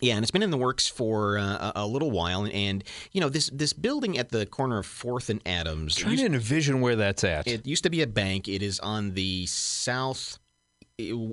Yeah, 0.00 0.14
and 0.14 0.22
it's 0.22 0.30
been 0.30 0.42
in 0.42 0.50
the 0.50 0.56
works 0.58 0.86
for 0.86 1.36
uh, 1.38 1.72
a 1.74 1.86
little 1.86 2.10
while, 2.10 2.46
and 2.46 2.84
you 3.12 3.20
know 3.20 3.28
this 3.28 3.48
this 3.52 3.72
building 3.72 4.18
at 4.18 4.28
the 4.28 4.44
corner 4.46 4.78
of 4.78 4.86
Fourth 4.86 5.30
and 5.30 5.40
Adams. 5.46 5.96
Trying 5.96 6.18
to 6.18 6.26
envision 6.26 6.80
where 6.80 6.96
that's 6.96 7.24
at. 7.24 7.46
It 7.46 7.66
used 7.66 7.82
to 7.84 7.90
be 7.90 8.02
a 8.02 8.06
bank. 8.06 8.46
It 8.46 8.62
is 8.62 8.78
on 8.80 9.14
the 9.14 9.46
south 9.46 10.38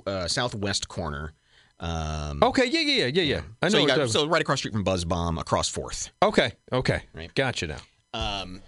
uh, 0.08 0.28
southwest 0.28 0.88
corner. 0.88 1.34
Um, 1.80 2.42
Okay, 2.42 2.66
yeah, 2.66 2.80
yeah, 2.80 3.06
yeah, 3.06 3.06
yeah, 3.08 3.22
yeah. 3.24 3.42
I 3.62 3.66
know. 3.68 3.70
so, 3.72 3.78
you 3.80 3.88
got, 3.88 4.10
so 4.10 4.28
right 4.28 4.42
across 4.42 4.56
the 4.60 4.60
street 4.60 4.74
from 4.74 4.84
Buzz 4.84 5.04
Bomb, 5.04 5.38
across 5.38 5.68
Fourth. 5.68 6.10
Okay, 6.24 6.54
okay. 6.72 7.02
Right. 7.14 7.34
Gotcha 7.36 7.68
now. 7.68 7.78
Um, 8.14 8.62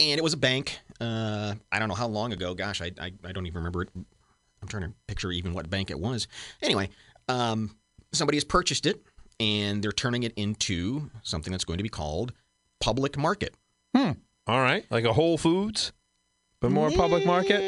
and 0.00 0.18
it 0.18 0.22
was 0.22 0.32
a 0.32 0.38
bank. 0.38 0.78
Uh, 1.00 1.54
I 1.70 1.78
don't 1.78 1.88
know 1.88 1.94
how 1.94 2.08
long 2.08 2.32
ago. 2.32 2.54
Gosh, 2.54 2.80
I, 2.80 2.90
I 3.00 3.12
I 3.24 3.32
don't 3.32 3.46
even 3.46 3.58
remember 3.58 3.82
it. 3.82 3.90
I'm 3.94 4.68
trying 4.68 4.84
to 4.84 4.92
picture 5.06 5.30
even 5.30 5.52
what 5.54 5.68
bank 5.68 5.90
it 5.90 5.98
was. 5.98 6.26
Anyway, 6.62 6.88
um, 7.28 7.76
somebody 8.12 8.36
has 8.36 8.44
purchased 8.44 8.86
it, 8.86 9.02
and 9.38 9.82
they're 9.82 9.92
turning 9.92 10.22
it 10.22 10.32
into 10.36 11.10
something 11.22 11.50
that's 11.50 11.64
going 11.64 11.78
to 11.78 11.82
be 11.82 11.88
called 11.88 12.32
public 12.80 13.16
market. 13.18 13.54
Hmm. 13.94 14.12
All 14.46 14.60
right. 14.60 14.84
Like 14.90 15.04
a 15.04 15.12
Whole 15.12 15.38
Foods, 15.38 15.92
but 16.60 16.70
more 16.70 16.90
public 16.90 17.26
market? 17.26 17.60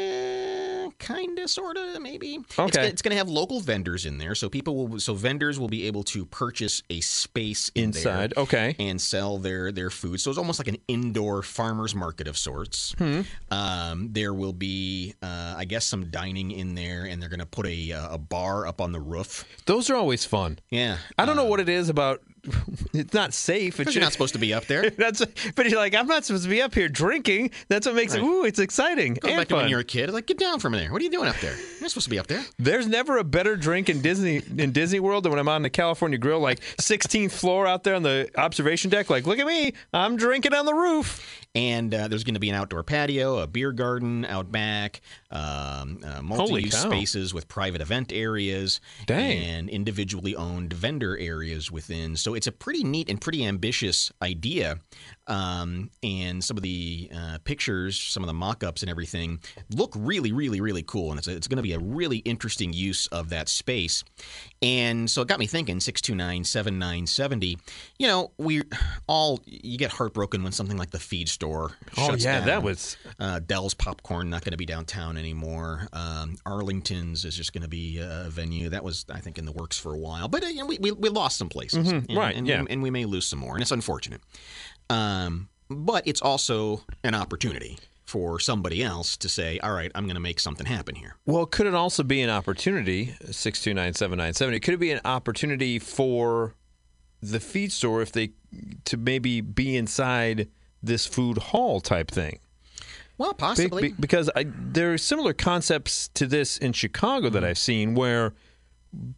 Kind 0.99 1.39
of, 1.39 1.49
sort 1.49 1.77
of, 1.77 2.01
maybe. 2.01 2.35
It's, 2.35 2.59
Okay. 2.59 2.87
it's 2.87 3.01
going 3.01 3.11
to 3.11 3.17
have 3.17 3.29
local 3.29 3.61
vendors 3.61 4.05
in 4.05 4.17
there, 4.17 4.35
so 4.35 4.49
people 4.49 4.87
will, 4.87 4.99
so 4.99 5.13
vendors 5.13 5.57
will 5.57 5.69
be 5.69 5.87
able 5.87 6.03
to 6.03 6.25
purchase 6.25 6.83
a 6.89 6.99
space 7.01 7.71
in 7.73 7.85
Inside, 7.85 8.33
there 8.35 8.43
okay. 8.43 8.75
and 8.79 8.99
sell 9.01 9.37
their 9.37 9.71
their 9.71 9.89
food. 9.89 10.19
So 10.19 10.29
it's 10.29 10.37
almost 10.37 10.59
like 10.59 10.67
an 10.67 10.77
indoor 10.87 11.41
farmers 11.41 11.95
market 11.95 12.27
of 12.27 12.37
sorts. 12.37 12.93
Hmm. 12.97 13.21
Um, 13.49 14.09
there 14.11 14.33
will 14.33 14.53
be, 14.53 15.15
uh, 15.23 15.55
I 15.57 15.65
guess, 15.65 15.85
some 15.85 16.09
dining 16.11 16.51
in 16.51 16.75
there, 16.75 17.05
and 17.05 17.21
they're 17.21 17.29
going 17.29 17.39
to 17.39 17.45
put 17.45 17.65
a 17.65 17.91
uh, 17.93 18.15
a 18.15 18.17
bar 18.17 18.67
up 18.67 18.81
on 18.81 18.91
the 18.91 18.99
roof. 18.99 19.45
Those 19.65 19.89
are 19.89 19.95
always 19.95 20.25
fun. 20.25 20.59
Yeah, 20.69 20.97
I 21.17 21.25
don't 21.25 21.35
know 21.37 21.45
what 21.45 21.59
it 21.59 21.69
is 21.69 21.89
about. 21.89 22.21
It's 22.91 23.13
not 23.13 23.33
safe. 23.33 23.79
It's 23.79 23.93
you're 23.93 24.03
not 24.03 24.11
supposed 24.11 24.33
to 24.33 24.39
be 24.39 24.53
up 24.53 24.65
there. 24.65 24.89
That's 24.97 25.23
but 25.55 25.69
you're 25.69 25.79
like 25.79 25.93
I'm 25.95 26.07
not 26.07 26.25
supposed 26.25 26.43
to 26.43 26.49
be 26.49 26.61
up 26.61 26.73
here 26.73 26.89
drinking. 26.89 27.51
That's 27.67 27.85
what 27.85 27.95
makes 27.95 28.15
it. 28.15 28.21
Ooh, 28.21 28.43
it's 28.43 28.59
exciting 28.59 29.17
and 29.23 29.37
back 29.37 29.47
to 29.49 29.55
when 29.55 29.69
you're 29.69 29.81
a 29.81 29.83
kid. 29.83 30.09
Like, 30.11 30.25
get 30.25 30.37
down 30.39 30.59
from 30.59 30.73
there. 30.73 30.91
What 30.91 30.99
are 31.01 31.05
you 31.05 31.11
doing 31.11 31.29
up 31.29 31.37
there? 31.37 31.55
You're 31.55 31.81
not 31.81 31.91
supposed 31.91 32.05
to 32.05 32.09
be 32.09 32.19
up 32.19 32.27
there. 32.27 32.43
There's 32.57 32.87
never 32.87 33.17
a 33.17 33.23
better 33.23 33.55
drink 33.55 33.89
in 33.89 34.01
Disney 34.01 34.41
in 34.57 34.71
Disney 34.71 34.99
World 34.99 35.23
than 35.23 35.31
when 35.31 35.39
I'm 35.39 35.47
on 35.47 35.61
the 35.61 35.69
California 35.69 36.17
Grill, 36.17 36.39
like 36.39 36.59
16th 36.77 37.31
floor 37.31 37.67
out 37.67 37.83
there 37.83 37.95
on 37.95 38.03
the 38.03 38.29
observation 38.35 38.89
deck. 38.89 39.09
Like, 39.09 39.27
look 39.27 39.39
at 39.39 39.45
me, 39.47 39.73
I'm 39.93 40.17
drinking 40.17 40.53
on 40.53 40.65
the 40.65 40.73
roof. 40.73 41.45
And 41.55 41.93
uh, 41.93 42.07
there's 42.07 42.23
going 42.23 42.35
to 42.35 42.39
be 42.39 42.49
an 42.49 42.55
outdoor 42.55 42.83
patio, 42.83 43.39
a 43.39 43.47
beer 43.47 43.71
garden 43.71 44.23
out 44.25 44.51
back, 44.51 45.01
um, 45.31 45.99
uh, 46.05 46.21
multi-use 46.21 46.77
spaces 46.77 47.33
with 47.33 47.47
private 47.47 47.81
event 47.81 48.11
areas, 48.13 48.79
Dang. 49.07 49.43
and 49.43 49.69
individually 49.69 50.35
owned 50.35 50.73
vendor 50.73 51.17
areas 51.17 51.71
within. 51.71 52.15
So 52.15 52.35
it's 52.35 52.45
a 52.45 52.51
pretty 52.51 52.83
neat 52.83 53.09
and 53.09 53.19
pretty 53.19 53.43
ambitious 53.45 54.11
idea. 54.21 54.77
Um, 55.25 55.89
and 56.03 56.43
some 56.43 56.55
of 56.57 56.63
the 56.63 57.09
uh, 57.15 57.37
pictures, 57.43 57.99
some 57.99 58.21
of 58.23 58.27
the 58.27 58.33
mock-ups 58.33 58.81
and 58.81 58.89
everything 58.89 59.39
look 59.71 59.93
really, 59.95 60.31
really, 60.31 60.61
really 60.61 60.83
cool. 60.83 61.11
And 61.11 61.17
it's, 61.17 61.27
it's 61.27 61.47
going 61.47 61.57
to 61.57 61.63
be 61.63 61.73
a 61.73 61.79
really 61.79 62.17
interesting 62.19 62.73
use 62.73 63.07
of 63.07 63.29
that 63.29 63.49
space. 63.49 64.03
And 64.61 65.09
so 65.09 65.21
it 65.23 65.27
got 65.27 65.39
me 65.39 65.47
thinking, 65.47 65.79
629 65.79 66.43
7970. 66.43 67.57
You 67.97 68.07
know, 68.07 68.31
we 68.37 68.61
all, 69.07 69.39
you 69.45 69.77
get 69.77 69.91
heartbroken 69.91 70.43
when 70.43 70.51
something 70.51 70.77
like 70.77 70.91
the 70.91 70.99
feed 70.99 71.27
store 71.39 71.71
Oh, 71.97 72.15
yeah, 72.15 72.39
down. 72.39 72.47
that 72.47 72.63
was- 72.63 72.97
Uh, 73.17 73.39
Del's 73.39 73.73
Popcorn 73.73 74.29
not 74.29 74.43
going 74.43 74.51
to 74.51 74.57
be 74.57 74.65
downtown 74.65 75.17
anymore. 75.17 75.87
Um, 75.93 76.37
Arlington's 76.45 77.23
is 77.23 77.33
just 77.35 77.53
going 77.53 77.61
to 77.61 77.69
be 77.69 77.97
a 77.99 78.25
venue. 78.29 78.67
That 78.69 78.83
was, 78.83 79.05
I 79.09 79.19
think, 79.21 79.37
in 79.37 79.45
the 79.45 79.53
works 79.53 79.77
for 79.79 79.93
a 79.93 79.97
while. 79.97 80.27
But 80.27 80.43
uh, 80.43 80.47
you 80.47 80.57
know, 80.59 80.65
we, 80.65 80.77
we, 80.79 80.91
we 80.91 81.07
lost 81.09 81.37
some 81.37 81.47
places. 81.47 81.87
Mhm, 81.87 82.09
And- 82.09 82.17
right, 82.17 82.35
And, 82.35 82.45
yeah. 82.47 82.63
and 82.69 82.83
we 82.83 82.89
may 82.89 83.05
lose 83.05 83.25
some 83.25 83.39
more. 83.39 83.53
And 83.53 83.61
it's 83.61 83.71
unfortunate. 83.71 84.21
Um, 84.89 85.47
but 85.69 86.05
it's 86.05 86.21
also 86.21 86.83
an 87.05 87.15
opportunity 87.15 87.77
for 88.05 88.39
somebody 88.39 88.83
else 88.83 89.15
to 89.17 89.29
say, 89.29 89.59
all 89.59 89.71
right, 89.71 89.91
I'm 89.95 90.05
going 90.05 90.15
to 90.15 90.19
make 90.21 90.39
something 90.41 90.65
happen 90.65 90.95
here. 90.95 91.15
Well, 91.25 91.45
could 91.45 91.67
it 91.67 91.75
also 91.75 92.03
be 92.03 92.21
an 92.21 92.29
opportunity? 92.29 93.15
Six 93.31 93.61
two 93.61 93.73
nine 93.73 93.93
seven 93.93 94.17
nine 94.17 94.33
seventy. 94.33 94.59
Could 94.59 94.73
it 94.73 94.77
be 94.79 94.91
an 94.91 94.99
opportunity 95.05 95.79
for 95.79 96.55
the 97.21 97.39
feed 97.39 97.71
store 97.71 98.01
if 98.01 98.11
they 98.11 98.31
to 98.85 98.97
maybe 98.97 99.41
be 99.41 99.77
inside 99.77 100.47
this 100.81 101.05
food 101.05 101.37
hall 101.37 101.79
type 101.81 102.09
thing? 102.11 102.39
Well, 103.17 103.33
possibly. 103.33 103.81
Be- 103.81 103.87
be- 103.89 103.95
because 103.99 104.29
I, 104.35 104.45
there 104.47 104.93
are 104.93 104.97
similar 104.97 105.33
concepts 105.33 106.07
to 106.09 106.25
this 106.25 106.57
in 106.57 106.73
Chicago 106.73 107.27
Mm-hmm. 107.27 107.33
that 107.33 107.43
I've 107.43 107.57
seen 107.57 107.93
where 107.95 108.33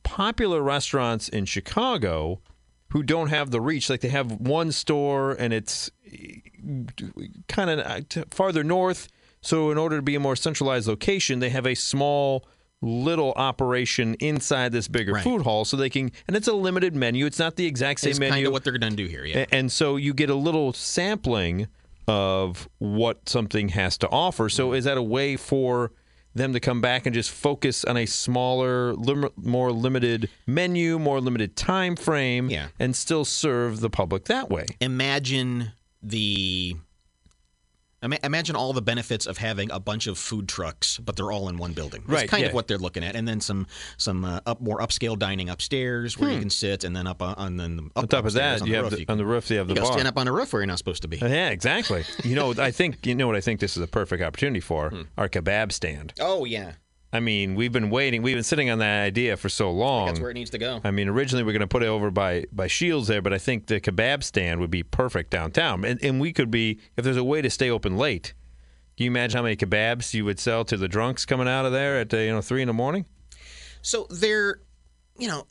popular 0.04 0.62
restaurants 0.62 1.30
in 1.30 1.46
Chicago 1.46 2.42
who 2.90 3.04
don't 3.04 3.30
have 3.30 3.52
the 3.52 3.62
reach, 3.62 3.90
like 3.90 4.02
they 4.02 4.10
have 4.10 4.32
one 4.34 4.72
store 4.72 5.32
and 5.34 5.54
it's 5.54 5.90
kind 7.48 7.70
of 7.80 8.06
farther 8.32 8.64
north. 8.64 9.08
So, 9.42 9.72
in 9.72 9.78
order 9.78 9.96
to 9.96 10.02
be 10.02 10.16
a 10.16 10.20
more 10.20 10.36
centralized 10.36 10.88
location, 10.88 11.40
they 11.40 11.50
have 11.50 11.66
a 11.66 11.74
small 11.74 12.46
little 12.82 13.32
operation 13.36 14.16
inside 14.20 14.72
this 14.72 14.88
bigger 14.88 15.14
Right. 15.14 15.24
food 15.24 15.44
hall 15.44 15.66
so 15.66 15.78
they 15.78 15.90
can 15.90 16.12
and 16.28 16.36
it's 16.36 16.48
a 16.48 16.54
limited 16.54 16.96
menu 16.96 17.26
it's 17.28 17.38
not 17.38 17.56
the 17.56 17.66
exact 17.68 18.00
same 18.00 18.10
It's 18.12 18.20
menu 18.20 18.32
kind 18.34 18.48
of 18.48 18.54
what 18.54 18.64
they're 18.64 18.78
going 18.78 18.90
to 18.92 18.96
do 18.98 19.06
here. 19.08 19.24
Yeah. 19.26 19.46
And 19.52 19.72
so 19.72 19.98
you 19.98 20.14
get 20.14 20.30
a 20.32 20.36
little 20.36 20.74
sampling 20.74 21.68
of 22.08 22.68
what 22.80 23.30
something 23.30 23.70
has 23.70 23.98
to 24.00 24.10
offer. 24.10 24.50
So 24.50 24.74
is 24.74 24.86
that 24.86 24.98
a 24.98 25.02
way 25.04 25.38
for 25.38 25.92
them 26.34 26.54
to 26.54 26.60
come 26.60 26.82
back 26.82 27.06
and 27.06 27.14
just 27.14 27.30
focus 27.30 27.84
on 27.86 27.98
a 27.98 28.06
smaller, 28.06 28.94
lim- 28.96 29.30
more 29.36 29.72
limited 29.72 30.30
menu, 30.48 30.98
more 30.98 31.20
limited 31.22 31.56
time 31.56 31.96
frame, 31.96 32.50
Yeah. 32.50 32.68
and 32.80 32.96
still 32.96 33.26
serve 33.26 33.82
the 33.82 33.90
public 33.90 34.26
that 34.26 34.50
way? 34.50 34.66
imagine 34.80 35.74
the 36.02 36.76
imagine 38.04 38.56
all 38.56 38.74
the 38.74 38.82
benefits 38.82 39.26
of 39.28 39.38
having 39.38 39.70
a 39.72 39.80
bunch 39.80 40.08
of 40.08 40.18
food 40.18 40.48
trucks 40.48 40.98
but 40.98 41.16
they're 41.16 41.32
all 41.32 41.50
in 41.50 41.58
one 41.58 41.74
building 41.74 42.02
that's 42.08 42.22
Right, 42.22 42.30
kind 42.30 42.42
yeah. 42.42 42.48
of 42.50 42.54
what 42.56 42.68
they're 42.68 42.78
looking 42.80 43.04
at 43.04 43.16
and 43.16 43.28
then 43.28 43.40
some 43.42 43.68
some 43.98 44.26
uh, 44.26 44.40
up 44.46 44.60
more 44.60 44.80
upscale 44.80 45.18
dining 45.18 45.50
upstairs 45.50 46.18
where 46.18 46.30
you 46.30 46.36
Hmm. 46.38 46.42
can 46.42 46.50
sit 46.50 46.84
and 46.84 46.96
then 46.96 47.06
up 47.08 47.22
on, 47.22 47.36
on 47.36 47.58
then 47.58 47.92
up 47.96 48.04
On 48.04 48.08
top 48.08 48.26
of 48.26 48.34
that, 48.34 48.62
on 48.62 48.68
you 48.68 48.74
the 48.74 48.78
have 48.78 48.86
roof, 48.86 48.92
the, 49.00 49.06
can- 49.06 49.12
on 49.12 49.18
the 49.18 49.26
roof 49.26 49.50
you 49.52 49.58
have 49.58 49.68
the 49.68 49.76
you 49.76 49.82
bar. 49.82 49.92
stand 49.94 50.08
up 50.08 50.18
on 50.18 50.28
a 50.28 50.32
roof 50.32 50.52
where 50.52 50.62
you're 50.62 50.68
not 50.68 50.78
supposed 50.80 51.02
to 51.04 51.08
be 51.08 51.22
Uh, 51.22 51.28
Yeah, 51.28 51.50
exactly. 51.50 52.04
you 52.24 52.36
know, 52.36 52.54
I 52.58 52.72
think 52.72 53.06
you 53.06 53.14
know 53.16 53.28
what 53.28 53.36
I 53.36 53.42
think 53.42 53.60
this 53.60 53.78
is 53.78 53.84
a 53.84 53.88
perfect 53.88 54.24
opportunity 54.24 54.60
for 54.62 54.90
Hmm. 54.90 55.02
our 55.18 55.30
kebab 55.30 55.72
stand. 55.72 56.14
oh 56.20 56.46
yeah 56.46 56.74
I 57.14 57.20
mean, 57.20 57.56
we've 57.56 57.72
been 57.74 57.90
waiting, 57.90 58.22
we've 58.22 58.36
been 58.36 58.44
sitting 58.44 58.70
on 58.70 58.80
that 58.80 59.04
idea 59.04 59.36
for 59.36 59.50
so 59.50 59.70
long. 59.70 60.06
that's 60.08 60.20
where 60.20 60.30
it 60.32 60.34
needs 60.36 60.50
to 60.52 60.58
go 60.58 60.80
I 60.84 60.92
mean, 60.92 61.10
originally 61.10 61.44
we 61.44 61.50
are 61.52 61.54
going 61.54 61.60
to 61.62 61.68
put 61.68 61.84
it 61.84 61.88
over 61.88 62.10
by 62.12 62.46
by 62.52 62.68
Shields 62.68 63.08
there, 63.08 63.22
but 63.22 63.34
I 63.34 63.38
think 63.38 63.68
the 63.68 63.80
kebab 63.82 64.24
stand 64.24 64.60
would 64.62 64.72
be 64.72 64.84
perfect 64.84 65.30
downtown, 65.32 65.84
and 65.86 66.02
and 66.04 66.20
we 66.22 66.32
could 66.34 66.50
be 66.52 66.80
if 66.98 67.04
there's 67.04 67.18
a 67.18 67.24
way 67.24 67.42
to 67.42 67.50
stay 67.50 67.70
open 67.70 67.98
late. 67.98 68.34
Can 68.98 69.06
you 69.06 69.12
imagine 69.12 69.38
how 69.38 69.44
many 69.44 69.56
kebabs 69.56 70.14
you 70.14 70.26
would 70.26 70.40
sell 70.40 70.64
to 70.66 70.78
the 70.78 70.88
drunks 70.88 71.26
coming 71.26 71.48
out 71.48 71.66
of 71.66 71.72
there 71.72 72.00
at 72.00 72.14
uh, 72.14 72.18
you 72.18 72.32
know 72.32 72.42
three 72.42 72.62
in 72.62 72.68
the 72.68 72.74
morning? 72.74 73.06
So 73.82 74.06
they're, 74.10 74.60
you 75.18 75.28
know, 75.28 75.48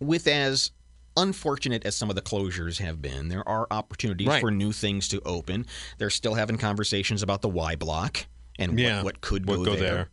with 0.00 0.26
as 0.26 0.72
unfortunate 1.16 1.84
as 1.86 1.94
some 1.96 2.10
of 2.10 2.16
the 2.16 2.22
closures 2.22 2.78
have 2.78 3.00
been, 3.02 3.28
there 3.28 3.48
are 3.48 3.66
opportunities 3.70 4.26
Right. 4.28 4.40
for 4.40 4.50
new 4.50 4.72
things 4.72 5.08
to 5.08 5.20
open. 5.24 5.66
They're 5.98 6.10
still 6.10 6.34
having 6.34 6.58
conversations 6.58 7.22
about 7.22 7.42
the 7.42 7.48
Y 7.48 7.76
block 7.76 8.26
and 8.58 8.78
Yeah, 8.78 8.96
what, 8.98 9.04
what 9.04 9.20
could 9.20 9.46
go, 9.46 9.64
go 9.64 9.76
there. 9.76 9.78
there. 9.94 10.08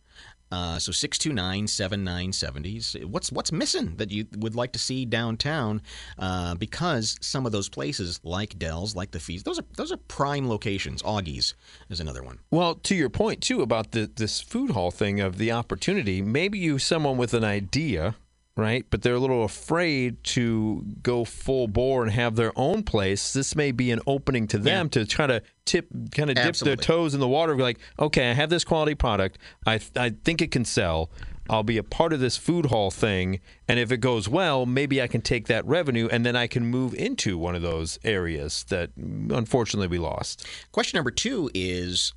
Uh, 0.52 0.78
so 0.78 0.92
629-7970s. 0.92 3.04
What's 3.04 3.32
what's 3.32 3.52
missing 3.52 3.96
that 3.96 4.10
you 4.10 4.26
would 4.36 4.54
like 4.54 4.72
to 4.72 4.78
see 4.78 5.04
downtown? 5.04 5.82
Uh, 6.18 6.54
because 6.54 7.16
some 7.20 7.46
of 7.46 7.52
those 7.52 7.68
places, 7.68 8.20
like 8.22 8.58
Del's, 8.58 8.94
like 8.94 9.10
the 9.10 9.20
Fees, 9.20 9.42
those 9.42 9.58
are 9.58 9.64
those 9.76 9.92
are 9.92 9.96
prime 9.96 10.48
locations. 10.48 11.02
Augie's 11.02 11.54
is 11.90 12.00
another 12.00 12.22
one. 12.22 12.38
Well, 12.50 12.74
to 12.76 12.94
your 12.94 13.10
point 13.10 13.42
too 13.42 13.62
about 13.62 13.92
the 13.92 14.10
this 14.14 14.40
food 14.40 14.70
hall 14.70 14.90
thing 14.90 15.20
of 15.20 15.38
the 15.38 15.52
opportunity, 15.52 16.22
maybe 16.22 16.58
you 16.58 16.78
someone 16.78 17.16
with 17.16 17.34
an 17.34 17.44
idea, 17.44 18.14
right? 18.56 18.86
But 18.88 19.02
they're 19.02 19.14
a 19.14 19.20
little 19.20 19.44
afraid 19.44 20.24
to 20.24 20.84
go 21.02 21.24
full 21.24 21.68
bore 21.68 22.02
and 22.02 22.12
have 22.12 22.36
their 22.36 22.52
own 22.56 22.82
place. 22.82 23.32
This 23.32 23.54
may 23.54 23.70
be 23.70 23.90
an 23.90 24.00
opening 24.06 24.46
to 24.48 24.58
them 24.58 24.88
to 24.90 25.04
try 25.04 25.26
to 25.26 25.42
tip, 25.66 25.88
kind 26.12 26.30
of 26.30 26.36
dip 26.36 26.46
Absolutely. 26.46 26.76
their 26.76 26.82
toes 26.82 27.14
in 27.14 27.20
the 27.20 27.28
water. 27.28 27.54
Be 27.54 27.62
like, 27.62 27.78
okay, 27.98 28.30
I 28.30 28.32
have 28.32 28.48
this 28.48 28.64
quality 28.64 28.94
product. 28.94 29.38
I 29.66 29.80
I 29.94 30.10
think 30.24 30.40
it 30.40 30.50
can 30.50 30.64
sell. 30.64 31.10
I'll 31.48 31.62
be 31.62 31.78
a 31.78 31.84
part 31.84 32.12
of 32.12 32.18
this 32.18 32.36
food 32.36 32.66
hall 32.66 32.90
thing, 32.90 33.40
and 33.68 33.78
if 33.78 33.92
it 33.92 33.98
goes 33.98 34.28
well, 34.28 34.66
maybe 34.66 35.00
I 35.00 35.06
can 35.06 35.20
take 35.20 35.46
that 35.46 35.64
revenue 35.64 36.08
and 36.10 36.26
then 36.26 36.34
I 36.34 36.48
can 36.48 36.66
move 36.66 36.92
into 36.94 37.38
one 37.38 37.54
of 37.54 37.62
those 37.62 38.00
areas 38.02 38.64
that 38.64 38.90
unfortunately 38.96 39.86
we 39.86 39.98
lost. 39.98 40.44
Question 40.72 40.96
number 40.96 41.12
two 41.12 41.48
is, 41.54 42.14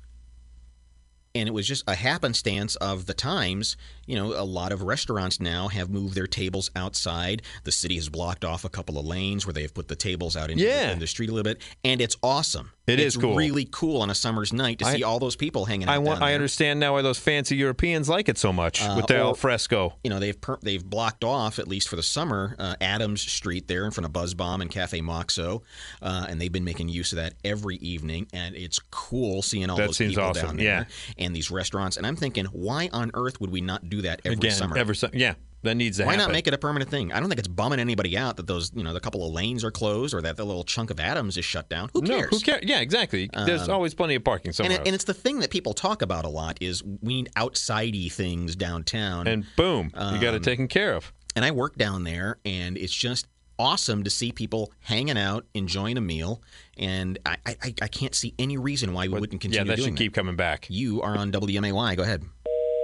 and 1.32 1.48
it 1.48 1.52
was 1.52 1.68
just 1.68 1.84
a 1.86 1.94
happenstance 1.94 2.74
of 2.76 3.06
the 3.06 3.14
times. 3.14 3.76
You 4.10 4.16
know, 4.16 4.32
a 4.34 4.42
lot 4.44 4.72
of 4.72 4.82
restaurants 4.82 5.38
now 5.40 5.68
have 5.68 5.88
moved 5.88 6.14
their 6.16 6.26
tables 6.26 6.70
outside. 6.74 7.42
The 7.62 7.70
city 7.70 7.94
has 7.94 8.08
blocked 8.08 8.44
off 8.44 8.64
a 8.64 8.68
couple 8.68 8.98
of 8.98 9.06
lanes 9.06 9.46
where 9.46 9.52
they've 9.52 9.72
put 9.72 9.86
the 9.86 9.94
tables 9.96 10.36
out 10.36 10.50
into 10.50 10.64
Yeah. 10.64 10.86
the, 10.88 10.92
in 10.94 10.98
the 10.98 11.06
street 11.06 11.30
a 11.30 11.32
little 11.32 11.44
bit, 11.50 11.62
and 11.84 12.00
it's 12.00 12.16
awesome. 12.22 12.72
It 12.86 12.98
it's 12.98 13.14
is 13.14 13.20
cool. 13.22 13.36
really 13.36 13.68
cool 13.70 14.02
on 14.02 14.10
a 14.10 14.16
summer's 14.16 14.52
night 14.52 14.80
to 14.80 14.86
I- 14.86 14.96
see 14.96 15.04
all 15.04 15.20
those 15.20 15.36
people 15.36 15.64
hanging 15.64 15.86
out. 15.88 15.94
I 15.94 15.98
want. 15.98 16.22
I 16.22 16.34
understand 16.34 16.80
now 16.80 16.94
why 16.94 17.02
those 17.02 17.20
fancy 17.20 17.54
Europeans 17.54 18.08
like 18.08 18.28
it 18.28 18.36
so 18.36 18.52
much 18.52 18.82
Uh, 18.82 18.94
with 18.96 19.06
their 19.06 19.20
al 19.20 19.34
fresco. 19.34 19.94
You 20.02 20.10
know, 20.10 20.18
they've 20.18 20.40
per- 20.40 20.58
they've 20.60 20.84
blocked 20.84 21.22
off 21.22 21.60
at 21.60 21.68
least 21.68 21.88
for 21.88 21.94
the 21.94 22.02
summer 22.02 22.56
uh, 22.58 22.74
Adams 22.80 23.20
Street 23.22 23.68
there 23.68 23.84
in 23.84 23.92
front 23.92 24.06
of 24.06 24.12
Buzz 24.12 24.34
Bomb 24.34 24.60
and 24.60 24.68
Cafe 24.68 25.00
Moxo, 25.02 25.62
uh, 26.02 26.26
and 26.28 26.40
they've 26.40 26.50
been 26.50 26.64
making 26.64 26.88
use 26.88 27.12
of 27.12 27.16
that 27.16 27.34
every 27.44 27.76
evening, 27.76 28.26
and 28.32 28.56
it's 28.56 28.80
cool 28.90 29.40
seeing 29.42 29.70
all 29.70 29.76
That 29.76 29.86
those 29.86 29.98
people 29.98 30.24
awesome, 30.24 30.46
down 30.48 30.56
there 30.56 30.64
yeah. 30.66 30.84
and 31.24 31.36
these 31.36 31.48
restaurants. 31.48 31.96
And 31.96 32.04
I'm 32.04 32.16
thinking, 32.16 32.46
why 32.46 32.88
on 32.92 33.12
earth 33.14 33.40
would 33.40 33.50
we 33.50 33.60
not 33.60 33.88
do 33.88 33.99
that 34.02 34.20
every 34.24 34.36
Again, 34.36 34.50
summer? 34.52 34.76
every 34.78 34.96
su- 34.96 35.08
yeah, 35.12 35.34
that 35.62 35.74
needs 35.76 35.98
to 35.98 36.04
Why 36.04 36.12
happen. 36.12 36.26
not 36.28 36.32
make 36.32 36.46
it 36.46 36.54
a 36.54 36.58
permanent 36.58 36.90
thing? 36.90 37.12
I 37.12 37.20
don't 37.20 37.28
think 37.28 37.38
it's 37.38 37.48
bumming 37.48 37.78
anybody 37.80 38.16
out 38.16 38.36
that 38.38 38.46
those, 38.46 38.72
you 38.74 38.82
know, 38.82 38.92
the 38.94 39.00
couple 39.00 39.26
of 39.26 39.32
lanes 39.32 39.62
are 39.64 39.70
closed 39.70 40.14
or 40.14 40.22
that 40.22 40.36
the 40.36 40.44
little 40.44 40.64
chunk 40.64 40.90
of 40.90 40.98
Adams 41.00 41.36
is 41.36 41.44
shut 41.44 41.68
down. 41.68 41.90
Who 41.92 42.02
No, 42.02 42.18
cares? 42.18 42.30
who 42.30 42.40
cares? 42.40 42.64
Yeah, 42.64 42.80
exactly. 42.80 43.28
There's 43.46 43.62
Um, 43.68 43.70
always 43.74 43.94
plenty 43.94 44.14
of 44.14 44.24
parking 44.24 44.52
And, 44.62 44.72
it, 44.72 44.80
and 44.86 44.94
it's 44.94 45.04
the 45.04 45.14
thing 45.14 45.40
that 45.40 45.50
people 45.50 45.74
talk 45.74 46.02
about 46.02 46.24
a 46.24 46.28
lot 46.30 46.58
is 46.60 46.82
we 46.82 47.14
need 47.16 47.30
outsidey 47.36 48.10
things 48.10 48.56
downtown. 48.56 49.26
and 49.26 49.44
boom, 49.56 49.86
you 49.94 50.18
got 50.20 50.34
it 50.34 50.36
Um, 50.36 50.42
taken 50.42 50.68
care 50.68 50.94
of. 50.94 51.12
and 51.36 51.44
I 51.44 51.50
work 51.50 51.76
down 51.76 52.04
there, 52.04 52.38
and 52.44 52.76
it's 52.78 52.94
just 52.94 53.26
awesome 53.58 54.02
to 54.04 54.08
see 54.08 54.32
people 54.32 54.72
hanging 54.80 55.18
out, 55.18 55.44
enjoying 55.52 55.98
a 55.98 56.00
meal, 56.00 56.40
and 56.78 57.18
I, 57.26 57.36
I, 57.44 57.54
I 57.82 57.88
can't 57.88 58.14
see 58.14 58.32
any 58.38 58.56
reason 58.56 58.94
why 58.94 59.02
we 59.06 59.20
wouldn't 59.20 59.42
continue. 59.42 59.58
Yeah, 59.58 59.76
that 59.76 59.82
should 59.84 59.96
keep 59.98 60.14
coming 60.14 60.34
back. 60.34 60.66
You 60.70 61.02
are 61.02 61.14
on 61.18 61.30
WMAY. 61.30 61.94
Go 61.94 62.02
ahead. 62.02 62.24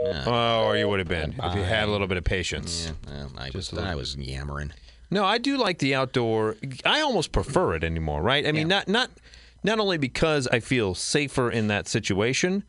Yeah. 0.07 0.25
Oh, 0.27 0.65
or 0.65 0.77
you 0.77 0.89
would 0.89 0.99
have 0.99 1.09
been 1.09 1.35
if 1.43 1.55
you 1.55 1.63
had 1.63 1.89
a 1.89 1.91
little 1.91 2.07
bit 2.07 2.17
of 2.17 2.25
patience. 2.25 2.93
Yeah, 3.07 3.13
well, 3.13 3.33
I, 3.39 3.51
Just 3.51 3.73
was, 3.73 3.83
I 3.83 3.95
was 3.95 4.17
yammering. 4.17 4.73
No, 5.11 5.25
I 5.25 5.39
do 5.39 5.57
like 5.57 5.79
the 5.79 5.95
outdoor. 5.95 6.57
I 6.85 7.01
almost 7.01 7.33
prefer 7.33 7.75
it 7.75 7.85
anymore, 7.85 8.23
right? 8.23 8.47
I 8.47 8.53
mean, 8.53 8.69
not 8.69 8.89
not 8.89 9.11
not 9.63 9.79
only 9.79 9.99
because 9.99 10.49
I 10.49 10.61
feel 10.61 10.95
safer 10.95 11.51
in 11.51 11.69
that 11.69 11.87
situation, 11.89 12.65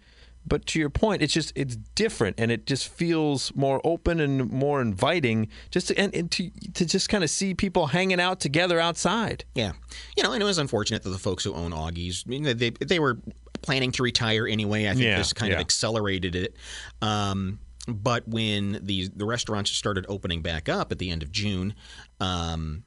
but 0.45 0.65
to 0.67 0.79
your 0.79 0.89
point, 0.89 1.21
it's 1.21 1.33
just 1.33 1.51
it's 1.55 1.75
different 1.75 2.39
and 2.39 2.51
it 2.51 2.65
just 2.65 2.87
feels 2.87 3.53
more 3.55 3.81
open 3.83 4.19
and 4.19 4.49
more 4.51 4.81
inviting. 4.81 5.49
Just 5.71 5.89
to, 5.89 5.97
and, 5.97 6.13
and 6.15 6.31
to 6.31 6.49
to 6.73 6.85
just 6.85 7.09
kind 7.09 7.23
of 7.23 7.29
see 7.29 7.53
people 7.53 7.87
hanging 7.87 8.19
out 8.19 8.39
together 8.39 8.79
outside. 8.79 9.43
Yeah, 9.55 9.73
you 10.15 10.23
know, 10.23 10.31
and 10.31 10.41
it 10.41 10.45
was 10.45 10.57
unfortunate 10.57 11.03
that 11.03 11.09
the 11.09 11.17
folks 11.19 11.43
who 11.43 11.53
own 11.53 11.71
Augie's, 11.71 12.23
I 12.25 12.29
mean, 12.29 12.43
they 12.43 12.69
they 12.69 12.99
were 12.99 13.17
planning 13.61 13.91
to 13.93 14.03
retire 14.03 14.47
anyway. 14.47 14.85
I 14.85 14.91
think 14.91 15.03
Yeah, 15.03 15.17
this 15.17 15.33
kind 15.33 15.51
yeah. 15.51 15.57
of 15.57 15.61
accelerated 15.61 16.35
it. 16.35 16.55
Um, 17.01 17.59
but 17.87 18.27
when 18.27 18.79
the 18.81 19.09
the 19.15 19.25
restaurants 19.25 19.71
started 19.71 20.05
opening 20.09 20.41
back 20.41 20.67
up 20.67 20.91
at 20.91 20.99
the 20.99 21.09
end 21.09 21.23
of 21.23 21.31
June, 21.31 21.73
um, 22.19 22.83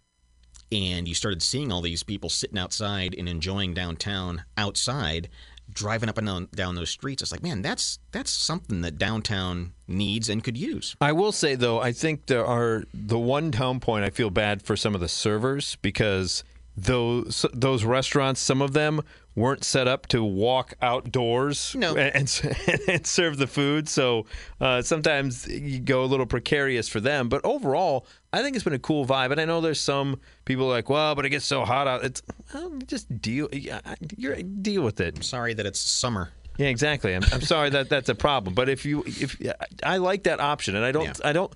and 0.72 1.08
you 1.08 1.14
started 1.14 1.42
seeing 1.42 1.72
all 1.72 1.80
these 1.80 2.02
people 2.02 2.28
sitting 2.28 2.58
outside 2.58 3.14
and 3.16 3.28
enjoying 3.28 3.74
downtown 3.74 4.44
outside, 4.56 5.28
driving 5.72 6.08
up 6.08 6.18
and 6.18 6.26
down, 6.26 6.48
down 6.54 6.74
those 6.74 6.90
streets, 6.90 7.22
it's 7.22 7.32
like, 7.32 7.42
man, 7.42 7.62
that's 7.62 7.98
that's 8.12 8.30
something 8.30 8.82
that 8.82 8.98
downtown 8.98 9.72
needs 9.88 10.28
and 10.28 10.44
could 10.44 10.56
use. 10.56 10.96
I 11.00 11.12
will 11.12 11.32
say 11.32 11.54
though, 11.54 11.80
I 11.80 11.92
think 11.92 12.26
there 12.26 12.46
are 12.46 12.84
the 12.92 13.18
one 13.18 13.50
down 13.50 13.80
point. 13.80 14.04
I 14.04 14.10
feel 14.10 14.30
bad 14.30 14.62
for 14.62 14.76
some 14.76 14.94
of 14.94 15.00
the 15.00 15.08
servers 15.08 15.76
because 15.82 16.44
those 16.76 17.44
those 17.52 17.84
restaurants, 17.84 18.40
some 18.40 18.62
of 18.62 18.72
them 18.72 19.00
weren't 19.34 19.64
set 19.64 19.86
up 19.86 20.06
to 20.08 20.22
walk 20.24 20.74
outdoors 20.82 21.74
No. 21.74 21.94
and, 21.96 22.40
and, 22.66 22.80
and 22.88 23.06
serve 23.06 23.36
the 23.38 23.46
food. 23.46 23.88
So 23.88 24.26
uh, 24.60 24.82
sometimes 24.82 25.46
you 25.48 25.80
go 25.80 26.02
a 26.04 26.06
little 26.06 26.26
precarious 26.26 26.88
for 26.88 27.00
them. 27.00 27.28
But 27.28 27.44
overall, 27.44 28.06
I 28.32 28.42
think 28.42 28.56
it's 28.56 28.64
been 28.64 28.72
a 28.72 28.78
cool 28.78 29.06
vibe. 29.06 29.30
And 29.30 29.40
I 29.40 29.44
know 29.44 29.60
there's 29.60 29.80
some 29.80 30.20
people 30.44 30.66
like, 30.66 30.88
well, 30.88 31.14
but 31.14 31.24
it 31.24 31.30
gets 31.30 31.44
so 31.44 31.64
hot 31.64 31.86
out. 31.86 32.04
It's 32.04 32.22
well, 32.52 32.72
just 32.86 33.20
deal. 33.20 33.48
yeah, 33.52 33.80
You're 34.16 34.36
deal 34.42 34.82
with 34.82 35.00
it. 35.00 35.22
Sorry 35.24 35.54
that 35.54 35.66
it's 35.66 35.80
summer. 35.80 36.30
Yeah, 36.58 36.66
exactly. 36.66 37.14
I'm, 37.14 37.22
I'm 37.32 37.40
sorry 37.40 37.70
that 37.70 37.88
that's 37.88 38.10
a 38.10 38.14
problem, 38.14 38.54
but 38.54 38.68
if 38.68 38.84
you 38.84 39.02
if 39.06 39.40
I 39.82 39.96
like 39.96 40.24
that 40.24 40.40
option, 40.40 40.76
and 40.76 40.84
I 40.84 40.92
don't 40.92 41.18
I 41.24 41.32
don't 41.32 41.50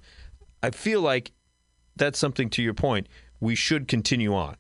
I 0.63 0.71
feel 0.71 1.03
like 1.03 1.33
that's 1.97 2.19
something 2.19 2.49
to 2.51 2.63
your 2.63 2.73
point. 2.73 3.09
We 3.39 3.55
should 3.55 3.87
continue 3.87 4.35
on. 4.35 4.57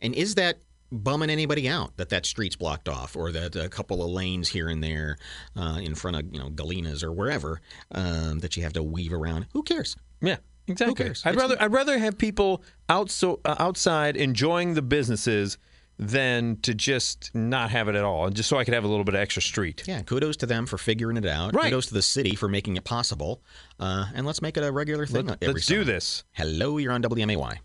And 0.00 0.14
is 0.14 0.36
that 0.36 0.58
bumming 0.92 1.30
anybody 1.30 1.68
out 1.68 1.96
that 1.96 2.08
that 2.08 2.26
street's 2.26 2.56
blocked 2.56 2.88
off 2.88 3.16
or 3.16 3.30
that 3.32 3.56
a 3.56 3.68
couple 3.68 4.02
of 4.02 4.10
lanes 4.10 4.48
here 4.48 4.68
and 4.68 4.82
there 4.82 5.16
uh, 5.56 5.78
in 5.82 5.94
front 5.94 6.16
of 6.16 6.24
you 6.32 6.38
know 6.40 6.50
Galena's 6.50 7.02
or 7.04 7.12
wherever 7.12 7.60
um, 7.92 8.40
that 8.40 8.56
you 8.56 8.62
have 8.62 8.72
to 8.74 8.82
weave 8.82 9.12
around? 9.12 9.46
Who 9.52 9.62
cares? 9.62 9.96
Yeah, 10.20 10.36
exactly. 10.66 10.92
Who 10.92 10.94
cares? 11.08 11.22
I'd 11.24 11.34
It's- 11.34 11.42
rather 11.42 11.62
I'd 11.62 11.72
rather 11.72 11.98
have 11.98 12.18
people 12.18 12.62
out 12.88 13.10
so, 13.10 13.40
uh, 13.44 13.56
outside 13.58 14.16
enjoying 14.16 14.74
the 14.74 14.82
businesses 14.82 15.58
than 16.02 16.56
to 16.62 16.72
just 16.72 17.30
not 17.34 17.68
have 17.70 17.86
it 17.88 17.94
at 17.94 18.04
all, 18.04 18.24
and 18.26 18.34
just 18.34 18.48
so 18.48 18.56
I 18.56 18.64
could 18.64 18.72
have 18.72 18.84
a 18.84 18.88
little 18.88 19.04
bit 19.04 19.14
of 19.14 19.20
extra 19.20 19.42
street. 19.42 19.82
Yeah, 19.86 20.00
kudos 20.00 20.38
to 20.38 20.46
them 20.46 20.64
for 20.64 20.78
figuring 20.78 21.18
it 21.18 21.26
out. 21.26 21.54
Right. 21.54 21.64
Kudos 21.64 21.86
to 21.88 21.94
the 21.94 22.00
city 22.00 22.34
for 22.34 22.48
making 22.48 22.78
it 22.78 22.84
possible. 22.84 23.42
Uh, 23.78 24.06
and 24.14 24.26
let's 24.26 24.40
make 24.40 24.56
it 24.56 24.64
a 24.64 24.72
regular 24.72 25.04
thing. 25.04 25.26
Let- 25.26 25.42
every 25.42 25.54
let's 25.54 25.66
do 25.66 25.84
this. 25.84 26.24
Hello, 26.32 26.78
you're 26.78 26.92
on 26.92 27.02
WMAY. 27.02 27.58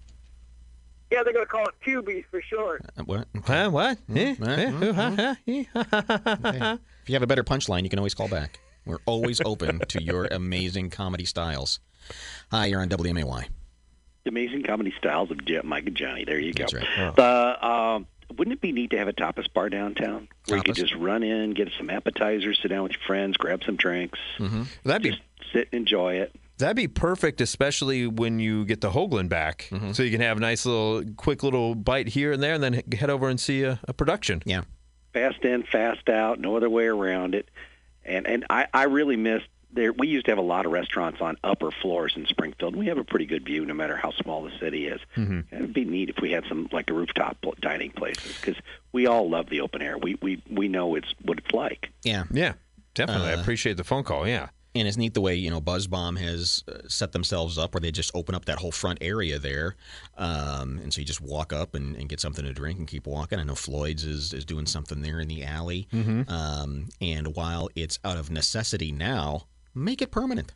Yeah, 1.12 1.24
they're 1.24 1.34
going 1.34 1.46
to 1.46 1.52
call 1.52 1.66
it 1.68 1.76
QB 1.86 2.26
for 2.32 2.42
short. 2.42 2.82
Uh, 2.98 3.04
what? 3.04 3.28
Huh? 3.46 3.70
What? 3.70 3.98
Eh? 4.14 4.36
Mm, 4.36 4.48
Eh? 4.48 4.66
mm, 4.72 4.80
mm, 4.80 5.38
eh, 5.48 5.64
ha, 5.74 5.84
ha, 5.92 6.38
ha. 6.52 6.78
If 7.04 7.10
you 7.10 7.16
have 7.16 7.22
a 7.24 7.28
better 7.28 7.44
punchline, 7.44 7.84
you 7.84 7.90
can 7.90 8.00
always 8.00 8.14
call 8.16 8.28
back. 8.28 8.60
We're 8.86 8.98
always 9.06 9.40
open 9.46 9.80
to 9.90 10.02
your 10.04 10.26
amazing 10.26 10.90
comedy 10.90 11.26
styles. 11.26 11.80
Hi, 12.52 12.66
you're 12.68 12.82
on 12.82 12.90
WMAY. 12.90 13.48
Amazing 14.28 14.64
comedy 14.64 14.92
styles 14.98 15.30
of 15.30 15.44
Je- 15.46 15.62
Mike 15.64 15.86
and 15.86 15.96
Johnny. 15.96 16.26
There 16.26 16.40
you 16.40 16.54
go. 16.54 16.64
That's 16.64 16.74
right. 16.74 17.16
The 17.16 17.68
um, 17.68 18.08
wouldn't 18.36 18.56
it 18.56 18.62
be 18.62 18.72
neat 18.72 18.90
to 18.90 18.98
have 18.98 19.08
a 19.08 19.14
tapas 19.14 19.52
bar 19.54 19.70
downtown 19.70 20.28
where 20.48 20.58
you 20.58 20.64
could 20.64 20.74
just 20.76 20.96
run 20.96 21.22
in, 21.22 21.52
get 21.54 21.70
some 21.78 21.92
appetizers, 21.92 22.60
sit 22.60 22.70
down 22.70 22.82
with 22.84 22.94
your 22.94 23.02
friends, 23.06 23.38
grab 23.38 23.64
some 23.64 23.76
drinks, 23.76 24.18
Mm-hmm. 24.40 24.64
That'd 24.84 25.04
be 25.04 25.22
sit 25.54 25.70
and 25.72 25.82
enjoy 25.82 26.16
it. 26.16 26.36
That'd 26.58 26.78
be 26.78 26.88
perfect, 26.88 27.42
especially 27.42 28.08
when 28.08 28.40
you 28.40 28.64
get 28.66 28.80
the 28.82 28.92
Hoogland 28.92 29.28
back, 29.30 29.68
Mm-hmm. 29.72 29.92
so 29.92 30.04
you 30.04 30.12
can 30.12 30.22
have 30.22 30.38
a 30.38 30.40
nice 30.40 30.66
little, 30.66 31.04
quick 31.18 31.44
little 31.44 31.76
bite 31.76 32.08
here 32.08 32.32
and 32.32 32.42
there, 32.42 32.54
and 32.54 32.64
then 32.64 32.82
head 32.98 33.10
over 33.10 33.28
and 33.28 33.40
see 33.40 33.64
a, 33.64 33.80
a 33.88 33.94
production. 33.94 34.42
Yeah. 34.46 34.62
Fast 35.14 35.44
in, 35.44 35.64
fast 35.64 36.08
out, 36.10 36.40
no 36.40 36.56
other 36.56 36.70
way 36.70 36.86
around 36.86 37.36
it. 37.36 37.50
And 38.06 38.28
and 38.28 38.46
I, 38.50 38.68
I 38.74 38.84
really 38.84 39.16
miss 39.18 39.42
there. 39.74 39.92
We 39.92 40.08
used 40.08 40.26
to 40.26 40.32
have 40.32 40.38
a 40.38 40.42
lot 40.42 40.66
of 40.66 40.72
restaurants 40.72 41.20
on 41.22 41.38
upper 41.44 41.72
floors 41.72 42.14
in 42.16 42.26
Springfield. 42.28 42.76
We 42.76 42.86
have 42.88 42.98
a 42.98 43.04
pretty 43.04 43.26
good 43.26 43.44
view, 43.46 43.66
no 43.66 43.74
matter 43.74 43.96
how 43.96 44.12
small 44.12 44.44
the 44.44 44.52
city 44.60 44.88
is. 44.88 45.02
Mm-hmm. 45.18 45.54
It'd 45.56 45.74
be 45.74 45.86
neat 45.86 46.10
if 46.10 46.18
we 46.22 46.32
had 46.32 46.46
some 46.48 46.70
like 46.72 46.90
a 46.90 46.94
rooftop 46.94 47.38
dining 47.62 47.92
places 47.92 48.38
because 48.40 48.62
we 48.92 49.08
all 49.08 49.30
love 49.30 49.50
the 49.50 49.62
open 49.62 49.82
air. 49.82 49.98
We 49.98 50.18
we 50.22 50.42
we 50.52 50.68
know 50.68 50.96
it's 50.96 51.14
what 51.24 51.38
it's 51.40 51.52
like. 51.52 51.90
Yeah. 52.04 52.26
Yeah, 52.32 52.54
definitely. 52.94 53.30
I 53.30 53.34
Uh, 53.34 53.42
appreciate 53.42 53.78
the 53.78 53.84
phone 53.84 54.04
call. 54.04 54.28
Yeah. 54.28 54.50
And 54.76 54.88
it's 54.90 54.98
neat 54.98 55.14
the 55.14 55.22
way 55.22 55.36
you 55.36 55.50
know 55.50 55.62
Buzz 55.62 55.88
Bomb 55.88 56.18
has 56.18 56.64
uh, 56.68 56.80
set 56.90 57.14
themselves 57.14 57.58
up, 57.58 57.74
where 57.74 57.80
they 57.82 57.92
just 57.92 58.12
open 58.14 58.36
up 58.36 58.44
that 58.46 58.60
whole 58.60 58.74
front 58.74 58.98
area 59.02 59.40
there, 59.40 59.76
um, 60.18 60.80
and 60.84 60.94
so 60.94 61.00
you 61.00 61.06
just 61.06 61.22
walk 61.22 61.54
up 61.54 61.76
and, 61.76 61.96
and 61.96 62.10
get 62.10 62.20
something 62.20 62.44
to 62.44 62.54
drink 62.54 62.78
and 62.80 62.88
keep 62.88 63.08
walking. 63.08 63.40
I 63.40 63.44
know 63.44 63.56
Floyd's 63.56 64.04
is, 64.04 64.34
is 64.34 64.44
doing 64.46 64.66
something 64.66 65.02
there 65.02 65.20
in 65.22 65.28
the 65.30 65.44
alley, 65.46 65.88
Mhm. 65.94 66.30
um, 66.30 66.90
and 67.02 67.36
while 67.36 67.70
it's 67.76 68.00
out 68.04 68.18
of 68.18 68.30
necessity 68.30 68.92
now, 68.92 69.48
make 69.74 70.02
it 70.02 70.12
permanent. 70.12 70.54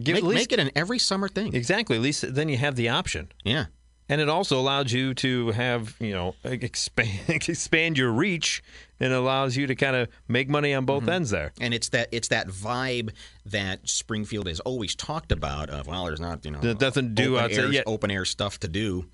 Give- 0.00 0.14
make, 0.14 0.22
least- 0.24 0.34
make 0.36 0.52
it 0.52 0.60
an 0.60 0.70
every 0.76 1.00
summer 1.00 1.28
thing. 1.28 1.54
Exactly. 1.54 1.96
At 1.96 2.02
least 2.02 2.32
then 2.34 2.48
you 2.48 2.56
have 2.58 2.76
the 2.76 2.88
option. 2.88 3.32
Yeah. 3.44 3.66
And 4.08 4.20
it 4.20 4.28
also 4.28 4.58
allows 4.58 4.92
you 4.92 5.12
to 5.14 5.50
have, 5.50 5.96
you 6.00 6.12
know, 6.12 6.34
expand 6.44 7.28
expand 7.28 7.98
your 7.98 8.10
reach 8.12 8.62
and 9.00 9.12
allows 9.12 9.56
you 9.56 9.66
to 9.66 9.74
kind 9.74 9.96
of 9.96 10.08
make 10.26 10.48
money 10.48 10.74
on 10.74 10.84
both 10.84 11.06
ends 11.08 11.30
there. 11.30 11.52
And 11.60 11.72
it's 11.72 11.88
that 11.90 12.08
it's 12.12 12.28
that 12.28 12.48
vibe 12.48 13.10
that 13.46 13.88
Springfield 13.88 14.48
has 14.48 14.60
always 14.60 14.94
talked 14.94 15.32
about. 15.32 15.70
Of 15.70 15.86
well, 15.86 16.06
there's 16.06 16.20
not 16.20 16.44
you 16.44 16.50
know 16.50 16.60
There's 16.60 16.80
nothing 16.80 17.14
to 17.14 17.22
do 17.22 17.34
open 17.36 17.44
outside 17.44 17.64
air, 17.64 17.72
yet. 17.72 17.84
open 17.86 18.10
air 18.10 18.24
stuff 18.24 18.60
to 18.60 18.68
do, 18.68 19.06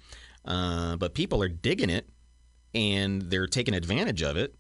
uh, 0.45 0.97
but 0.97 1.15
people 1.15 1.43
are 1.43 1.49
digging 1.49 1.91
it, 1.91 2.09
and 2.75 3.23
they're 3.23 3.47
taking 3.47 3.75
advantage 3.75 4.23
of 4.23 4.37
it. 4.37 4.55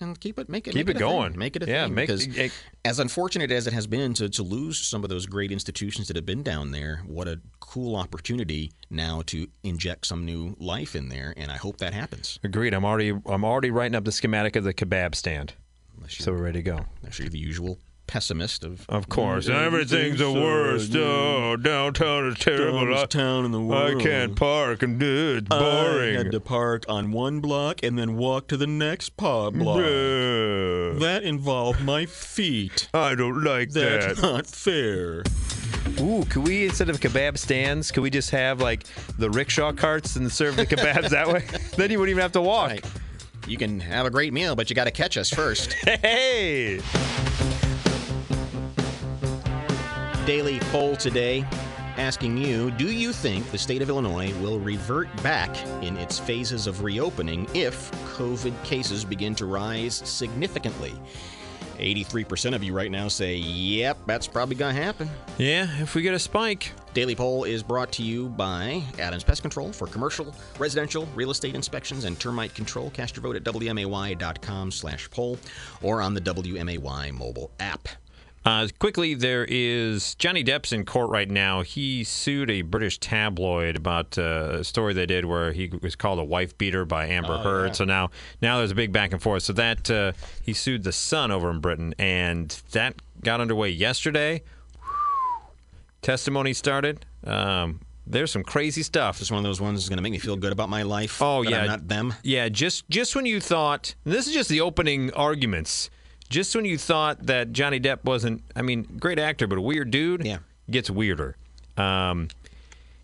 And 0.00 0.18
keep 0.18 0.38
it, 0.38 0.48
make 0.48 0.66
it, 0.66 0.72
Keep 0.72 0.86
make 0.88 0.96
it 0.96 1.02
a 1.02 1.04
thing. 1.04 1.08
going. 1.08 1.38
Make 1.38 1.56
it 1.56 1.62
a 1.62 1.66
Yeah, 1.66 1.84
thing. 1.84 1.94
make- 1.94 2.08
because 2.08 2.26
eh, 2.36 2.48
as 2.84 2.98
unfortunate 2.98 3.50
as 3.52 3.66
it 3.66 3.72
has 3.72 3.86
been 3.86 4.12
to, 4.14 4.28
to 4.28 4.42
lose 4.42 4.78
some 4.78 5.04
of 5.04 5.08
those 5.08 5.24
great 5.26 5.52
institutions 5.52 6.08
that 6.08 6.16
have 6.16 6.26
been 6.26 6.42
down 6.42 6.72
there, 6.72 7.02
what 7.06 7.28
a 7.28 7.40
cool 7.60 7.94
opportunity 7.96 8.72
now 8.90 9.22
to 9.26 9.46
inject 9.62 10.06
some 10.06 10.24
new 10.24 10.56
life 10.58 10.96
in 10.96 11.08
there, 11.08 11.32
and 11.36 11.50
I 11.52 11.56
hope 11.56 11.78
that 11.78 11.94
happens. 11.94 12.38
Agreed. 12.42 12.74
I'm 12.74 12.84
already 12.84 13.12
I'm 13.26 13.44
already 13.44 13.70
writing 13.70 13.94
up 13.94 14.04
the 14.04 14.12
schematic 14.12 14.56
of 14.56 14.64
the 14.64 14.74
kebab 14.74 15.14
stand. 15.14 15.54
So 16.08 16.32
we're 16.32 16.42
ready 16.42 16.58
to 16.58 16.62
go. 16.62 16.80
You're 17.18 17.28
the 17.30 17.38
usual 17.38 17.78
pessimist 18.14 18.62
of 18.62 18.86
Of 18.88 19.08
course, 19.08 19.48
Mm, 19.48 19.66
everything's 19.66 20.18
the 20.20 20.26
so, 20.32 20.40
worst. 20.40 20.92
yeah. 20.94 21.00
Oh, 21.02 21.56
downtown 21.56 22.28
is 22.28 22.38
terrible. 22.38 22.78
Dumbest 22.84 23.02
I, 23.16 23.18
town 23.18 23.44
in 23.44 23.50
the 23.50 23.60
world. 23.60 24.00
I 24.00 24.04
can't 24.04 24.36
park 24.36 24.84
and 24.84 25.00
do 25.00 25.38
it's 25.38 25.48
I 25.50 25.58
boring. 25.58 26.14
had 26.14 26.30
to 26.30 26.38
park 26.38 26.84
on 26.88 27.10
one 27.10 27.40
block 27.40 27.82
and 27.82 27.98
then 27.98 28.14
walk 28.14 28.46
to 28.48 28.56
the 28.56 28.68
next 28.68 29.16
pub 29.16 29.54
block. 29.54 29.78
Yeah. 29.78 30.94
That 31.00 31.22
involved 31.24 31.82
my 31.82 32.06
feet. 32.06 32.88
I 32.94 33.16
don't 33.16 33.42
like 33.42 33.70
That's 33.70 34.06
that. 34.06 34.06
That's 34.06 34.22
not 34.22 34.46
fair. 34.46 35.24
Ooh, 36.00 36.24
could 36.30 36.46
we 36.46 36.66
instead 36.66 36.88
of 36.90 37.00
kebab 37.00 37.36
stands, 37.36 37.90
could 37.90 38.04
we 38.04 38.10
just 38.10 38.30
have 38.30 38.60
like 38.60 38.84
the 39.18 39.28
rickshaw 39.28 39.72
carts 39.72 40.14
and 40.14 40.30
serve 40.30 40.54
the 40.54 40.66
kebabs 40.66 41.08
that 41.08 41.26
way? 41.26 41.44
Then 41.76 41.90
you 41.90 41.98
wouldn't 41.98 42.10
even 42.12 42.22
have 42.22 42.30
to 42.32 42.40
walk. 42.42 42.70
Right. 42.70 42.84
You 43.48 43.56
can 43.58 43.80
have 43.80 44.06
a 44.06 44.10
great 44.10 44.32
meal, 44.32 44.54
but 44.54 44.70
you 44.70 44.76
got 44.76 44.84
to 44.84 44.92
catch 44.92 45.16
us 45.16 45.30
first. 45.30 45.72
Hey. 45.84 46.80
Daily 50.26 50.58
poll 50.72 50.96
today 50.96 51.44
asking 51.98 52.38
you 52.38 52.70
Do 52.70 52.90
you 52.90 53.12
think 53.12 53.50
the 53.50 53.58
state 53.58 53.82
of 53.82 53.90
Illinois 53.90 54.32
will 54.40 54.58
revert 54.58 55.14
back 55.22 55.54
in 55.82 55.98
its 55.98 56.18
phases 56.18 56.66
of 56.66 56.82
reopening 56.82 57.46
if 57.52 57.90
COVID 58.16 58.54
cases 58.64 59.04
begin 59.04 59.34
to 59.34 59.44
rise 59.44 59.96
significantly? 59.96 60.94
83% 61.78 62.54
of 62.54 62.64
you 62.64 62.72
right 62.72 62.90
now 62.90 63.06
say, 63.06 63.36
Yep, 63.36 63.98
that's 64.06 64.26
probably 64.26 64.56
going 64.56 64.74
to 64.74 64.82
happen. 64.82 65.10
Yeah, 65.36 65.68
if 65.82 65.94
we 65.94 66.00
get 66.00 66.14
a 66.14 66.18
spike. 66.18 66.72
Daily 66.94 67.14
Poll 67.14 67.44
is 67.44 67.62
brought 67.62 67.92
to 67.92 68.02
you 68.02 68.30
by 68.30 68.82
Adams 68.98 69.24
Pest 69.24 69.42
Control 69.42 69.72
for 69.72 69.86
commercial, 69.88 70.34
residential, 70.58 71.06
real 71.14 71.32
estate 71.32 71.54
inspections, 71.54 72.04
and 72.04 72.18
termite 72.18 72.54
control. 72.54 72.88
Cast 72.90 73.14
your 73.16 73.24
vote 73.24 73.36
at 73.36 73.44
WMAY.com 73.44 74.70
slash 74.70 75.10
poll 75.10 75.36
or 75.82 76.00
on 76.00 76.14
the 76.14 76.20
WMAY 76.22 77.12
mobile 77.12 77.50
app. 77.60 77.88
Uh, 78.44 78.68
quickly, 78.78 79.14
there 79.14 79.46
is 79.48 80.14
Johnny 80.16 80.44
Depp's 80.44 80.70
in 80.72 80.84
court 80.84 81.08
right 81.08 81.30
now. 81.30 81.62
He 81.62 82.04
sued 82.04 82.50
a 82.50 82.60
British 82.60 82.98
tabloid 82.98 83.74
about 83.74 84.18
uh, 84.18 84.58
a 84.60 84.64
story 84.64 84.92
they 84.92 85.06
did 85.06 85.24
where 85.24 85.52
he 85.52 85.72
was 85.80 85.96
called 85.96 86.18
a 86.18 86.24
wife 86.24 86.56
beater 86.58 86.84
by 86.84 87.06
Amber 87.06 87.34
Oh, 87.40 87.42
Heard. 87.42 87.66
yeah. 87.68 87.72
So 87.72 87.84
now, 87.86 88.10
now 88.42 88.58
there's 88.58 88.70
a 88.70 88.74
big 88.74 88.92
back 88.92 89.12
and 89.12 89.22
forth. 89.22 89.44
So 89.44 89.54
that 89.54 89.90
uh, 89.90 90.12
he 90.42 90.52
sued 90.52 90.82
the 90.84 90.92
Sun 90.92 91.30
over 91.30 91.50
in 91.50 91.60
Britain, 91.60 91.94
and 91.98 92.50
that 92.72 92.96
got 93.22 93.40
underway 93.40 93.70
yesterday. 93.70 94.42
Testimony 96.02 96.52
started. 96.52 97.06
Um, 97.26 97.80
there's 98.06 98.30
some 98.30 98.42
crazy 98.44 98.82
stuff. 98.82 99.20
Just 99.20 99.30
one 99.30 99.38
of 99.38 99.44
those 99.44 99.62
ones 99.62 99.80
that's 99.80 99.88
going 99.88 99.96
to 99.96 100.02
make 100.02 100.12
me 100.12 100.18
feel 100.18 100.36
good 100.36 100.52
about 100.52 100.68
my 100.68 100.82
life. 100.82 101.22
Oh 101.22 101.40
yeah, 101.40 101.60
I'm 101.62 101.66
not 101.66 101.88
them. 101.88 102.12
Yeah, 102.22 102.50
just 102.50 102.86
just 102.90 103.16
when 103.16 103.24
you 103.24 103.40
thought 103.40 103.94
this 104.04 104.26
is 104.26 104.34
just 104.34 104.50
the 104.50 104.60
opening 104.60 105.10
arguments. 105.14 105.88
Just 106.28 106.54
when 106.56 106.64
you 106.64 106.78
thought 106.78 107.26
that 107.26 107.52
Johnny 107.52 107.78
Depp 107.78 108.04
wasn't, 108.04 108.42
I 108.56 108.62
mean, 108.62 108.82
great 108.98 109.18
actor, 109.18 109.46
but 109.46 109.58
a 109.58 109.60
weird 109.60 109.90
dude. 109.90 110.24
Yeah, 110.24 110.38
gets 110.70 110.90
weirder. 110.90 111.36
Um, 111.76 112.28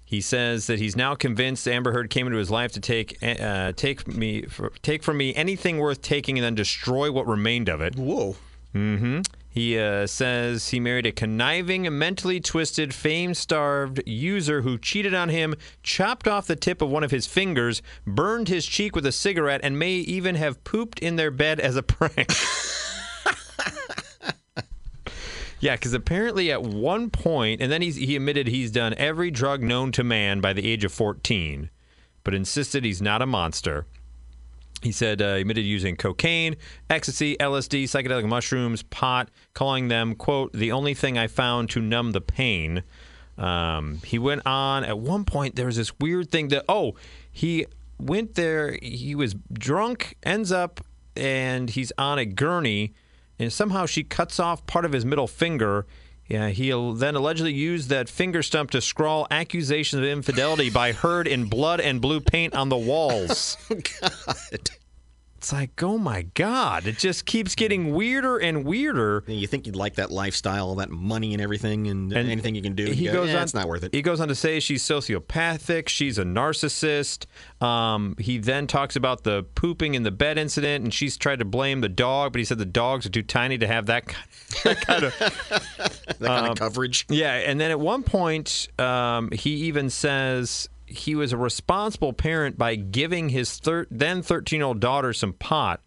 he 0.04 0.20
says 0.20 0.66
that 0.66 0.80
he's 0.80 0.96
now 0.96 1.14
convinced 1.14 1.68
Amber 1.68 1.92
Heard 1.92 2.10
came 2.10 2.26
into 2.26 2.38
his 2.38 2.50
life 2.50 2.72
to 2.72 2.80
take 2.80 3.16
uh, 3.22 3.72
take 3.76 4.08
me 4.08 4.44
take 4.82 5.04
from 5.04 5.16
me 5.16 5.32
anything 5.36 5.78
worth 5.78 6.02
taking 6.02 6.36
and 6.36 6.44
then 6.44 6.56
destroy 6.56 7.12
what 7.12 7.28
remained 7.28 7.68
of 7.68 7.80
it. 7.80 7.94
Whoa. 7.94 8.34
Mm-hmm. 8.74 9.20
He 9.48 9.78
uh, 9.78 10.06
says 10.06 10.68
he 10.68 10.78
married 10.78 11.06
a 11.06 11.12
conniving, 11.12 11.82
mentally 11.96 12.40
twisted, 12.40 12.94
fame-starved 12.94 14.00
user 14.06 14.62
who 14.62 14.78
cheated 14.78 15.12
on 15.12 15.28
him, 15.28 15.54
chopped 15.82 16.28
off 16.28 16.46
the 16.46 16.54
tip 16.54 16.80
of 16.80 16.88
one 16.88 17.02
of 17.02 17.10
his 17.10 17.26
fingers, 17.26 17.82
burned 18.06 18.48
his 18.48 18.64
cheek 18.64 18.94
with 18.94 19.04
a 19.06 19.12
cigarette, 19.12 19.60
and 19.64 19.76
may 19.76 19.92
even 19.92 20.36
have 20.36 20.62
pooped 20.62 21.00
in 21.00 21.16
their 21.16 21.32
bed 21.32 21.58
as 21.58 21.74
a 21.74 21.82
prank. 21.82 22.32
Yeah, 25.60 25.76
because 25.76 25.92
apparently 25.92 26.50
at 26.50 26.62
one 26.62 27.10
point, 27.10 27.60
and 27.60 27.70
then 27.70 27.82
he's, 27.82 27.96
he 27.96 28.16
admitted 28.16 28.48
he's 28.48 28.70
done 28.70 28.94
every 28.96 29.30
drug 29.30 29.62
known 29.62 29.92
to 29.92 30.02
man 30.02 30.40
by 30.40 30.54
the 30.54 30.66
age 30.66 30.84
of 30.84 30.92
14, 30.92 31.68
but 32.24 32.34
insisted 32.34 32.84
he's 32.84 33.02
not 33.02 33.20
a 33.20 33.26
monster. 33.26 33.86
He 34.82 34.92
said 34.92 35.20
uh, 35.20 35.34
he 35.34 35.42
admitted 35.42 35.66
using 35.66 35.96
cocaine, 35.96 36.56
ecstasy, 36.88 37.36
LSD, 37.36 37.84
psychedelic 37.84 38.26
mushrooms, 38.26 38.82
pot, 38.82 39.28
calling 39.52 39.88
them, 39.88 40.14
quote, 40.14 40.54
the 40.54 40.72
only 40.72 40.94
thing 40.94 41.18
I 41.18 41.26
found 41.26 41.68
to 41.70 41.82
numb 41.82 42.12
the 42.12 42.22
pain. 42.22 42.82
Um, 43.36 44.00
he 44.04 44.18
went 44.18 44.46
on, 44.46 44.84
at 44.84 44.98
one 44.98 45.26
point, 45.26 45.56
there 45.56 45.66
was 45.66 45.76
this 45.76 45.98
weird 45.98 46.30
thing 46.30 46.48
that, 46.48 46.64
oh, 46.66 46.94
he 47.30 47.66
went 47.98 48.34
there, 48.34 48.78
he 48.80 49.14
was 49.14 49.34
drunk, 49.52 50.16
ends 50.22 50.50
up, 50.50 50.80
and 51.14 51.68
he's 51.68 51.92
on 51.98 52.18
a 52.18 52.24
gurney, 52.24 52.94
and 53.40 53.52
somehow 53.52 53.86
she 53.86 54.04
cuts 54.04 54.38
off 54.38 54.66
part 54.66 54.84
of 54.84 54.92
his 54.92 55.04
middle 55.04 55.26
finger. 55.26 55.86
Yeah, 56.28 56.50
he 56.50 56.70
then 56.70 57.16
allegedly 57.16 57.52
used 57.52 57.88
that 57.88 58.08
finger 58.08 58.42
stump 58.42 58.70
to 58.70 58.80
scrawl 58.80 59.26
accusations 59.32 60.00
of 60.00 60.06
infidelity 60.06 60.70
by 60.70 60.92
Heard 60.92 61.26
in 61.26 61.46
blood 61.46 61.80
and 61.80 62.00
blue 62.00 62.20
paint 62.20 62.54
on 62.54 62.68
the 62.68 62.76
walls. 62.76 63.56
oh, 63.70 63.80
God. 64.00 64.70
It's 65.40 65.54
like, 65.54 65.82
oh 65.82 65.96
my 65.96 66.20
God. 66.34 66.86
It 66.86 66.98
just 66.98 67.24
keeps 67.24 67.54
getting 67.54 67.94
weirder 67.94 68.36
and 68.36 68.62
weirder. 68.62 69.24
You 69.26 69.46
think 69.46 69.64
you'd 69.64 69.74
like 69.74 69.94
that 69.94 70.10
lifestyle, 70.10 70.68
all 70.68 70.74
that 70.74 70.90
money 70.90 71.32
and 71.32 71.40
everything, 71.40 71.86
and, 71.86 72.12
anything 72.12 72.54
you 72.54 72.60
can 72.60 72.74
do. 72.74 72.84
He 72.84 73.06
go, 73.06 73.14
goes 73.14 73.30
"Eh, 73.30 73.36
on. 73.38 73.42
It's 73.44 73.54
not 73.54 73.66
worth 73.66 73.82
it. 73.82 73.94
He 73.94 74.02
goes 74.02 74.20
on 74.20 74.28
to 74.28 74.34
say 74.34 74.60
she's 74.60 74.82
sociopathic. 74.82 75.88
She's 75.88 76.18
a 76.18 76.24
narcissist. 76.24 77.24
Um, 77.64 78.16
he 78.18 78.36
then 78.36 78.66
talks 78.66 78.96
about 78.96 79.24
the 79.24 79.44
pooping 79.54 79.94
in 79.94 80.02
the 80.02 80.10
bed 80.10 80.36
incident, 80.36 80.84
and 80.84 80.92
she's 80.92 81.16
tried 81.16 81.38
to 81.38 81.46
blame 81.46 81.80
the 81.80 81.88
dog, 81.88 82.32
but 82.32 82.40
he 82.40 82.44
said 82.44 82.58
the 82.58 82.66
dogs 82.66 83.06
are 83.06 83.10
too 83.10 83.22
tiny 83.22 83.56
to 83.56 83.66
have 83.66 83.86
that, 83.86 84.08
ki- 84.08 84.16
that 84.64 84.80
kind 84.82 85.04
of 85.04 85.18
that 85.18 86.18
kind 86.20 86.44
um, 86.44 86.50
of 86.50 86.58
coverage. 86.58 87.06
Yeah, 87.08 87.32
and 87.32 87.58
then 87.58 87.70
at 87.70 87.80
one 87.80 88.02
point, 88.02 88.68
um, 88.78 89.30
he 89.32 89.52
even 89.52 89.88
says 89.88 90.68
he 90.90 91.14
was 91.14 91.32
a 91.32 91.36
responsible 91.36 92.12
parent 92.12 92.58
by 92.58 92.74
giving 92.74 93.28
his 93.30 93.58
thir- 93.58 93.86
then 93.90 94.22
13 94.22 94.58
year 94.60 94.66
old 94.66 94.80
daughter 94.80 95.12
some 95.12 95.32
pot 95.32 95.80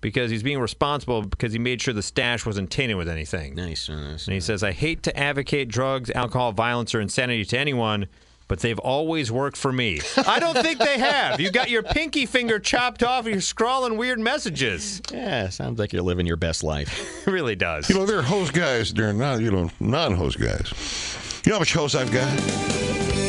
because 0.00 0.30
he's 0.30 0.42
being 0.42 0.58
responsible 0.58 1.22
because 1.22 1.52
he 1.52 1.58
made 1.58 1.80
sure 1.82 1.92
the 1.94 2.02
stash 2.02 2.46
wasn't 2.46 2.70
tainted 2.70 2.96
with 2.96 3.08
anything. 3.08 3.54
Nice. 3.54 3.88
nice 3.88 4.26
and 4.26 4.34
he 4.34 4.40
says, 4.40 4.62
I 4.62 4.72
hate 4.72 5.02
to 5.04 5.16
advocate 5.16 5.68
drugs, 5.68 6.10
alcohol, 6.10 6.52
violence, 6.52 6.94
or 6.94 7.00
insanity 7.00 7.44
to 7.46 7.58
anyone. 7.58 8.06
But 8.48 8.58
they've 8.58 8.80
always 8.80 9.30
worked 9.30 9.56
for 9.56 9.72
me. 9.72 10.00
I 10.26 10.40
don't 10.40 10.56
think 10.58 10.80
they 10.80 10.98
have. 10.98 11.38
You 11.38 11.52
got 11.52 11.70
your 11.70 11.84
pinky 11.84 12.26
finger 12.26 12.58
chopped 12.58 13.04
off 13.04 13.24
and 13.24 13.34
you're 13.34 13.40
scrawling 13.40 13.96
weird 13.96 14.18
messages. 14.18 15.00
Yeah, 15.12 15.50
sounds 15.50 15.78
like 15.78 15.92
you're 15.92 16.02
living 16.02 16.26
your 16.26 16.36
best 16.36 16.64
life. 16.64 17.06
It 17.28 17.30
really 17.30 17.54
does. 17.54 17.88
You 17.88 17.94
know, 17.94 18.06
there 18.06 18.18
are 18.18 18.22
hose 18.22 18.50
guys, 18.50 18.92
They're 18.92 19.12
not, 19.12 19.40
you 19.40 19.52
know, 19.52 19.70
non-hose 19.78 20.34
guys. 20.34 20.72
You 21.44 21.50
know 21.50 21.56
how 21.56 21.60
much 21.60 21.72
hose 21.74 21.94
I've 21.94 22.10
got? 22.10 23.19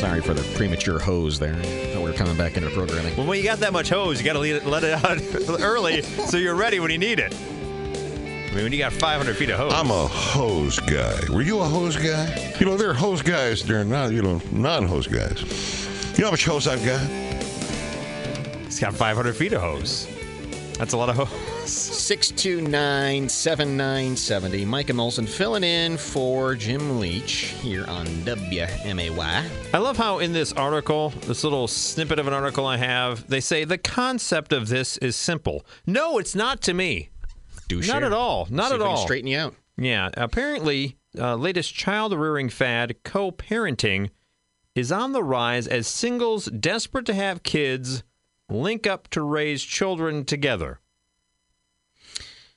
Sorry 0.00 0.22
for 0.22 0.32
the 0.32 0.42
premature 0.56 0.98
hose 0.98 1.38
there. 1.38 1.52
Thought 1.52 2.02
we 2.02 2.10
were 2.10 2.14
coming 2.14 2.34
back 2.34 2.56
into 2.56 2.70
programming. 2.70 3.14
Well, 3.18 3.26
when 3.26 3.36
you 3.36 3.44
got 3.44 3.58
that 3.58 3.74
much 3.74 3.90
hose, 3.90 4.18
you 4.18 4.24
got 4.24 4.32
to 4.32 4.38
let 4.38 4.48
it, 4.48 4.64
let 4.64 4.82
it 4.82 4.94
out 4.94 5.60
early 5.60 6.00
so 6.00 6.38
you're 6.38 6.54
ready 6.54 6.80
when 6.80 6.90
you 6.90 6.96
need 6.96 7.18
it. 7.18 7.34
I 7.34 8.54
mean, 8.54 8.64
when 8.64 8.72
you 8.72 8.78
got 8.78 8.94
500 8.94 9.36
feet 9.36 9.50
of 9.50 9.58
hose. 9.58 9.74
I'm 9.74 9.90
a 9.90 10.06
hose 10.06 10.78
guy. 10.78 11.20
Were 11.30 11.42
you 11.42 11.60
a 11.60 11.64
hose 11.64 11.98
guy? 11.98 12.54
You 12.58 12.64
know, 12.64 12.78
there 12.78 12.88
are 12.88 12.94
hose 12.94 13.20
guys, 13.20 13.62
there 13.62 13.78
are 13.78 13.84
not, 13.84 14.12
you 14.12 14.22
know, 14.22 14.40
non-hose 14.52 15.06
guys. 15.06 15.42
You 16.16 16.22
know 16.22 16.28
how 16.28 16.30
much 16.30 16.46
hose 16.46 16.66
I've 16.66 16.82
got? 16.82 17.06
He's 18.64 18.80
got 18.80 18.94
500 18.94 19.36
feet 19.36 19.52
of 19.52 19.60
hose. 19.60 20.08
That's 20.80 20.94
a 20.94 20.96
lot 20.96 21.10
of 21.10 21.16
hose. 21.16 21.70
629 21.70 23.28
7970. 23.28 24.64
Mike 24.64 24.88
and 24.88 24.98
Molson 24.98 25.28
filling 25.28 25.62
in 25.62 25.98
for 25.98 26.54
Jim 26.54 26.98
Leach 26.98 27.54
here 27.60 27.84
on 27.86 28.06
WMAY. 28.06 29.44
I 29.74 29.78
love 29.78 29.98
how 29.98 30.20
in 30.20 30.32
this 30.32 30.54
article, 30.54 31.10
this 31.26 31.44
little 31.44 31.68
snippet 31.68 32.18
of 32.18 32.26
an 32.26 32.32
article 32.32 32.64
I 32.64 32.78
have, 32.78 33.28
they 33.28 33.40
say 33.40 33.64
the 33.64 33.76
concept 33.76 34.54
of 34.54 34.68
this 34.68 34.96
is 34.96 35.16
simple. 35.16 35.66
No, 35.86 36.16
it's 36.16 36.34
not 36.34 36.62
to 36.62 36.72
me. 36.72 37.10
Do 37.68 37.82
not 37.82 38.02
at 38.02 38.14
all. 38.14 38.48
Not 38.48 38.70
See 38.70 38.76
at 38.76 38.80
if 38.80 38.80
we 38.80 38.86
can 38.86 38.96
all. 38.96 39.04
straighten 39.04 39.28
you 39.28 39.38
out. 39.38 39.54
Yeah, 39.76 40.08
apparently, 40.14 40.96
uh, 41.18 41.34
latest 41.34 41.74
child 41.74 42.14
rearing 42.14 42.48
fad, 42.48 42.96
co-parenting, 43.04 44.08
is 44.74 44.90
on 44.90 45.12
the 45.12 45.22
rise 45.22 45.66
as 45.66 45.86
singles 45.86 46.46
desperate 46.46 47.04
to 47.04 47.12
have 47.12 47.42
kids 47.42 48.02
link 48.50 48.86
up 48.86 49.08
to 49.08 49.22
raise 49.22 49.62
children 49.62 50.24
together. 50.24 50.80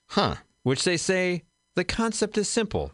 Huh. 0.07 0.35
Which 0.63 0.83
they 0.83 0.97
say 0.97 1.43
the 1.75 1.83
concept 1.83 2.37
is 2.37 2.49
simple. 2.49 2.93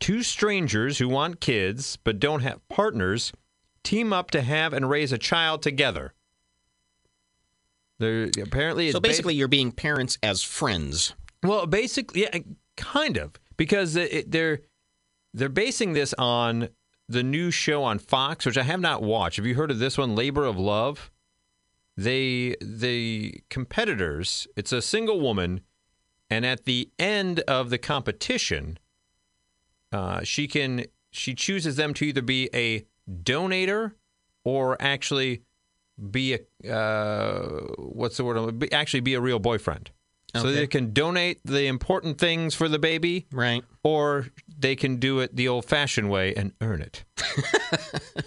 Two 0.00 0.22
strangers 0.22 0.98
who 0.98 1.08
want 1.08 1.40
kids 1.40 1.96
but 2.04 2.18
don't 2.20 2.40
have 2.42 2.66
partners 2.68 3.32
team 3.82 4.12
up 4.12 4.30
to 4.32 4.40
have 4.42 4.72
and 4.72 4.88
raise 4.88 5.12
a 5.12 5.18
child 5.18 5.62
together. 5.62 6.14
They're 7.98 8.30
apparently 8.42 8.90
So 8.90 8.98
it's 8.98 9.02
ba- 9.02 9.08
basically, 9.08 9.34
you're 9.34 9.48
being 9.48 9.72
parents 9.72 10.18
as 10.22 10.42
friends. 10.42 11.14
well, 11.42 11.66
basically, 11.66 12.22
yeah, 12.22 12.38
kind 12.76 13.16
of, 13.16 13.32
because 13.56 13.96
it, 13.96 14.12
it- 14.12 14.30
they're 14.30 14.60
they're 15.32 15.48
basing 15.48 15.94
this 15.94 16.14
on 16.16 16.68
the 17.08 17.22
new 17.24 17.50
show 17.50 17.82
on 17.82 17.98
Fox, 17.98 18.46
which 18.46 18.56
I 18.56 18.62
have 18.62 18.80
not 18.80 19.02
watched. 19.02 19.36
Have 19.36 19.46
you 19.46 19.54
heard 19.56 19.70
of 19.72 19.78
this 19.80 19.98
one, 19.98 20.14
Labor 20.14 20.44
of 20.44 20.56
Love? 20.56 21.10
They 21.96 22.56
the 22.60 23.42
competitors. 23.50 24.46
It's 24.56 24.72
a 24.72 24.82
single 24.82 25.20
woman, 25.20 25.60
and 26.28 26.44
at 26.44 26.64
the 26.64 26.90
end 26.98 27.40
of 27.40 27.70
the 27.70 27.78
competition, 27.78 28.78
uh, 29.92 30.22
she 30.24 30.48
can 30.48 30.86
she 31.12 31.34
chooses 31.34 31.76
them 31.76 31.94
to 31.94 32.06
either 32.06 32.22
be 32.22 32.50
a 32.52 32.84
donator 33.08 33.92
or 34.44 34.76
actually 34.80 35.42
be 36.10 36.34
a 36.64 36.72
uh, 36.74 37.60
what's 37.78 38.16
the 38.16 38.24
word? 38.24 38.58
Be- 38.58 38.72
Actually, 38.72 39.00
be 39.00 39.14
a 39.14 39.20
real 39.20 39.38
boyfriend. 39.38 39.90
So 40.36 40.50
they 40.50 40.66
can 40.66 40.92
donate 40.92 41.38
the 41.44 41.68
important 41.68 42.18
things 42.18 42.56
for 42.56 42.68
the 42.68 42.80
baby, 42.80 43.26
right? 43.30 43.62
Or 43.84 44.26
they 44.58 44.74
can 44.74 44.96
do 44.96 45.20
it 45.20 45.36
the 45.36 45.46
old-fashioned 45.46 46.10
way 46.10 46.34
and 46.34 46.50
earn 46.60 46.82
it. 46.82 47.04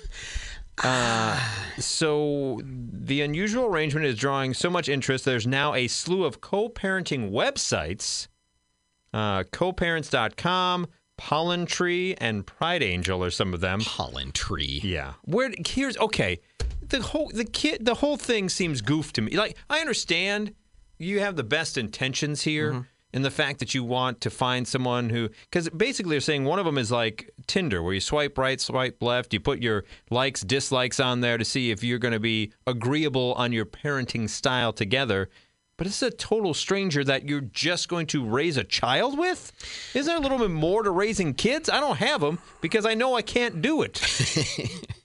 uh, 0.83 1.39
so 1.77 2.61
the 2.63 3.21
unusual 3.21 3.65
arrangement 3.65 4.05
is 4.05 4.17
drawing 4.17 4.53
so 4.53 4.69
much 4.69 4.89
interest. 4.89 5.25
There's 5.25 5.47
now 5.47 5.73
a 5.73 5.87
slew 5.87 6.23
of 6.23 6.41
co-parenting 6.41 7.31
websites. 7.31 8.27
Uh, 9.13 9.43
coparents.com, 9.51 10.87
Pollen 11.17 11.65
Tree, 11.65 12.15
and 12.15 12.45
Pride 12.45 12.83
Angel 12.83 13.23
are 13.23 13.31
some 13.31 13.53
of 13.53 13.61
them. 13.61 13.79
Pollen 13.81 14.31
Tree. 14.31 14.81
Yeah. 14.83 15.13
Where 15.23 15.51
here's 15.65 15.97
okay. 15.97 16.39
The 16.89 17.01
whole 17.01 17.31
the 17.33 17.45
kid 17.45 17.85
the 17.85 17.95
whole 17.95 18.17
thing 18.17 18.49
seems 18.49 18.81
goof 18.81 19.13
to 19.13 19.21
me. 19.21 19.35
Like 19.35 19.57
I 19.69 19.79
understand 19.79 20.53
you 20.99 21.19
have 21.19 21.35
the 21.35 21.43
best 21.43 21.77
intentions 21.77 22.43
here 22.43 22.87
in 23.17 23.23
the 23.23 23.31
fact 23.31 23.57
that 23.57 23.73
you 23.73 23.83
want 23.83 24.21
to 24.21 24.29
find 24.29 24.67
someone 24.67 25.09
who 25.09 25.27
because 25.49 25.67
basically 25.69 26.11
they're 26.11 26.21
saying 26.21 26.45
one 26.45 26.59
of 26.59 26.65
them 26.65 26.77
is 26.77 26.91
like 26.91 27.31
Tinder 27.47 27.81
where 27.81 27.95
you 27.95 27.99
swipe 27.99 28.37
right, 28.37 28.61
swipe 28.61 29.01
left, 29.01 29.33
you 29.33 29.39
put 29.39 29.59
your 29.59 29.85
likes, 30.11 30.41
dislikes 30.41 30.99
on 30.99 31.21
there 31.21 31.39
to 31.39 31.43
see 31.43 31.71
if 31.71 31.83
you're 31.83 31.97
going 31.97 32.13
to 32.13 32.19
be 32.19 32.53
agreeable 32.67 33.33
on 33.33 33.51
your 33.51 33.65
parenting 33.65 34.29
style 34.29 34.71
together. 34.71 35.29
But 35.77 35.87
it's 35.87 36.03
a 36.03 36.11
total 36.11 36.53
stranger 36.53 37.03
that 37.05 37.27
you're 37.27 37.41
just 37.41 37.89
going 37.89 38.05
to 38.07 38.23
raise 38.23 38.55
a 38.55 38.63
child 38.63 39.17
with? 39.17 39.51
Isn't 39.95 40.07
there 40.07 40.17
a 40.17 40.21
little 40.21 40.37
bit 40.37 40.51
more 40.51 40.83
to 40.83 40.91
raising 40.91 41.33
kids? 41.33 41.69
I 41.69 41.79
don't 41.79 41.97
have 41.97 42.21
them 42.21 42.37
because 42.61 42.85
I 42.85 42.93
know 42.93 43.15
I 43.15 43.23
can't 43.23 43.61
do 43.63 43.81
it. 43.81 43.99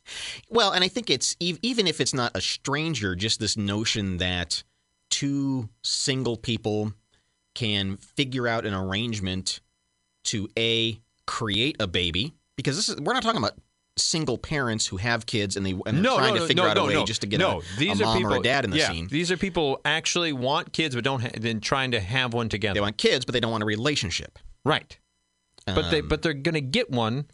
Well, 0.49 0.73
and 0.73 0.85
I 0.85 0.89
think 0.89 1.09
it's 1.09 1.35
even 1.41 1.87
if 1.87 1.99
it's 1.99 2.13
not 2.13 2.37
a 2.37 2.41
stranger, 2.43 3.15
just 3.15 3.41
this 3.41 3.57
notion 3.57 4.19
that 4.19 4.63
two 5.09 5.71
single 5.83 6.37
people 6.37 6.93
can 7.55 7.97
figure 7.97 8.49
out 8.49 8.65
an 8.67 8.75
arrangement 8.75 9.61
to 10.25 10.49
a 10.59 11.01
create 11.27 11.77
a 11.81 11.87
baby 11.87 12.35
because 12.57 12.77
this 12.77 12.89
is 12.89 13.01
we're 13.01 13.13
not 13.13 13.23
talking 13.23 13.39
about 13.39 13.55
single 13.99 14.39
parents 14.39 14.87
who 14.87 14.97
have 14.97 15.27
kids 15.27 15.57
and 15.57 15.67
they 15.67 15.73
and 15.73 15.85
they're 15.85 16.03
no, 16.03 16.17
trying 16.17 16.35
no, 16.35 16.41
to 16.41 16.47
figure 16.47 16.65
no, 16.65 16.71
out 16.71 16.79
a 16.79 16.85
way 16.85 17.05
just 17.05 17.21
to 17.21 17.27
get 17.27 17.39
no, 17.39 17.61
a, 17.61 17.79
these 17.79 18.01
a 18.01 18.05
are 18.05 18.07
mom 18.07 18.17
people, 18.19 18.35
or 18.35 18.37
a 18.39 18.43
dad 18.43 18.65
in 18.65 18.71
the 18.71 18.79
yeah, 18.79 18.91
scene. 18.91 19.07
These 19.09 19.31
are 19.31 19.37
people 19.37 19.81
actually 19.85 20.33
want 20.33 20.73
kids 20.73 20.95
but 20.95 21.05
don't 21.05 21.21
ha- 21.21 21.31
then 21.39 21.61
trying 21.61 21.91
to 21.91 22.01
have 22.01 22.33
one 22.33 22.49
together. 22.49 22.75
They 22.75 22.81
want 22.81 22.97
kids, 22.97 23.25
but 23.25 23.33
they 23.33 23.41
don't 23.41 23.51
want 23.51 23.63
a 23.63 23.67
relationship. 23.67 24.39
Right. 24.65 24.99
But 25.67 25.91
they 25.91 26.01
Um, 26.01 26.09
but 26.09 26.23
they're 26.23 26.33
going 26.33 26.55
to 26.55 26.61
get 26.61 26.91
one. 26.91 27.27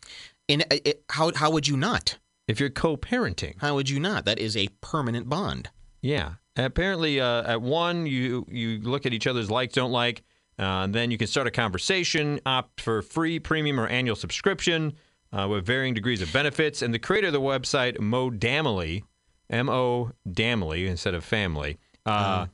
And 0.49 0.63
it, 0.71 0.87
it- 0.87 1.05
how 1.11 1.33
how 1.35 1.51
would 1.51 1.69
you 1.69 1.77
not? 1.77 2.19
If 2.49 2.59
you're 2.59 2.71
co-parenting, 2.71 3.57
how 3.61 3.75
would 3.75 3.91
you 3.91 4.01
not? 4.01 4.25
That 4.25 4.39
is 4.39 4.57
a 4.57 4.69
permanent 4.81 5.29
bond. 5.29 5.69
Yeah. 6.01 6.35
Apparently, 6.59 7.21
uh, 7.21 7.45
at 7.45 7.63
one, 7.63 8.05
you 8.07 8.45
you 8.51 8.81
look 8.81 9.07
at 9.07 9.13
each 9.13 9.27
other's 9.27 9.51
likes, 9.51 9.75
don't 9.75 9.93
like, 9.93 10.25
uh, 10.59 10.89
then 10.89 11.11
you 11.13 11.17
can 11.17 11.29
start 11.29 11.47
a 11.47 11.53
conversation, 11.53 12.41
opt 12.45 12.81
for 12.81 13.01
free, 13.01 13.39
premium, 13.39 13.79
or 13.79 13.87
annual 13.87 14.17
subscription 14.17 14.95
uh, 15.33 15.47
with 15.49 15.65
varying 15.65 15.95
degrees 15.95 16.21
of 16.21 16.33
benefits. 16.33 16.83
And 16.83 16.93
the 16.93 16.99
creator 16.99 17.29
of 17.29 17.33
the 17.33 17.41
website, 17.41 18.01
Mo 18.01 18.31
Damley, 18.31 19.05
M 19.49 19.69
O 19.69 20.11
Damley 20.29 20.87
instead 20.89 21.15
of 21.15 21.25
family, 21.25 21.79
uh, 22.05 22.47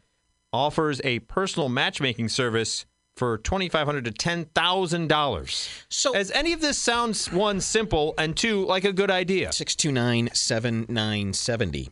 offers 0.52 1.00
a 1.02 1.20
personal 1.20 1.70
matchmaking 1.70 2.28
service 2.28 2.84
for 3.16 3.38
twenty 3.38 3.68
five 3.70 3.86
hundred 3.86 4.04
to 4.04 4.10
ten 4.10 4.44
thousand 4.54 5.08
dollars. 5.08 5.68
So, 5.88 6.14
as 6.14 6.30
any 6.32 6.52
of 6.52 6.60
this 6.60 6.76
sounds 6.76 7.32
one 7.32 7.60
simple 7.60 8.14
and 8.18 8.36
two 8.36 8.66
like 8.66 8.84
a 8.84 8.92
good 8.92 9.10
idea. 9.10 9.50
Six 9.52 9.74
two 9.74 9.92
nine 9.92 10.28
seven 10.34 10.84
nine 10.90 11.32
seventy. 11.32 11.88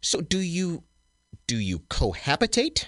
So 0.00 0.20
do 0.20 0.38
you 0.38 0.84
do 1.46 1.58
you 1.58 1.80
cohabitate? 1.80 2.86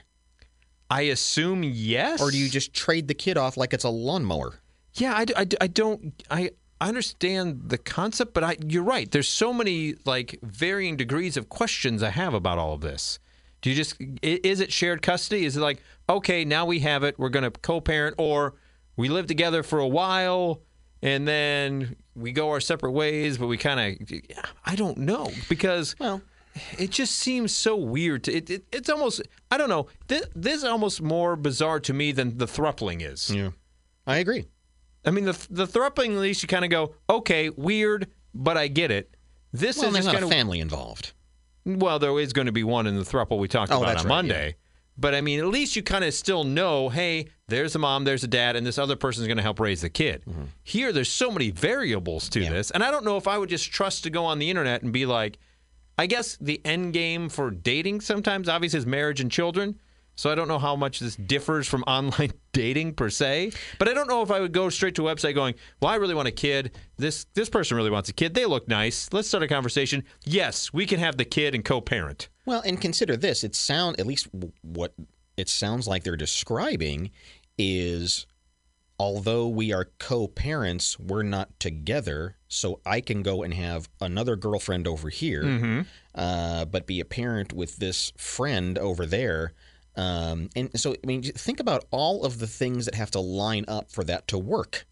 I 0.90 1.02
assume 1.02 1.62
yes. 1.62 2.20
Or 2.20 2.30
do 2.30 2.36
you 2.36 2.48
just 2.48 2.72
trade 2.74 3.08
the 3.08 3.14
kid 3.14 3.36
off 3.36 3.56
like 3.56 3.72
it's 3.72 3.84
a 3.84 3.90
lawnmower? 3.90 4.60
Yeah, 4.94 5.14
I 5.14 5.46
I 5.60 5.66
don't 5.68 6.12
I 6.30 6.50
I 6.80 6.88
understand 6.88 7.68
the 7.68 7.78
concept, 7.78 8.34
but 8.34 8.42
I 8.42 8.56
you're 8.66 8.82
right. 8.82 9.10
There's 9.10 9.28
so 9.28 9.52
many 9.52 9.94
like 10.04 10.38
varying 10.42 10.96
degrees 10.96 11.36
of 11.36 11.48
questions 11.48 12.02
I 12.02 12.10
have 12.10 12.34
about 12.34 12.58
all 12.58 12.74
of 12.74 12.80
this. 12.80 13.18
Do 13.62 13.70
you 13.70 13.76
just 13.76 13.96
is 14.22 14.60
it 14.60 14.72
shared 14.72 15.00
custody? 15.00 15.44
Is 15.44 15.56
it 15.56 15.60
like 15.60 15.82
okay, 16.08 16.44
now 16.44 16.66
we 16.66 16.80
have 16.80 17.04
it, 17.04 17.18
we're 17.18 17.28
going 17.28 17.44
to 17.44 17.52
co-parent, 17.52 18.16
or 18.18 18.54
we 18.96 19.08
live 19.08 19.26
together 19.26 19.62
for 19.62 19.78
a 19.78 19.86
while 19.86 20.62
and 21.02 21.26
then 21.26 21.96
we 22.14 22.32
go 22.32 22.50
our 22.50 22.60
separate 22.60 22.90
ways, 22.92 23.38
but 23.38 23.46
we 23.46 23.56
kind 23.56 24.00
of 24.00 24.20
I 24.66 24.74
don't 24.74 24.98
know 24.98 25.30
because 25.48 25.94
well 25.98 26.20
it 26.78 26.90
just 26.90 27.14
seems 27.16 27.54
so 27.54 27.76
weird. 27.76 28.24
To, 28.24 28.32
it, 28.34 28.50
it 28.50 28.64
it's 28.72 28.88
almost 28.88 29.22
I 29.50 29.56
don't 29.56 29.68
know. 29.68 29.86
This, 30.08 30.26
this 30.34 30.56
is 30.56 30.64
almost 30.64 31.00
more 31.02 31.36
bizarre 31.36 31.80
to 31.80 31.92
me 31.92 32.12
than 32.12 32.38
the 32.38 32.46
thruppling 32.46 33.00
is. 33.00 33.30
Yeah, 33.30 33.50
I 34.06 34.18
agree. 34.18 34.46
I 35.04 35.10
mean, 35.10 35.24
the 35.24 35.46
the 35.50 35.66
thrupling 35.66 36.12
at 36.14 36.20
least 36.20 36.42
you 36.42 36.48
kind 36.48 36.64
of 36.64 36.70
go, 36.70 36.94
okay, 37.08 37.50
weird, 37.50 38.08
but 38.34 38.56
I 38.56 38.68
get 38.68 38.90
it. 38.90 39.14
This 39.52 39.78
Well, 39.78 39.86
is 39.88 39.92
there's 39.94 40.04
just 40.04 40.06
not 40.06 40.20
kind 40.20 40.24
a 40.24 40.26
of 40.28 40.32
family 40.32 40.60
involved. 40.60 41.12
Well, 41.64 41.98
there 41.98 42.18
is 42.18 42.32
going 42.32 42.46
to 42.46 42.52
be 42.52 42.64
one 42.64 42.86
in 42.86 42.96
the 42.96 43.02
thruple 43.02 43.38
we 43.38 43.48
talked 43.48 43.72
Oh, 43.72 43.78
about 43.82 43.90
on 43.90 43.96
right, 43.96 44.06
Monday. 44.06 44.56
But 44.96 45.14
I 45.14 45.22
mean, 45.22 45.40
at 45.40 45.46
least 45.46 45.76
you 45.76 45.82
kind 45.82 46.04
of 46.04 46.12
still 46.12 46.44
know, 46.44 46.90
hey, 46.90 47.28
there's 47.48 47.74
a 47.74 47.78
mom, 47.78 48.04
there's 48.04 48.22
a 48.22 48.28
dad, 48.28 48.54
and 48.54 48.66
this 48.66 48.78
other 48.78 48.96
person's 48.96 49.26
going 49.26 49.38
to 49.38 49.42
help 49.42 49.58
raise 49.58 49.80
the 49.80 49.88
kid. 49.88 50.22
Mm-hmm. 50.28 50.42
Here, 50.62 50.92
there's 50.92 51.10
so 51.10 51.30
many 51.30 51.50
variables 51.50 52.28
to 52.30 52.40
this, 52.40 52.70
and 52.70 52.84
I 52.84 52.90
don't 52.90 53.04
know 53.04 53.16
if 53.16 53.26
I 53.26 53.38
would 53.38 53.48
just 53.48 53.72
trust 53.72 54.04
to 54.04 54.10
go 54.10 54.26
on 54.26 54.38
the 54.38 54.50
internet 54.50 54.82
and 54.82 54.92
be 54.92 55.06
like, 55.06 55.38
I 56.00 56.06
guess 56.06 56.38
the 56.40 56.62
end 56.64 56.94
game 56.94 57.28
for 57.28 57.50
dating 57.50 58.00
sometimes, 58.00 58.48
obviously, 58.48 58.78
is 58.78 58.86
marriage 58.86 59.20
and 59.20 59.30
children. 59.30 59.78
So 60.16 60.30
I 60.30 60.34
don't 60.34 60.48
know 60.48 60.58
how 60.58 60.74
much 60.74 60.98
this 60.98 61.14
differs 61.14 61.68
from 61.68 61.82
online 61.86 62.32
dating 62.54 62.94
per 62.94 63.10
se, 63.10 63.52
but 63.78 63.86
I 63.86 63.92
don't 63.92 64.08
know 64.08 64.22
if 64.22 64.30
I 64.30 64.40
would 64.40 64.52
go 64.52 64.70
straight 64.70 64.94
to 64.94 65.06
a 65.06 65.14
website 65.14 65.34
going, 65.34 65.56
"Well, 65.82 65.90
I 65.90 65.96
really 65.96 66.14
want 66.14 66.26
a 66.26 66.32
kid. 66.32 66.72
This 66.96 67.26
this 67.34 67.50
person 67.50 67.76
really 67.76 67.90
wants 67.90 68.08
a 68.08 68.14
kid. 68.14 68.32
They 68.32 68.46
look 68.46 68.66
nice. 68.66 69.12
Let's 69.12 69.28
start 69.28 69.42
a 69.42 69.48
conversation. 69.48 70.04
Yes, 70.24 70.72
we 70.72 70.86
can 70.86 71.00
have 71.00 71.18
the 71.18 71.26
kid 71.26 71.54
and 71.54 71.66
co-parent." 71.66 72.30
Well, 72.46 72.62
and 72.64 72.80
consider 72.80 73.18
this: 73.18 73.44
it 73.44 73.54
sound 73.54 74.00
at 74.00 74.06
least 74.06 74.26
what 74.62 74.94
it 75.36 75.50
sounds 75.50 75.86
like 75.86 76.02
they're 76.04 76.16
describing 76.16 77.10
is, 77.58 78.26
although 79.00 79.48
we 79.48 79.72
are 79.72 79.86
co-parents, 79.98 80.98
we're 80.98 81.22
not 81.22 81.58
together. 81.58 82.36
So 82.48 82.80
I 82.84 83.00
can 83.00 83.22
go 83.22 83.42
and 83.42 83.54
have 83.54 83.88
another 83.98 84.36
girlfriend 84.36 84.86
over 84.86 85.08
here, 85.08 85.42
Mhm. 85.42 85.86
uh, 86.14 86.66
but 86.66 86.86
be 86.86 87.00
a 87.00 87.06
parent 87.06 87.54
with 87.54 87.76
this 87.78 88.12
friend 88.18 88.76
over 88.76 89.06
there. 89.06 89.54
Um, 89.96 90.50
and 90.54 90.78
so, 90.78 90.92
I 90.92 91.06
mean, 91.06 91.22
think 91.22 91.60
about 91.60 91.86
all 91.90 92.24
of 92.26 92.40
the 92.40 92.46
things 92.46 92.84
that 92.84 92.94
have 92.94 93.10
to 93.12 93.20
line 93.20 93.64
up 93.66 93.90
for 93.90 94.04
that 94.04 94.28
to 94.28 94.38
work. 94.38 94.86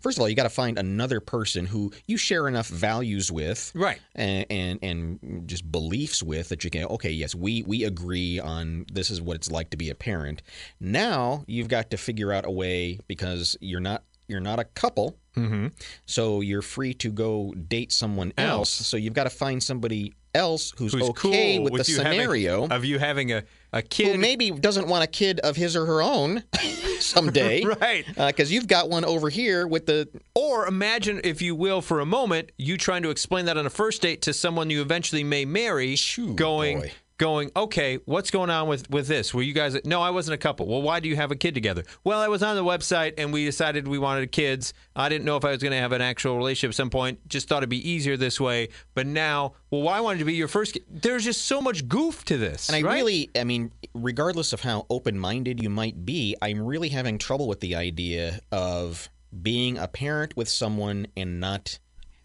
First 0.00 0.18
of 0.18 0.22
all, 0.22 0.28
you 0.28 0.34
got 0.34 0.44
to 0.44 0.48
find 0.50 0.78
another 0.78 1.20
person 1.20 1.66
who 1.66 1.92
you 2.06 2.16
share 2.16 2.48
enough 2.48 2.68
values 2.68 3.30
with, 3.32 3.72
right, 3.74 4.00
and, 4.14 4.46
and 4.50 4.78
and 4.82 5.48
just 5.48 5.70
beliefs 5.70 6.22
with 6.22 6.48
that 6.50 6.64
you 6.64 6.70
can. 6.70 6.84
Okay, 6.86 7.10
yes, 7.10 7.34
we 7.34 7.62
we 7.62 7.84
agree 7.84 8.38
on 8.40 8.86
this 8.92 9.10
is 9.10 9.20
what 9.20 9.36
it's 9.36 9.50
like 9.50 9.70
to 9.70 9.76
be 9.76 9.90
a 9.90 9.94
parent. 9.94 10.42
Now 10.80 11.44
you've 11.46 11.68
got 11.68 11.90
to 11.90 11.96
figure 11.96 12.32
out 12.32 12.44
a 12.46 12.50
way 12.50 12.98
because 13.08 13.56
you're 13.60 13.80
not 13.80 14.04
you're 14.26 14.40
not 14.40 14.58
a 14.58 14.64
couple, 14.64 15.16
Mm-hmm. 15.36 15.68
so 16.04 16.40
you're 16.40 16.62
free 16.62 16.92
to 16.94 17.12
go 17.12 17.54
date 17.54 17.92
someone 17.92 18.32
else. 18.36 18.48
Else. 18.48 18.70
So 18.88 18.96
you've 18.96 19.14
got 19.14 19.24
to 19.24 19.30
find 19.30 19.62
somebody 19.62 20.14
else 20.34 20.72
who's, 20.76 20.92
Who's 20.92 21.02
okay 21.10 21.56
cool 21.56 21.64
with, 21.64 21.72
with 21.72 21.86
the 21.86 21.92
you 21.92 21.98
having- 21.98 22.12
scenario 22.20 22.66
of 22.68 22.84
you 22.84 22.98
having 22.98 23.32
a 23.32 23.44
a 23.72 23.82
kid 23.82 24.14
who 24.14 24.18
maybe 24.18 24.50
doesn't 24.50 24.88
want 24.88 25.04
a 25.04 25.06
kid 25.06 25.40
of 25.40 25.54
his 25.54 25.76
or 25.76 25.84
her 25.84 26.00
own 26.00 26.42
someday, 27.00 27.62
right? 27.80 28.06
Uh, 28.16 28.28
because 28.28 28.50
you've 28.50 28.66
got 28.66 28.88
one 28.88 29.04
over 29.04 29.28
here 29.28 29.66
with 29.66 29.84
the 29.84 30.08
Or 30.34 30.66
imagine, 30.66 31.20
if 31.22 31.42
you 31.42 31.54
will, 31.54 31.82
for 31.82 32.00
a 32.00 32.06
moment, 32.06 32.50
you 32.56 32.78
trying 32.78 33.02
to 33.02 33.10
explain 33.10 33.44
that 33.44 33.58
on 33.58 33.66
a 33.66 33.70
first 33.70 34.00
date 34.02 34.22
to 34.22 34.32
someone 34.32 34.70
you 34.70 34.80
eventually 34.80 35.22
may 35.22 35.44
marry, 35.44 35.96
going, 36.34 36.90
going, 37.18 37.50
okay, 37.56 37.98
what's 38.04 38.30
going 38.30 38.48
on 38.48 38.68
with 38.68 38.88
with 38.90 39.08
this? 39.08 39.34
Were 39.34 39.42
you 39.42 39.52
guys? 39.52 39.76
No, 39.84 40.00
I 40.00 40.10
wasn't 40.10 40.34
a 40.34 40.38
couple. 40.38 40.66
Well, 40.66 40.80
why 40.80 41.00
do 41.00 41.08
you 41.08 41.16
have 41.16 41.30
a 41.30 41.36
kid 41.36 41.54
together? 41.54 41.84
Well, 42.04 42.20
I 42.20 42.28
was 42.28 42.42
on 42.42 42.56
the 42.56 42.64
website 42.64 43.14
and 43.18 43.32
we 43.32 43.44
decided 43.44 43.86
we 43.86 43.98
wanted 43.98 44.32
kids. 44.32 44.72
I 44.96 45.08
didn't 45.08 45.24
know 45.24 45.36
if 45.36 45.44
I 45.44 45.50
was 45.50 45.62
going 45.62 45.72
to 45.72 45.78
have 45.78 45.92
an 45.92 46.00
actual 46.00 46.36
relationship 46.36 46.70
at 46.70 46.76
some 46.76 46.90
point. 46.90 47.28
Just 47.28 47.48
thought 47.48 47.58
it'd 47.58 47.68
be 47.68 47.88
easier 47.88 48.16
this 48.16 48.40
way. 48.40 48.68
But 48.94 49.06
now, 49.06 49.54
well, 49.70 49.82
why 49.82 50.00
wanted 50.00 50.20
to 50.20 50.24
be 50.24 50.34
your 50.34 50.48
first? 50.48 50.74
Kid? 50.74 50.84
There's 50.88 51.24
just 51.24 51.44
so 51.44 51.60
much 51.60 51.88
goof 51.88 52.24
to 52.26 52.38
this. 52.38 52.68
And 52.68 52.76
I 52.76 52.88
right? 52.88 52.94
really, 52.94 53.30
I 53.36 53.44
mean, 53.44 53.72
regardless 53.94 54.52
of 54.52 54.60
how 54.60 54.86
open 54.88 55.18
minded 55.18 55.62
you 55.62 55.70
might 55.70 56.06
be, 56.06 56.36
I'm 56.40 56.62
really 56.62 56.88
having 56.88 57.18
trouble 57.18 57.48
with 57.48 57.60
the 57.60 57.74
idea 57.74 58.40
of 58.52 59.10
being 59.42 59.76
a 59.76 59.88
parent 59.88 60.36
with 60.36 60.48
someone 60.48 61.06
and 61.16 61.40
not 61.40 61.78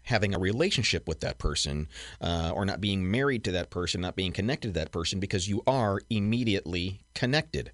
having 0.04 0.34
a 0.34 0.38
relationship 0.38 1.08
with 1.08 1.20
that 1.20 1.38
person 1.38 1.88
uh, 2.20 2.52
or 2.54 2.64
not 2.64 2.80
being 2.80 3.10
married 3.10 3.42
to 3.44 3.52
that 3.52 3.70
person, 3.70 4.00
not 4.00 4.16
being 4.16 4.32
connected 4.32 4.68
to 4.74 4.80
that 4.80 4.92
person 4.92 5.18
because 5.20 5.48
you 5.48 5.62
are 5.66 6.00
immediately 6.10 7.00
connected. 7.14 7.72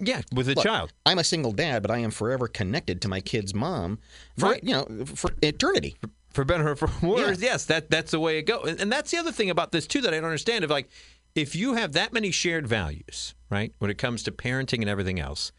Yeah, 0.00 0.22
with 0.34 0.48
a 0.48 0.54
Look, 0.54 0.64
child. 0.64 0.92
I'm 1.06 1.18
a 1.18 1.24
single 1.24 1.52
dad, 1.52 1.82
but 1.82 1.90
I 1.90 1.98
am 1.98 2.10
forever 2.10 2.48
connected 2.48 3.00
to 3.02 3.08
my 3.08 3.20
kid's 3.20 3.54
mom 3.54 3.98
for, 4.36 4.50
Right. 4.50 4.64
you 4.64 4.72
know, 4.72 5.04
for 5.04 5.30
eternity. 5.42 5.96
for 6.30 6.44
better 6.44 6.70
or 6.70 6.76
for 6.76 6.88
worse. 7.06 7.40
Yes, 7.40 7.66
that 7.66 7.90
that's 7.90 8.10
the 8.10 8.18
way 8.18 8.38
it 8.38 8.42
goes. 8.42 8.66
And, 8.68 8.80
and 8.80 8.90
that's 8.92 9.10
the 9.10 9.18
other 9.18 9.30
thing 9.32 9.50
about 9.50 9.70
this 9.70 9.86
too 9.86 10.00
that 10.00 10.12
I 10.12 10.16
don't 10.16 10.24
understand. 10.24 10.64
If 10.64 10.70
like 10.70 10.88
if 11.34 11.54
you 11.54 11.74
have 11.74 11.92
that 11.92 12.12
many 12.12 12.30
shared 12.30 12.66
values, 12.66 13.34
right, 13.50 13.72
when 13.78 13.90
it 13.90 13.98
comes 13.98 14.22
to 14.24 14.32
parenting 14.32 14.80
and 14.80 14.88
everything 14.88 15.20
else, 15.20 15.52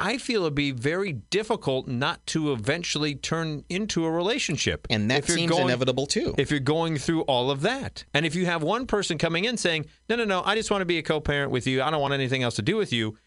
I 0.00 0.16
feel 0.18 0.42
it'd 0.42 0.54
be 0.54 0.70
very 0.72 1.12
difficult 1.12 1.86
not 1.86 2.26
to 2.28 2.52
eventually 2.52 3.14
turn 3.14 3.64
into 3.68 4.04
a 4.06 4.10
relationship. 4.10 4.86
And 4.88 5.10
that 5.10 5.26
seems 5.26 5.56
inevitable 5.56 6.06
too. 6.06 6.34
If 6.38 6.50
you're 6.50 6.58
going 6.58 6.96
through 6.96 7.22
all 7.22 7.50
of 7.50 7.60
that. 7.60 8.04
And 8.14 8.24
if 8.24 8.34
you 8.34 8.46
have 8.46 8.62
one 8.62 8.86
person 8.86 9.18
coming 9.18 9.44
in 9.44 9.56
saying, 9.56 9.86
"No, 10.08 10.16
no, 10.16 10.24
no, 10.24 10.42
I 10.44 10.54
just 10.54 10.70
want 10.70 10.80
to 10.80 10.86
be 10.86 10.98
a 10.98 11.02
co-parent 11.02 11.52
with 11.52 11.66
you. 11.66 11.82
I 11.82 11.90
don't 11.90 12.00
want 12.00 12.14
anything 12.14 12.42
else 12.42 12.56
to 12.56 12.62
do 12.62 12.76
with 12.76 12.92
you." 12.92 13.18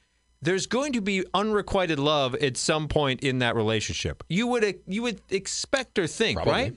There's 0.41 0.67
going 0.67 0.91
to 0.93 1.01
be 1.01 1.23
unrequited 1.33 1.99
love 1.99 2.35
at 2.35 2.57
some 2.57 2.89
point 2.89 3.21
in 3.23 3.39
that 3.39 3.55
relationship. 3.55 4.23
You 4.27 4.47
would 4.47 4.81
you 4.87 5.03
would 5.03 5.21
expect 5.29 5.97
or 5.99 6.07
think, 6.07 6.37
Probably. 6.37 6.53
right? 6.53 6.75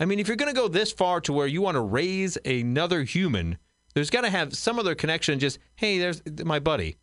I 0.00 0.06
mean, 0.06 0.18
if 0.18 0.28
you're 0.28 0.36
going 0.36 0.52
to 0.52 0.60
go 0.60 0.68
this 0.68 0.92
far 0.92 1.20
to 1.22 1.32
where 1.32 1.46
you 1.46 1.62
want 1.62 1.76
to 1.76 1.80
raise 1.82 2.36
another 2.44 3.04
human, 3.04 3.58
there's 3.94 4.10
got 4.10 4.22
to 4.22 4.30
have 4.30 4.56
some 4.56 4.78
other 4.78 4.94
connection. 4.94 5.38
Just 5.38 5.58
hey, 5.76 5.98
there's 5.98 6.22
my 6.44 6.58
buddy. 6.58 6.96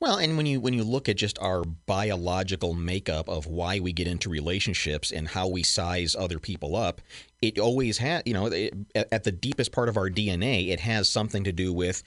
Well, 0.00 0.18
and 0.18 0.36
when 0.36 0.46
you 0.46 0.60
when 0.60 0.74
you 0.74 0.84
look 0.84 1.08
at 1.08 1.16
just 1.16 1.38
our 1.40 1.64
biological 1.64 2.72
makeup 2.72 3.28
of 3.28 3.46
why 3.46 3.80
we 3.80 3.92
get 3.92 4.06
into 4.06 4.28
relationships 4.30 5.10
and 5.10 5.26
how 5.26 5.48
we 5.48 5.64
size 5.64 6.14
other 6.14 6.38
people 6.38 6.76
up, 6.76 7.00
it 7.42 7.58
always 7.58 7.98
has, 7.98 8.22
you 8.24 8.32
know, 8.34 8.46
it, 8.46 8.74
at 8.94 9.24
the 9.24 9.32
deepest 9.32 9.72
part 9.72 9.88
of 9.88 9.96
our 9.96 10.08
DNA, 10.08 10.68
it 10.68 10.80
has 10.80 11.08
something 11.08 11.42
to 11.44 11.52
do 11.52 11.72
with. 11.72 12.02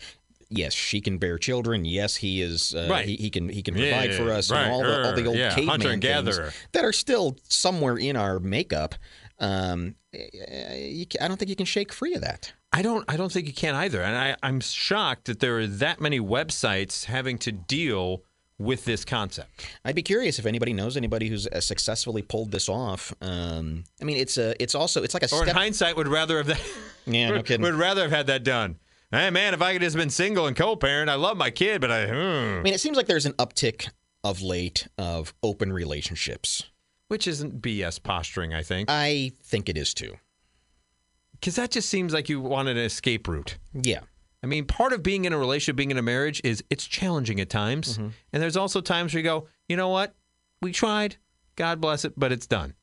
Yes, 0.54 0.74
she 0.74 1.00
can 1.00 1.18
bear 1.18 1.38
children. 1.38 1.86
Yes, 1.86 2.18
he 2.18 2.42
is. 2.42 2.76
Uh, 2.76 2.88
Right. 2.90 3.06
he, 3.08 3.16
he 3.16 3.30
can 3.30 3.48
he 3.48 3.62
can 3.62 3.76
Yeah, 3.76 3.90
provide 3.90 4.14
for 4.16 4.32
us. 4.32 4.52
right, 4.52 4.64
and 4.64 4.72
all 4.74 4.84
the 4.84 5.06
all 5.08 5.14
the 5.14 5.26
old 5.26 5.38
yeah, 5.38 5.56
caveman 5.56 6.02
things 6.02 6.40
that 6.74 6.84
are 6.86 6.92
still 6.94 7.38
somewhere 7.48 7.98
in 7.98 8.16
our 8.18 8.40
makeup. 8.40 8.96
Um, 9.42 9.96
you, 10.14 11.06
I 11.20 11.28
don't 11.28 11.38
think 11.38 11.50
you 11.50 11.56
can 11.56 11.66
shake 11.66 11.92
free 11.92 12.14
of 12.14 12.22
that. 12.22 12.54
I 12.72 12.82
don't. 12.82 13.04
I 13.10 13.18
don't 13.18 13.32
think 13.32 13.48
you 13.48 13.54
can 13.54 13.76
either. 13.76 14.02
And 14.02 14.16
I, 14.16 14.36
I'm 14.42 14.62
shocked 14.62 15.26
that 15.26 15.40
there 15.40 15.60
are 15.60 15.68
that 15.68 16.00
many 16.00 16.20
websites 16.20 17.06
having 17.06 17.38
to 17.40 17.52
deal 17.52 18.24
with 18.58 18.86
this 18.86 19.04
concept. 19.04 19.50
I'd 19.84 19.96
be 19.96 20.04
curious 20.04 20.38
if 20.40 20.46
anybody 20.46 20.72
knows 20.74 20.96
anybody 20.96 21.28
who's 21.28 21.48
uh, 21.48 21.60
successfully 21.60 22.22
pulled 22.22 22.52
this 22.52 22.70
off. 22.70 23.14
Um, 23.22 23.84
I 24.00 24.06
mean, 24.06 24.18
it's 24.18 24.38
a, 24.38 24.62
it's 24.62 24.76
also, 24.76 25.02
it's 25.02 25.16
like 25.16 25.24
a 25.24 25.36
Or 25.36 25.44
in 25.44 25.50
hindsight, 25.56 25.98
would 25.98 26.08
rather 26.08 26.38
have 26.38 26.48
that. 26.48 26.62
Yeah, 27.08 27.32
no 27.32 27.42
kidding. 27.44 27.64
would 27.64 27.74
rather 27.74 28.04
have 28.04 28.12
had 28.12 28.28
that 28.28 28.44
done. 28.44 28.78
Hey 29.12 29.30
man, 29.30 29.54
if 29.54 29.62
I 29.62 29.74
could 29.74 29.82
just 29.82 29.98
been 29.98 30.10
single 30.10 30.48
and 30.48 30.56
co-parent, 30.56 31.10
I 31.10 31.16
love 31.16 31.36
my 31.36 31.50
kid, 31.50 31.82
but 31.82 31.92
I. 31.92 32.08
hmm. 32.08 32.60
I 32.60 32.62
mean, 32.62 32.74
it 32.74 32.80
seems 32.80 32.96
like 32.96 33.08
there's 33.08 33.26
an 33.26 33.34
uptick 33.34 33.90
of 34.24 34.42
late 34.42 34.88
of 34.98 35.34
open 35.44 35.74
relationships. 35.74 36.71
Which 37.12 37.28
isn't 37.28 37.62
BS 37.62 38.02
posturing, 38.02 38.54
I 38.54 38.64
think. 38.64 38.90
I 38.90 39.34
think 39.44 39.68
it 39.68 39.78
is 39.78 39.94
too. 39.94 40.14
Because 41.34 41.58
that 41.58 41.70
just 41.70 41.90
seems 41.90 42.14
like 42.14 42.30
you 42.30 42.40
wanted 42.40 42.78
an 42.78 42.86
escape 42.86 43.28
route. 43.28 43.58
Yeah. 43.74 44.00
I 44.42 44.48
mean, 44.48 44.64
part 44.64 44.94
of 44.94 45.04
being 45.04 45.26
in 45.26 45.34
a 45.34 45.38
relationship, 45.38 45.76
being 45.76 45.92
in 45.92 45.98
a 45.98 46.02
marriage, 46.02 46.40
is 46.46 46.64
it's 46.70 46.86
challenging 46.86 47.42
at 47.42 47.50
times. 47.50 47.98
Mm-hmm. 47.98 48.08
And 48.32 48.42
there's 48.42 48.56
also 48.56 48.80
times 48.80 49.14
where 49.14 49.20
you 49.20 49.26
go, 49.26 49.50
you 49.68 49.76
know 49.76 49.90
what? 49.90 50.16
We 50.62 50.72
tried. 50.72 51.18
God 51.58 51.82
bless 51.82 52.06
it, 52.06 52.14
but 52.16 52.32
it's 52.32 52.48
done. 52.48 52.76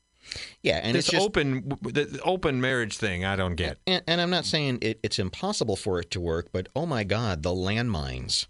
Yeah, 0.61 0.79
and 0.83 0.95
this 0.95 1.05
it's 1.05 1.13
just, 1.13 1.25
open, 1.25 1.67
the 1.81 2.21
open 2.23 2.61
marriage 2.61 2.97
thing, 2.97 3.25
I 3.25 3.35
don't 3.35 3.55
get. 3.55 3.79
and, 3.87 4.03
and 4.05 4.21
I'm 4.21 4.29
not 4.29 4.45
saying 4.45 4.77
it, 4.83 4.99
it's 5.01 5.17
impossible 5.17 5.75
for 5.75 5.99
it 5.99 6.11
to 6.11 6.21
work, 6.21 6.49
but 6.51 6.69
oh 6.75 6.85
my 6.85 7.03
God, 7.03 7.41
the 7.41 7.49
landmines 7.49 8.45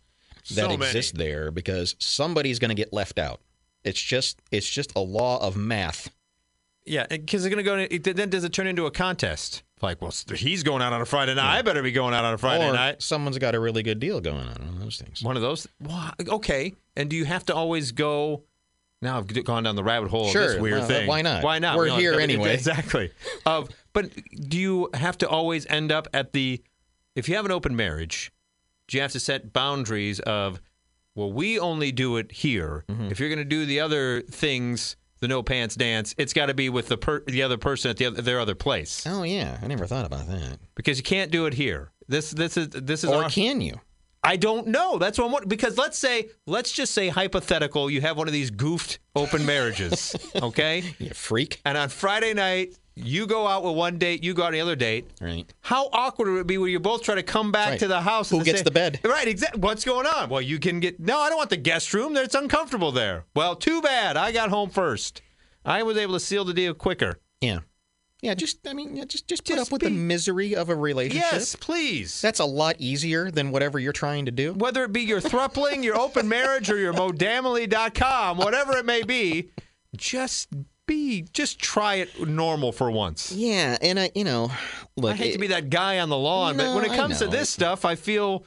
that 0.49 0.65
So 0.65 0.71
exist 0.71 1.15
there 1.15 1.51
because 1.51 1.95
somebody's 1.99 2.59
going 2.59 2.67
to 2.67 2.75
get 2.75 2.91
left 2.91 3.17
out. 3.17 3.39
It's 3.83 4.01
just, 4.01 4.41
it's 4.51 4.69
just 4.69 4.91
a 4.95 4.99
law 4.99 5.41
of 5.45 5.55
math. 5.55 6.09
Yeah, 6.85 7.05
because 7.07 7.43
they're 7.43 7.51
going 7.51 7.63
to 7.63 7.87
go. 7.87 7.87
it- 7.89 8.15
Then 8.15 8.29
does 8.29 8.43
it 8.43 8.51
turn 8.53 8.67
into 8.67 8.85
a 8.85 8.91
contest? 8.91 9.63
Like, 9.81 10.01
well, 10.01 10.11
he's 10.35 10.63
going 10.63 10.81
out 10.81 10.91
on 10.91 10.99
a 11.01 11.05
Friday 11.05 11.35
night. 11.35 11.57
I 11.57 11.61
better 11.61 11.81
be 11.81 11.91
going 11.93 12.13
out 12.13 12.25
on 12.25 12.33
a 12.33 12.37
Friday 12.37 12.67
or 12.67 12.73
night. 12.73 13.01
someone's 13.01 13.37
got 13.37 13.55
a 13.55 13.59
really 13.59 13.81
good 13.81 13.99
deal 13.99 14.19
going 14.19 14.37
on. 14.45 14.55
One 14.55 14.67
of 14.75 14.79
those 14.81 14.97
things. 14.97 15.21
One 15.23 15.35
of 15.37 15.41
those. 15.41 15.67
Wha- 15.81 16.11
Okay. 16.27 16.73
And 16.97 17.09
do 17.09 17.15
you 17.15 17.23
have 17.25 17.45
to 17.45 17.55
always 17.55 17.91
go? 17.93 18.43
Now 19.01 19.17
I've 19.19 19.43
gone 19.45 19.63
down 19.63 19.77
the 19.77 19.83
rabbit 19.83 20.09
hole 20.09 20.25
of 20.25 20.31
Sure, 20.31 20.47
this 20.47 20.59
weird 20.59 20.79
well, 20.79 20.87
thing. 20.87 21.07
why 21.07 21.21
not? 21.21 21.43
Why 21.43 21.59
not? 21.59 21.77
We're 21.77 21.85
We 21.95 22.01
here 22.01 22.19
anyway. 22.19 22.53
Exactly. 22.55 23.11
Of, 23.45 23.69
but 23.93 24.09
do 24.49 24.57
you 24.59 24.89
have 24.93 25.17
to 25.19 25.29
always 25.29 25.65
end 25.67 25.93
up 25.93 26.09
at 26.13 26.33
the? 26.33 26.61
If 27.15 27.29
you 27.29 27.35
have 27.37 27.45
an 27.45 27.51
open 27.51 27.73
marriage, 27.77 28.33
do 28.89 28.97
you 28.97 29.01
have 29.01 29.13
to 29.13 29.19
set 29.21 29.53
boundaries 29.53 30.19
of? 30.19 30.59
Well, 31.19 31.31
we 31.33 31.59
only 31.59 31.91
do 31.91 32.15
it 32.17 32.31
here. 32.31 32.85
Mm-hmm. 32.87 33.11
If 33.11 33.19
you're 33.19 33.27
going 33.29 33.39
to 33.39 33.45
do 33.45 33.65
the 33.65 33.81
other 33.81 34.21
things, 34.21 34.95
the 35.19 35.27
no 35.27 35.43
pants 35.43 35.75
dance, 35.75 36.15
it's 36.17 36.31
got 36.31 36.45
to 36.45 36.53
be 36.53 36.69
with 36.69 36.87
the 36.87 36.97
per- 36.97 37.23
the 37.27 37.43
other 37.43 37.57
person 37.57 37.91
at 37.91 37.97
the 37.97 38.05
other, 38.05 38.21
their 38.21 38.39
other 38.39 38.55
place. 38.55 39.05
Oh 39.05 39.23
yeah, 39.23 39.57
I 39.61 39.67
never 39.67 39.85
thought 39.85 40.05
about 40.05 40.27
that. 40.27 40.59
Because 40.75 40.97
you 40.97 41.03
can't 41.03 41.29
do 41.29 41.45
it 41.45 41.53
here. 41.55 41.91
This 42.07 42.31
this 42.31 42.55
is 42.55 42.69
this 42.69 43.03
is 43.03 43.09
Or 43.09 43.23
our- 43.25 43.29
can 43.29 43.59
you? 43.59 43.81
I 44.23 44.35
don't 44.35 44.67
know. 44.67 44.97
That's 44.97 45.17
what 45.17 45.25
I'm 45.25 45.31
wondering. 45.31 45.49
Because 45.49 45.77
let's 45.77 45.97
say, 45.97 46.29
let's 46.45 46.71
just 46.73 46.93
say 46.93 47.07
hypothetical, 47.07 47.89
you 47.89 48.01
have 48.01 48.17
one 48.17 48.27
of 48.27 48.33
these 48.33 48.49
goofed 48.51 48.99
open 49.15 49.45
marriages, 49.45 50.13
okay? 50.41 50.83
You 50.99 51.11
freak. 51.11 51.61
And 51.63 51.77
on 51.77 51.87
Friday 51.89 52.33
night, 52.33 52.77
you 53.05 53.25
go 53.27 53.47
out 53.47 53.63
with 53.63 53.75
one 53.75 53.97
date, 53.97 54.23
you 54.23 54.33
go 54.33 54.43
on 54.43 54.51
the 54.53 54.61
other 54.61 54.75
date. 54.75 55.09
Right. 55.21 55.51
How 55.61 55.89
awkward 55.93 56.29
would 56.29 56.39
it 56.41 56.47
be 56.47 56.57
when 56.57 56.71
you 56.71 56.79
both 56.79 57.03
try 57.03 57.15
to 57.15 57.23
come 57.23 57.51
back 57.51 57.69
Right. 57.71 57.79
to 57.79 57.87
the 57.87 58.01
house? 58.01 58.29
Who 58.29 58.37
and 58.37 58.45
gets 58.45 58.61
the 58.61 58.71
bed? 58.71 58.99
Right. 59.03 59.27
Exactly. 59.27 59.59
What's 59.61 59.83
going 59.85 60.05
on? 60.07 60.29
Well, 60.29 60.41
you 60.41 60.59
can 60.59 60.79
get. 60.79 60.99
No, 60.99 61.19
I 61.19 61.29
don't 61.29 61.37
want 61.37 61.49
the 61.49 61.57
guest 61.57 61.93
room. 61.93 62.15
It's 62.17 62.35
uncomfortable 62.35 62.91
there. 62.91 63.25
Well, 63.35 63.55
too 63.55 63.81
bad. 63.81 64.17
I 64.17 64.31
got 64.31 64.49
home 64.49 64.69
first. 64.69 65.21
I 65.65 65.83
was 65.83 65.97
able 65.97 66.13
to 66.13 66.19
seal 66.19 66.45
the 66.45 66.53
deal 66.53 66.73
quicker. 66.73 67.19
Yeah. 67.41 67.59
Yeah, 68.21 68.33
just 68.33 68.67
I 68.67 68.73
mean, 68.73 68.97
just 69.07 69.27
just 69.29 69.45
put 69.45 69.57
up 69.59 69.71
with 69.71 69.81
the 69.81 69.89
misery 69.89 70.53
of 70.53 70.67
a 70.67 70.75
relationship. 70.75 71.23
Yes, 71.31 71.55
please. 71.55 72.19
That's 72.21 72.39
a 72.41 72.45
lot 72.45 72.75
easier 72.77 73.31
than 73.31 73.49
whatever 73.51 73.79
you're 73.79 73.93
trying 73.93 74.25
to 74.25 74.31
do. 74.31 74.51
Whether 74.53 74.83
it 74.83 74.91
be 74.91 75.01
your 75.03 75.21
thrupling, 75.21 75.83
your 75.83 75.95
open 75.97 76.27
marriage, 76.27 76.69
or 76.69 76.77
your 76.77 76.91
modamily.com, 76.93 78.37
whatever 78.37 78.75
it 78.75 78.85
may 78.85 79.03
be, 79.03 79.51
just 79.95 80.49
be, 80.89 81.21
just 81.33 81.59
try 81.59 81.95
it 81.95 82.27
normal 82.27 82.71
for 82.73 82.91
once. 82.91 83.31
Yeah, 83.31 83.77
and 83.81 83.97
I, 83.99 84.11
you 84.13 84.25
know, 84.25 84.51
look, 84.97 85.13
I 85.13 85.15
hate 85.15 85.29
it- 85.29 85.33
to 85.33 85.39
be 85.39 85.47
that 85.47 85.69
guy 85.69 85.99
on 85.99 86.09
the 86.09 86.17
lawn, 86.17 86.57
but 86.57 86.75
when 86.75 86.83
it 86.83 86.93
comes 86.95 87.19
to 87.19 87.27
this 87.27 87.49
stuff, 87.49 87.85
I 87.85 87.95
feel 87.95 88.45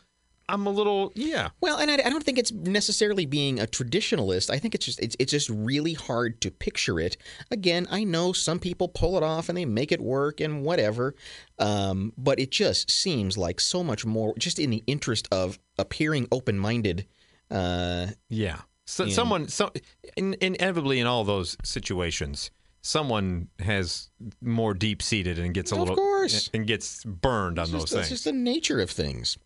I'm 0.49 0.67
a 0.67 0.71
little, 0.71 1.13
yeah. 1.15 1.51
Well, 1.63 1.79
and 1.79 1.91
I, 1.91 1.95
I 1.95 2.11
don't 2.11 2.23
think 2.23 2.37
it's 2.37 2.53
necessarily 2.53 3.25
being 3.25 3.59
a 3.61 3.67
traditionalist. 3.67 4.51
I 4.51 4.59
think 4.59 4.75
it's 4.75 4.85
just 4.85 5.01
it's, 5.01 5.17
it's 5.19 5.31
just 5.31 5.49
really 5.49 5.95
hard 5.95 6.41
to 6.43 6.51
picture 6.51 6.99
it. 7.01 7.17
Again, 7.51 7.87
I 7.91 8.05
know 8.05 8.33
some 8.35 8.59
people 8.59 8.89
pull 8.89 9.17
it 9.17 9.23
off 9.23 9.49
and 9.49 9.57
they 9.57 9.65
make 9.65 9.93
it 9.93 10.01
work 10.01 10.41
and 10.41 10.63
whatever, 10.65 11.15
um, 11.59 12.13
but 12.19 12.39
it 12.41 12.51
just 12.51 12.91
seems 12.91 13.39
like 13.39 13.61
so 13.61 13.83
much 13.83 14.05
more, 14.05 14.35
just 14.37 14.59
in 14.59 14.69
the 14.71 14.83
interest 14.87 15.27
of 15.33 15.59
appearing 15.79 16.27
open-minded. 16.33 17.07
Uh, 17.51 18.09
Yeah. 18.29 18.59
So. 18.93 19.09
Someone, 19.09 19.49
so, 19.49 19.73
in, 20.19 20.37
inevitably 20.43 21.01
in 21.01 21.07
all 21.07 21.25
those 21.25 21.57
situations, 21.65 22.51
someone 22.83 23.49
has 23.61 24.11
more 24.43 24.75
deep 24.75 25.01
seated 25.01 25.39
and 25.39 25.55
gets 25.55 25.73
a 25.73 25.77
Of 25.77 25.81
little, 25.81 25.97
course. 25.97 26.51
and 26.53 26.67
gets 26.67 27.03
burned 27.05 27.59
on 27.59 27.63
It's 27.65 27.73
those 27.73 27.81
just, 27.85 27.93
things. 27.95 28.09
just 28.11 28.25
the 28.25 28.33
nature 28.33 28.81
of 28.81 28.91
things. 28.91 29.39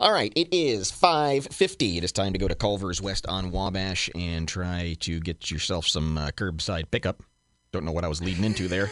All 0.00 0.10
right, 0.12 0.32
it 0.34 0.48
is 0.50 0.90
5.50. 0.90 1.98
It 1.98 2.02
is 2.04 2.10
time 2.10 2.32
to 2.32 2.40
go 2.40 2.48
to 2.48 2.56
Culver's 2.56 3.00
West 3.00 3.24
on 3.28 3.52
Wabash 3.52 4.10
and 4.16 4.48
try 4.48 4.96
to 5.00 5.20
get 5.20 5.48
yourself 5.48 5.86
some 5.86 6.18
uh, 6.18 6.30
curbside 6.32 6.90
pickup. 6.90 7.22
Don't 7.70 7.84
know 7.84 7.92
what 7.92 8.04
I 8.04 8.08
was 8.08 8.20
leading 8.20 8.42
into 8.42 8.66
there. 8.66 8.90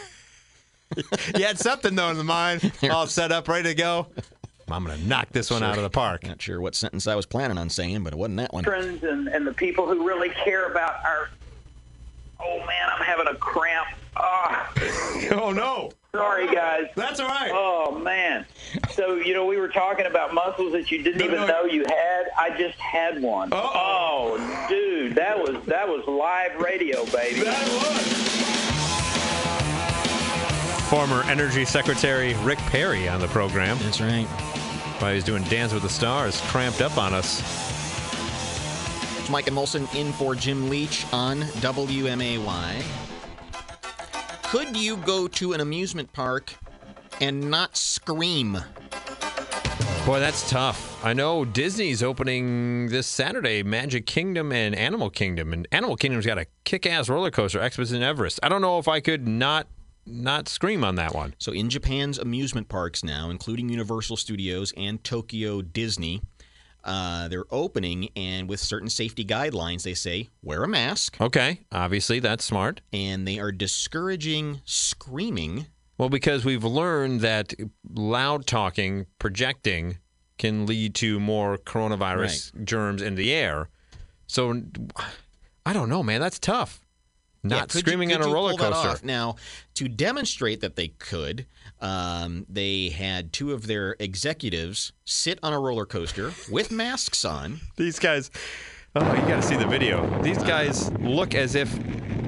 you 1.35 1.43
had 1.43 1.59
something 1.59 1.95
though 1.95 2.11
in 2.11 2.17
the 2.17 2.23
mind, 2.23 2.71
all 2.89 3.07
set 3.07 3.33
up, 3.33 3.49
ready 3.49 3.69
to 3.69 3.75
go. 3.75 4.07
I'm 4.69 4.85
going 4.85 4.97
to 4.97 5.07
knock 5.07 5.29
this 5.31 5.49
one 5.49 5.63
out 5.63 5.77
of 5.77 5.83
the 5.83 5.89
park. 5.89 6.25
Not 6.25 6.41
sure 6.41 6.59
what 6.59 6.75
sentence 6.75 7.07
I 7.07 7.15
was 7.15 7.25
planning 7.25 7.57
on 7.57 7.69
saying, 7.69 8.03
but 8.03 8.13
it 8.13 8.19
wasn't 8.19 8.37
that 8.37 8.53
one. 8.53 8.63
Friends 8.63 9.03
and, 9.03 9.27
and 9.27 9.47
the 9.47 9.53
people 9.53 9.87
who 9.87 10.05
really 10.05 10.29
care 10.29 10.65
about 10.69 11.03
our. 11.05 11.29
Oh 12.39 12.59
man, 12.59 12.89
I'm 12.93 13.03
having 13.03 13.27
a 13.27 13.35
cramp. 13.35 13.87
Ah. 14.15 14.71
oh 15.31 15.51
no. 15.51 15.91
Sorry 16.13 16.47
guys. 16.53 16.87
That's 16.95 17.19
all 17.19 17.27
right. 17.27 17.51
Oh 17.53 17.97
man. 17.99 18.45
So 18.91 19.15
you 19.15 19.33
know 19.33 19.45
we 19.45 19.57
were 19.57 19.67
talking 19.67 20.05
about 20.05 20.33
muscles 20.33 20.73
that 20.73 20.91
you 20.91 21.03
didn't 21.03 21.21
even 21.21 21.47
know 21.47 21.65
you 21.65 21.83
had. 21.87 22.25
I 22.37 22.55
just 22.57 22.77
had 22.79 23.21
one. 23.21 23.49
Oh 23.51 24.37
dude, 24.69 25.15
that 25.15 25.37
was 25.37 25.63
that 25.65 25.87
was 25.87 26.05
live 26.07 26.59
radio, 26.59 27.05
baby. 27.05 27.43
Former 30.89 31.23
Energy 31.23 31.65
Secretary 31.65 32.33
Rick 32.43 32.59
Perry 32.59 33.09
on 33.09 33.19
the 33.19 33.27
program. 33.27 33.77
That's 33.81 33.99
right. 33.99 34.25
While 34.99 35.13
he's 35.13 35.25
doing 35.25 35.43
Dance 35.43 35.73
with 35.73 35.83
the 35.83 35.89
Stars, 35.89 36.39
cramped 36.45 36.79
up 36.79 36.97
on 36.97 37.13
us. 37.13 37.41
It's 39.19 39.29
Mike 39.29 39.47
and 39.47 39.57
Molson 39.57 39.93
in 39.93 40.13
for 40.13 40.33
Jim 40.33 40.69
Leach 40.69 41.05
on 41.11 41.41
WMAY. 41.41 42.81
Could 44.43 44.77
you 44.77 44.95
go 44.95 45.27
to 45.27 45.51
an 45.51 45.59
amusement 45.59 46.13
park 46.13 46.55
and 47.19 47.51
not 47.51 47.75
scream? 47.75 48.57
Boy, 50.05 50.21
that's 50.21 50.49
tough. 50.49 51.03
I 51.03 51.11
know 51.11 51.43
Disney's 51.43 52.01
opening 52.01 52.87
this 52.87 53.07
Saturday 53.07 53.61
Magic 53.61 54.05
Kingdom 54.05 54.53
and 54.53 54.73
Animal 54.73 55.09
Kingdom, 55.09 55.51
and 55.51 55.67
Animal 55.73 55.97
Kingdom's 55.97 56.25
got 56.25 56.37
a 56.37 56.45
kick-ass 56.63 57.09
roller 57.09 57.29
coaster, 57.29 57.59
Expedition 57.59 58.01
Everest. 58.01 58.39
I 58.41 58.47
don't 58.47 58.61
know 58.61 58.79
if 58.79 58.87
I 58.87 59.01
could 59.01 59.27
not 59.27 59.67
not 60.07 60.47
scream 60.47 60.83
on 60.83 60.95
that 60.95 61.13
one. 61.13 61.35
So, 61.37 61.51
in 61.51 61.69
Japan's 61.69 62.17
amusement 62.17 62.69
parks 62.69 63.03
now, 63.03 63.29
including 63.29 63.69
Universal 63.69 64.17
Studios 64.17 64.73
and 64.77 65.03
Tokyo 65.03 65.61
Disney, 65.61 66.21
uh, 66.83 67.27
they're 67.27 67.45
opening, 67.51 68.09
and 68.15 68.47
with 68.47 68.59
certain 68.59 68.89
safety 68.89 69.25
guidelines, 69.25 69.83
they 69.83 69.93
say 69.93 70.29
wear 70.41 70.63
a 70.63 70.67
mask. 70.67 71.19
Okay, 71.19 71.61
obviously 71.71 72.19
that's 72.19 72.45
smart. 72.45 72.81
And 72.93 73.27
they 73.27 73.39
are 73.39 73.51
discouraging 73.51 74.61
screaming. 74.63 75.67
Well, 75.97 76.09
because 76.09 76.45
we've 76.45 76.63
learned 76.63 77.21
that 77.21 77.53
loud 77.93 78.45
talking, 78.47 79.07
projecting, 79.19 79.97
can 80.37 80.65
lead 80.65 80.93
to 80.95 81.19
more 81.19 81.57
coronavirus 81.57 82.63
germs 82.63 83.01
in 83.01 83.15
the 83.15 83.33
air. 83.33 83.69
So, 84.27 84.61
I 85.65 85.73
don't 85.73 85.89
know, 85.89 86.03
man. 86.03 86.21
That's 86.21 86.39
tough. 86.39 86.79
Not 87.43 87.55
Yeah, 87.55 87.61
could 87.61 87.73
you- 87.75 87.79
screaming 87.81 88.09
could 88.09 88.21
on 88.21 88.29
a 88.29 88.33
roller 88.33 88.53
coaster. 88.55 89.05
Now, 89.05 89.35
to 89.75 89.87
demonstrate 89.87 90.61
that 90.61 90.75
they 90.75 90.89
could, 90.89 91.45
um, 91.79 92.45
they 92.49 92.89
had 92.89 93.31
two 93.31 93.53
of 93.53 93.67
their 93.67 93.95
executives 93.99 94.91
sit 95.05 95.39
on 95.43 95.53
a 95.53 95.59
roller 95.59 95.85
coaster 95.85 96.33
with 96.51 96.71
masks 96.71 97.23
on. 97.23 97.59
These 97.75 97.99
guys, 97.99 98.31
oh, 98.95 99.13
you 99.13 99.21
got 99.21 99.41
to 99.41 99.43
see 99.43 99.55
the 99.55 99.67
video. 99.67 100.21
These 100.23 100.39
guys 100.39 100.91
look 100.93 101.35
as 101.35 101.55
if 101.55 101.73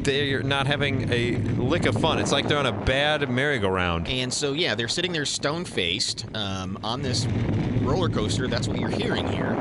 they're 0.04 0.44
not 0.44 0.66
having 0.68 1.12
a 1.12 1.36
lick 1.62 1.86
of 1.86 2.00
fun. 2.00 2.20
It's 2.20 2.32
like 2.32 2.48
they're 2.48 2.58
on 2.58 2.68
a 2.68 2.72
bad 2.72 3.30
merry-go-round. 3.30 4.08
And 4.08 4.34
so, 4.34 4.54
yeah, 4.54 4.74
they're 4.76 4.88
sitting 4.88 5.12
there 5.12 5.26
stone 5.26 5.66
faced 5.66 6.26
um, 6.36 6.80
on 6.84 7.02
this 7.02 7.26
roller 7.82 8.08
coaster. 8.10 8.48
That's 8.48 8.68
what 8.68 8.80
you're 8.80 8.90
hearing 8.90 9.28
here. 9.28 9.56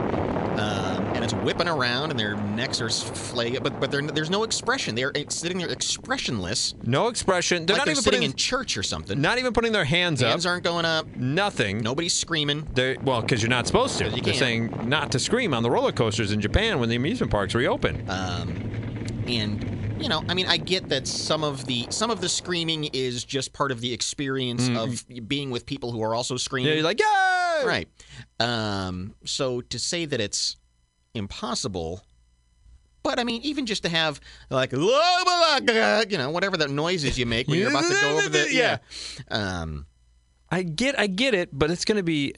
Whipping 1.48 1.66
around, 1.68 2.10
and 2.10 2.20
their 2.20 2.36
necks 2.36 2.78
are 2.82 2.90
flaying, 2.90 3.56
but 3.62 3.80
but 3.80 3.90
there's 3.90 4.28
no 4.28 4.42
expression. 4.42 4.94
They're 4.94 5.12
sitting 5.30 5.56
there 5.56 5.70
expressionless. 5.70 6.74
No 6.84 7.08
expression. 7.08 7.64
They're 7.64 7.72
like 7.72 7.78
not 7.80 7.84
they're 7.86 7.92
even 7.92 8.02
sitting 8.02 8.18
putting 8.18 8.30
in 8.32 8.36
church 8.36 8.76
or 8.76 8.82
something. 8.82 9.18
Not 9.18 9.38
even 9.38 9.54
putting 9.54 9.72
their 9.72 9.86
hands, 9.86 10.20
Hands 10.20 10.44
up. 10.44 10.50
aren't 10.50 10.64
going 10.64 10.84
up. 10.84 11.06
Nothing. 11.16 11.78
Nobody's 11.78 12.12
screaming. 12.12 12.68
They're, 12.74 12.98
well, 13.02 13.22
because 13.22 13.40
you're 13.42 13.48
not 13.48 13.66
supposed 13.66 13.96
to. 13.96 14.04
you 14.04 14.10
They're 14.10 14.20
can't. 14.20 14.36
saying 14.36 14.88
not 14.90 15.10
to 15.12 15.18
scream 15.18 15.54
on 15.54 15.62
the 15.62 15.70
roller 15.70 15.90
coasters 15.90 16.32
in 16.32 16.40
Japan 16.42 16.80
when 16.80 16.90
the 16.90 16.96
amusement 16.96 17.32
parks 17.32 17.54
reopen. 17.54 18.04
Um, 18.10 19.22
and 19.26 19.64
you 20.02 20.10
know, 20.10 20.22
I 20.28 20.34
mean, 20.34 20.48
I 20.48 20.58
get 20.58 20.90
that 20.90 21.06
some 21.08 21.42
of 21.42 21.64
the 21.64 21.86
some 21.88 22.10
of 22.10 22.20
the 22.20 22.28
screaming 22.28 22.90
is 22.92 23.24
just 23.24 23.54
part 23.54 23.72
of 23.72 23.80
the 23.80 23.90
experience 23.94 24.68
Mm. 24.68 24.76
of 24.76 25.28
being 25.28 25.50
with 25.50 25.64
people 25.64 25.92
who 25.92 26.02
are 26.02 26.14
also 26.14 26.36
screaming. 26.36 26.68
Yeah, 26.68 26.74
you're 26.74 26.84
like, 26.84 27.00
yay! 27.00 27.64
Right. 27.64 27.88
Um, 28.38 29.14
so 29.24 29.62
to 29.62 29.78
say 29.78 30.04
that 30.04 30.20
it's 30.20 30.57
impossible, 31.18 32.02
but 33.02 33.18
I 33.18 33.24
mean, 33.24 33.42
even 33.42 33.66
just 33.66 33.82
to 33.84 33.88
have 33.88 34.20
like, 34.50 34.72
you 34.72 34.78
know, 34.78 36.30
whatever 36.30 36.56
the 36.56 36.68
noises 36.68 37.18
you 37.18 37.26
make 37.26 37.48
when 37.48 37.58
you're 37.58 37.70
about 37.70 37.84
to 37.84 37.94
go 38.00 38.18
over 38.18 38.28
the 38.28 38.48
Yeah. 38.52 38.78
Um, 39.30 39.86
I 40.50 40.62
get, 40.62 40.98
I 40.98 41.06
get 41.06 41.34
it, 41.34 41.50
but 41.52 41.70
it's 41.70 41.84
going 41.84 41.96
to 41.96 42.02
be, 42.02 42.34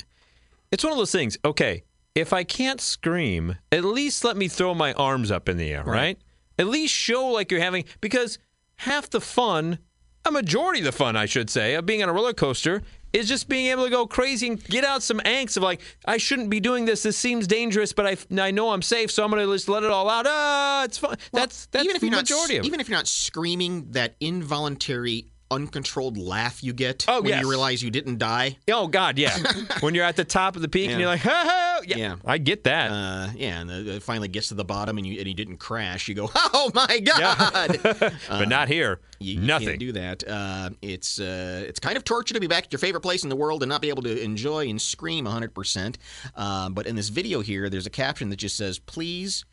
it's 0.72 0.82
one 0.82 0.92
of 0.92 0.98
those 0.98 1.12
things. 1.12 1.38
Okay, 1.44 1.84
if 2.14 2.32
I 2.32 2.44
can't 2.44 2.80
scream, 2.80 3.56
at 3.70 3.84
least 3.84 4.24
let 4.24 4.36
me 4.36 4.48
throw 4.48 4.74
my 4.74 4.92
arms 4.94 5.30
up 5.30 5.48
in 5.48 5.56
the 5.56 5.72
air, 5.72 5.84
right? 5.84 6.18
At 6.58 6.66
least 6.66 6.92
show 6.92 7.26
like 7.28 7.50
you're 7.50 7.60
having, 7.60 7.84
because 8.00 8.38
half 8.76 9.08
the 9.08 9.20
fun, 9.20 9.78
a 10.24 10.30
majority 10.30 10.80
of 10.80 10.84
the 10.84 10.92
fun, 10.92 11.16
I 11.16 11.26
should 11.26 11.48
say, 11.48 11.74
of 11.74 11.86
being 11.86 12.02
on 12.02 12.08
a 12.08 12.12
roller 12.12 12.34
coaster 12.34 12.82
is 13.12 13.28
just 13.28 13.48
being 13.48 13.66
able 13.66 13.84
to 13.84 13.90
go 13.90 14.06
crazy 14.06 14.48
and 14.48 14.62
get 14.64 14.84
out 14.84 15.02
some 15.02 15.18
angst 15.20 15.56
of 15.56 15.62
like, 15.62 15.80
I 16.04 16.16
shouldn't 16.16 16.50
be 16.50 16.60
doing 16.60 16.84
this. 16.84 17.02
This 17.02 17.16
seems 17.16 17.46
dangerous, 17.46 17.92
but 17.92 18.06
I, 18.06 18.16
I 18.40 18.50
know 18.50 18.70
I'm 18.70 18.82
safe, 18.82 19.10
so 19.10 19.24
I'm 19.24 19.30
going 19.30 19.46
to 19.46 19.52
just 19.52 19.68
let 19.68 19.82
it 19.82 19.90
all 19.90 20.08
out. 20.08 20.26
Ah, 20.28 20.84
it's 20.84 20.98
fun. 20.98 21.16
that's 21.32 21.66
that's 21.66 21.84
even 21.84 21.96
if 21.96 22.00
the 22.00 22.08
you're 22.08 22.16
majority 22.16 22.54
not, 22.54 22.60
of 22.60 22.64
it. 22.64 22.66
even 22.66 22.80
if 22.80 22.88
you're 22.88 22.98
not 22.98 23.08
screaming, 23.08 23.90
that 23.92 24.14
involuntary, 24.20 25.29
uncontrolled 25.50 26.16
laugh 26.16 26.62
you 26.62 26.72
get 26.72 27.04
Oh, 27.08 27.20
when 27.20 27.30
yes. 27.30 27.42
you 27.42 27.50
realize 27.50 27.82
you 27.82 27.90
didn't 27.90 28.18
die. 28.18 28.56
Oh 28.70 28.86
God, 28.86 29.18
yeah. 29.18 29.36
when 29.80 29.94
you're 29.94 30.04
at 30.04 30.16
the 30.16 30.24
top 30.24 30.56
of 30.56 30.62
the 30.62 30.68
peak 30.68 30.90
and 30.90 31.00
you're 31.00 31.08
like, 31.08 31.20
ha 31.20 31.44
ha, 31.46 31.80
yeah, 31.86 31.96
Yeah. 31.96 32.16
I 32.24 32.38
get 32.38 32.64
that. 32.64 32.90
Uh, 32.90 33.28
yeah, 33.36 33.60
and 33.60 33.70
the, 33.70 33.96
it 33.96 34.02
finally 34.02 34.28
gets 34.28 34.48
to 34.48 34.54
the 34.54 34.64
bottom, 34.64 34.98
and 34.98 35.06
you 35.06 35.18
and 35.18 35.26
you 35.26 35.34
didn't 35.34 35.56
crash. 35.58 36.08
You 36.08 36.14
go, 36.14 36.30
oh 36.34 36.70
my 36.74 37.00
god! 37.00 37.78
but 38.28 38.48
not 38.48 38.68
here. 38.68 39.00
You, 39.18 39.34
you 39.34 39.40
Nothing. 39.40 39.68
can't 39.68 39.80
do 39.80 39.92
that. 39.92 40.26
Uh, 40.26 40.70
it's 40.82 41.18
uh, 41.20 41.64
it's 41.66 41.80
kind 41.80 41.96
of 41.96 42.04
torture 42.04 42.34
to 42.34 42.40
be 42.40 42.46
back 42.46 42.64
at 42.64 42.72
your 42.72 42.78
favorite 42.78 43.00
place 43.02 43.22
in 43.22 43.28
the 43.28 43.36
world 43.36 43.62
and 43.62 43.68
not 43.68 43.82
be 43.82 43.88
able 43.88 44.02
to 44.04 44.22
enjoy 44.22 44.68
and 44.68 44.80
scream 44.80 45.24
100%. 45.26 45.96
Um, 46.36 46.74
but 46.74 46.86
in 46.86 46.96
this 46.96 47.08
video 47.08 47.40
here, 47.40 47.68
there's 47.68 47.86
a 47.86 47.90
caption 47.90 48.30
that 48.30 48.36
just 48.36 48.56
says, 48.56 48.78
"Please 48.78 49.44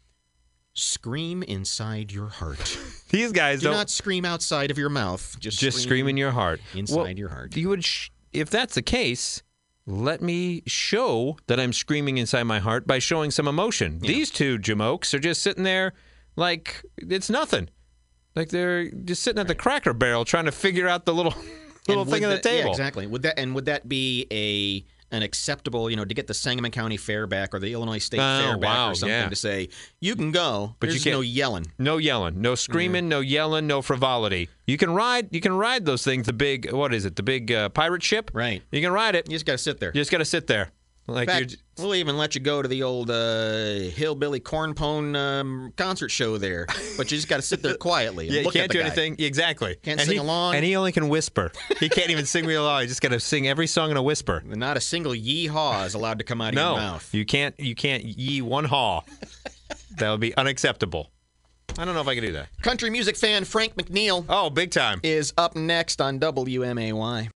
scream 0.78 1.44
inside 1.44 2.12
your 2.12 2.28
heart." 2.28 2.78
These 3.10 3.32
guys 3.32 3.62
Do 3.62 3.72
not 3.72 3.90
scream 3.90 4.26
outside 4.26 4.72
of 4.72 4.78
your 4.78 4.90
mouth. 4.90 5.36
Just 5.40 5.60
just 5.60 5.80
scream 5.82 6.08
in 6.08 6.18
your 6.18 6.32
heart. 6.32 6.62
inside 6.74 6.96
Well, 6.96 7.12
your 7.12 7.30
heart. 7.30 7.56
You 7.56 7.70
would, 7.70 7.84
sh- 7.84 8.10
if 8.34 8.50
that's 8.50 8.76
the 8.76 8.82
case, 8.82 9.42
let 9.86 10.22
me 10.22 10.64
show 10.68 11.38
that 11.48 11.60
I'm 11.60 11.72
screaming 11.72 12.18
inside 12.18 12.44
my 12.44 12.60
heart 12.60 12.86
by 12.86 13.00
showing 13.00 13.32
some 13.32 13.48
emotion. 13.48 14.00
These 14.00 14.32
two 14.32 14.60
jamokes 14.60 15.14
are 15.14 15.20
just 15.20 15.42
sitting 15.42 15.64
there 15.64 15.94
like 16.36 16.84
it's 16.98 17.30
nothing. 17.30 17.70
Like 18.36 18.50
they're 18.50 18.92
just 18.92 19.24
sitting 19.24 19.40
at 19.40 19.48
the 19.48 19.56
cracker 19.56 19.94
barrel 19.94 20.26
trying 20.26 20.46
to 20.46 20.52
figure 20.52 20.88
out 20.88 21.06
the 21.06 21.14
little 21.14 21.34
little 21.88 22.06
thing 22.06 22.26
on 22.26 22.32
the 22.32 22.40
table. 22.40 22.66
Yeah, 22.66 22.72
exactly. 22.72 23.08
Would 23.08 23.24
that 23.24 23.40
and 23.40 23.56
would 23.56 23.66
that 23.66 23.88
be 23.88 24.28
a 24.32 24.86
an 25.12 25.24
acceptable, 25.24 25.90
you 25.90 25.96
know, 25.96 26.04
to 26.06 26.14
get 26.14 26.28
the 26.28 26.34
Sangamon 26.34 26.72
County 26.72 26.98
Fair 26.98 27.28
back 27.28 27.54
or 27.54 27.60
the 27.60 27.72
Illinois 27.74 27.98
State 28.00 28.20
Oh, 28.20 28.42
Fair 28.42 28.58
back 28.58 28.70
wow, 28.78 28.92
or 28.92 28.96
something 28.96 29.10
yeah. 29.18 29.30
to 29.30 29.36
say 29.36 29.70
you 30.02 30.16
can 30.16 30.32
go, 30.32 30.76
But 30.80 30.88
you 30.88 30.94
There's 30.94 31.04
can't- 31.06 31.16
no 31.16 31.22
yelling. 31.22 31.68
No 31.78 31.98
yelling, 31.98 32.42
no 32.42 32.56
screaming, 32.56 33.08
no 33.08 33.20
yelling, 33.22 33.68
no 33.68 33.82
frivolity. 33.82 34.50
You 34.66 34.78
can 34.78 34.90
ride, 34.94 35.30
you 35.32 35.40
can 35.40 35.54
ride 35.54 35.86
those 35.86 36.04
things. 36.04 36.26
The 36.26 36.34
big, 36.34 36.72
what 36.74 36.94
is 36.94 37.06
it? 37.06 37.16
The 37.16 37.24
big 37.24 37.52
uh, 37.52 37.70
pirate 37.70 38.04
ship. 38.04 38.32
Right. 38.34 38.62
You 38.72 38.82
can 38.82 38.92
ride 38.92 39.16
it. 39.16 39.28
You 39.30 39.36
just 39.36 39.46
got 39.46 39.54
to 39.54 39.58
sit 39.58 39.80
there. 39.80 39.92
You 39.94 40.02
just 40.02 40.12
got 40.12 40.18
to 40.18 40.26
sit 40.26 40.48
there. 40.48 40.72
Like 41.10 41.30
fact, 41.30 41.56
we'll 41.78 41.96
even 41.96 42.18
let 42.18 42.36
you 42.36 42.42
go 42.42 42.62
to 42.62 42.68
the 42.68 42.84
old 42.84 43.10
uh, 43.10 43.76
hillbilly 43.96 44.42
cornpone 44.42 45.16
um, 45.16 45.74
concert 45.78 46.10
show 46.10 46.38
there, 46.38 46.66
but 46.98 47.10
you 47.10 47.18
just 47.18 47.30
got 47.30 47.38
to 47.38 47.42
sit 47.42 47.62
there 47.64 47.76
quietly. 47.80 48.28
And 48.28 48.36
yeah, 48.36 48.42
you 48.42 48.52
can't 48.52 48.70
do 48.70 48.80
guy. 48.80 48.86
anything. 48.88 49.16
Exactly. 49.20 49.76
Can't 49.84 50.02
and 50.02 50.08
sing 50.08 50.16
he, 50.18 50.20
along. 50.20 50.56
and 50.56 50.66
he 50.66 50.76
only 50.76 50.92
can 50.92 51.08
whisper. 51.08 51.52
He 51.80 51.88
can't 51.88 52.10
even 52.10 52.26
sing 52.26 52.46
real 52.46 52.64
loud. 52.64 52.82
He's 52.82 52.90
just 52.92 53.02
got 53.02 53.10
to 53.14 53.22
sing 53.22 53.48
every 53.48 53.68
song 53.68 53.90
in 53.90 53.96
a 53.96 54.04
whisper. 54.04 54.44
And 54.50 54.58
Not 54.58 54.76
a 54.76 54.82
single 54.82 55.16
yee-haw 55.16 55.84
is 55.86 55.94
allowed 55.94 56.18
to 56.20 56.26
come 56.26 56.42
out 56.42 56.50
of 56.50 56.56
no, 56.56 56.72
your 56.74 56.82
mouth. 56.82 57.14
you 57.14 57.26
can't. 57.26 57.58
You 57.58 57.74
can't 57.74 58.04
yee 58.04 58.42
one 58.42 58.66
haw. 58.66 59.02
that 59.98 60.12
would 60.12 60.20
be 60.20 60.36
unacceptable. 60.36 61.12
I 61.80 61.86
don't 61.86 61.94
know 61.94 62.02
if 62.02 62.08
I 62.08 62.16
can 62.16 62.24
do 62.24 62.32
that. 62.34 62.48
Country 62.64 62.90
music 62.90 63.16
fan 63.16 63.46
Frank 63.46 63.76
McNeil 63.76 64.26
Oh, 64.28 64.50
big 64.50 64.72
time. 64.72 65.00
is 65.04 65.32
up 65.38 65.56
next 65.56 66.02
on 66.02 66.20
WMAY. 66.20 67.30